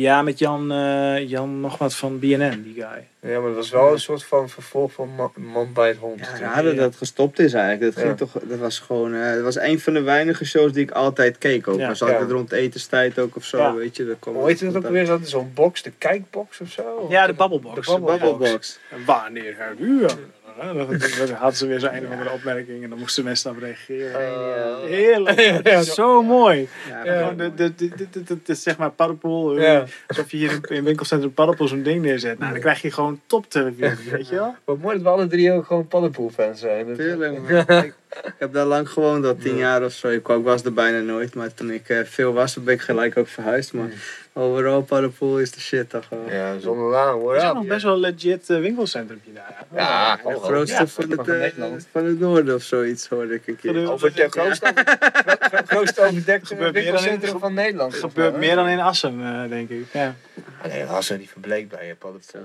Ja, 0.00 0.22
met 0.22 0.38
Jan, 0.38 0.72
eh, 0.72 1.28
Jan 1.28 1.60
nog 1.60 1.78
wat 1.78 1.94
van 1.94 2.18
BNN, 2.18 2.62
die 2.62 2.74
guy. 2.74 3.06
Ja, 3.32 3.38
maar 3.40 3.46
dat 3.48 3.56
was 3.56 3.70
wel 3.70 3.92
een 3.92 3.98
soort 4.00 4.24
van 4.24 4.48
vervolg 4.48 4.92
van 4.92 5.08
Man, 5.16 5.32
man 5.36 5.72
bij 5.72 5.88
het 5.88 5.96
hond. 5.96 6.20
Ja, 6.20 6.38
raar 6.38 6.62
dat 6.62 6.76
dat 6.76 6.96
gestopt 6.96 7.38
is 7.38 7.52
eigenlijk. 7.52 7.94
Dat, 7.94 8.04
ging 8.04 8.18
Ja. 8.18 8.26
toch, 8.26 8.42
dat 8.42 8.58
was 8.58 8.78
gewoon, 8.78 9.14
eh, 9.14 9.32
dat 9.32 9.42
was 9.42 9.58
een 9.58 9.80
van 9.80 9.92
de 9.92 10.00
weinige 10.02 10.44
shows 10.44 10.72
die 10.72 10.82
ik 10.82 10.90
altijd 10.90 11.38
keek 11.38 11.68
ook. 11.68 11.78
Ja. 11.78 11.86
maar 11.86 12.00
altijd 12.00 12.20
Ja. 12.28 12.34
rond 12.34 12.52
etenstijd 12.52 13.18
ook 13.18 13.36
of 13.36 13.44
zo, 13.44 13.58
Ja. 13.58 13.74
weet 13.74 13.96
je. 13.96 14.06
Dat 14.06 14.16
kwam 14.18 14.34
Hoe 14.34 14.46
heet 14.48 14.60
het 14.60 14.76
ook 14.76 14.88
weer? 14.88 15.18
Zo'n 15.22 15.50
box, 15.54 15.82
de 15.82 15.92
kijkbox 15.98 16.60
of 16.60 16.70
zo? 16.70 17.06
Ja, 17.08 17.26
de 17.26 17.32
Babbelbox. 17.32 17.86
De 17.86 17.92
Babbelbox. 17.92 18.20
Bubblebox. 18.30 18.78
En 18.90 19.04
Wanneer 19.04 19.48
ik 19.48 19.78
u 19.78 20.08
aan? 20.08 20.18
Dan 20.60 20.76
dan 20.76 21.30
hadden 21.36 21.56
ze 21.56 21.66
weer 21.66 21.80
zo'n 21.80 21.94
een 21.96 22.04
of 22.06 22.10
andere 22.10 22.30
opmerking 22.30 22.82
en 22.82 22.90
dan 22.90 22.98
moesten 22.98 23.24
mensen 23.24 23.44
daarop 23.44 23.62
reageren. 23.62 24.20
Eh, 24.20 24.88
Heerlijk. 24.88 25.66
Ja. 25.66 25.82
Zo 25.82 26.22
mooi. 26.22 26.68
Ja, 27.04 27.30
de, 27.30 27.54
de, 27.54 27.74
de, 27.74 27.88
de, 27.88 28.06
de, 28.10 28.22
de- 28.24 28.38
de- 28.42 28.54
zeg 28.54 28.76
maar 28.78 28.90
paddenpoel. 28.90 29.60
Ja. 29.60 29.84
Alsof 30.06 30.30
je 30.30 30.36
hier 30.36 30.50
in, 30.52 30.76
in 30.76 30.84
winkelcentrum 30.84 31.32
paddenpoel 31.32 31.68
zo'n 31.68 31.82
ding 31.82 32.02
neerzet. 32.02 32.38
Nou, 32.38 32.52
dan 32.52 32.60
krijg 32.60 32.82
je 32.82 32.90
gewoon 32.90 33.20
top 33.26 33.50
televisie, 33.50 34.10
weet 34.16 34.28
je 34.28 34.34
wel? 34.34 34.54
Wat 34.64 34.78
mooi 34.78 34.94
dat 34.94 35.02
we 35.04 35.08
alle 35.08 35.26
drie 35.26 35.52
ook 35.52 35.66
gewoon 35.66 35.88
paddenpoelfans 35.88 36.60
zijn. 36.60 36.94
Tuurlijk, 36.96 37.38
ik, 37.48 37.94
ik 38.24 38.34
heb 38.38 38.52
daar 38.52 38.66
lang 38.66 38.88
gewoond, 38.88 39.24
al 39.24 39.36
tien 39.36 39.56
jaar 39.56 39.84
of 39.84 39.92
zo. 39.92 40.08
Ik, 40.08 40.28
ik 40.28 40.42
was 40.44 40.64
er 40.64 40.72
bijna 40.72 41.00
nooit, 41.00 41.34
maar 41.34 41.54
toen 41.54 41.70
ik 41.70 41.88
eh, 41.88 41.98
veel 42.04 42.32
was, 42.32 42.62
ben 42.62 42.74
ik 42.74 42.80
gelijk 42.80 43.16
ook 43.16 43.28
verhuisd. 43.28 43.72
Maar 43.72 43.88
overal 44.36 44.82
Parapool 44.82 45.40
is 45.40 45.50
de 45.50 45.60
shit 45.60 45.90
toch 45.90 46.06
gewoon. 46.06 46.30
Ja, 46.32 46.58
zonder 46.58 46.90
laan, 46.90 47.12
hoor. 47.18 47.28
Het 47.32 47.42
is 47.42 47.48
Ja, 47.48 47.52
nog 47.54 47.66
best 47.66 47.82
wel 47.82 47.92
een 47.92 47.98
legit 48.00 48.50
eh, 48.50 48.58
winkelcentrumje 48.60 49.32
daar. 49.32 49.64
Ja, 49.74 50.16
De 50.16 50.22
grootste 50.42 50.76
Ja, 50.76 50.86
van, 50.86 51.04
van 51.14 51.18
het, 51.26 51.54
eh, 51.58 51.66
van 51.92 52.04
het 52.04 52.18
noorden 52.20 52.54
of 52.54 52.62
zoiets 52.62 53.08
hoorde 53.08 53.34
ik 53.34 53.46
een 53.46 53.56
keer. 53.56 53.72
de- 53.72 53.90
Over 53.90 54.12
het 54.14 54.30
grootste, 54.32 54.72
gro- 54.74 55.36
gro- 55.48 55.62
grootste 55.66 56.00
overdekte 56.00 56.70
winkelcentrum 56.72 57.38
van 57.38 57.54
Nederland. 57.54 57.92
Het 57.92 58.00
gebeurt 58.00 58.36
meer 58.36 58.54
dan 58.54 58.68
in 58.68 58.80
Assen, 58.80 59.20
eh, 59.22 59.48
denk 59.48 59.68
ik. 59.70 59.84
Ja. 59.92 60.14
Ah, 60.62 60.72
Nee, 60.72 60.84
Hassen 60.84 61.18
die 61.18 61.28
verbleek 61.28 61.68
bij 61.68 61.86
je 61.86 61.94
paddenpoel. 61.94 62.42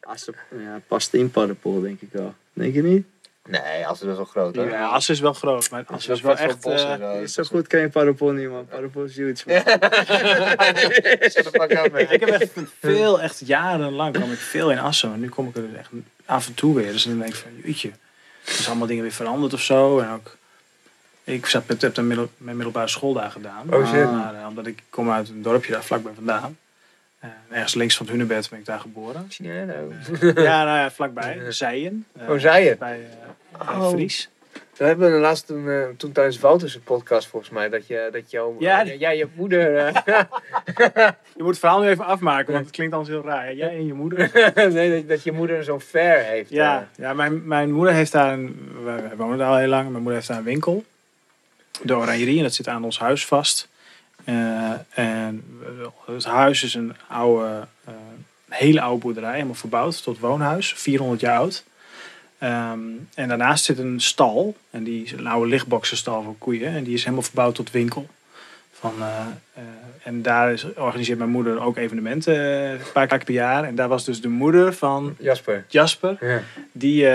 Assen, 0.00 0.34
ja, 0.58 0.80
past 0.86 1.14
in 1.14 1.30
Parapool 1.30 1.80
denk 1.80 2.00
ik 2.00 2.08
wel. 2.12 2.34
Denk 2.52 2.74
je 2.74 2.82
niet? 2.82 3.06
Nee, 3.48 3.86
Assen 3.86 4.08
is 4.10 4.16
wel 4.16 4.24
groot 4.24 4.56
hoor. 4.56 4.68
Ja, 4.68 4.86
Assen 4.88 5.14
is 5.14 5.20
wel 5.20 5.32
groot, 5.32 5.70
maar 5.70 5.84
Assen 5.86 6.12
is 6.14 6.20
wel 6.20 6.36
echt... 6.36 6.66
eh, 6.66 7.24
Zo 7.26 7.42
goed 7.42 7.66
ken 7.66 7.80
je 7.80 7.88
Parapool 7.88 8.32
niet 8.32 8.48
man. 8.48 8.66
Parapool 8.66 9.04
is 9.04 9.16
huge 9.16 9.42
man. 9.46 9.56
ik 11.98 12.20
heb 12.20 12.28
echt 12.28 12.50
veel, 12.80 13.20
echt 13.20 13.42
jarenlang 13.46 14.14
kwam 14.14 14.32
ik 14.32 14.38
veel 14.38 14.70
in 14.70 14.78
Assen. 14.78 15.08
Maar 15.08 15.18
nu 15.18 15.28
kom 15.28 15.48
ik 15.48 15.56
er 15.56 15.62
dus 15.70 15.78
echt 15.78 15.90
af 16.24 16.46
en 16.46 16.54
toe 16.54 16.74
weer. 16.74 16.92
Dus 16.92 17.04
dan 17.04 17.18
denk 17.18 17.30
ik 17.30 17.36
van, 17.36 17.50
jeetje. 17.64 17.88
Er 18.44 18.52
zijn 18.52 18.66
allemaal 18.68 18.86
dingen 18.86 19.02
weer 19.02 19.12
veranderd 19.12 19.52
of 19.52 19.60
zo. 19.62 19.98
En 19.98 20.10
ook, 20.12 20.36
ik 21.24 21.46
zat 21.46 21.66
met, 21.66 21.82
heb 21.82 21.96
middel, 21.96 22.30
mijn 22.36 22.56
middelbare 22.56 22.88
school 22.88 23.12
daar 23.12 23.30
gedaan. 23.30 23.74
Oh, 23.74 23.92
shit. 23.92 24.10
Maar, 24.10 24.34
eh, 24.34 24.46
omdat 24.46 24.66
ik 24.66 24.82
kom 24.90 25.10
uit 25.10 25.28
een 25.28 25.42
dorpje 25.42 25.72
daar 25.72 25.84
vlakbij 25.84 26.12
vandaan. 26.14 26.58
Eh, 27.20 27.28
ergens 27.50 27.74
links 27.74 27.96
van 27.96 28.06
het 28.06 28.14
Hunebed 28.14 28.50
ben 28.50 28.58
ik 28.58 28.64
daar 28.64 28.80
geboren. 28.80 29.26
ja, 30.20 30.64
nou 30.64 30.78
ja, 30.78 30.90
vlakbij. 30.90 31.52
Zijen. 31.52 32.06
Eh, 32.18 32.30
Oh, 32.30 32.38
Zijen. 32.38 32.78
Bij, 32.78 33.00
eh 33.58 33.80
Oh. 33.80 33.88
Fries. 33.88 34.28
We 34.76 34.84
hebben 34.86 35.10
laatst 35.20 35.46
toen, 35.46 35.68
eh, 35.70 35.82
toen 35.96 36.12
tijdens 36.12 36.38
Wouters' 36.38 36.78
podcast 36.78 37.28
volgens 37.28 37.50
mij 37.52 37.68
dat 37.68 37.86
je, 37.86 38.08
dat 38.12 38.30
jouw, 38.30 38.56
Ja. 38.58 38.84
jij 38.84 39.16
je 39.16 39.26
moeder, 39.34 39.76
eh, 39.76 39.94
Je 41.36 41.42
moet 41.42 41.48
het 41.48 41.58
verhaal 41.58 41.80
nu 41.80 41.88
even 41.88 42.04
afmaken, 42.04 42.52
want 42.52 42.64
het 42.64 42.74
klinkt 42.74 42.94
anders 42.94 43.10
heel 43.14 43.24
raar. 43.24 43.54
Jij 43.54 43.68
en 43.68 43.86
je 43.86 43.92
moeder. 43.94 44.30
nee, 44.72 44.90
dat, 44.90 45.08
dat 45.08 45.22
je 45.22 45.32
moeder 45.32 45.64
zo'n 45.64 45.80
fair 45.80 46.24
heeft. 46.24 46.50
Ja, 46.50 46.88
ja 46.96 47.12
mijn, 47.14 47.46
mijn 47.46 47.72
moeder 47.72 47.94
heeft 47.94 48.12
daar 48.12 48.32
een. 48.32 48.70
Wij 48.84 49.16
wonen 49.16 49.38
daar 49.38 49.48
al 49.48 49.56
heel 49.56 49.68
lang. 49.68 49.82
Mijn 49.82 49.94
moeder 50.02 50.14
heeft 50.14 50.28
daar 50.28 50.38
een 50.38 50.44
winkel. 50.44 50.84
De 51.82 51.96
Oranjerie. 51.96 52.36
En 52.36 52.42
dat 52.42 52.54
zit 52.54 52.68
aan 52.68 52.84
ons 52.84 52.98
huis 52.98 53.26
vast. 53.26 53.68
Eh, 54.30 54.72
en 54.90 55.44
het 56.06 56.24
huis 56.24 56.62
is 56.62 56.74
een 56.74 56.94
oude, 57.08 57.66
eh, 57.84 57.94
hele 58.48 58.80
oude 58.80 59.00
boerderij. 59.00 59.32
Helemaal 59.32 59.54
verbouwd 59.54 60.02
tot 60.02 60.18
woonhuis. 60.18 60.72
400 60.74 61.20
jaar 61.20 61.38
oud. 61.38 61.64
Ehm, 62.38 62.80
en 63.14 63.28
daarnaast 63.28 63.64
zit 63.64 63.78
een 63.78 64.00
stal. 64.00 64.56
En 64.70 64.84
die 64.84 65.04
is 65.04 65.12
een 65.12 65.26
oude 65.26 65.48
lichtboxenstal 65.48 66.22
voor 66.22 66.38
koeien. 66.38 66.72
En 66.72 66.84
die 66.84 66.94
is 66.94 67.02
helemaal 67.02 67.22
verbouwd 67.22 67.54
tot 67.54 67.70
winkel. 67.70 68.08
Van, 68.80 68.92
eh, 68.98 69.06
eh, 69.54 69.62
en 70.02 70.22
daar 70.22 70.52
is, 70.52 70.74
organiseert 70.74 71.18
mijn 71.18 71.30
moeder 71.30 71.60
ook 71.62 71.76
evenementen 71.76 72.34
eh, 72.34 72.70
een 72.70 72.78
paar 72.92 73.06
keer 73.06 73.24
per 73.24 73.34
jaar. 73.34 73.64
En 73.64 73.74
daar 73.74 73.88
was 73.88 74.04
dus 74.04 74.20
de 74.20 74.28
moeder 74.28 74.72
van 74.74 75.16
Jasper. 75.18 75.64
Jasper. 75.68 76.16
Ja. 76.20 76.40
Die, 76.72 77.06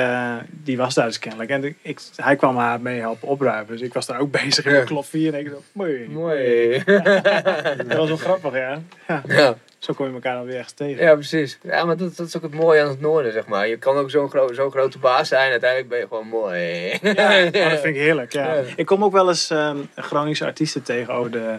die 0.63 0.77
was 0.77 0.93
daar 0.93 1.05
dus 1.05 1.19
kennelijk. 1.19 1.49
En 1.49 1.63
ik, 1.63 1.75
ik- 1.81 1.99
hij 2.15 2.35
kwam 2.35 2.57
haar 2.57 2.81
mee 2.81 2.99
helpen 2.99 3.27
opruimen. 3.27 3.67
Dus 3.67 3.81
ik 3.81 3.93
was 3.93 4.05
daar 4.05 4.19
ook 4.19 4.31
bezig 4.43 4.63
in 4.65 4.69
Ja. 4.69 4.75
mijn 4.75 4.87
kloffie. 4.87 5.31
En 5.31 5.39
ik 5.39 5.49
dacht, 5.49 5.61
mooi. 5.71 6.07
Mooi. 6.09 6.83
Dat 7.87 7.97
was 7.97 8.07
wel 8.07 8.17
grappig, 8.17 8.53
ja. 8.53 8.81
ja. 9.27 9.55
Zo 9.85 9.93
kom 9.93 10.07
je 10.07 10.13
elkaar 10.13 10.35
dan 10.35 10.45
weer 10.45 10.57
echt 10.57 10.75
tegen. 10.75 11.03
ja, 11.03 11.13
precies. 11.13 11.57
Ja, 11.63 11.85
maar 11.85 11.97
dat, 11.97 12.15
dat 12.15 12.27
is 12.27 12.35
ook 12.35 12.41
het 12.41 12.53
mooie 12.53 12.81
aan 12.81 12.87
het 12.87 13.01
noorden, 13.01 13.31
zeg 13.31 13.45
maar. 13.45 13.67
Je 13.67 13.77
kan 13.77 13.97
ook 13.97 14.09
zo'n 14.09 14.29
gro 14.29 14.53
zo'n 14.53 14.71
grote 14.71 14.97
baas 14.97 15.27
zijn. 15.27 15.51
Uiteindelijk 15.51 15.89
ben 15.89 15.99
je 15.99 16.07
gewoon 16.07 16.27
mooi. 16.27 16.59
Ja, 17.01 17.45
oh, 17.45 17.51
dat 17.51 17.79
vind 17.81 17.85
ik 17.85 17.95
heerlijk. 17.95 18.33
Ja. 18.33 18.53
Ja. 18.53 18.63
Ik 18.75 18.85
kom 18.85 19.03
ook 19.03 19.11
wel 19.11 19.27
eens 19.27 19.49
ehm, 19.49 19.77
Groningse 19.95 20.45
artiesten 20.45 20.83
tegen 20.83 21.13
over 21.13 21.31
de, 21.31 21.57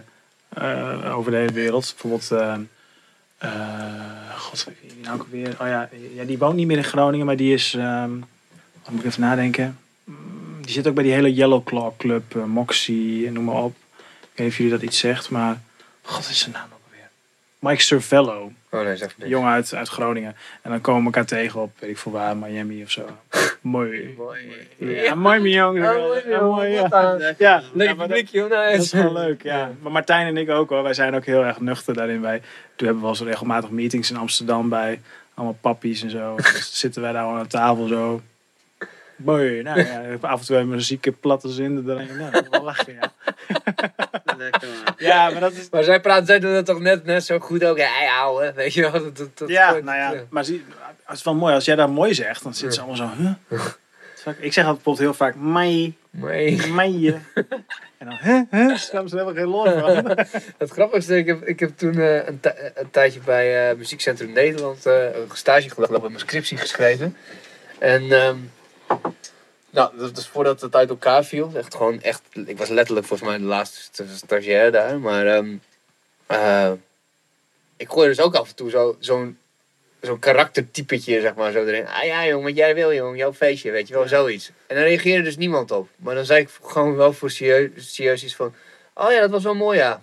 eh, 0.49 1.17
over 1.17 1.31
de 1.31 1.37
hele 1.37 1.53
wereld. 1.53 1.95
Bijvoorbeeld, 2.01 2.31
ehm, 2.31 2.61
eh, 3.39 4.37
god, 4.37 4.67
die 4.81 5.01
nou 5.03 5.21
ook 5.21 5.27
weer? 5.31 5.49
Oh 5.61 5.67
ja, 5.67 5.89
ja, 6.15 6.25
die 6.25 6.39
woont 6.39 6.57
niet 6.57 6.67
meer 6.67 6.77
in 6.77 6.85
Groningen, 6.85 7.27
maar 7.27 7.37
die 7.37 7.55
is, 7.55 7.75
ehm 7.75 8.11
moet 8.91 9.01
ik 9.01 9.07
even 9.07 9.21
nadenken. 9.21 9.79
Mm, 10.05 10.17
Die 10.63 10.73
zit 10.73 10.87
ook 10.89 10.95
bij 10.95 11.05
die 11.05 11.13
hele 11.13 11.35
Yellow 11.35 11.65
Claw 11.65 11.93
Club, 11.99 12.37
eh, 12.37 12.45
Moxie, 12.45 13.31
noem 13.31 13.45
maar 13.45 13.63
op. 13.63 13.75
Ik 13.97 14.05
weet 14.35 14.39
niet 14.39 14.49
of 14.49 14.57
jullie 14.57 14.73
dat 14.73 14.83
iets 14.83 14.99
zegt, 14.99 15.31
maar 15.31 15.61
god, 16.03 16.29
is 16.29 16.39
zijn 16.39 16.53
naam? 16.53 16.69
Mike 17.59 17.83
Cervello. 17.83 18.53
Oh 18.71 18.83
nee, 18.83 18.97
zeg 18.97 19.15
jongen 19.17 19.51
uit, 19.51 19.75
uit 19.75 19.89
Groningen. 19.89 20.37
En 20.63 20.71
dan 20.71 20.81
komen 20.81 21.01
we 21.01 21.07
elkaar 21.07 21.25
tegen 21.25 21.61
op, 21.61 21.71
weet 21.79 21.91
ik 21.91 21.99
veel 21.99 22.13
waar, 22.13 22.37
Miami 22.37 22.83
of 22.83 22.91
zo. 22.91 23.07
Mooi. 23.61 24.15
Mooi. 24.19 24.69
Ja, 24.77 25.15
mooi, 25.15 25.41
mijn 25.41 25.55
jongen. 25.55 25.83
Ja, 26.29 26.41
mooi, 26.41 26.71
Ja, 26.71 27.35
ja. 27.39 27.63
maar 27.75 27.87
dat, 27.87 27.97
publiek, 27.97 28.29
joh. 28.29 28.51
dat 28.51 28.71
is 28.71 28.93
wel 28.93 29.13
leuk, 29.23 29.43
ja. 29.43 29.71
Maar 29.81 29.93
Martijn 29.93 30.27
en 30.27 30.37
ik 30.37 30.51
ook 30.51 30.69
hoor. 30.69 30.83
Wij 30.83 30.95
zijn 30.95 31.15
ook 31.15 31.25
heel 31.25 31.45
erg 31.45 31.61
nuchter 31.61 31.95
daarin. 31.95 32.21
Wij 32.21 32.41
toen 32.77 32.87
hebben 32.87 32.97
we 32.97 33.11
wel 33.11 33.19
eens 33.19 33.29
regelmatig 33.29 33.71
meetings 33.71 34.11
in 34.11 34.17
Amsterdam 34.17 34.69
bij 34.69 35.01
allemaal 35.35 35.59
pappies 35.61 36.03
en 36.03 36.11
zo. 36.11 36.35
Dan 36.37 36.45
zitten 36.55 37.03
wij 37.03 37.13
daar 37.13 37.25
aan 37.25 37.47
tafel 37.47 37.87
zo. 37.87 38.21
Mooi, 39.17 39.63
nou 39.63 39.81
ja, 39.81 40.03
af 40.21 40.41
en 40.41 40.47
toe 40.47 40.57
hebben 40.57 40.73
we 40.73 40.79
een 40.79 40.85
zieke 40.85 41.13
platte 41.13 41.49
zin 41.49 41.85
erin. 41.89 42.17
Nou, 42.17 42.45
wel 42.51 42.63
lachen, 42.63 42.93
ja. 42.95 43.13
Lekker 44.37 44.69
man. 44.85 44.95
Ja, 44.99 45.31
maar 45.31 45.41
dat 45.41 45.53
is... 45.53 45.69
Maar 45.71 45.85
zij 45.85 46.01
praten, 46.01 46.27
zij 46.27 46.39
doen 46.39 46.53
dat 46.53 46.67
toch 46.67 46.81
net, 46.81 47.05
net 47.05 47.25
zo 47.25 47.39
goed 47.39 47.65
ook. 47.65 47.77
Ja, 47.77 48.19
ouwe, 48.19 48.53
weet 48.57 48.75
je 48.75 48.81
wel. 48.83 48.93
Dat, 48.93 49.17
dat, 49.17 49.39
dat- 49.39 49.49
Ja, 49.49 49.73
dat- 49.73 49.83
nou 49.83 49.99
ja, 49.99 50.23
maar 50.31 50.45
zie, 50.45 50.65
het 51.05 51.17
is 51.17 51.23
wel 51.25 51.35
mooi. 51.35 51.55
Als 51.55 51.65
jij 51.65 51.75
dat 51.77 51.89
mooi 51.89 52.15
zegt, 52.15 52.43
dan 52.43 52.55
zitten 52.55 52.73
ze 52.73 52.81
allemaal 52.81 53.09
zo, 53.17 53.23
huh? 53.23 53.67
Ik 54.39 54.53
zeg 54.53 54.65
altijd 54.65 54.85
bijvoorbeeld 54.85 54.99
heel 54.99 55.15
vaak, 55.15 55.35
mai, 55.35 55.97
Nee. 56.11 56.67
mai. 56.67 57.21
En 57.99 58.07
dan, 58.07 58.19
huh, 58.23 58.41
huh? 58.51 58.69
Daar 58.69 58.79
snappen 58.79 59.11
ze 59.11 59.17
helemaal 59.17 59.35
geen 59.35 59.47
lol 59.51 59.65
van. 59.81 60.17
Het 60.59 60.71
grappigste, 60.71 61.17
ik 61.17 61.27
heb, 61.27 61.43
ik 61.47 61.61
heb 61.61 61.77
toen 61.77 61.99
eh, 61.99 62.27
een, 62.27 62.41
tij- 62.41 62.73
een 62.75 62.91
tijdje 62.91 63.21
bij 63.25 63.71
eh, 63.71 63.77
Muziekcentrum 63.77 64.33
Nederland 64.33 64.87
eh, 64.87 65.03
een 65.05 65.29
stage 65.33 65.71
gelopen 65.71 65.95
en 65.97 66.03
mijn 66.03 66.19
scriptie 66.19 66.57
geschreven. 66.57 67.17
En 67.79 68.03
ehm, 68.13 68.37
nou, 69.77 69.97
dat 70.13 70.27
voordat 70.27 70.61
het 70.61 70.75
uit 70.75 70.89
elkaar 70.89 71.25
viel. 71.25 71.51
Echt 71.55 71.75
gewoon 71.75 72.03
echt, 72.03 72.23
ik 72.47 72.59
was 72.59 72.69
letterlijk 72.69 73.07
volgens 73.07 73.29
mij 73.29 73.39
de 73.39 73.45
laatste 73.45 73.81
st- 73.81 74.17
stagiair 74.17 74.73
daar. 74.73 74.99
Maar 74.99 75.27
ehm, 75.27 75.57
eh, 76.27 76.73
ik 77.77 77.89
gooi 77.89 78.09
dus 78.09 78.21
ook 78.21 78.35
af 78.35 78.49
en 78.49 78.55
toe 78.55 78.71
zo- 78.71 78.97
zo'n 78.99 79.39
zo'n 80.01 80.19
karaktertypetje, 80.19 81.21
zeg 81.21 81.35
maar, 81.35 81.53
zo 81.53 81.65
erin. 81.65 81.87
Ah 81.87 82.05
ja, 82.05 82.27
jong, 82.27 82.45
wat 82.45 82.57
jij 82.57 82.75
wil, 82.75 82.93
jong, 82.95 83.17
jouw 83.17 83.33
feestje, 83.33 83.71
weet 83.71 83.89
je 83.89 83.95
wel, 83.95 84.09
zoiets. 84.09 84.51
En 84.67 84.77
dan 84.77 84.85
reageerde 84.85 85.23
dus 85.23 85.37
niemand 85.37 85.71
op. 85.71 85.89
Maar 85.97 86.15
dan 86.15 86.25
zei 86.25 86.41
ik 86.41 86.49
gewoon 86.63 86.97
wel 86.97 87.13
voor 87.13 87.31
serieus, 87.31 87.95
serieus 87.95 88.25
iets 88.25 88.35
van... 88.37 88.55
Oh 88.95 89.11
ja, 89.13 89.21
dat 89.21 89.31
was 89.31 89.43
wel 89.43 89.55
mooi, 89.55 89.79
ja. 89.79 90.03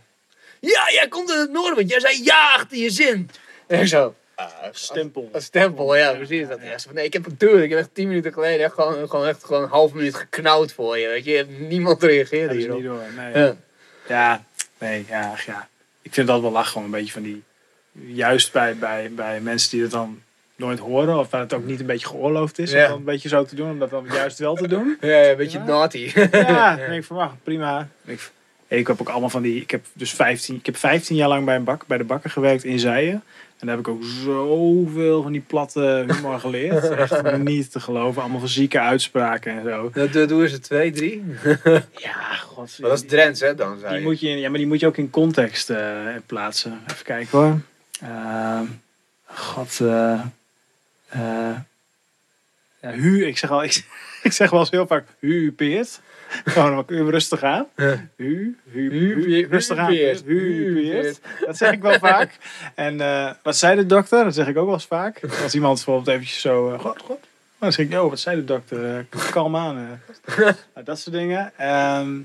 Ja, 0.59 0.91
jij 0.91 1.07
komt 1.09 1.29
uit 1.29 1.39
het 1.39 1.51
noorden, 1.51 1.75
want 1.75 1.89
jij 1.89 1.99
zei 1.99 2.23
ja 2.23 2.53
achter 2.53 2.77
je 2.77 2.89
zin. 2.89 3.29
En 3.67 3.79
ik 3.79 3.87
zo... 3.87 4.15
ah, 4.35 4.47
Stempel. 4.71 5.29
Een 5.31 5.41
stempel, 5.41 5.95
ja, 5.95 6.13
precies. 6.13 6.47
Dat, 6.47 6.59
ja, 6.61 6.79
van, 6.79 6.93
nee, 6.93 7.05
ik 7.05 7.13
heb 7.13 7.27
natuurlijk, 7.27 7.63
ik 7.63 7.69
heb 7.69 7.79
echt 7.79 7.89
tien 7.93 8.07
minuten 8.07 8.33
geleden 8.33 8.65
echt 8.65 8.73
gewoon, 8.73 9.09
gewoon, 9.09 9.27
echt 9.27 9.43
gewoon 9.43 9.63
een 9.63 9.69
half 9.69 9.93
minuut 9.93 10.15
geknauwd 10.15 10.73
voor 10.73 10.97
je, 10.97 11.07
weet 11.07 11.25
je. 11.25 11.31
Je 11.31 11.37
hebt 11.37 11.59
niemand 11.59 12.03
reageerde 12.03 12.47
Dat 12.47 12.55
is 12.55 12.61
hierop. 12.63 12.79
niet 12.79 12.87
door. 12.89 13.01
Nee. 13.23 13.43
Ja. 13.43 13.55
Ja, 14.07 14.43
nee, 14.77 15.05
ja, 15.09 15.29
ach, 15.31 15.45
ja. 15.45 15.67
Ik 16.01 16.13
vind 16.13 16.27
dat 16.27 16.41
wel 16.41 16.51
lachen, 16.51 16.71
gewoon 16.71 16.85
een 16.85 16.91
beetje 16.91 17.13
van 17.13 17.21
die. 17.21 17.43
Juist 17.91 18.51
bij, 18.51 18.75
bij, 18.77 19.11
bij 19.11 19.41
mensen 19.41 19.69
die 19.71 19.81
het 19.81 19.91
dan 19.91 20.21
nooit 20.55 20.79
horen. 20.79 21.17
Of 21.17 21.29
waar 21.29 21.41
het 21.41 21.53
ook 21.53 21.65
niet 21.65 21.79
een 21.79 21.85
beetje 21.85 22.07
geoorloofd 22.07 22.59
is. 22.59 22.71
Ja. 22.71 22.83
Om 22.83 22.89
dat 22.89 22.97
een 22.97 23.03
beetje 23.03 23.29
zo 23.29 23.43
te 23.45 23.55
doen. 23.55 23.69
Om 23.69 23.79
dat 23.79 23.89
dan 23.89 24.05
juist 24.11 24.39
wel 24.39 24.55
te 24.55 24.67
doen. 24.67 24.97
Ja, 25.01 25.07
ja, 25.09 25.29
een 25.29 25.37
beetje 25.37 25.57
Ja. 25.57 25.63
naughty. 25.65 26.11
Ja, 26.31 26.77
ik 26.77 27.03
van, 27.03 27.39
prima. 27.43 27.87
Ik, 28.05 28.31
ik 28.79 28.87
heb 28.87 29.01
ook 29.01 29.09
allemaal 29.09 29.29
van 29.29 29.41
die... 29.41 29.61
Ik 29.61 29.71
heb 29.71 29.85
dus 29.93 30.13
15, 30.13 30.55
ik 30.55 30.65
heb 30.65 30.77
15 30.77 31.15
jaar 31.15 31.27
lang 31.29 31.45
bij, 31.45 31.55
een 31.55 31.63
bak, 31.63 31.87
bij 31.87 31.97
de 31.97 32.03
bakker 32.03 32.29
gewerkt 32.29 32.63
in 32.63 32.79
Zijen. 32.79 33.23
En 33.59 33.67
daar 33.69 33.77
heb 33.77 33.87
ik 33.87 33.93
ook 33.93 34.03
zoveel 34.03 35.21
van 35.21 35.31
die 35.31 35.41
platte 35.47 36.05
humor 36.07 36.39
geleerd. 36.39 36.89
Echt 36.91 37.37
niet 37.37 37.71
te 37.71 37.79
geloven. 37.79 38.21
Allemaal 38.21 38.39
van 38.39 38.47
zieke 38.49 38.79
uitspraken 38.79 39.51
en 39.53 39.63
zo. 39.63 40.07
Dat 40.09 40.29
doen 40.29 40.47
ze 40.47 40.59
twee, 40.59 40.91
drie. 40.91 41.23
Ja, 41.97 42.33
god. 42.35 42.79
Maar 42.79 42.89
dat 42.89 42.99
is 43.03 43.09
Drents, 43.09 43.39
hè, 43.39 43.55
dan 43.55 43.79
zei 43.79 43.91
Die 43.91 43.99
je. 44.01 44.05
moet 44.07 44.19
je, 44.19 44.27
ja, 44.29 44.49
maar 44.49 44.57
die 44.57 44.67
moet 44.67 44.79
je 44.79 44.87
ook 44.87 44.97
in 44.97 45.09
context 45.09 45.69
eh, 45.69 46.07
plaatsen. 46.25 46.79
Even 46.91 47.05
kijken 47.05 47.37
hoor. 47.39 47.59
Ehm 48.01 48.65
God. 49.25 49.79
eh 49.81 50.19
eh, 51.09 51.55
ja, 52.81 52.91
hu, 52.91 53.25
ik 53.25 53.37
zeg, 53.37 53.51
al, 53.51 53.63
ik, 53.63 53.85
ik 54.23 54.31
zeg 54.31 54.49
wel 54.49 54.59
eens 54.59 54.69
heel 54.69 54.87
vaak 54.87 55.05
hu 55.19 55.51
peert. 55.51 56.01
Gewoon 56.45 56.75
wat 56.75 56.89
even 56.91 57.09
rustig 57.09 57.43
aan. 57.43 57.67
Hu, 57.75 58.09
hu, 58.15 58.57
Hu, 58.71 59.47
rustig 59.49 59.77
aan. 59.77 59.91
hu. 59.93 61.13
Dat 61.45 61.57
zeg 61.57 61.71
ik 61.71 61.81
wel 61.81 61.99
vaak. 62.09 62.37
En 62.75 63.01
eh, 63.01 63.31
wat 63.43 63.57
zei 63.57 63.75
de 63.75 63.85
dokter? 63.85 64.23
Dat 64.23 64.33
zeg 64.33 64.47
ik 64.47 64.57
ook 64.57 64.65
wel 64.65 64.73
eens 64.73 64.85
vaak. 64.85 65.19
Als 65.43 65.53
iemand 65.55 65.75
bijvoorbeeld 65.75 66.07
eventjes 66.07 66.41
zo... 66.41 66.73
eh, 66.73 66.79
God, 66.79 67.01
God. 67.01 67.19
Dan 67.59 67.71
zeg 67.71 67.85
ik, 67.85 67.91
yo, 67.91 68.09
wat 68.09 68.19
zei 68.19 68.35
de 68.35 68.43
dokter? 68.43 68.97
Eh, 68.97 69.03
kalm 69.31 69.55
aan. 69.55 69.75
Nou, 70.73 70.85
dat 70.85 70.99
soort 70.99 71.15
dingen. 71.15 71.51
Ehm, 71.57 72.17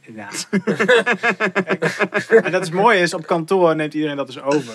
ja. 0.00 0.28
en 2.44 2.52
dat 2.52 2.62
is 2.62 2.70
mooi 2.70 2.98
is, 2.98 3.14
op 3.14 3.26
kantoor 3.26 3.76
neemt 3.76 3.94
iedereen 3.94 4.16
dat 4.16 4.26
dus 4.26 4.40
over. 4.42 4.74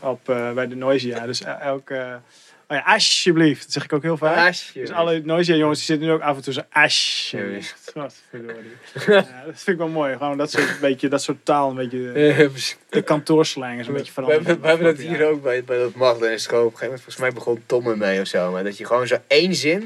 Op, 0.00 0.20
bij 0.54 0.68
de 0.68 0.76
Noisia. 0.76 1.26
Dus 1.26 1.42
elke... 1.42 2.20
oh 2.68 2.76
ja, 2.76 2.82
alsjeblieft. 2.86 3.62
Dat 3.62 3.72
zeg 3.72 3.84
ik 3.84 3.92
ook 3.92 4.02
heel 4.02 4.16
vaak. 4.16 4.54
Dus 4.74 4.90
alle 4.90 5.20
Noisia 5.24 5.54
jongens 5.54 5.78
die 5.78 5.86
zitten 5.86 6.06
nu 6.06 6.12
ook 6.12 6.20
af 6.20 6.36
en 6.36 6.42
toe 6.42 6.52
zo 6.52 6.60
alsjeblieft. 6.72 7.90
Godverdorie. 7.94 8.76
Ja, 9.06 9.42
dat 9.46 9.54
vind 9.54 9.66
ik 9.66 9.76
wel 9.76 9.88
mooi. 9.88 10.16
Gewoon 10.16 10.38
dat 10.38 10.50
soort, 10.50 10.80
beetje, 10.80 11.08
dat 11.08 11.22
soort 11.22 11.38
taal, 11.42 11.70
een 11.70 11.76
beetje 11.76 12.12
de, 12.12 12.74
de 12.88 13.02
kantoorslang 13.02 13.80
is 13.80 13.86
een 13.86 13.92
beetje 13.92 14.06
we, 14.06 14.12
veranderd. 14.12 14.46
hebben, 14.46 14.62
we 14.62 14.68
hebben 14.68 14.96
dat 14.96 15.06
hier 15.06 15.26
ook 15.26 15.42
bij, 15.42 15.64
bij 15.64 15.78
dat 15.98 16.22
is 16.22 16.46
gewoon 16.46 16.64
op 16.64 16.72
een 16.72 16.78
gegeven 16.78 16.84
moment, 16.84 17.02
volgens 17.02 17.16
mij 17.16 17.32
begon 17.32 17.62
Tom 17.66 17.86
ermee 17.86 18.20
of 18.20 18.26
zo. 18.26 18.50
Maar 18.52 18.64
dat 18.64 18.78
je 18.78 18.86
gewoon 18.86 19.06
zo 19.06 19.16
één 19.26 19.54
zin, 19.54 19.78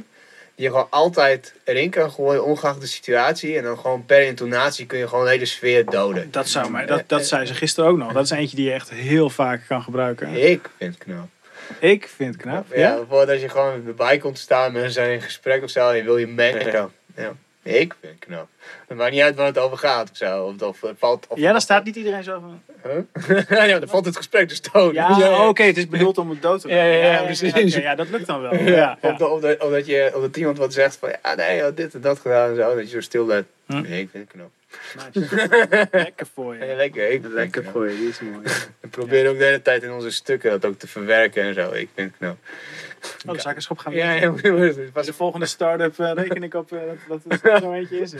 die 0.55 0.65
je 0.65 0.69
gewoon 0.69 0.91
altijd 0.91 1.55
erin 1.65 1.91
kan 1.91 2.11
gooien, 2.11 2.45
ongeacht 2.45 2.81
de 2.81 2.87
situatie. 2.87 3.57
En 3.57 3.63
dan 3.63 3.79
gewoon 3.79 4.07
per 4.07 4.23
intonatie 4.23 4.87
kun 4.87 4.99
je 4.99 5.09
gewoon 5.09 5.25
de 5.25 5.31
hele 5.31 5.45
sfeer 5.45 5.85
doden. 5.85 6.31
Dat 6.31 6.49
zou 6.49 6.71
mij, 6.71 6.87
dat, 6.87 7.03
dat 7.07 7.27
zei 7.27 7.47
ze 7.47 7.55
gisteren 7.55 7.91
ook 7.91 7.99
nog. 7.99 8.13
Dat 8.13 8.25
is 8.25 8.31
eentje 8.31 8.57
die 8.57 8.65
je 8.65 8.73
echt 8.73 8.91
heel 8.91 9.31
vaak 9.31 9.65
kan 9.69 9.83
gebruiken. 9.83 10.29
Ik 10.29 10.71
vind 10.79 10.95
het 10.95 11.05
knap. 11.05 11.29
Ik 11.79 12.09
vind 12.09 12.35
het 12.35 12.43
knap. 12.43 12.67
Ja, 12.75 12.79
Ja? 12.81 12.91
bijvoorbeeld 12.97 13.29
als 13.31 13.41
je 13.41 13.49
gewoon 13.49 13.87
erbij 13.87 14.19
komt 14.19 14.39
staan, 14.39 14.73
mensen 14.73 14.93
zijn 14.93 15.11
in 15.11 15.21
gesprek 15.23 15.63
of 15.63 15.71
zo, 15.71 15.89
en 15.91 15.97
je 15.97 16.03
wil 16.03 16.17
je 16.17 16.27
mengen. 16.27 16.73
Zo. 16.73 16.91
Ja. 17.17 17.33
Ik 17.65 17.95
vind 18.01 18.13
het 18.15 18.25
knap. 18.25 18.49
Het 18.89 18.97
maakt 18.97 19.13
niet 19.13 19.21
uit 19.21 19.35
waar 19.37 19.47
het 19.47 19.59
over 19.59 19.79
gaat 19.79 20.11
of 20.11 20.17
zo. 20.17 20.55
Of, 20.61 20.83
of, 20.83 20.93
valt, 20.99 21.27
of, 21.29 21.39
Ja, 21.39 21.53
dan 21.53 21.61
staat 21.61 21.85
niet 21.85 21.97
iedereen 21.97 22.23
zo 22.25 22.41
van... 22.41 22.63
Huh? 22.83 23.69
ja, 23.69 23.79
dan 23.79 23.89
valt 23.89 24.05
het 24.05 24.17
gesprek 24.17 24.49
dus 24.49 24.61
dood. 24.63 24.95
Ja, 25.19 25.49
oké, 25.49 25.63
het 25.63 25.77
is 25.77 25.89
bedoeld 25.89 26.19
om 26.19 26.31
het 26.31 26.43
dood 26.43 26.61
te 26.61 26.69
Ja, 26.69 26.85
ja, 26.85 27.13
ja, 27.13 27.23
precies. 27.23 27.53
oké, 27.53 27.81
ja, 27.81 27.95
dat 27.95 28.09
lukt 28.09 28.27
dan 28.27 28.41
wel. 28.41 28.55
Ja, 28.55 28.71
ja. 28.71 28.99
Of, 29.01 29.17
dat, 29.17 29.31
of, 29.31 29.41
dat, 29.41 29.61
of 29.63 29.71
dat 29.71 29.87
je, 29.87 30.11
of 30.15 30.21
dat 30.23 30.37
iemand 30.37 30.59
wat 30.59 30.73
zegt 30.73 30.97
van, 30.97 31.09
ja, 31.23 31.35
nee, 31.35 31.57
je 31.57 31.63
had 31.63 31.77
dit 31.77 31.95
en 31.95 32.01
dat 32.01 32.19
gedaan 32.19 32.51
en 32.51 32.57
zo. 32.57 32.75
Dat 32.75 32.85
je 32.85 32.89
zo 32.95 33.01
stil 33.01 33.25
blijft. 33.25 33.47
Hm. 33.67 33.81
Nee, 33.81 34.01
ik 34.01 34.09
vind 34.11 34.25
het 34.25 34.33
knap. 34.33 34.51
Nice. 35.15 35.89
Lekker 35.93 36.27
voor 36.35 36.57
Ja, 36.57 36.65
je. 36.65 36.75
lekker. 36.77 37.11
Ik 37.11 37.25
Lekker 37.27 37.65
voor 37.65 37.91
je, 37.91 37.97
die 37.97 38.09
is 38.09 38.21
mooi. 38.21 38.43
We 38.81 38.89
proberen 38.89 39.31
ook 39.31 39.39
de 39.39 39.45
hele 39.45 39.63
tijd 39.63 39.83
in 39.83 39.93
onze 39.93 40.11
stukken 40.11 40.51
dat 40.51 40.65
ook 40.65 40.79
te 40.79 40.87
verwerken 40.89 41.43
en 41.43 41.55
zo. 41.55 41.73
Ik 41.73 41.89
vind 41.95 42.11
het 42.11 42.19
knap. 42.19 42.37
Oh, 43.27 43.35
de 43.35 43.41
zakenschap 43.41 43.79
gaan 43.79 43.93
we 43.93 43.99
Ja, 43.99 44.21
doen. 44.21 44.37
ja, 44.95 45.03
de 45.03 45.13
volgende 45.13 45.47
start-up 45.47 45.99
eh, 45.99 46.13
reken 46.15 46.43
ik 46.43 46.55
op 46.55 46.73
eh, 46.73 46.79
dat, 47.09 47.21
dat 47.25 47.41
het 47.43 47.63
zo 47.63 47.73
eentje 47.73 47.99
is. 48.01 48.13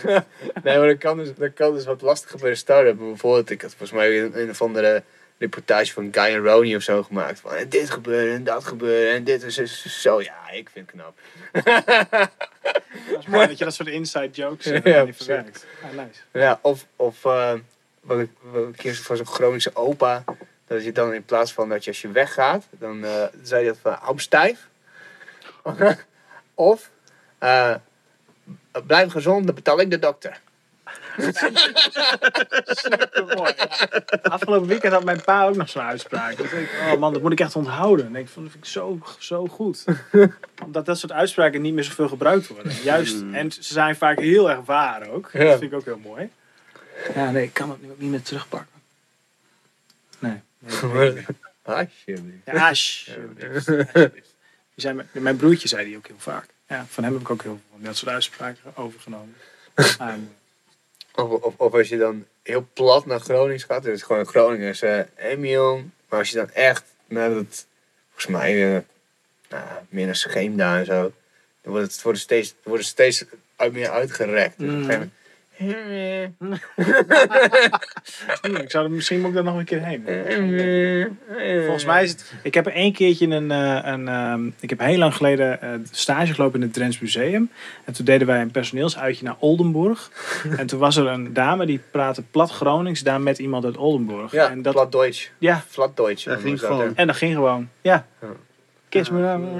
Nee, 0.63 0.79
maar 0.79 0.87
dat 0.87 0.99
kan, 0.99 1.17
dus, 1.17 1.35
dat 1.37 1.53
kan 1.55 1.75
dus 1.75 1.85
wat 1.85 2.01
lastiger 2.03 2.39
bij 2.39 2.51
de 2.51 2.57
start-up. 2.57 2.97
Bijvoorbeeld, 2.99 3.51
ik 3.51 3.63
had 3.63 3.71
volgens 3.71 3.93
mij 3.99 4.21
een, 4.23 4.41
een 4.41 4.51
of 4.51 4.63
andere 4.63 5.03
reportage 5.39 5.93
van 5.93 6.09
Guy 6.13 6.25
en 6.25 6.45
Ronnie 6.45 6.77
of 6.77 6.83
zo 6.83 7.03
gemaakt. 7.03 7.41
Van 7.41 7.55
en 7.55 7.69
dit 7.69 7.91
gebeurde 7.91 8.33
en 8.33 8.45
dat 8.45 8.65
gebeurde 8.65 9.11
en 9.11 9.25
dit 9.25 9.43
is 9.43 10.01
zo. 10.03 10.23
Ja, 10.23 10.51
ik 10.51 10.71
vind 10.71 10.91
het 10.91 11.01
knap. 11.01 11.19
Dat 13.11 13.21
is 13.21 13.27
mooi 13.27 13.47
dat 13.47 13.59
je 13.59 13.65
dat 13.65 13.75
soort 13.75 13.89
inside 13.89 14.31
jokes 14.31 14.67
eh, 14.67 14.85
Ja, 14.95 15.13
verwerkt. 15.13 15.67
Ah, 15.83 15.91
nice. 15.91 16.21
Ja, 16.33 16.59
of, 16.63 16.87
of 16.97 17.25
eh, 17.25 17.55
wat 18.01 18.19
ik, 18.21 18.31
hier 18.81 18.97
van 18.97 19.17
zo'n 19.17 19.27
Groningse 19.27 19.77
opa. 19.77 20.25
Dat 20.67 20.85
je 20.85 20.93
dan 20.93 21.15
in 21.15 21.25
plaats 21.25 21.53
van 21.53 21.69
dat 21.69 21.85
je 21.85 21.91
als 21.91 22.01
je 22.01 22.11
weggaat, 22.11 22.65
dan 22.71 23.05
eh, 23.05 23.25
zei 23.43 23.65
hij 23.65 23.73
dat 23.73 23.79
van 23.83 23.93
hou 23.93 24.19
stijf. 24.19 24.69
of 26.55 26.91
blijf 28.87 29.11
gezond, 29.11 29.47
dan 29.47 29.55
betaal 29.55 29.81
ik 29.81 29.91
de 29.91 29.99
dokter. 29.99 30.41
Mooi, 33.37 33.53
ja. 33.57 33.69
Afgelopen 34.23 34.69
weekend 34.69 34.93
had 34.93 35.05
mijn 35.05 35.23
pa 35.25 35.47
ook 35.47 35.57
nog 35.57 35.69
zo'n 35.69 35.83
uitspraak. 35.83 36.37
Dus 36.37 36.53
ik, 36.53 36.71
oh 36.93 36.99
man, 36.99 37.13
dat 37.13 37.23
moet 37.23 37.33
ik 37.33 37.41
echt 37.41 37.57
onthouden. 37.57 38.07
En 38.07 38.17
ik 38.17 38.29
vond 38.29 38.45
dat 38.45 38.53
vind 38.55 38.65
ik 38.65 38.71
zo, 38.71 38.99
zo 39.19 39.47
goed. 39.47 39.85
Omdat 40.65 40.87
dat 40.87 40.99
soort 40.99 41.13
uitspraken 41.13 41.63
niet 41.63 41.75
meer 41.75 41.85
zoveel 41.85 42.09
gebruikt 42.09 42.47
worden. 42.47 42.73
Juist, 42.83 43.23
en 43.33 43.53
ze 43.53 43.63
zijn 43.63 43.97
vaak 43.97 44.19
heel 44.19 44.51
erg 44.51 44.61
waar 44.65 45.09
ook. 45.09 45.31
Ja. 45.33 45.45
Dat 45.45 45.59
vind 45.59 45.73
ik 45.73 45.79
ook 45.79 45.85
heel 45.85 45.99
mooi. 45.99 46.31
Ja, 47.15 47.31
nee, 47.31 47.43
ik 47.45 47.53
kan 47.53 47.71
het 47.71 47.83
nu 47.83 47.91
ook 47.91 47.99
niet 48.01 48.11
meer 48.11 48.23
terugpakken. 48.23 48.69
Nee. 50.19 50.41
nee, 50.59 51.13
nee. 51.13 51.25
Alsjeblieft. 51.63 52.45
Ja, 52.45 52.69
alsjeblieft. 52.69 53.69
alsjeblieft. 53.69 54.13
Die 54.75 54.85
zijn, 54.85 54.97
mijn- 54.97 55.09
mijn 55.13 55.37
broertje 55.37 55.69
zei 55.69 55.85
die 55.85 55.97
ook 55.97 56.07
heel 56.07 56.17
vaak. 56.19 56.47
Ja, 56.69 56.85
van 56.89 57.05
hem 57.05 57.13
heb 57.13 57.23
ik 57.23 57.31
ook 57.31 57.43
heel 57.43 57.51
veel 57.53 57.61
van 57.71 57.83
dat 57.83 57.97
soort 57.97 58.13
uitspraken 58.13 58.77
overgenomen. 58.77 59.35
Ah, 59.99 60.15
Of, 61.15 61.31
of, 61.31 61.55
of 61.57 61.75
als 61.75 61.89
je 61.89 61.97
dan 61.97 62.27
heel 62.43 62.67
plat 62.73 63.07
naar 63.07 63.21
Groningen 63.21 63.61
gaat, 63.61 63.83
dus 63.83 64.03
gewoon 64.03 64.27
Groningers, 64.27 64.83
eh 64.83 65.01
Emiel. 65.17 65.83
Maar 66.09 66.19
als 66.19 66.31
je 66.31 66.37
dan 66.37 66.51
echt 66.51 66.85
naar 67.07 67.31
het, 67.31 67.67
volgens 68.09 68.27
mij, 68.27 68.75
eh, 68.75 68.81
nou, 69.49 69.65
meer 69.89 70.07
naar 70.07 70.17
Scheemda 70.17 70.79
en 70.79 70.85
zo, 70.85 71.13
dan 71.63 71.73
wordt 71.73 71.93
het, 71.93 72.03
wordt 72.03 72.19
het 72.19 72.27
steeds, 72.27 72.55
wordt 72.63 72.83
het 72.83 72.91
steeds 72.91 73.25
uit, 73.57 73.73
meer 73.73 73.91
uitgerekt. 73.91 74.59
Dus 74.59 74.87
een 75.69 76.61
Hmm, 78.41 78.57
ik 78.57 78.71
zou 78.71 78.85
er 78.85 78.91
misschien 78.91 79.21
moet 79.21 79.29
ik 79.29 79.35
daar 79.35 79.45
nog 79.45 79.57
een 79.57 79.65
keer 79.65 79.85
heen. 79.85 80.05
Volgens 81.65 81.85
mij 81.85 82.03
is 82.03 82.11
het. 82.11 82.33
Ik 82.43 82.55
heb 82.55 82.67
er 82.67 82.73
één 82.73 82.93
keertje 82.93 83.27
een. 83.27 83.51
eh, 83.51 83.79
een 83.83 84.09
ehm, 84.09 84.47
ik 84.61 84.71
heb 84.71 84.79
heel 84.79 84.99
lang 84.99 85.15
geleden 85.15 85.63
eh, 85.63 85.71
stage 85.91 86.35
gelopen 86.35 86.61
in 86.61 86.67
het 86.67 86.75
Drents 86.75 86.99
Museum. 87.01 87.51
En 87.85 87.93
toen 87.93 88.05
deden 88.05 88.27
wij 88.27 88.41
een 88.41 88.51
personeelsuitje 88.51 89.25
naar 89.25 89.37
Oldenburg. 89.39 90.11
en 90.59 90.67
toen 90.67 90.79
was 90.79 90.97
er 90.97 91.07
een 91.07 91.33
dame 91.33 91.67
die 91.67 91.81
praatte 91.91 92.23
plat 92.23 92.51
Gronings 92.51 93.01
daar 93.03 93.21
met 93.21 93.39
iemand 93.39 93.65
uit 93.65 93.77
Oldenburg. 93.77 94.33
Ja, 94.33 94.51
en 94.51 94.63
dat, 94.63 94.73
plat 94.73 94.93
Deutsch. 94.93 95.29
ja, 95.39 95.65
Flat 95.69 95.97
Deutsch. 95.97 96.25
Dat 96.25 96.35
noemen 96.35 96.59
ging 96.59 96.71
gewoon. 96.71 96.97
en 96.97 97.07
dat 97.07 97.17
ging 97.17 97.35
gewoon. 97.35 97.69
Ja. 97.81 98.07
Kiss 98.93 99.11
me 99.11 99.23
dan. 99.23 99.57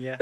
Ja, 0.00 0.16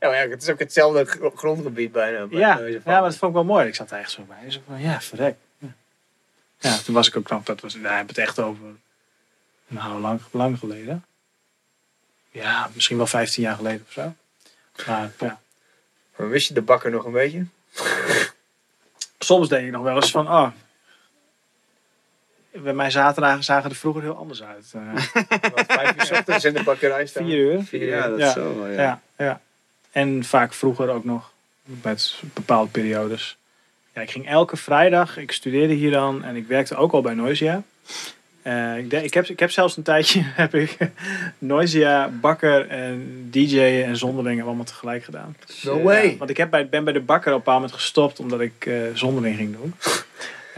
ja, 0.00 0.14
ja. 0.14 0.28
Het 0.28 0.42
is 0.42 0.48
ook 0.48 0.58
hetzelfde 0.58 1.04
gro- 1.04 1.32
grondgebied 1.36 1.92
bijna. 1.92 2.26
bij 2.26 2.38
Ja, 2.38 2.58
ja, 2.58 2.78
maar 2.84 3.02
dat 3.02 3.16
vond 3.16 3.30
ik 3.30 3.36
wel 3.36 3.44
mooi. 3.44 3.66
Ik 3.66 3.74
zat 3.74 3.90
er 3.90 3.98
echt 3.98 4.10
zo 4.10 4.22
bij. 4.22 4.50
Zo 4.50 4.60
van, 4.66 4.80
ja, 4.80 5.00
verrek. 5.00 5.36
Ja. 5.58 5.68
ja, 6.58 6.76
toen 6.78 6.94
was 6.94 7.08
ik 7.08 7.16
ook 7.16 7.28
nog, 7.28 7.42
dat 7.42 7.60
was, 7.60 7.80
daar 7.80 7.92
heb 7.96 8.02
ik 8.02 8.08
het 8.08 8.18
echt 8.18 8.38
over, 8.38 8.66
nou, 9.66 10.00
lang, 10.00 10.20
lang 10.30 10.58
geleden. 10.58 11.04
Ja, 12.30 12.70
misschien 12.74 12.96
wel 12.96 13.06
15 13.06 13.42
jaar 13.42 13.56
geleden 13.56 13.84
of 13.86 13.92
zo. 13.92 14.14
Maar 14.86 15.10
ja, 15.18 15.40
Maar 16.16 16.28
wist 16.28 16.48
je 16.48 16.54
de 16.54 16.62
bakker 16.62 16.90
nog 16.90 17.04
een 17.04 17.12
beetje? 17.12 17.44
soms 19.18 19.48
denk 19.48 19.66
ik 19.66 19.72
nog 19.72 19.82
wel 19.82 19.94
eens 19.96 20.10
van, 20.10 20.28
oh, 20.28 20.48
bij 22.52 22.72
mijn 22.72 22.90
zaterdagen 22.90 23.44
zagen 23.44 23.70
er 23.70 23.76
vroeger 23.76 24.02
heel 24.02 24.16
anders 24.16 24.42
uit. 24.42 24.72
Eh, 24.74 24.80
Want 25.54 25.66
vijf 25.66 25.94
uur 25.96 26.04
's 26.06 26.10
ochtends 26.10 26.44
in 26.44 26.54
de 26.54 26.62
bakkerij 26.62 27.06
staan. 27.06 27.24
vier 27.24 27.38
uur. 27.38 27.62
Vier 27.62 27.88
Ja, 27.88 28.08
dat 28.08 28.18
Ja. 28.18 28.26
is 28.26 28.32
zo 28.32 28.66
ja. 28.68 28.80
Ja, 28.82 29.00
ja. 29.18 29.40
En 29.92 30.24
vaak 30.24 30.52
vroeger 30.54 30.88
ook 30.88 31.04
nog, 31.04 31.30
met 31.82 32.20
bepaalde 32.34 32.70
periodes. 32.70 33.36
Ja, 33.94 34.00
ik 34.00 34.10
ging 34.10 34.28
elke 34.28 34.56
vrijdag, 34.56 35.16
ik 35.16 35.32
studeerde 35.32 35.74
hier 35.74 35.90
dan 35.90 36.24
en 36.24 36.36
ik 36.36 36.46
werkte 36.46 36.76
ook 36.76 36.92
al 36.92 37.00
bij 37.00 37.14
Noisia. 37.14 37.62
Eh, 38.42 38.78
ik, 38.78 38.92
ik, 38.92 39.14
heb, 39.14 39.26
ik 39.26 39.40
heb 39.40 39.50
zelfs 39.50 39.76
een 39.76 39.82
tijdje 39.82 40.20
heb 40.42 40.54
ik 40.54 40.76
Noisia, 41.38 42.08
Bakker 42.20 42.68
en 42.68 43.26
DJ 43.30 43.60
en 43.60 43.96
Zonderling 43.96 44.42
allemaal 44.42 44.64
tegelijk 44.64 45.04
gedaan. 45.04 45.36
No 45.62 45.82
way. 45.82 46.10
Ja, 46.10 46.16
want 46.16 46.30
ik 46.30 46.36
heb 46.36 46.50
bij, 46.50 46.68
ben 46.68 46.84
bij 46.84 46.92
de 46.92 47.00
Bakker 47.00 47.28
op 47.32 47.38
een 47.38 47.44
bepaald 47.44 47.60
moment 47.60 47.80
gestopt 47.80 48.20
omdat 48.20 48.40
ik 48.40 48.66
eh 48.66 48.74
Zonderling 48.94 49.36
ging 49.36 49.56
doen. 49.56 49.74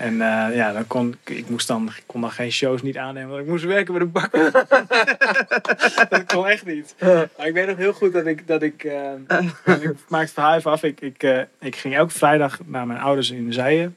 En 0.01 0.21
eh, 0.21 0.57
ja, 0.57 0.73
dan 0.73 0.87
kon 0.87 1.17
ik, 1.25 1.49
moest 1.49 1.67
dan, 1.67 1.93
ik 1.97 2.03
kon 2.07 2.21
dan 2.21 2.31
geen 2.31 2.53
shows 2.53 2.83
niet 2.83 2.97
aannemen, 2.97 3.31
want 3.31 3.43
ik 3.43 3.49
moest 3.49 3.65
werken 3.65 3.95
bij 3.95 4.03
de 4.03 4.09
Bakker. 4.09 4.53
dat 6.11 6.27
kon 6.27 6.47
echt 6.47 6.67
niet. 6.67 6.95
Maar 7.37 7.47
ik 7.47 7.53
weet 7.53 7.67
nog 7.67 7.77
heel 7.77 7.93
goed 7.93 8.13
dat 8.13 8.27
ik, 8.27 8.47
dat 8.47 8.63
ik, 8.63 8.85
eh, 8.85 9.13
ik 9.83 9.95
maak 10.09 10.21
het 10.21 10.31
verhaal 10.31 10.57
even 10.57 10.71
af. 10.71 10.83
Ik, 10.83 11.01
ik, 11.01 11.23
eh, 11.23 11.41
ik 11.61 11.77
ging 11.77 11.95
elke 11.95 12.13
vrijdag 12.13 12.59
naar 12.65 12.87
mijn 12.87 13.01
ouders 13.01 13.31
in 13.31 13.53
Zijen. 13.53 13.97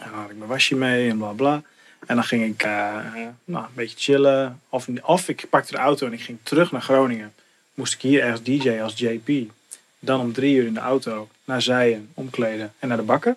En 0.00 0.10
dan 0.10 0.20
had 0.20 0.30
ik 0.30 0.36
mijn 0.36 0.50
wasje 0.50 0.76
mee 0.76 1.10
en 1.10 1.18
bla 1.18 1.32
bla. 1.32 1.62
En 2.06 2.14
dan 2.14 2.24
ging 2.24 2.44
ik 2.44 2.62
nou, 2.64 3.64
een 3.64 3.74
beetje 3.74 3.98
chillen. 3.98 4.60
Of, 4.68 4.86
of 5.02 5.28
ik 5.28 5.46
pakte 5.50 5.72
de 5.72 5.78
auto 5.78 6.06
en 6.06 6.12
ik 6.12 6.20
ging 6.20 6.38
terug 6.42 6.72
naar 6.72 6.82
Groningen. 6.82 7.32
Moest 7.74 7.94
ik 7.94 8.00
hier 8.00 8.22
ergens 8.22 8.42
DJ 8.42 8.80
als 8.80 8.98
JP. 8.98 9.50
Dan 9.98 10.20
om 10.20 10.32
drie 10.32 10.56
uur 10.56 10.66
in 10.66 10.74
de 10.74 10.80
auto 10.80 11.28
naar 11.44 11.62
Zijen, 11.62 12.10
omkleden 12.14 12.72
en 12.78 12.88
naar 12.88 12.96
de 12.96 13.02
bakken. 13.02 13.36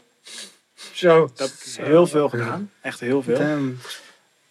Zo. 0.94 1.32
Dat 1.36 1.49
heb 1.49 1.58
ik 1.76 1.86
heel 1.86 2.08
veel 2.08 2.30
gedaan. 2.30 2.72
Echt 2.82 2.99
heel 2.99 3.24
veel. 3.24 3.38
Damn. 3.38 3.80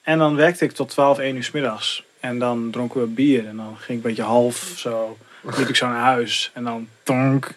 En 0.02 0.19
dan 0.19 0.36
werkte 0.36 0.65
ik 0.65 0.73
tot 0.73 0.89
12, 0.89 1.19
1 1.19 1.36
uur 1.36 1.44
's 1.44 1.51
middags. 1.51 2.05
En 2.20 2.39
dan 2.39 2.70
dronken 2.70 3.01
we 3.01 3.07
bier. 3.07 3.47
En 3.47 3.57
dan 3.57 3.77
ging 3.77 3.98
ik 3.98 4.05
een 4.05 4.11
beetje 4.11 4.23
half 4.23 4.73
zo. 4.77 5.19
liep 5.57 5.69
ik 5.69 5.77
zo 5.77 5.86
naar 5.86 6.01
huis. 6.01 6.51
En 6.55 6.65
dan 6.65 6.89
tonk. 7.02 7.55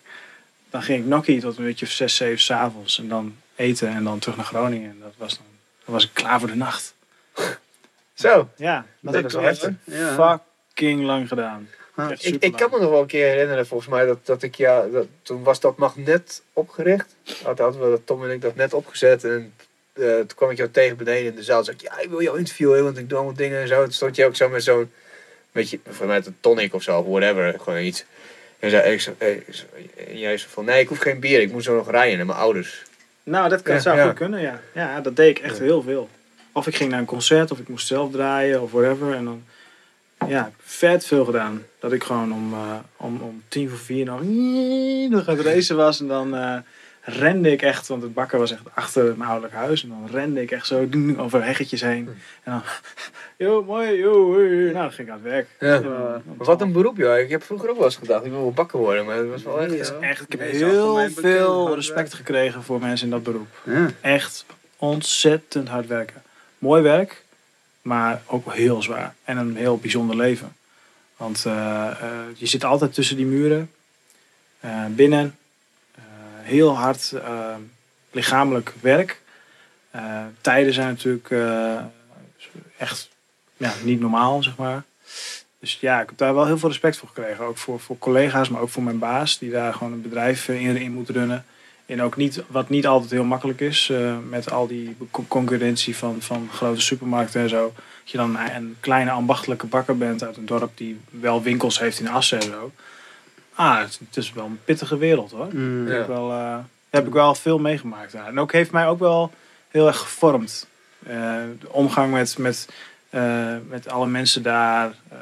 Dan 0.70 0.84
ging 0.84 1.00
ik 1.00 1.06
nokkie 1.06 1.42
tot 1.42 1.58
een 1.58 1.64
beetje 1.64 1.86
of 1.86 1.92
6, 1.92 2.16
7 2.16 2.40
s'avonds. 2.40 3.00
En 3.00 3.08
dan 3.08 3.36
eten 3.56 3.90
en 3.90 4.04
dan 4.04 4.20
terug 4.20 4.36
naar 4.36 4.46
Groningen. 4.46 4.90
En 4.90 5.00
dat 5.02 5.14
was 5.18 5.38
dan, 5.38 5.46
dan 5.86 5.94
was 5.94 6.04
ik 6.04 6.10
klaar 6.14 6.40
voor 6.40 6.50
de 6.50 6.56
nacht. 6.56 6.94
Zo. 8.14 8.50
Ja, 8.56 8.86
dat 9.00 9.14
Dat 9.14 9.32
heb 9.32 9.42
ik 9.42 9.48
echt. 9.48 9.70
Ja. 9.84 10.40
fucking 10.74 11.04
lang 11.04 11.28
gedaan. 11.28 11.70
Ik, 12.20 12.36
ik 12.44 12.52
kan 12.56 12.70
me 12.72 12.80
nog 12.80 12.90
wel 12.90 13.02
een 13.02 13.08
keer 13.08 13.28
herinneren, 13.28 13.68
volgens 13.68 13.90
mij, 13.90 14.06
dat, 14.06 14.18
dat 14.26 14.44
ik 14.44 14.56
ja, 14.56 14.86
dat, 14.88 15.08
toen 15.22 15.44
was 15.44 15.60
dat 15.60 15.78
magnet 15.78 16.42
opgericht. 16.54 17.16
Had, 17.44 17.60
hadden 17.60 17.82
we 17.82 17.90
dat, 17.90 18.02
Tom 18.06 18.24
en 18.24 18.30
ik 18.30 18.42
dat 18.42 18.56
net 18.56 18.74
opgezet. 18.74 19.24
En 19.24 19.54
eh, 19.94 20.04
toen 20.16 20.28
kwam 20.36 20.50
ik 20.50 20.58
jou 20.58 20.70
tegen 20.72 20.98
beneden 20.98 21.26
in 21.26 21.36
de 21.36 21.44
zaal. 21.44 21.64
Toen 21.64 21.66
zei 21.66 21.78
ik, 21.78 21.84
ja, 21.84 22.00
ik 22.04 22.10
wil 22.10 22.22
jou 22.22 22.38
interviewen, 22.38 22.84
want 22.84 22.98
ik 22.98 23.10
doe 23.10 23.18
allemaal 23.18 23.36
dingen 23.38 23.62
en 23.62 23.68
zo. 23.68 23.84
Toen 23.84 23.92
stond 23.92 24.16
je 24.16 24.26
ook 24.26 24.36
zo 24.36 24.50
met 24.50 24.64
zo'n, 24.64 24.92
beetje, 25.52 25.80
mij 26.06 26.16
een 26.26 26.36
tonic 26.40 26.74
of 26.74 26.84
zo, 26.84 27.00
of 27.00 27.06
whatever, 27.06 27.60
gewoon 27.60 27.80
iets. 27.84 28.06
En, 28.60 28.70
zei, 28.70 28.92
ik, 28.94 29.02
zo- 29.02 29.16
eh, 29.18 29.30
en 30.08 30.18
jij 30.18 30.40
van, 30.40 30.66
nee, 30.66 30.82
ik 30.82 30.88
hoef 30.88 31.00
geen 31.00 31.20
bier, 31.20 31.42
ik 31.42 31.52
moet 31.52 31.64
zo 31.64 31.76
nog 31.76 31.92
rijden 31.92 32.18
naar 32.18 32.26
mijn 32.26 32.38
ouders. 32.40 32.84
Nou, 33.24 33.50
dat 33.50 33.62
kan, 33.62 33.76
Ja, 33.76 33.82
zou 33.82 33.98
ja. 33.98 34.06
goed 34.06 34.14
kunnen, 34.16 34.42
ja. 34.42 34.62
Ja, 34.74 35.02
dat 35.02 35.16
deed 35.16 35.38
ik 35.38 35.44
echt 35.44 35.58
Ja. 35.58 35.64
heel 35.64 35.82
veel. 35.82 36.10
Of 36.52 36.68
ik 36.68 36.76
ging 36.76 36.90
naar 36.90 37.00
een 37.00 37.06
concert, 37.06 37.52
of 37.52 37.60
ik 37.60 37.68
moest 37.68 37.88
zelf 37.88 38.12
draaien, 38.12 38.62
of 38.62 38.72
whatever. 38.72 39.14
En 39.14 39.24
dan, 39.26 39.44
ja, 40.30 40.40
ik 40.40 40.46
heb 40.46 40.54
vet 40.64 41.06
veel 41.06 41.26
gedaan. 41.26 41.64
Dat 41.80 41.92
ik 41.92 42.04
gewoon 42.04 42.34
om, 42.34 42.54
eh, 42.54 42.76
om, 42.98 43.22
om 43.22 43.44
tien 43.48 43.70
voor 43.70 43.78
vier 43.78 44.06
nog, 44.06 44.22
nog 45.10 45.28
aan 45.28 45.38
het 45.38 45.46
racen 45.46 45.76
was. 45.76 46.00
En 46.00 46.08
dan 46.08 46.36
eh, 46.36 46.58
rende 47.06 47.52
ik 47.52 47.62
echt, 47.62 47.88
want 47.88 48.02
het 48.02 48.14
bakken 48.14 48.40
was 48.40 48.52
echt 48.52 48.62
achter 48.74 49.04
mijn 49.04 49.30
ouderlijk 49.30 49.54
huis. 49.54 49.84
En 49.84 49.90
dan 49.90 50.08
rende 50.12 50.42
ik 50.42 50.52
echt 50.52 50.68
zo 50.68 50.88
over 51.18 51.44
heggetjes 51.44 51.82
heen. 51.82 52.10
En 52.44 52.52
dan, 52.52 52.62
yo, 53.48 53.64
mooi, 53.64 53.88
hey. 53.88 54.72
nou, 54.72 54.74
dan 54.74 54.92
ging 54.92 55.08
ik 55.08 55.14
aan 55.14 55.20
het 55.24 55.32
werk. 55.32 55.48
Ja. 55.60 55.76
En, 55.76 55.84
Maar 55.84 56.16
eh, 56.16 56.22
wat 56.38 56.62
een 56.62 56.72
beroep, 56.72 56.98
joh. 56.98 57.18
Ik 57.18 57.30
heb 57.30 57.44
vroeger 57.44 57.70
ook 57.70 57.76
wel 57.76 57.86
eens 57.86 57.96
gedacht, 57.96 58.26
ik 58.26 58.32
wil 58.32 58.42
wel 58.42 58.52
bakken 58.52 58.80
worden, 58.80 59.06
maar 59.06 59.18
het 59.18 59.30
was 59.30 59.44
wel 59.44 59.62
echt... 59.62 59.70
Nee, 59.70 59.82
eh. 59.82 60.10
Echt, 60.10 60.22
ik 60.22 60.32
heb 60.32 60.40
Nee, 60.40 60.56
heel 60.56 61.10
veel 61.10 61.64
hard 61.64 61.76
respect 61.76 61.96
werken. 61.98 62.18
gekregen 62.18 62.64
voor 62.64 62.80
mensen 62.80 63.06
in 63.06 63.12
dat 63.12 63.24
beroep. 63.24 63.48
Ja. 63.64 63.90
Echt 64.02 64.46
ontzettend 64.78 65.68
hard 65.68 65.88
werken. 65.88 66.22
Mooi 66.58 66.82
werk, 66.82 67.23
maar 67.84 68.22
ook 68.26 68.54
heel 68.54 68.82
zwaar. 68.82 69.16
En 69.24 69.38
een 69.38 69.56
heel 69.56 69.78
bijzonder 69.78 70.16
leven. 70.16 70.56
Want 71.18 71.46
eh, 71.46 71.88
eh, 72.02 72.28
je 72.36 72.46
zit 72.46 72.64
altijd 72.64 72.94
tussen 72.94 73.16
die 73.16 73.26
muren. 73.26 73.72
eh, 74.60 74.86
binnen. 74.86 75.38
heel 76.42 76.76
hard 76.78 77.14
lichamelijk 78.12 78.74
werk. 78.82 79.22
Tijden 80.42 80.74
zijn 80.74 80.88
natuurlijk 80.88 81.32
echt 82.78 83.10
ja, 83.58 83.74
niet 83.84 84.00
normaal, 84.00 84.44
zeg 84.44 84.56
maar. 84.56 84.84
Dus 85.60 85.78
ja, 85.80 86.02
ik 86.02 86.10
heb 86.10 86.18
daar 86.18 86.34
wel 86.34 86.46
heel 86.46 86.58
veel 86.58 86.70
respect 86.70 86.98
voor 86.98 87.08
gekregen. 87.08 87.46
Ook 87.46 87.58
voor, 87.58 87.80
voor 87.80 87.98
collega's, 87.98 88.50
maar 88.50 88.62
ook 88.62 88.70
voor 88.70 88.84
mijn 88.84 89.00
baas. 89.00 89.38
Die 89.38 89.52
daar 89.52 89.74
gewoon 89.74 89.94
een 89.94 90.02
bedrijf 90.02 90.48
in, 90.48 90.78
in 90.78 90.92
moet 90.92 91.10
runnen. 91.10 91.46
En 91.86 92.02
ook 92.02 92.16
niet, 92.18 92.44
wat 92.48 92.70
niet 92.70 92.88
altijd 92.88 93.12
heel 93.12 93.24
makkelijk 93.24 93.60
is. 93.62 93.90
eh, 93.92 94.16
met 94.30 94.52
al 94.52 94.68
die 94.68 94.96
co- 95.12 95.26
concurrentie 95.28 95.96
van, 95.98 96.22
van 96.22 96.50
grote 96.54 96.82
supermarkten 96.82 97.42
en 97.42 97.50
zo. 97.50 97.74
Dat 97.76 98.12
je 98.12 98.18
dan 98.18 98.38
een, 98.38 98.56
een 98.56 98.76
kleine 98.80 99.12
ambachtelijke 99.12 99.66
bakker 99.66 99.98
bent 99.98 100.24
uit 100.24 100.38
een 100.38 100.46
dorp 100.46 100.72
die 100.78 101.00
wel 101.10 101.42
winkels 101.42 101.80
heeft 101.80 102.00
in 102.00 102.08
Assen 102.10 102.38
en 102.40 102.44
zo. 102.46 102.72
Ah, 103.54 103.80
het, 103.80 104.00
het 104.08 104.18
is 104.18 104.34
wel 104.34 104.46
een 104.46 104.60
pittige 104.66 104.98
wereld 104.98 105.32
hoor. 105.32 105.48
Mm. 105.54 105.88
Ja. 105.88 105.94
heb, 105.94 106.02
ik 106.02 106.08
wel, 106.08 106.32
eh, 106.32 106.38
daar 106.38 106.66
heb 106.90 107.08
ik 107.08 107.14
wel 107.14 107.36
veel 107.36 107.60
meegemaakt. 107.60 108.12
daar. 108.12 108.28
En 108.28 108.40
ook 108.40 108.52
heeft 108.52 108.72
mij 108.72 108.88
ook 108.88 109.00
wel 109.00 109.32
heel 109.70 109.88
erg 109.88 109.98
gevormd. 110.00 110.68
Eh, 111.06 111.14
de 111.60 111.70
omgang 111.72 112.12
met, 112.14 112.38
met, 112.38 112.68
eh, 113.10 113.56
met 113.70 113.90
alle 113.90 114.08
mensen 114.08 114.44
daar. 114.44 114.94
eh, 115.10 115.18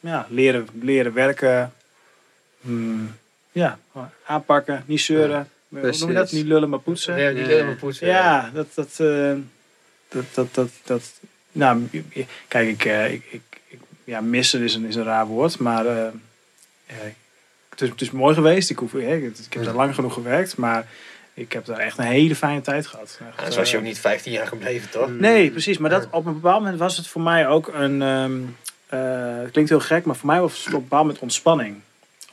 ja, 0.00 0.26
leren, 0.28 0.68
leren 0.80 1.12
werken. 1.12 1.72
Hmm, 2.60 3.14
ja, 3.52 3.78
aanpakken, 4.26 4.82
niet 4.86 5.00
zeuren. 5.00 5.48
Noem 5.82 6.08
je 6.08 6.14
dat? 6.14 6.32
Niet 6.32 6.46
lullen, 6.46 6.68
maar 6.68 6.78
poetsen. 6.78 7.14
Nee, 7.14 7.34
die 7.34 7.42
Ja. 7.42 7.48
helemaal 7.48 7.74
poetsen. 7.74 8.06
Ja, 8.06 8.50
dat, 8.54 8.66
dat, 8.74 8.88
eh, 8.98 9.32
dat, 10.08 10.24
dat, 10.34 10.54
dat, 10.54 10.70
dat, 10.84 11.12
nou, 11.52 11.88
kijk, 12.48 12.68
ik, 12.68 12.84
eh, 12.84 13.12
ik, 13.12 13.22
ik, 13.30 13.42
ik- 13.68 13.78
ja, 14.04 14.20
missen 14.20 14.62
is 14.62 14.74
een, 14.74 14.84
is 14.84 14.94
een 14.94 15.04
raar 15.04 15.26
woord, 15.26 15.58
maar 15.58 15.86
eh, 15.86 16.06
het, 17.68 17.80
is, 17.80 17.88
het 17.88 18.00
is 18.00 18.10
mooi 18.10 18.34
geweest. 18.34 18.70
Ik, 18.70 18.78
hoef, 18.78 18.92
hè, 18.92 19.16
ik, 19.16 19.38
ik 19.38 19.52
heb 19.52 19.64
daar 19.64 19.74
lang 19.74 19.94
genoeg 19.94 20.12
gewerkt, 20.12 20.56
maar 20.56 20.86
ik 21.34 21.52
heb 21.52 21.64
daar 21.64 21.78
echt 21.78 21.98
een 21.98 22.04
hele 22.04 22.34
fijne 22.36 22.60
tijd 22.60 22.86
gehad. 22.86 23.18
Echt, 23.36 23.46
En 23.46 23.52
zo 23.52 23.58
was 23.58 23.70
je 23.70 23.76
ook 23.76 23.82
niet 23.82 23.98
15 23.98 24.32
jaar 24.32 24.46
gebleven, 24.46 24.90
toch? 24.90 25.10
Nee, 25.10 25.50
precies. 25.50 25.78
Maar 25.78 25.90
dat, 25.90 26.08
op 26.10 26.26
een 26.26 26.32
bepaald 26.34 26.60
moment 26.62 26.78
was 26.78 26.96
het 26.96 27.06
voor 27.06 27.22
mij 27.22 27.48
ook 27.48 27.68
een. 27.74 28.02
ehm, 28.02 28.40
eh, 28.86 29.42
het 29.42 29.50
klinkt 29.50 29.70
heel 29.70 29.80
gek, 29.80 30.04
maar 30.04 30.16
voor 30.16 30.26
mij 30.26 30.40
was 30.40 30.58
het 30.58 30.66
op 30.66 30.72
een 30.74 30.80
bepaald 30.80 31.02
moment 31.02 31.22
ontspanning. 31.22 31.76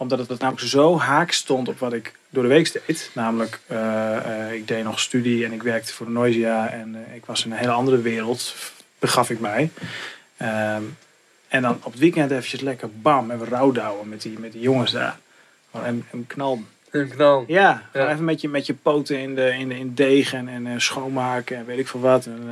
Omdat 0.02 0.20
het, 0.20 0.30
het 0.30 0.40
namelijk 0.40 0.68
zo 0.68 0.98
haak 0.98 1.32
stond 1.32 1.68
op 1.68 1.80
wat 1.80 1.94
ik 1.94 2.14
door 2.30 2.44
de 2.44 2.50
week 2.50 2.72
deed. 2.86 3.12
Namelijk, 3.14 3.60
eh, 3.68 4.18
eh, 4.18 4.54
ik 4.54 4.68
deed 4.68 4.84
nog 4.84 5.00
studie 5.00 5.46
en 5.46 5.52
ik 5.52 5.64
werkte 5.64 5.94
voor 5.94 6.06
de 6.06 6.12
Noisia. 6.12 6.70
En 6.70 6.96
eh, 6.96 7.16
ik 7.16 7.26
was 7.26 7.46
in 7.46 7.52
een 7.52 7.58
hele 7.58 7.72
andere 7.72 8.02
wereld, 8.02 8.56
begaf 9.00 9.30
ik 9.30 9.40
mij. 9.40 9.72
Ehm, 10.38 10.82
en 11.48 11.62
dan 11.62 11.80
op 11.84 11.92
het 11.92 12.00
weekend 12.00 12.32
eventjes 12.32 12.62
lekker 12.62 12.90
bam, 13.02 13.32
even 13.32 13.48
rouwdouwen 13.48 14.10
met 14.10 14.22
die, 14.22 14.40
met 14.40 14.52
die 14.52 14.62
jongens 14.62 14.92
daar. 14.92 15.18
En, 15.72 15.82
en. 15.84 16.06
Een 16.12 16.28
knal. 16.28 17.44
Ja, 17.48 17.84
even 17.94 18.26
met 18.26 18.42
je, 18.42 18.50
met 18.50 18.66
je 18.66 18.74
poten 18.74 19.20
in 19.20 19.36
de, 19.36 19.56
in 19.58 19.70
de 19.70 19.78
in 19.78 19.94
deeg 19.94 20.34
en, 20.34 20.48
en 20.48 20.82
schoonmaken 20.82 21.58
en 21.58 21.66
weet 21.66 21.80
ik 21.80 21.88
veel 21.88 22.00
wat. 22.00 22.26
En 22.26 22.48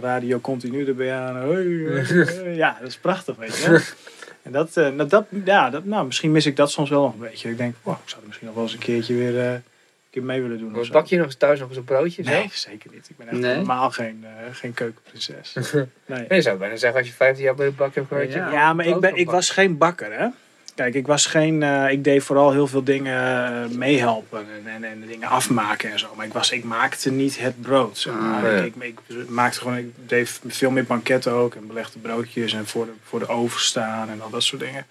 radio 0.00 0.40
continu 0.40 0.86
erbij 0.86 1.14
aan. 1.14 1.62
Ja, 2.54 2.76
dat 2.80 2.88
is 2.88 2.96
prachtig, 2.96 3.36
weet 3.36 3.56
je. 3.56 3.82
En 4.44 4.52
dat, 4.52 4.76
eh, 4.76 4.88
nou, 4.88 5.08
dat, 5.08 5.26
ja, 5.44 5.70
dat, 5.70 5.84
nou, 5.84 6.06
misschien 6.06 6.32
mis 6.32 6.46
ik 6.46 6.56
dat 6.56 6.70
soms 6.70 6.90
wel 6.90 7.02
nog 7.02 7.12
een 7.12 7.18
beetje. 7.20 7.50
Ik 7.50 7.56
denk, 7.56 7.74
wow, 7.82 7.94
ik 8.02 8.08
zou 8.08 8.20
er 8.20 8.26
misschien 8.26 8.46
nog 8.46 8.56
wel 8.56 8.64
eens 8.64 8.72
een 8.72 8.78
keertje 8.78 9.14
weer 9.14 9.38
eh, 9.40 9.52
een 9.52 9.62
keer 10.10 10.22
mee 10.22 10.42
willen 10.42 10.58
doen. 10.58 10.78
of 10.78 10.86
zo. 10.86 10.92
bak 10.92 11.06
je 11.06 11.16
nog 11.16 11.26
eens 11.26 11.36
thuis 11.36 11.58
nog 11.58 11.68
eens 11.68 11.78
een 11.78 11.84
broodje? 11.84 12.22
Nee, 12.22 12.48
zeker 12.52 12.90
niet. 12.92 13.10
Ik 13.10 13.16
ben 13.16 13.28
echt 13.28 13.36
Nee? 13.38 13.50
helemaal 13.52 13.90
geen, 13.90 14.24
eh, 14.24 14.30
geen 14.52 14.74
keukenprinses. 14.74 15.52
Nee. 15.52 15.84
Nee, 16.06 16.26
je 16.28 16.42
zou 16.42 16.58
bijna 16.58 16.76
zeggen 16.76 16.98
als 16.98 17.08
je 17.08 17.14
15 17.14 17.44
jaar 17.44 17.54
bij 17.54 17.66
de 17.66 17.72
bak 17.72 17.94
hebt 17.94 18.08
gewerkt. 18.08 18.32
Ja. 18.32 18.50
Ja, 18.52 18.72
maar 18.72 18.86
ik, 18.86 19.00
ben, 19.00 19.16
ik 19.16 19.30
was 19.30 19.50
geen 19.50 19.78
bakker, 19.78 20.18
hè. 20.18 20.28
Kijk, 20.74 20.94
ik 20.94 21.06
was 21.06 21.26
geen... 21.26 21.62
eh, 21.62 21.90
ik 21.90 22.04
deed 22.04 22.22
vooral 22.22 22.52
heel 22.52 22.66
veel 22.66 22.84
dingen 22.84 23.44
eh, 23.62 23.76
meehelpen 23.76 24.46
en, 24.54 24.72
en, 24.72 24.84
en 24.84 25.06
dingen 25.06 25.28
afmaken 25.28 25.92
en 25.92 25.98
zo. 25.98 26.14
Maar 26.16 26.26
ik, 26.26 26.32
was, 26.32 26.50
ik 26.50 26.64
maakte 26.64 27.10
niet 27.10 27.38
het 27.38 27.62
brood, 27.62 27.98
zeg 27.98 28.14
maar. 28.14 28.34
Ah, 28.34 28.42
ja. 28.42 28.62
ik, 28.62 28.74
ik, 28.78 28.98
ik 29.08 29.28
maakte 29.28 29.58
gewoon... 29.58 29.76
Ik 29.76 29.92
deed 30.08 30.40
veel 30.46 30.70
meer 30.70 30.84
banketten 30.84 31.32
ook 31.32 31.54
en 31.54 31.66
belegde 31.66 31.98
broodjes 31.98 32.52
en 32.52 32.66
voor 32.66 32.84
de, 32.84 32.92
voor 33.02 33.18
de 33.18 33.28
oven 33.28 33.60
staan 33.60 34.08
en 34.08 34.22
al 34.22 34.30
dat 34.30 34.42
soort 34.42 34.62
dingen. 34.62 34.86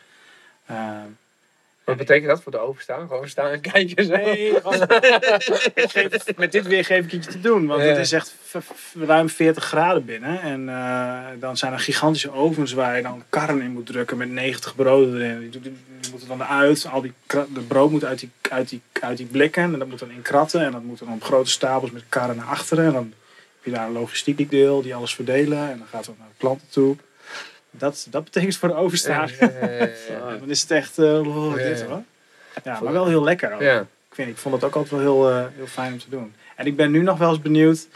Eh, 0.65 0.77
Wat 1.83 1.97
betekent 1.97 2.27
dat 2.27 2.41
voor 2.41 2.51
de 2.51 2.57
openstaan? 2.57 3.07
Gewoon 3.07 3.29
staan 3.29 3.51
en 3.51 3.61
kijken 3.61 4.05
zo? 4.05 4.15
Nee, 4.15 4.53
gewoon- 4.63 4.81
Ik 5.73 5.89
geef- 5.91 6.35
met 6.37 6.51
dit 6.51 6.67
weer 6.67 6.85
geef 6.85 7.05
ik 7.05 7.11
iets 7.11 7.27
te 7.27 7.39
doen. 7.41 7.65
Want 7.67 7.81
Ja. 7.81 7.87
het 7.87 7.97
is 7.97 8.11
echt 8.11 8.35
ruim 9.05 9.29
40 9.29 9.63
graden 9.63 10.05
binnen. 10.05 10.41
En 10.41 10.69
eh, 10.69 11.19
dan 11.39 11.57
zijn 11.57 11.73
er 11.73 11.79
gigantische 11.79 12.31
ovens 12.31 12.73
waar 12.73 12.95
je 12.95 13.01
dan 13.01 13.23
karren 13.29 13.61
in 13.61 13.71
moet 13.71 13.85
drukken 13.85 14.17
met 14.17 14.29
90 14.29 14.75
broden 14.75 15.15
erin. 15.21 15.49
Die, 15.49 15.61
moeten 16.11 16.27
dan 16.27 16.41
eruit. 16.41 16.87
Al 16.91 17.01
die 17.01 17.13
de 17.27 17.61
brood 17.67 17.91
moet 17.91 18.05
uit 18.05 18.19
die, 18.19 18.29
uit, 18.49 18.69
die, 18.69 18.81
uit 19.01 19.17
die 19.17 19.25
blikken. 19.25 19.63
En 19.63 19.79
dat 19.79 19.87
moet 19.87 19.99
dan 19.99 20.11
in 20.11 20.21
kratten. 20.21 20.61
En 20.61 20.71
dat 20.71 20.83
moet 20.83 20.99
dan 20.99 21.13
op 21.13 21.23
grote 21.23 21.49
stapels 21.49 21.91
met 21.91 22.03
karren 22.09 22.35
naar 22.35 22.45
achteren. 22.45 22.85
En 22.85 22.93
dan 22.93 23.13
heb 23.55 23.63
je 23.63 23.71
daar 23.71 23.87
een 23.87 23.93
logistiek 23.93 24.49
deel 24.49 24.81
die 24.81 24.95
alles 24.95 25.15
verdelen. 25.15 25.69
En 25.69 25.77
dan 25.77 25.87
gaat 25.87 26.05
het 26.05 26.17
naar 26.19 26.27
de 26.27 26.37
klanten 26.37 26.67
toe. 26.69 26.95
Dat, 27.77 28.07
dat 28.09 28.23
betekent 28.23 28.57
voor 28.57 28.69
de 28.69 28.75
overstaan. 28.75 29.29
Ja. 29.39 29.51
Dan 30.39 30.49
is 30.49 30.61
het 30.61 30.71
echt 30.71 30.97
eh, 30.97 31.19
oh, 31.37 31.57
Ja, 31.57 31.63
dit 31.63 31.79
ja. 31.79 31.85
hoor. 31.85 32.01
Ja, 32.63 32.79
maar 32.81 32.93
wel 32.93 33.07
heel 33.07 33.23
lekker 33.23 33.53
ook. 33.53 33.61
Ja. 33.61 33.85
Ik, 34.15 34.27
ik 34.27 34.37
vond 34.37 34.55
het 34.55 34.63
ook 34.63 34.75
altijd 34.75 34.91
wel 34.91 34.99
heel, 34.99 35.29
eh, 35.29 35.45
heel 35.55 35.67
fijn 35.67 35.93
om 35.93 35.99
te 35.99 36.09
doen. 36.09 36.33
En 36.55 36.65
ik 36.65 36.75
ben 36.75 36.91
nu 36.91 37.01
nog 37.01 37.17
wel 37.17 37.29
eens 37.29 37.41
benieuwd. 37.41 37.87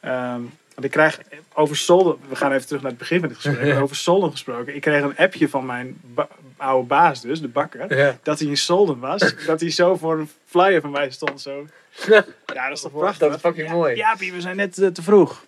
ehm, 0.00 0.40
want 0.74 0.86
ik 0.86 0.90
krijg 0.90 1.20
over 1.52 1.76
Solden, 1.76 2.16
we 2.28 2.36
gaan 2.36 2.52
even 2.52 2.66
terug 2.66 2.82
naar 2.82 2.90
het 2.90 2.98
begin 3.00 3.20
van 3.20 3.28
het 3.28 3.38
gesprek, 3.38 3.78
over 3.82 3.96
Solden 3.96 4.30
gesproken. 4.30 4.74
Ik 4.74 4.80
kreeg 4.80 5.02
een 5.02 5.16
appje 5.16 5.48
van 5.48 5.66
mijn 5.66 5.96
ba- 6.00 6.28
oude 6.56 6.86
baas 6.86 7.20
dus, 7.20 7.40
de 7.40 7.48
bakker, 7.48 7.96
Ja. 7.96 8.16
dat 8.22 8.38
hij 8.38 8.48
in 8.48 8.56
Solden 8.56 8.98
was. 8.98 9.34
dat 9.46 9.60
hij 9.60 9.70
zo 9.70 9.96
voor 9.96 10.18
een 10.18 10.30
flyer 10.46 10.80
van 10.80 10.90
mij 10.90 11.10
stond 11.10 11.40
zo. 11.40 11.66
Ja, 12.06 12.24
dat 12.46 12.70
is 12.72 12.80
toch 12.80 12.92
prachtig? 12.92 13.18
Dat 13.28 13.34
is 13.36 13.40
fucking 13.40 13.70
mooi. 13.70 13.96
Ja, 13.96 14.16
we 14.16 14.40
zijn 14.40 14.56
net 14.56 14.78
eh, 14.78 14.88
te 14.88 15.02
vroeg. 15.02 15.44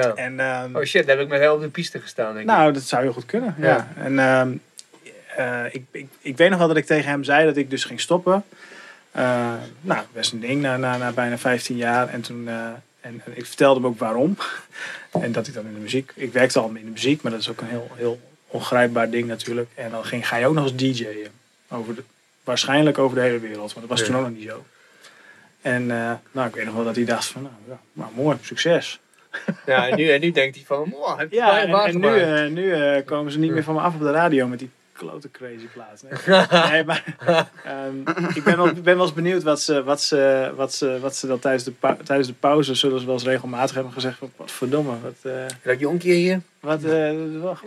Ja. 0.00 0.14
En, 0.14 0.40
ehm, 0.40 0.76
Oh 0.76 0.82
shit, 0.82 1.06
daar 1.06 1.16
heb 1.16 1.24
ik 1.24 1.30
met 1.30 1.40
heel 1.40 1.54
op 1.54 1.60
de 1.60 1.68
piste 1.68 2.00
gestaan, 2.00 2.26
denk 2.34 2.38
ik. 2.38 2.46
nou, 2.46 2.72
dat 2.72 2.82
zou 2.82 3.02
heel 3.02 3.12
goed 3.12 3.26
kunnen. 3.26 3.54
Ja. 3.58 3.66
Ja. 3.66 3.88
En 3.96 4.18
ehm, 4.18 4.50
eh, 5.36 5.74
ik, 5.74 5.84
ik, 5.90 6.06
ik 6.20 6.36
weet 6.36 6.50
nog 6.50 6.58
wel 6.58 6.68
dat 6.68 6.76
ik 6.76 6.86
tegen 6.86 7.10
hem 7.10 7.24
zei 7.24 7.44
dat 7.44 7.56
ik 7.56 7.70
dus 7.70 7.84
ging 7.84 8.00
stoppen. 8.00 8.44
Eh, 9.10 9.52
nou, 9.80 10.04
best 10.12 10.32
een 10.32 10.40
ding 10.40 10.60
na, 10.62 10.76
na, 10.76 10.96
na 10.96 11.12
bijna 11.12 11.38
15 11.38 11.76
jaar. 11.76 12.08
En 12.08 12.20
toen, 12.20 12.48
eh, 12.48 12.54
en, 13.00 13.22
en 13.24 13.32
ik 13.34 13.46
vertelde 13.46 13.80
hem 13.80 13.88
ook 13.88 13.98
waarom. 13.98 14.36
En 15.20 15.32
dat 15.32 15.46
ik 15.46 15.54
dan 15.54 15.66
in 15.66 15.74
de 15.74 15.80
muziek... 15.80 16.12
Ik 16.14 16.32
werkte 16.32 16.58
al 16.60 16.68
in 16.68 16.84
de 16.84 16.90
muziek, 16.90 17.22
maar 17.22 17.32
dat 17.32 17.40
is 17.40 17.48
ook 17.50 17.60
een 17.60 17.68
heel, 17.68 17.90
heel 17.94 18.20
ongrijpbaar 18.46 19.10
ding 19.10 19.26
natuurlijk. 19.26 19.70
En 19.74 19.90
dan 19.90 20.04
ging, 20.04 20.28
ga 20.28 20.36
je 20.36 20.46
ook 20.46 20.54
nog 20.54 20.64
eens 20.64 20.76
DJ'en. 20.76 21.30
Over 21.68 21.94
de, 21.94 22.02
waarschijnlijk 22.44 22.98
over 22.98 23.16
de 23.16 23.22
hele 23.22 23.38
wereld, 23.38 23.72
maar 23.74 23.80
dat 23.86 23.90
was 23.90 24.00
Ja. 24.00 24.06
toen 24.06 24.16
ook 24.16 24.22
nog 24.22 24.36
niet 24.38 24.48
zo. 24.48 24.64
En 25.62 25.86
nou, 26.32 26.48
ik 26.48 26.54
weet 26.54 26.64
nog 26.64 26.74
wel 26.74 26.84
dat 26.84 26.96
hij 26.96 27.04
dacht 27.04 27.26
van, 27.26 27.42
nou, 27.42 27.54
ja, 27.68 27.78
maar 27.92 28.08
mooi, 28.14 28.36
succes. 28.40 29.00
Ja, 29.66 29.88
en 29.88 29.96
nu, 29.96 30.10
en 30.10 30.20
nu 30.20 30.30
denkt 30.30 30.56
hij 30.56 30.64
van, 30.64 30.90
wow, 30.90 31.18
heb 31.18 31.30
je 31.30 31.36
Ja, 31.36 31.60
en, 31.60 31.66
nu, 31.66 31.90
gemaakt?" 31.90 32.16
eh, 32.20 32.46
nu 32.46 32.72
eh, 32.72 33.04
komen 33.04 33.32
ze 33.32 33.38
niet 33.38 33.50
meer 33.52 33.62
van 33.64 33.74
me 33.74 33.80
af 33.80 33.94
op 33.94 34.00
de 34.00 34.10
radio 34.10 34.46
met 34.46 34.58
die 34.58 34.70
klote 34.92 35.30
crazy 35.30 35.66
plaat. 35.72 36.02
Nee, 36.26 36.46
nee 36.70 36.84
maar 36.84 37.04
ehm, 37.64 37.98
ik 38.34 38.44
ben 38.44 38.56
wel, 38.56 38.72
ben 38.72 38.84
wel 38.96 39.00
eens 39.04 39.12
benieuwd 39.12 39.42
wat 39.42 39.60
ze, 39.60 39.82
wat 39.82 40.00
ze, 40.02 40.52
wat 40.56 40.74
ze, 40.74 40.98
wat 41.00 41.16
ze 41.16 41.26
dan 41.26 41.38
tijdens 41.38 41.64
de, 41.64 41.72
tijdens 42.04 42.28
de 42.28 42.34
pauze 42.34 42.74
zullen 42.74 43.00
ze 43.00 43.04
wel 43.06 43.14
eens 43.14 43.24
regelmatig 43.24 43.74
hebben 43.74 43.92
gezegd 43.92 44.18
van, 44.18 44.32
wat 44.36 44.50
verdomme, 44.50 44.92
wat, 45.02 45.32
eh, 45.32 45.32
Dat 45.62 45.78
jonkje 45.80 46.12
hier. 46.12 46.40
wat 46.60 46.80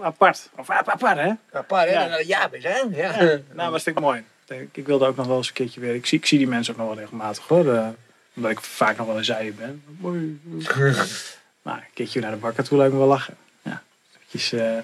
apart. 0.01 0.49
Of 0.57 0.69
ap- 0.69 0.89
apart, 0.89 1.17
hè? 1.17 1.31
Apart, 1.51 1.89
hè? 1.89 1.93
Ja, 1.93 2.19
ja, 2.25 2.49
hè? 2.51 2.77
Ja. 2.91 3.23
Ja, 3.23 3.39
nou, 3.53 3.71
dat 3.71 3.83
vind 3.83 3.97
ik 3.97 4.03
mooi. 4.03 4.23
Ik, 4.47 4.69
ik 4.71 4.85
wilde 4.85 5.05
ook 5.05 5.15
nog 5.15 5.27
wel 5.27 5.37
eens 5.37 5.47
een 5.47 5.53
keertje 5.53 5.79
weer. 5.79 5.95
Ik 5.95 6.05
zie, 6.05 6.17
ik 6.17 6.25
zie 6.25 6.37
die 6.37 6.47
mensen 6.47 6.73
ook 6.73 6.79
nog 6.79 6.87
wel 6.89 6.97
regelmatig 6.97 7.47
hoor. 7.47 7.93
omdat 8.35 8.51
ik 8.51 8.59
vaak 8.61 8.97
nog 8.97 9.07
wel 9.07 9.17
een 9.17 9.25
zijen 9.25 9.55
ben. 9.55 9.83
Mooi. 9.99 10.39
Maar 11.65 11.77
een 11.77 11.93
keertje 11.93 12.19
naar 12.19 12.31
de 12.31 12.37
bakker 12.37 12.63
toe 12.63 12.77
lijkt 12.77 12.93
me 12.93 12.99
wel 12.99 13.07
lachen. 13.07 13.35
Ja. 13.61 13.83
Eventjes, 14.17 14.51
eh, 14.53 14.77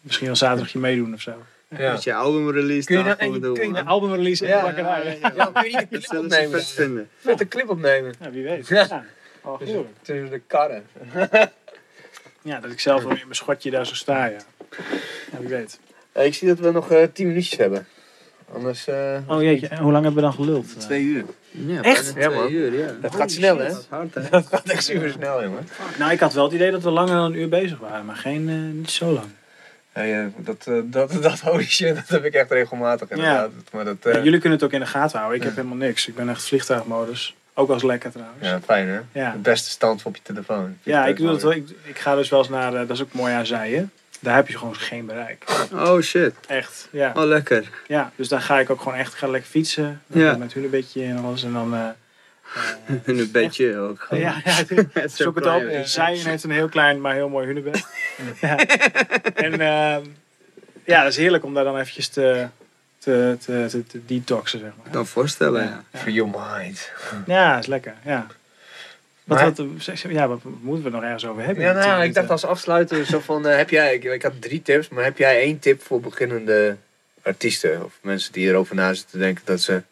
misschien 0.00 0.26
wel 0.26 0.36
zaterdagje 0.36 0.78
meedoen 0.78 1.14
of 1.14 1.20
zo. 1.20 1.42
Ja. 1.68 1.92
Met 1.92 2.02
je 2.02 2.14
album 2.14 2.50
release 2.50 2.86
Kun 2.86 2.98
je 2.98 3.04
daar 3.04 3.16
gewoon 3.16 3.34
en 3.34 3.40
doen. 3.40 3.54
kun 3.54 3.72
je. 3.72 3.78
Een 3.78 3.86
albumrelease 3.86 4.44
in 4.44 4.50
Ja, 4.50 4.56
de 4.60 4.62
bakkerij. 4.66 5.18
Ja, 5.20 5.32
Ja, 5.36 5.44
kun 5.46 5.70
je 5.70 5.76
niet 5.76 5.92
een 5.92 6.00
Dat 6.00 6.04
clip 6.08 6.22
opnemen? 6.22 6.62
vinden. 6.64 7.08
Met 7.20 7.40
een 7.40 7.48
clip 7.48 7.68
opnemen. 7.68 8.14
wie 8.30 8.44
weet. 8.44 8.68
Ja. 8.68 8.86
Ja. 8.88 9.04
Oh, 9.40 9.58
Dus 9.58 9.68
tussen 10.02 10.30
de 10.30 10.38
karren. 10.46 10.86
ja, 12.42 12.60
dat 12.60 12.70
ik 12.70 12.80
zelf 12.80 13.02
wel 13.02 13.10
in 13.12 13.18
mijn 13.22 13.34
schotje 13.34 13.70
daar 13.70 13.86
zo 13.86 13.94
sta, 13.94 14.24
ja. 14.26 14.38
Ja, 15.32 15.38
wie 15.38 15.48
weet. 15.48 15.80
Eh, 16.12 16.24
ik 16.26 16.34
zie 16.34 16.48
dat 16.48 16.58
we 16.58 16.70
nog 16.70 16.90
eh 16.90 17.02
10 17.12 17.26
minuutjes 17.26 17.58
hebben. 17.58 17.86
Anders. 18.54 18.86
eh, 18.86 19.16
Oh 19.26 19.42
jeetje, 19.42 19.66
en 19.68 19.78
hoe 19.78 19.92
lang 19.92 20.04
hebben 20.04 20.22
we 20.22 20.28
dan 20.30 20.38
geluld? 20.46 20.80
Twee 20.80 21.02
uur. 21.02 21.24
Ja, 21.50 21.82
Echt? 21.82 22.14
bijna 22.14 22.28
Ja, 22.30 22.34
man. 22.36 22.46
twee 22.46 22.58
uur, 22.58 22.78
ja. 22.78 22.92
dat 23.00 23.14
gaat 23.14 23.30
snel, 23.30 23.58
hè? 23.58 23.68
Dat 23.68 23.78
is 23.78 23.86
hard, 23.88 24.14
hè? 24.14 24.22
Dat 24.30 24.46
gaat 24.46 24.68
echt 24.68 24.84
super 24.84 25.10
snel, 25.10 25.42
jongen. 25.42 25.68
Nou, 25.98 26.12
ik 26.12 26.20
had 26.20 26.32
wel 26.32 26.44
het 26.44 26.52
idee 26.52 26.70
dat 26.70 26.82
we 26.82 26.90
langer 26.90 27.14
dan 27.14 27.24
een 27.24 27.34
uur 27.38 27.48
bezig 27.48 27.78
waren, 27.78 28.04
maar 28.04 28.16
geen, 28.16 28.48
eh, 28.48 28.54
niet 28.78 28.90
zo 28.90 29.12
lang. 29.12 29.26
Ja, 29.94 30.02
ja, 30.02 30.28
dat, 30.36 30.64
eh, 30.66 30.74
dat, 30.84 31.12
dat 31.22 31.40
holy 31.40 31.64
shit, 31.64 31.94
dat 31.94 32.08
heb 32.08 32.24
ik 32.24 32.34
echt 32.34 32.50
regelmatig 32.50 33.10
inderdaad. 33.10 33.50
Maar 33.72 33.84
dat, 33.84 33.96
eh, 34.02 34.12
Ja, 34.14 34.22
jullie 34.22 34.38
kunnen 34.40 34.58
het 34.58 34.66
ook 34.66 34.72
in 34.74 34.80
de 34.80 34.86
gaten 34.86 35.18
houden. 35.18 35.38
Ik 35.40 35.44
heb 35.46 35.56
helemaal 35.56 35.76
niks. 35.76 36.08
Ik 36.08 36.14
ben 36.14 36.28
echt 36.28 36.42
vliegtuigmodus. 36.42 37.36
Ook 37.54 37.70
als 37.70 37.82
lekker 37.82 38.10
trouwens. 38.10 38.46
ja, 38.48 38.60
fijn 38.64 38.88
hè? 38.88 39.00
Ja. 39.12 39.32
De 39.32 39.38
beste 39.38 39.70
stand 39.70 40.02
op 40.02 40.16
je 40.16 40.22
telefoon. 40.22 40.76
Ja, 40.82 41.06
ik 41.06 41.16
doe 41.16 41.26
dat 41.26 41.42
wel. 41.42 41.52
Ik, 41.52 41.68
ik 41.82 41.98
ga 41.98 42.14
dus 42.14 42.28
wel 42.28 42.38
eens 42.38 42.48
naar, 42.48 42.72
eh, 42.74 42.78
dat 42.78 42.90
is 42.90 43.02
ook 43.02 43.12
mooi 43.12 43.32
aan 43.32 43.46
Zijen. 43.46 43.90
Daar 44.20 44.34
heb 44.36 44.48
je 44.48 44.58
gewoon 44.58 44.76
geen 44.76 45.06
bereik. 45.06 45.44
Oh 45.72 46.00
shit. 46.00 46.34
Echt, 46.46 46.88
ja. 46.90 47.12
Oh, 47.16 47.24
lekker. 47.24 47.70
ja. 47.86 48.12
Dus 48.16 48.28
dan 48.28 48.40
ga 48.42 48.58
ik 48.58 48.70
ook 48.70 48.80
gewoon 48.80 48.98
echt, 48.98 49.14
ga 49.14 49.26
lekker 49.28 49.50
fietsen. 49.50 50.02
Dan 50.06 50.22
Ja. 50.22 50.36
Met 50.36 50.54
een 50.54 50.70
beetje 50.70 51.04
en 51.04 51.16
alles. 51.24 51.42
En 51.42 51.52
dan, 51.52 51.74
eh, 51.74 51.80
eh, 51.84 52.94
En 53.06 53.18
een 53.18 53.30
bedje 53.30 53.76
ook. 53.78 54.00
gewoon. 54.00 54.22
ja, 54.22 54.40
ja, 54.44 54.52
Het 54.92 55.04
is 55.04 55.16
zoek 55.16 55.34
het 55.34 55.46
op. 55.46 55.62
Zijen 55.84 56.24
heeft 56.30 56.44
een 56.44 56.50
heel 56.50 56.68
klein, 56.68 57.00
maar 57.00 57.14
heel 57.14 57.28
mooi 57.28 57.46
hunebed. 57.46 57.86
ja. 58.40 58.56
En 59.34 59.60
ehm, 59.60 60.02
ja, 60.84 61.02
dat 61.02 61.12
is 61.12 61.16
heerlijk 61.18 61.44
om 61.44 61.54
daar 61.54 61.64
dan 61.64 61.78
eventjes 61.78 62.08
te, 62.08 62.46
te, 62.98 63.36
te, 63.40 63.66
te, 63.70 63.86
te 63.86 64.04
detoxen, 64.06 64.58
zeg 64.58 64.68
Ik 64.68 64.74
maar. 64.82 64.92
kan 64.92 65.00
me 65.00 65.06
voorstellen, 65.06 65.62
ja. 65.62 65.82
For 65.98 66.10
your 66.10 66.30
mind. 66.30 66.90
Ja, 67.26 67.50
dat 67.52 67.60
is 67.60 67.66
lekker, 67.66 67.94
ja. 68.04 68.26
Wat, 69.28 69.38
Maar- 69.38 69.54
wat, 69.54 70.00
ja, 70.08 70.28
wat 70.28 70.40
moeten 70.60 70.84
we 70.84 70.90
nog 70.90 71.02
ergens 71.02 71.26
over 71.26 71.44
hebben? 71.44 71.64
Ja, 71.64 71.72
nou, 71.72 72.02
ik 72.02 72.14
dacht 72.14 72.30
als 72.30 72.44
afsluiter 72.44 73.06
zo 73.06 73.20
van, 73.20 73.46
eh, 73.46 73.56
heb 73.56 73.70
jij, 73.70 73.94
ik, 73.94 74.04
ik 74.04 74.22
had 74.22 74.42
drie 74.42 74.62
tips, 74.62 74.88
maar 74.88 75.04
heb 75.04 75.18
jij 75.18 75.40
één 75.40 75.58
tip 75.58 75.82
voor 75.82 76.00
beginnende 76.00 76.76
artiesten 77.22 77.84
of 77.84 77.98
mensen 78.02 78.32
die 78.32 78.48
erover 78.48 78.74
na 78.74 78.94
zitten 78.94 79.10
te 79.10 79.18
denken 79.18 79.42
dat 79.44 79.60
ze 79.60 79.82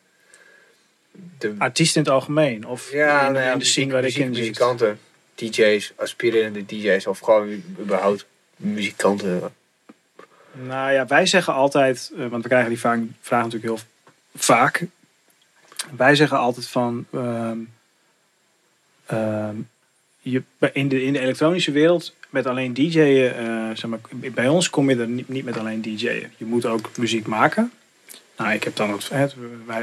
de, 1.39 1.55
Artiesten 1.59 2.01
in 2.01 2.07
het 2.07 2.17
algemeen? 2.17 2.67
Of 2.67 2.93
ja, 2.93 3.27
in, 3.27 3.33
nou 3.33 3.45
ja, 3.45 3.53
in 3.53 3.59
de 3.59 3.65
scene 3.65 3.93
waar 3.93 4.05
ik 4.05 4.17
in 4.17 4.35
zit? 4.35 4.45
muzikanten, 4.45 4.99
DJ's, 5.35 5.93
aspirerende 5.97 6.65
DJ's 6.67 7.07
of 7.07 7.19
gewoon 7.19 7.63
überhaupt 7.81 8.27
muzikanten. 8.57 9.53
Nou 10.53 10.93
ja, 10.93 11.07
wij 11.07 11.27
zeggen 11.27 11.55
altijd, 11.55 12.13
eh, 12.19 12.27
want 12.27 12.43
we 12.43 12.49
krijgen 12.49 12.69
die 12.69 12.81
vraag, 12.81 12.99
vraag 13.21 13.45
natuurlijk 13.45 13.73
heel 13.73 13.87
vaak. 14.35 14.87
Wij 15.97 16.15
zeggen 16.15 16.39
altijd 16.39 16.69
van, 16.69 17.07
ehm, 17.13 17.59
ehm, 19.07 19.57
je, 20.21 20.43
in, 20.73 20.89
de, 20.89 21.03
in 21.03 21.13
de 21.13 21.21
elektronische 21.21 21.71
wereld 21.71 22.15
met 22.31 22.47
alleen 22.47 22.75
DJ'en, 22.75 23.37
eh, 23.37 23.77
zeg 23.77 23.87
maar, 23.91 23.99
bij 24.11 24.49
ons 24.49 24.71
kom 24.71 24.91
je 24.91 24.97
er 24.97 25.09
niet, 25.09 25.29
niet 25.29 25.45
met 25.45 25.59
alleen 25.59 25.83
DJ'en. 25.83 26.33
Je 26.37 26.45
moet 26.45 26.67
ook 26.67 26.97
muziek 26.97 27.27
maken. 27.27 27.73
Nou, 28.37 28.53
ik 28.53 28.65
heb 28.65 28.77
dan, 28.77 28.91
het, 28.91 29.37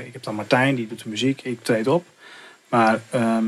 ik 0.05 0.13
heb 0.13 0.23
dan 0.23 0.35
Martijn, 0.35 0.75
die 0.75 0.87
doet 0.87 1.03
de 1.03 1.09
muziek, 1.09 1.41
ik 1.41 1.63
treed 1.63 1.87
op. 1.87 2.05
Maar, 2.69 3.01
ehm, 3.09 3.45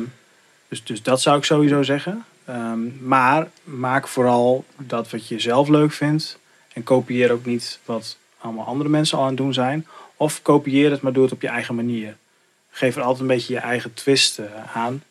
dus, 0.68 0.84
dus 0.84 1.04
dat 1.04 1.22
zou 1.22 1.38
ik 1.38 1.44
sowieso 1.44 1.84
zeggen. 1.84 2.26
Ehm, 2.46 3.08
maar 3.08 3.48
maak 3.64 4.08
vooral 4.08 4.66
dat 4.78 5.10
wat 5.10 5.28
je 5.28 5.40
zelf 5.40 5.68
leuk 5.68 5.92
vindt. 5.92 6.40
En 6.74 6.84
kopieer 6.84 7.32
ook 7.32 7.46
niet 7.46 7.80
wat 7.86 8.18
allemaal 8.38 8.66
andere 8.66 8.90
mensen 8.90 9.18
al 9.18 9.24
aan 9.24 9.30
het 9.30 9.38
doen 9.38 9.54
zijn. 9.54 9.88
Of 10.18 10.42
kopieer 10.42 10.92
het, 10.92 11.02
maar 11.02 11.14
doe 11.14 11.24
het 11.24 11.34
op 11.34 11.42
je 11.42 11.48
eigen 11.48 11.76
manier. 11.76 12.18
Geef 12.70 12.96
er 12.96 13.02
altijd 13.02 13.22
een 13.22 13.36
beetje 13.36 13.54
je 13.54 13.60
eigen 13.60 13.94
twist 13.94 14.40
aan. 14.74 15.04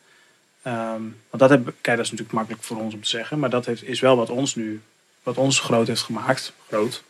Ehm, 0.65 1.03
want 1.31 1.43
dat, 1.43 1.51
heb, 1.51 1.65
kijk, 1.65 1.97
dat 1.97 2.05
is 2.05 2.11
natuurlijk 2.11 2.33
makkelijk 2.33 2.63
voor 2.63 2.77
ons 2.77 2.95
om 2.95 3.03
te 3.03 3.09
zeggen. 3.09 3.39
Maar 3.39 3.51
dat 3.51 3.67
heeft, 3.67 3.85
is 3.85 4.01
wel 4.01 4.17
wat 4.17 4.31
ons 4.31 4.55
nu, 4.55 4.81
wat 5.23 5.37
ons 5.37 5.61
groot 5.61 5.87
heeft 5.87 6.03
gemaakt. 6.03 6.53
Groot. 6.67 7.03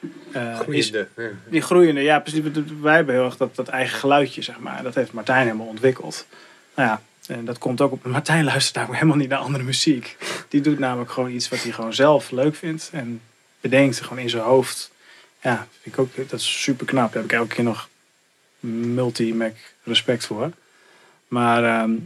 Is, 0.00 0.88
Groeiende. 0.88 1.08
Die 1.48 1.60
groeiende, 1.60 2.00
ja, 2.00 2.20
precies. 2.20 2.42
Wij 2.80 2.94
hebben 2.94 3.14
heel 3.14 3.24
erg 3.24 3.36
dat, 3.36 3.56
dat 3.56 3.68
eigen 3.68 3.98
geluidje, 3.98 4.42
zeg 4.42 4.58
maar. 4.58 4.82
Dat 4.82 4.94
heeft 4.94 5.12
Martijn 5.12 5.46
helemaal 5.46 5.66
ontwikkeld. 5.66 6.26
Nou 6.74 6.88
ja, 6.88 7.02
en 7.26 7.44
dat 7.44 7.58
komt 7.58 7.80
ook 7.80 7.92
op. 7.92 8.04
Martijn 8.04 8.44
luistert 8.44 8.74
namelijk 8.74 9.00
helemaal 9.00 9.20
niet 9.20 9.30
naar 9.30 9.38
andere 9.38 9.64
muziek. 9.64 10.16
Die 10.48 10.60
doet 10.60 10.78
namelijk 10.78 11.10
gewoon 11.10 11.30
iets 11.30 11.48
wat 11.48 11.62
hij 11.62 11.72
gewoon 11.72 11.94
zelf 11.94 12.30
leuk 12.30 12.54
vindt. 12.54 12.90
En 12.92 13.20
bedenkt 13.60 14.00
gewoon 14.00 14.18
in 14.18 14.30
zijn 14.30 14.42
hoofd. 14.42 14.90
Ja, 15.42 15.66
vind 15.82 15.94
ik 15.94 16.00
ook, 16.00 16.30
dat 16.30 16.40
is 16.40 16.62
super 16.62 16.86
knap. 16.86 17.12
Daar 17.12 17.22
heb 17.22 17.30
ik 17.30 17.38
elke 17.38 17.54
keer 17.54 17.64
nog 17.64 17.88
multi-mac 18.60 19.54
respect 19.82 20.26
voor. 20.26 20.50
Maar 21.28 21.64
ehm, 21.64 21.90
eh, 21.90 21.98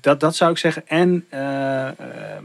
dat, 0.00 0.20
dat 0.20 0.36
zou 0.36 0.50
ik 0.50 0.58
zeggen. 0.58 0.88
En 0.88 1.26
eh, 1.28 1.86
ehm, 1.86 2.44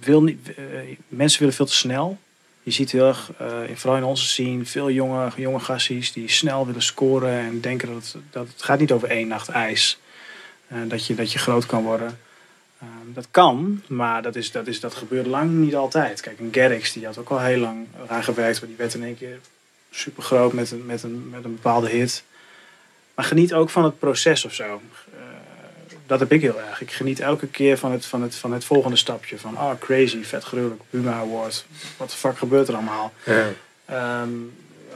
wil 0.00 0.22
niet, 0.22 0.54
eh, 0.54 0.64
mensen 1.08 1.38
willen 1.38 1.54
veel 1.54 1.66
te 1.66 1.74
snel. 1.74 2.18
Je 2.62 2.70
ziet 2.70 2.90
heel 2.90 3.06
erg, 3.06 3.30
eh, 3.38 3.68
in- 3.68 3.76
vooral 3.76 3.98
in 3.98 4.04
onze 4.04 4.24
scene, 4.24 4.64
veel 4.64 4.90
jonge, 4.90 5.30
jonge 5.36 5.60
gassies 5.60 6.12
die 6.12 6.28
snel 6.30 6.66
willen 6.66 6.82
scoren 6.82 7.38
en 7.38 7.60
denken 7.60 7.88
dat 7.88 7.96
het, 8.12 8.22
dat 8.30 8.48
het 8.48 8.62
gaat 8.62 8.78
niet 8.78 8.92
over 8.92 9.08
één 9.10 9.28
nacht 9.28 9.48
ijs. 9.48 9.98
Eh, 10.66 10.78
dat, 10.88 11.06
je, 11.06 11.14
dat 11.14 11.32
je 11.32 11.38
groot 11.38 11.66
kan 11.66 11.82
worden. 11.82 12.18
Ehm, 12.80 13.12
dat 13.14 13.26
kan, 13.30 13.82
maar 13.86 14.22
dat, 14.22 14.36
is, 14.36 14.50
dat, 14.52 14.66
is, 14.66 14.80
dat 14.80 14.94
gebeurt 14.94 15.26
lang 15.26 15.50
niet 15.50 15.74
altijd. 15.74 16.20
Kijk, 16.20 16.38
een 16.38 16.48
Garrix 16.52 16.92
die 16.92 17.06
had 17.06 17.18
ook 17.18 17.28
al 17.28 17.40
heel 17.40 17.58
lang 17.58 17.86
eraan 18.04 18.24
gewerkt, 18.24 18.58
maar 18.60 18.68
die 18.68 18.78
werd 18.78 18.94
in 18.94 19.04
één 19.04 19.16
keer 19.18 19.38
super 19.90 20.22
groot 20.22 20.52
met 20.52 20.70
een, 20.70 20.86
met, 20.86 21.02
een, 21.02 21.28
met 21.30 21.44
een 21.44 21.54
bepaalde 21.54 21.88
hit. 21.88 22.24
Maar 23.14 23.24
geniet 23.24 23.54
ook 23.54 23.70
van 23.70 23.84
het 23.84 23.98
proces 23.98 24.44
of 24.44 24.54
zo. 24.54 24.80
Dat 26.18 26.28
heb 26.28 26.32
ik 26.32 26.40
heel 26.40 26.60
erg. 26.68 26.80
Ik 26.80 26.90
geniet 26.90 27.20
elke 27.20 27.46
keer 27.46 27.78
van 27.78 27.92
het, 27.92 28.06
van 28.06 28.22
het, 28.22 28.34
van 28.34 28.52
het 28.52 28.64
volgende 28.64 28.96
stapje. 28.96 29.38
Van, 29.38 29.56
ah, 29.56 29.78
crazy, 29.78 30.22
vet 30.22 30.44
gruwelijk, 30.44 30.80
Puma 30.90 31.12
Award. 31.12 31.64
Wat 31.96 32.10
de 32.10 32.16
fuck 32.16 32.38
gebeurt 32.38 32.68
er 32.68 32.74
allemaal? 32.74 33.12
Ja. 33.24 33.48
Ehm, 33.84 34.28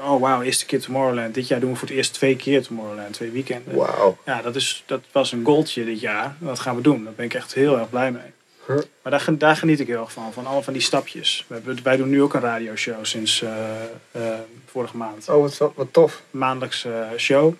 oh, 0.01 0.21
wauw, 0.21 0.43
eerste 0.43 0.67
keer 0.67 0.81
Tomorrowland. 0.81 1.35
Dit 1.35 1.49
jaar 1.49 1.61
doen 1.61 1.71
we 1.71 1.77
voor 1.77 1.89
het 1.89 1.97
eerst 1.97 2.13
twee 2.13 2.37
keer 2.37 2.63
Tomorrowland, 2.63 3.13
twee 3.13 3.31
weekenden. 3.31 3.77
Wauw. 3.77 4.17
Ja, 4.25 4.43
dat, 4.43 4.57
is, 4.57 4.83
dat 4.87 5.01
was 5.13 5.33
een 5.33 5.45
goaltje 5.45 5.85
dit 5.85 6.01
jaar. 6.01 6.37
Dat 6.39 6.59
gaan 6.59 6.77
we 6.77 6.83
doen. 6.83 7.05
Daar 7.05 7.13
ben 7.13 7.25
ik 7.25 7.35
echt 7.35 7.55
heel 7.55 7.79
erg 7.79 7.91
blij 7.91 8.13
mee. 8.13 8.33
Huh. 8.67 8.77
Maar 9.03 9.13
daar, 9.13 9.39
daar 9.39 9.57
geniet 9.57 9.81
ik 9.81 9.87
heel 9.87 10.01
erg 10.01 10.13
van. 10.13 10.33
Van 10.33 10.47
alle 10.47 10.63
van 10.63 10.73
die 10.73 10.83
stapjes. 10.83 11.45
We 11.47 11.55
hebben, 11.55 11.83
wij 11.83 11.97
doen 11.97 12.09
nu 12.09 12.23
ook 12.23 12.35
een 12.35 12.41
radioshow 12.41 13.05
sinds 13.05 13.43
eh, 13.43 13.83
eh, 14.11 14.39
vorige 14.67 14.97
maand. 14.97 15.29
Oh, 15.29 15.41
wat, 15.41 15.73
wat 15.75 15.93
tof. 15.93 16.23
Maandelijks 16.31 16.85
eh, 16.85 17.09
show. 17.17 17.55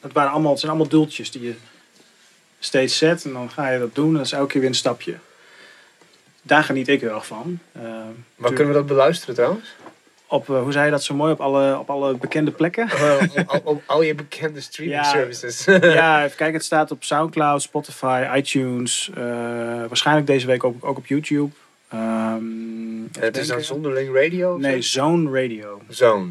Dat 0.00 0.12
waren 0.12 0.30
allemaal, 0.30 0.50
het 0.50 0.60
zijn 0.60 0.72
allemaal 0.72 0.90
doeltjes 0.90 1.30
die 1.30 1.42
je 1.42 1.54
steeds 2.64 2.98
zet. 2.98 3.24
En 3.24 3.32
dan 3.32 3.50
ga 3.50 3.70
je 3.70 3.78
dat 3.78 3.94
doen. 3.94 4.08
En 4.08 4.14
dat 4.16 4.26
is 4.26 4.32
elke 4.32 4.46
keer 4.50 4.60
weer 4.60 4.70
een 4.70 4.76
stapje. 4.76 5.14
Daar 6.42 6.64
geniet 6.64 6.88
ik 6.88 7.00
heel 7.00 7.14
erg 7.14 7.26
van. 7.26 7.58
Eh, 7.72 7.82
Maar 8.36 8.52
kunnen 8.52 8.72
we 8.72 8.78
dat 8.78 8.86
beluisteren 8.86 9.34
trouwens? 9.34 9.74
op, 10.26 10.50
eh, 10.50 10.62
hoe 10.62 10.72
zei 10.72 10.84
je 10.84 10.90
dat 10.90 11.02
zo 11.04 11.14
mooi? 11.14 11.32
Op 11.32 11.40
alle, 11.40 11.78
op 11.78 11.90
alle 11.90 12.16
bekende 12.16 12.50
plekken? 12.50 12.88
Uh, 12.94 13.22
op, 13.36 13.50
op- 13.54 13.66
op 13.66 13.82
al 13.86 14.02
je 14.02 14.14
bekende 14.14 14.60
streaming 14.60 15.00
Ja. 15.02 15.10
services. 15.10 15.64
ja, 15.98 16.18
even 16.24 16.36
kijken. 16.36 16.54
Het 16.54 16.64
staat 16.64 16.90
op 16.90 17.04
Soundcloud, 17.04 17.62
Spotify, 17.62 18.26
iTunes. 18.36 19.10
eh, 19.14 19.22
waarschijnlijk 19.86 20.26
deze 20.26 20.46
week 20.46 20.64
ook, 20.64 20.84
ook 20.84 20.96
op 20.96 21.06
YouTube. 21.06 21.52
Ehm, 21.88 22.42
het 23.18 23.36
is 23.36 23.46
dan 23.46 23.60
zonderling 23.60 24.14
radio? 24.14 24.56
Nee, 24.56 24.80
zo? 24.80 24.98
Zone 25.00 25.42
Radio. 25.42 25.80
Zone. 25.88 26.30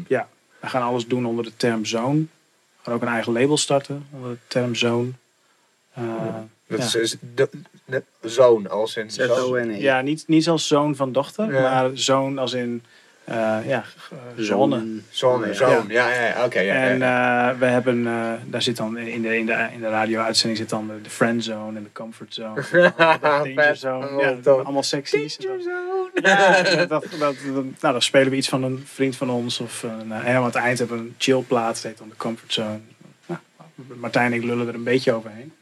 We 0.60 0.68
gaan 0.68 0.82
alles 0.82 1.06
doen 1.06 1.26
onder 1.26 1.44
de 1.44 1.52
term 1.56 1.84
Zone. 1.84 2.18
We 2.20 2.26
gaan 2.82 2.94
ook 2.94 3.02
een 3.02 3.08
eigen 3.08 3.32
label 3.32 3.56
starten 3.56 4.06
onder 4.10 4.30
de 4.30 4.36
term 4.46 4.74
Zone. 4.74 5.10
Eh, 5.94 6.04
Dat 6.66 6.78
Ja. 6.78 6.84
is, 6.86 6.94
is 6.94 7.16
de, 7.34 7.48
de- 7.84 8.02
zoon, 8.20 8.70
als 8.70 8.96
in 8.96 9.10
zoon. 9.10 9.26
Z-O-N-E. 9.36 9.76
Ja, 9.80 10.00
niet, 10.00 10.24
niet 10.26 10.48
als 10.48 10.66
zoon 10.66 10.96
van 10.96 11.12
dochter, 11.12 11.52
Ja. 11.52 11.60
maar 11.60 11.90
zoon 11.94 12.38
als 12.38 12.52
in 12.52 12.82
eh, 13.24 13.34
ja, 13.66 13.84
eh, 14.10 14.16
zonne. 14.36 14.84
Zoon, 15.10 15.46
ja. 15.46 15.52
zoon. 15.52 15.84
Ja, 15.88 16.08
ja, 16.14 16.26
ja, 16.26 16.44
oké. 16.44 16.60
ja, 16.60 16.74
En 16.74 16.98
ja. 16.98 17.50
eh, 17.52 17.58
we 17.58 17.64
hebben, 17.64 18.06
eh, 18.06 18.32
daar 18.44 18.62
zit 18.62 18.76
dan 18.76 18.98
in 18.98 19.22
de, 19.22 19.36
in 19.38 19.46
de, 19.46 19.68
in 19.72 19.80
de 19.80 19.88
radio-uitzending 19.88 20.58
zit 20.60 20.68
dan 20.68 20.86
de, 20.86 21.00
de 21.02 21.10
friend 21.10 21.44
zone 21.44 21.76
en 21.76 21.82
de 21.82 21.92
comfort 21.92 22.34
zone. 22.34 22.54
de 22.70 22.92
danger 23.54 23.76
zone. 23.76 24.06
Ja, 24.20 24.36
allemaal 24.52 24.82
dat- 24.82 25.10
Ja, 26.22 26.62
dat, 26.62 26.88
dat, 26.88 27.04
dat- 27.18 27.34
nou, 27.44 27.74
dan 27.80 28.02
spelen 28.02 28.30
we 28.30 28.36
iets 28.36 28.48
van 28.48 28.62
een 28.62 28.82
vriend 28.86 29.16
van 29.16 29.30
ons. 29.30 29.60
Of 29.60 29.82
een, 29.82 30.12
eh, 30.12 30.28
en 30.28 30.36
aan 30.36 30.44
het 30.44 30.54
eind 30.54 30.78
hebben 30.78 30.96
we 30.96 31.02
een 31.02 31.14
chillplaat, 31.18 31.74
dat 31.74 31.82
heet 31.82 31.98
dan 31.98 32.08
de 32.08 32.16
comfort 32.16 32.52
zone. 32.52 32.78
Nou, 33.26 33.40
Martijn 33.96 34.32
en 34.32 34.38
ik 34.38 34.44
lullen 34.44 34.68
er 34.68 34.74
een 34.74 34.82
beetje 34.84 35.12
overheen. 35.12 35.52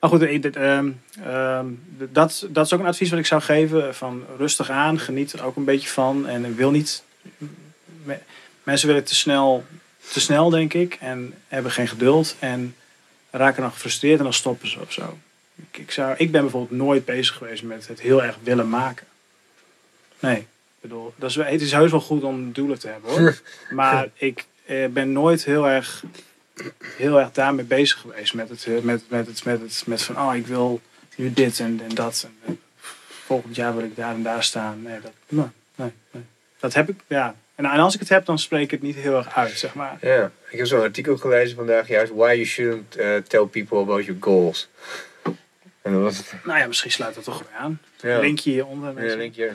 Maar 0.00 0.10
goed, 0.10 0.20
dit, 0.20 0.56
ehm, 0.56 0.90
ehm, 1.24 1.66
dat, 2.12 2.46
dat 2.50 2.66
is 2.66 2.72
ook 2.72 2.80
een 2.80 2.86
advies 2.86 3.10
wat 3.10 3.18
ik 3.18 3.26
zou 3.26 3.42
geven. 3.42 3.94
Van 3.94 4.24
rustig 4.36 4.70
aan, 4.70 4.98
geniet 4.98 5.32
er 5.32 5.44
ook 5.44 5.56
een 5.56 5.64
beetje 5.64 5.88
van. 5.88 6.26
En 6.26 6.54
wil 6.54 6.70
niet... 6.70 7.02
me- 8.02 8.18
mensen 8.62 8.88
willen 8.88 9.04
te 9.04 9.14
snel, 9.14 9.64
te 10.12 10.20
snel, 10.20 10.50
denk 10.50 10.74
ik. 10.74 10.96
En 11.00 11.34
hebben 11.48 11.72
geen 11.72 11.88
geduld. 11.88 12.36
En 12.38 12.74
raken 13.30 13.62
dan 13.62 13.72
gefrustreerd 13.72 14.18
en 14.18 14.24
dan 14.24 14.32
stoppen 14.32 14.68
ze 14.68 14.80
of 14.80 14.92
zo. 14.92 15.18
Ik, 15.54 15.78
ik, 15.78 15.90
zou, 15.90 16.14
ik 16.16 16.32
ben 16.32 16.40
bijvoorbeeld 16.42 16.80
nooit 16.80 17.04
bezig 17.04 17.36
geweest 17.36 17.62
met 17.62 17.88
het 17.88 18.00
heel 18.00 18.22
erg 18.22 18.36
willen 18.42 18.68
maken. 18.68 19.06
Nee, 20.18 20.36
ik 20.36 20.46
bedoel, 20.80 21.12
dat 21.16 21.30
is, 21.30 21.36
het 21.36 21.60
is 21.60 21.72
heus 21.72 21.90
wel 21.90 22.00
goed 22.00 22.22
om 22.22 22.52
doelen 22.52 22.78
te 22.78 22.88
hebben 22.88 23.10
hoor. 23.10 23.40
Maar 23.70 24.08
ik 24.14 24.46
eh, 24.64 24.86
ben 24.86 25.12
nooit 25.12 25.44
heel 25.44 25.68
erg, 25.68 26.04
heel 26.96 27.20
erg 27.20 27.32
daarmee 27.32 27.64
bezig 27.64 27.98
geweest. 27.98 28.34
Met 28.34 28.48
het, 28.48 28.64
eh, 28.64 28.78
met, 28.80 29.02
met 29.08 29.26
het, 29.26 29.44
met 29.44 29.60
het, 29.60 29.82
met 29.86 30.02
van, 30.02 30.18
oh 30.18 30.34
ik 30.34 30.46
wil 30.46 30.80
nu 31.16 31.32
dit 31.32 31.60
en, 31.60 31.80
en 31.88 31.94
dat. 31.94 32.28
En, 32.44 32.52
eh, 32.52 32.82
volgend 33.24 33.56
jaar 33.56 33.76
wil 33.76 33.84
ik 33.84 33.96
daar 33.96 34.14
en 34.14 34.22
daar 34.22 34.44
staan. 34.44 34.82
Nee, 34.82 35.00
dat, 35.00 35.12
nee, 35.28 35.92
nee, 36.10 36.22
dat 36.58 36.74
heb 36.74 36.88
ik, 36.88 37.00
ja. 37.06 37.34
En, 37.54 37.64
en 37.64 37.78
als 37.78 37.94
ik 37.94 38.00
het 38.00 38.08
heb, 38.08 38.24
dan 38.24 38.38
spreek 38.38 38.62
ik 38.62 38.70
het 38.70 38.82
niet 38.82 38.96
heel 38.96 39.16
erg 39.16 39.34
uit, 39.34 39.58
zeg 39.58 39.74
maar. 39.74 39.98
Ja, 40.00 40.30
ik 40.48 40.58
heb 40.58 40.66
zo'n 40.66 40.80
artikel 40.80 41.16
gelezen 41.16 41.56
vandaag, 41.56 41.88
juist 41.88 42.12
why 42.12 42.32
you 42.32 42.44
shouldn't 42.44 42.96
eh, 42.96 43.16
tell 43.16 43.44
people 43.44 43.78
about 43.78 44.04
your 44.04 44.20
goals. 44.20 44.68
En 45.82 45.92
dat 45.92 46.02
was 46.02 46.16
het. 46.16 46.34
Nou 46.44 46.58
ja, 46.58 46.66
misschien 46.66 46.90
sluit 46.90 47.14
dat 47.14 47.24
toch 47.24 47.38
weer 47.38 47.58
aan. 47.58 47.80
Ja. 48.00 48.18
Linkje 48.18 48.50
hieronder. 48.50 48.88
Ja, 48.88 48.94
mensen. 48.94 49.18
denk 49.18 49.34
je. 49.34 49.50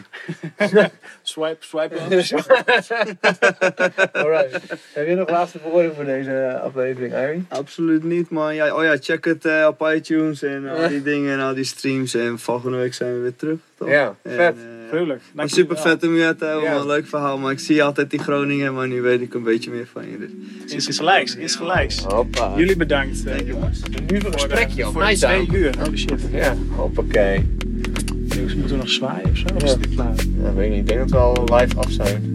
Swipe, 1.22 1.58
swipe. 1.60 1.96
Alright. 4.12 4.60
Heb 4.94 5.08
je 5.08 5.16
nog 5.16 5.30
laatste 5.30 5.60
woorden 5.64 5.96
voor 5.96 6.06
deze 6.06 6.60
aflevering, 6.64 7.14
Ari? 7.14 7.46
Absoluut 7.50 8.04
niet, 8.04 8.30
man. 8.30 8.56
Ja, 8.56 8.76
oh 8.76 8.84
ja, 8.84 8.98
check 9.00 9.26
het 9.26 9.46
eh, 9.46 9.68
op 9.70 9.88
iTunes 9.94 10.44
en 10.44 10.68
al 10.68 10.88
die 10.88 11.02
dingen 11.12 11.34
en 11.34 11.40
al 11.40 11.54
die 11.54 11.64
streams. 11.64 12.14
En 12.14 12.40
volgende 12.40 12.78
week 12.78 12.94
zijn 12.94 13.14
we 13.14 13.20
weer 13.20 13.36
terug, 13.36 13.60
toch? 13.78 13.90
Ja, 13.90 14.16
En, 14.22 14.32
vet. 14.36 14.56
Maar 15.34 15.50
super 15.50 15.78
vet 15.78 16.04
om 16.04 16.16
je 16.16 16.36
te 16.38 16.46
hebben, 16.46 16.64
Ja. 16.64 16.78
man. 16.78 16.88
Leuk 16.88 17.08
verhaal. 17.08 17.38
Maar 17.38 17.52
ik 17.52 17.60
zie 17.60 17.84
altijd 17.84 18.10
die 18.10 18.20
Groningen, 18.20 18.74
maar 18.74 18.88
nu 18.88 19.02
weet 19.02 19.22
ik 19.22 19.34
een 19.34 19.44
beetje 19.44 19.72
meer 19.72 19.88
van 19.92 20.04
je. 20.10 20.18
Dus. 20.66 20.74
Insgelijks, 20.74 21.36
insgelijks. 21.36 22.00
Hoppa. 22.04 22.54
Jullie 22.58 22.76
bedankt. 22.78 23.24
you, 23.24 23.46
jongens. 23.46 23.82
Een 23.92 24.14
uur 24.16 24.22
Voor, 24.22 24.32
gesprekje, 24.34 24.84
voor 24.84 25.04
Nice 25.04 25.26
twee 25.26 25.48
uur. 25.54 25.74
Holy 25.80 25.98
shit. 25.98 26.22
Ja, 26.32 26.56
hoppakee. 26.76 27.46
Jongens, 28.28 28.56
moeten 28.56 28.76
we 28.76 28.82
nog 28.82 28.90
zwaaien 28.90 29.30
of 29.30 29.38
zo? 29.38 29.46
Of 29.56 29.62
Ja. 29.62 29.68
is 29.68 29.72
het 29.72 29.90
klaar? 29.96 30.14
Ja, 30.44 30.54
weet 30.54 30.66
ik 30.66 30.72
niet. 30.72 30.80
Ik 30.80 30.88
denk 30.88 31.00
dat 31.00 31.10
we 31.10 31.18
al 31.18 31.58
live 31.60 31.76
af 31.78 31.92
zijn. 31.92 32.32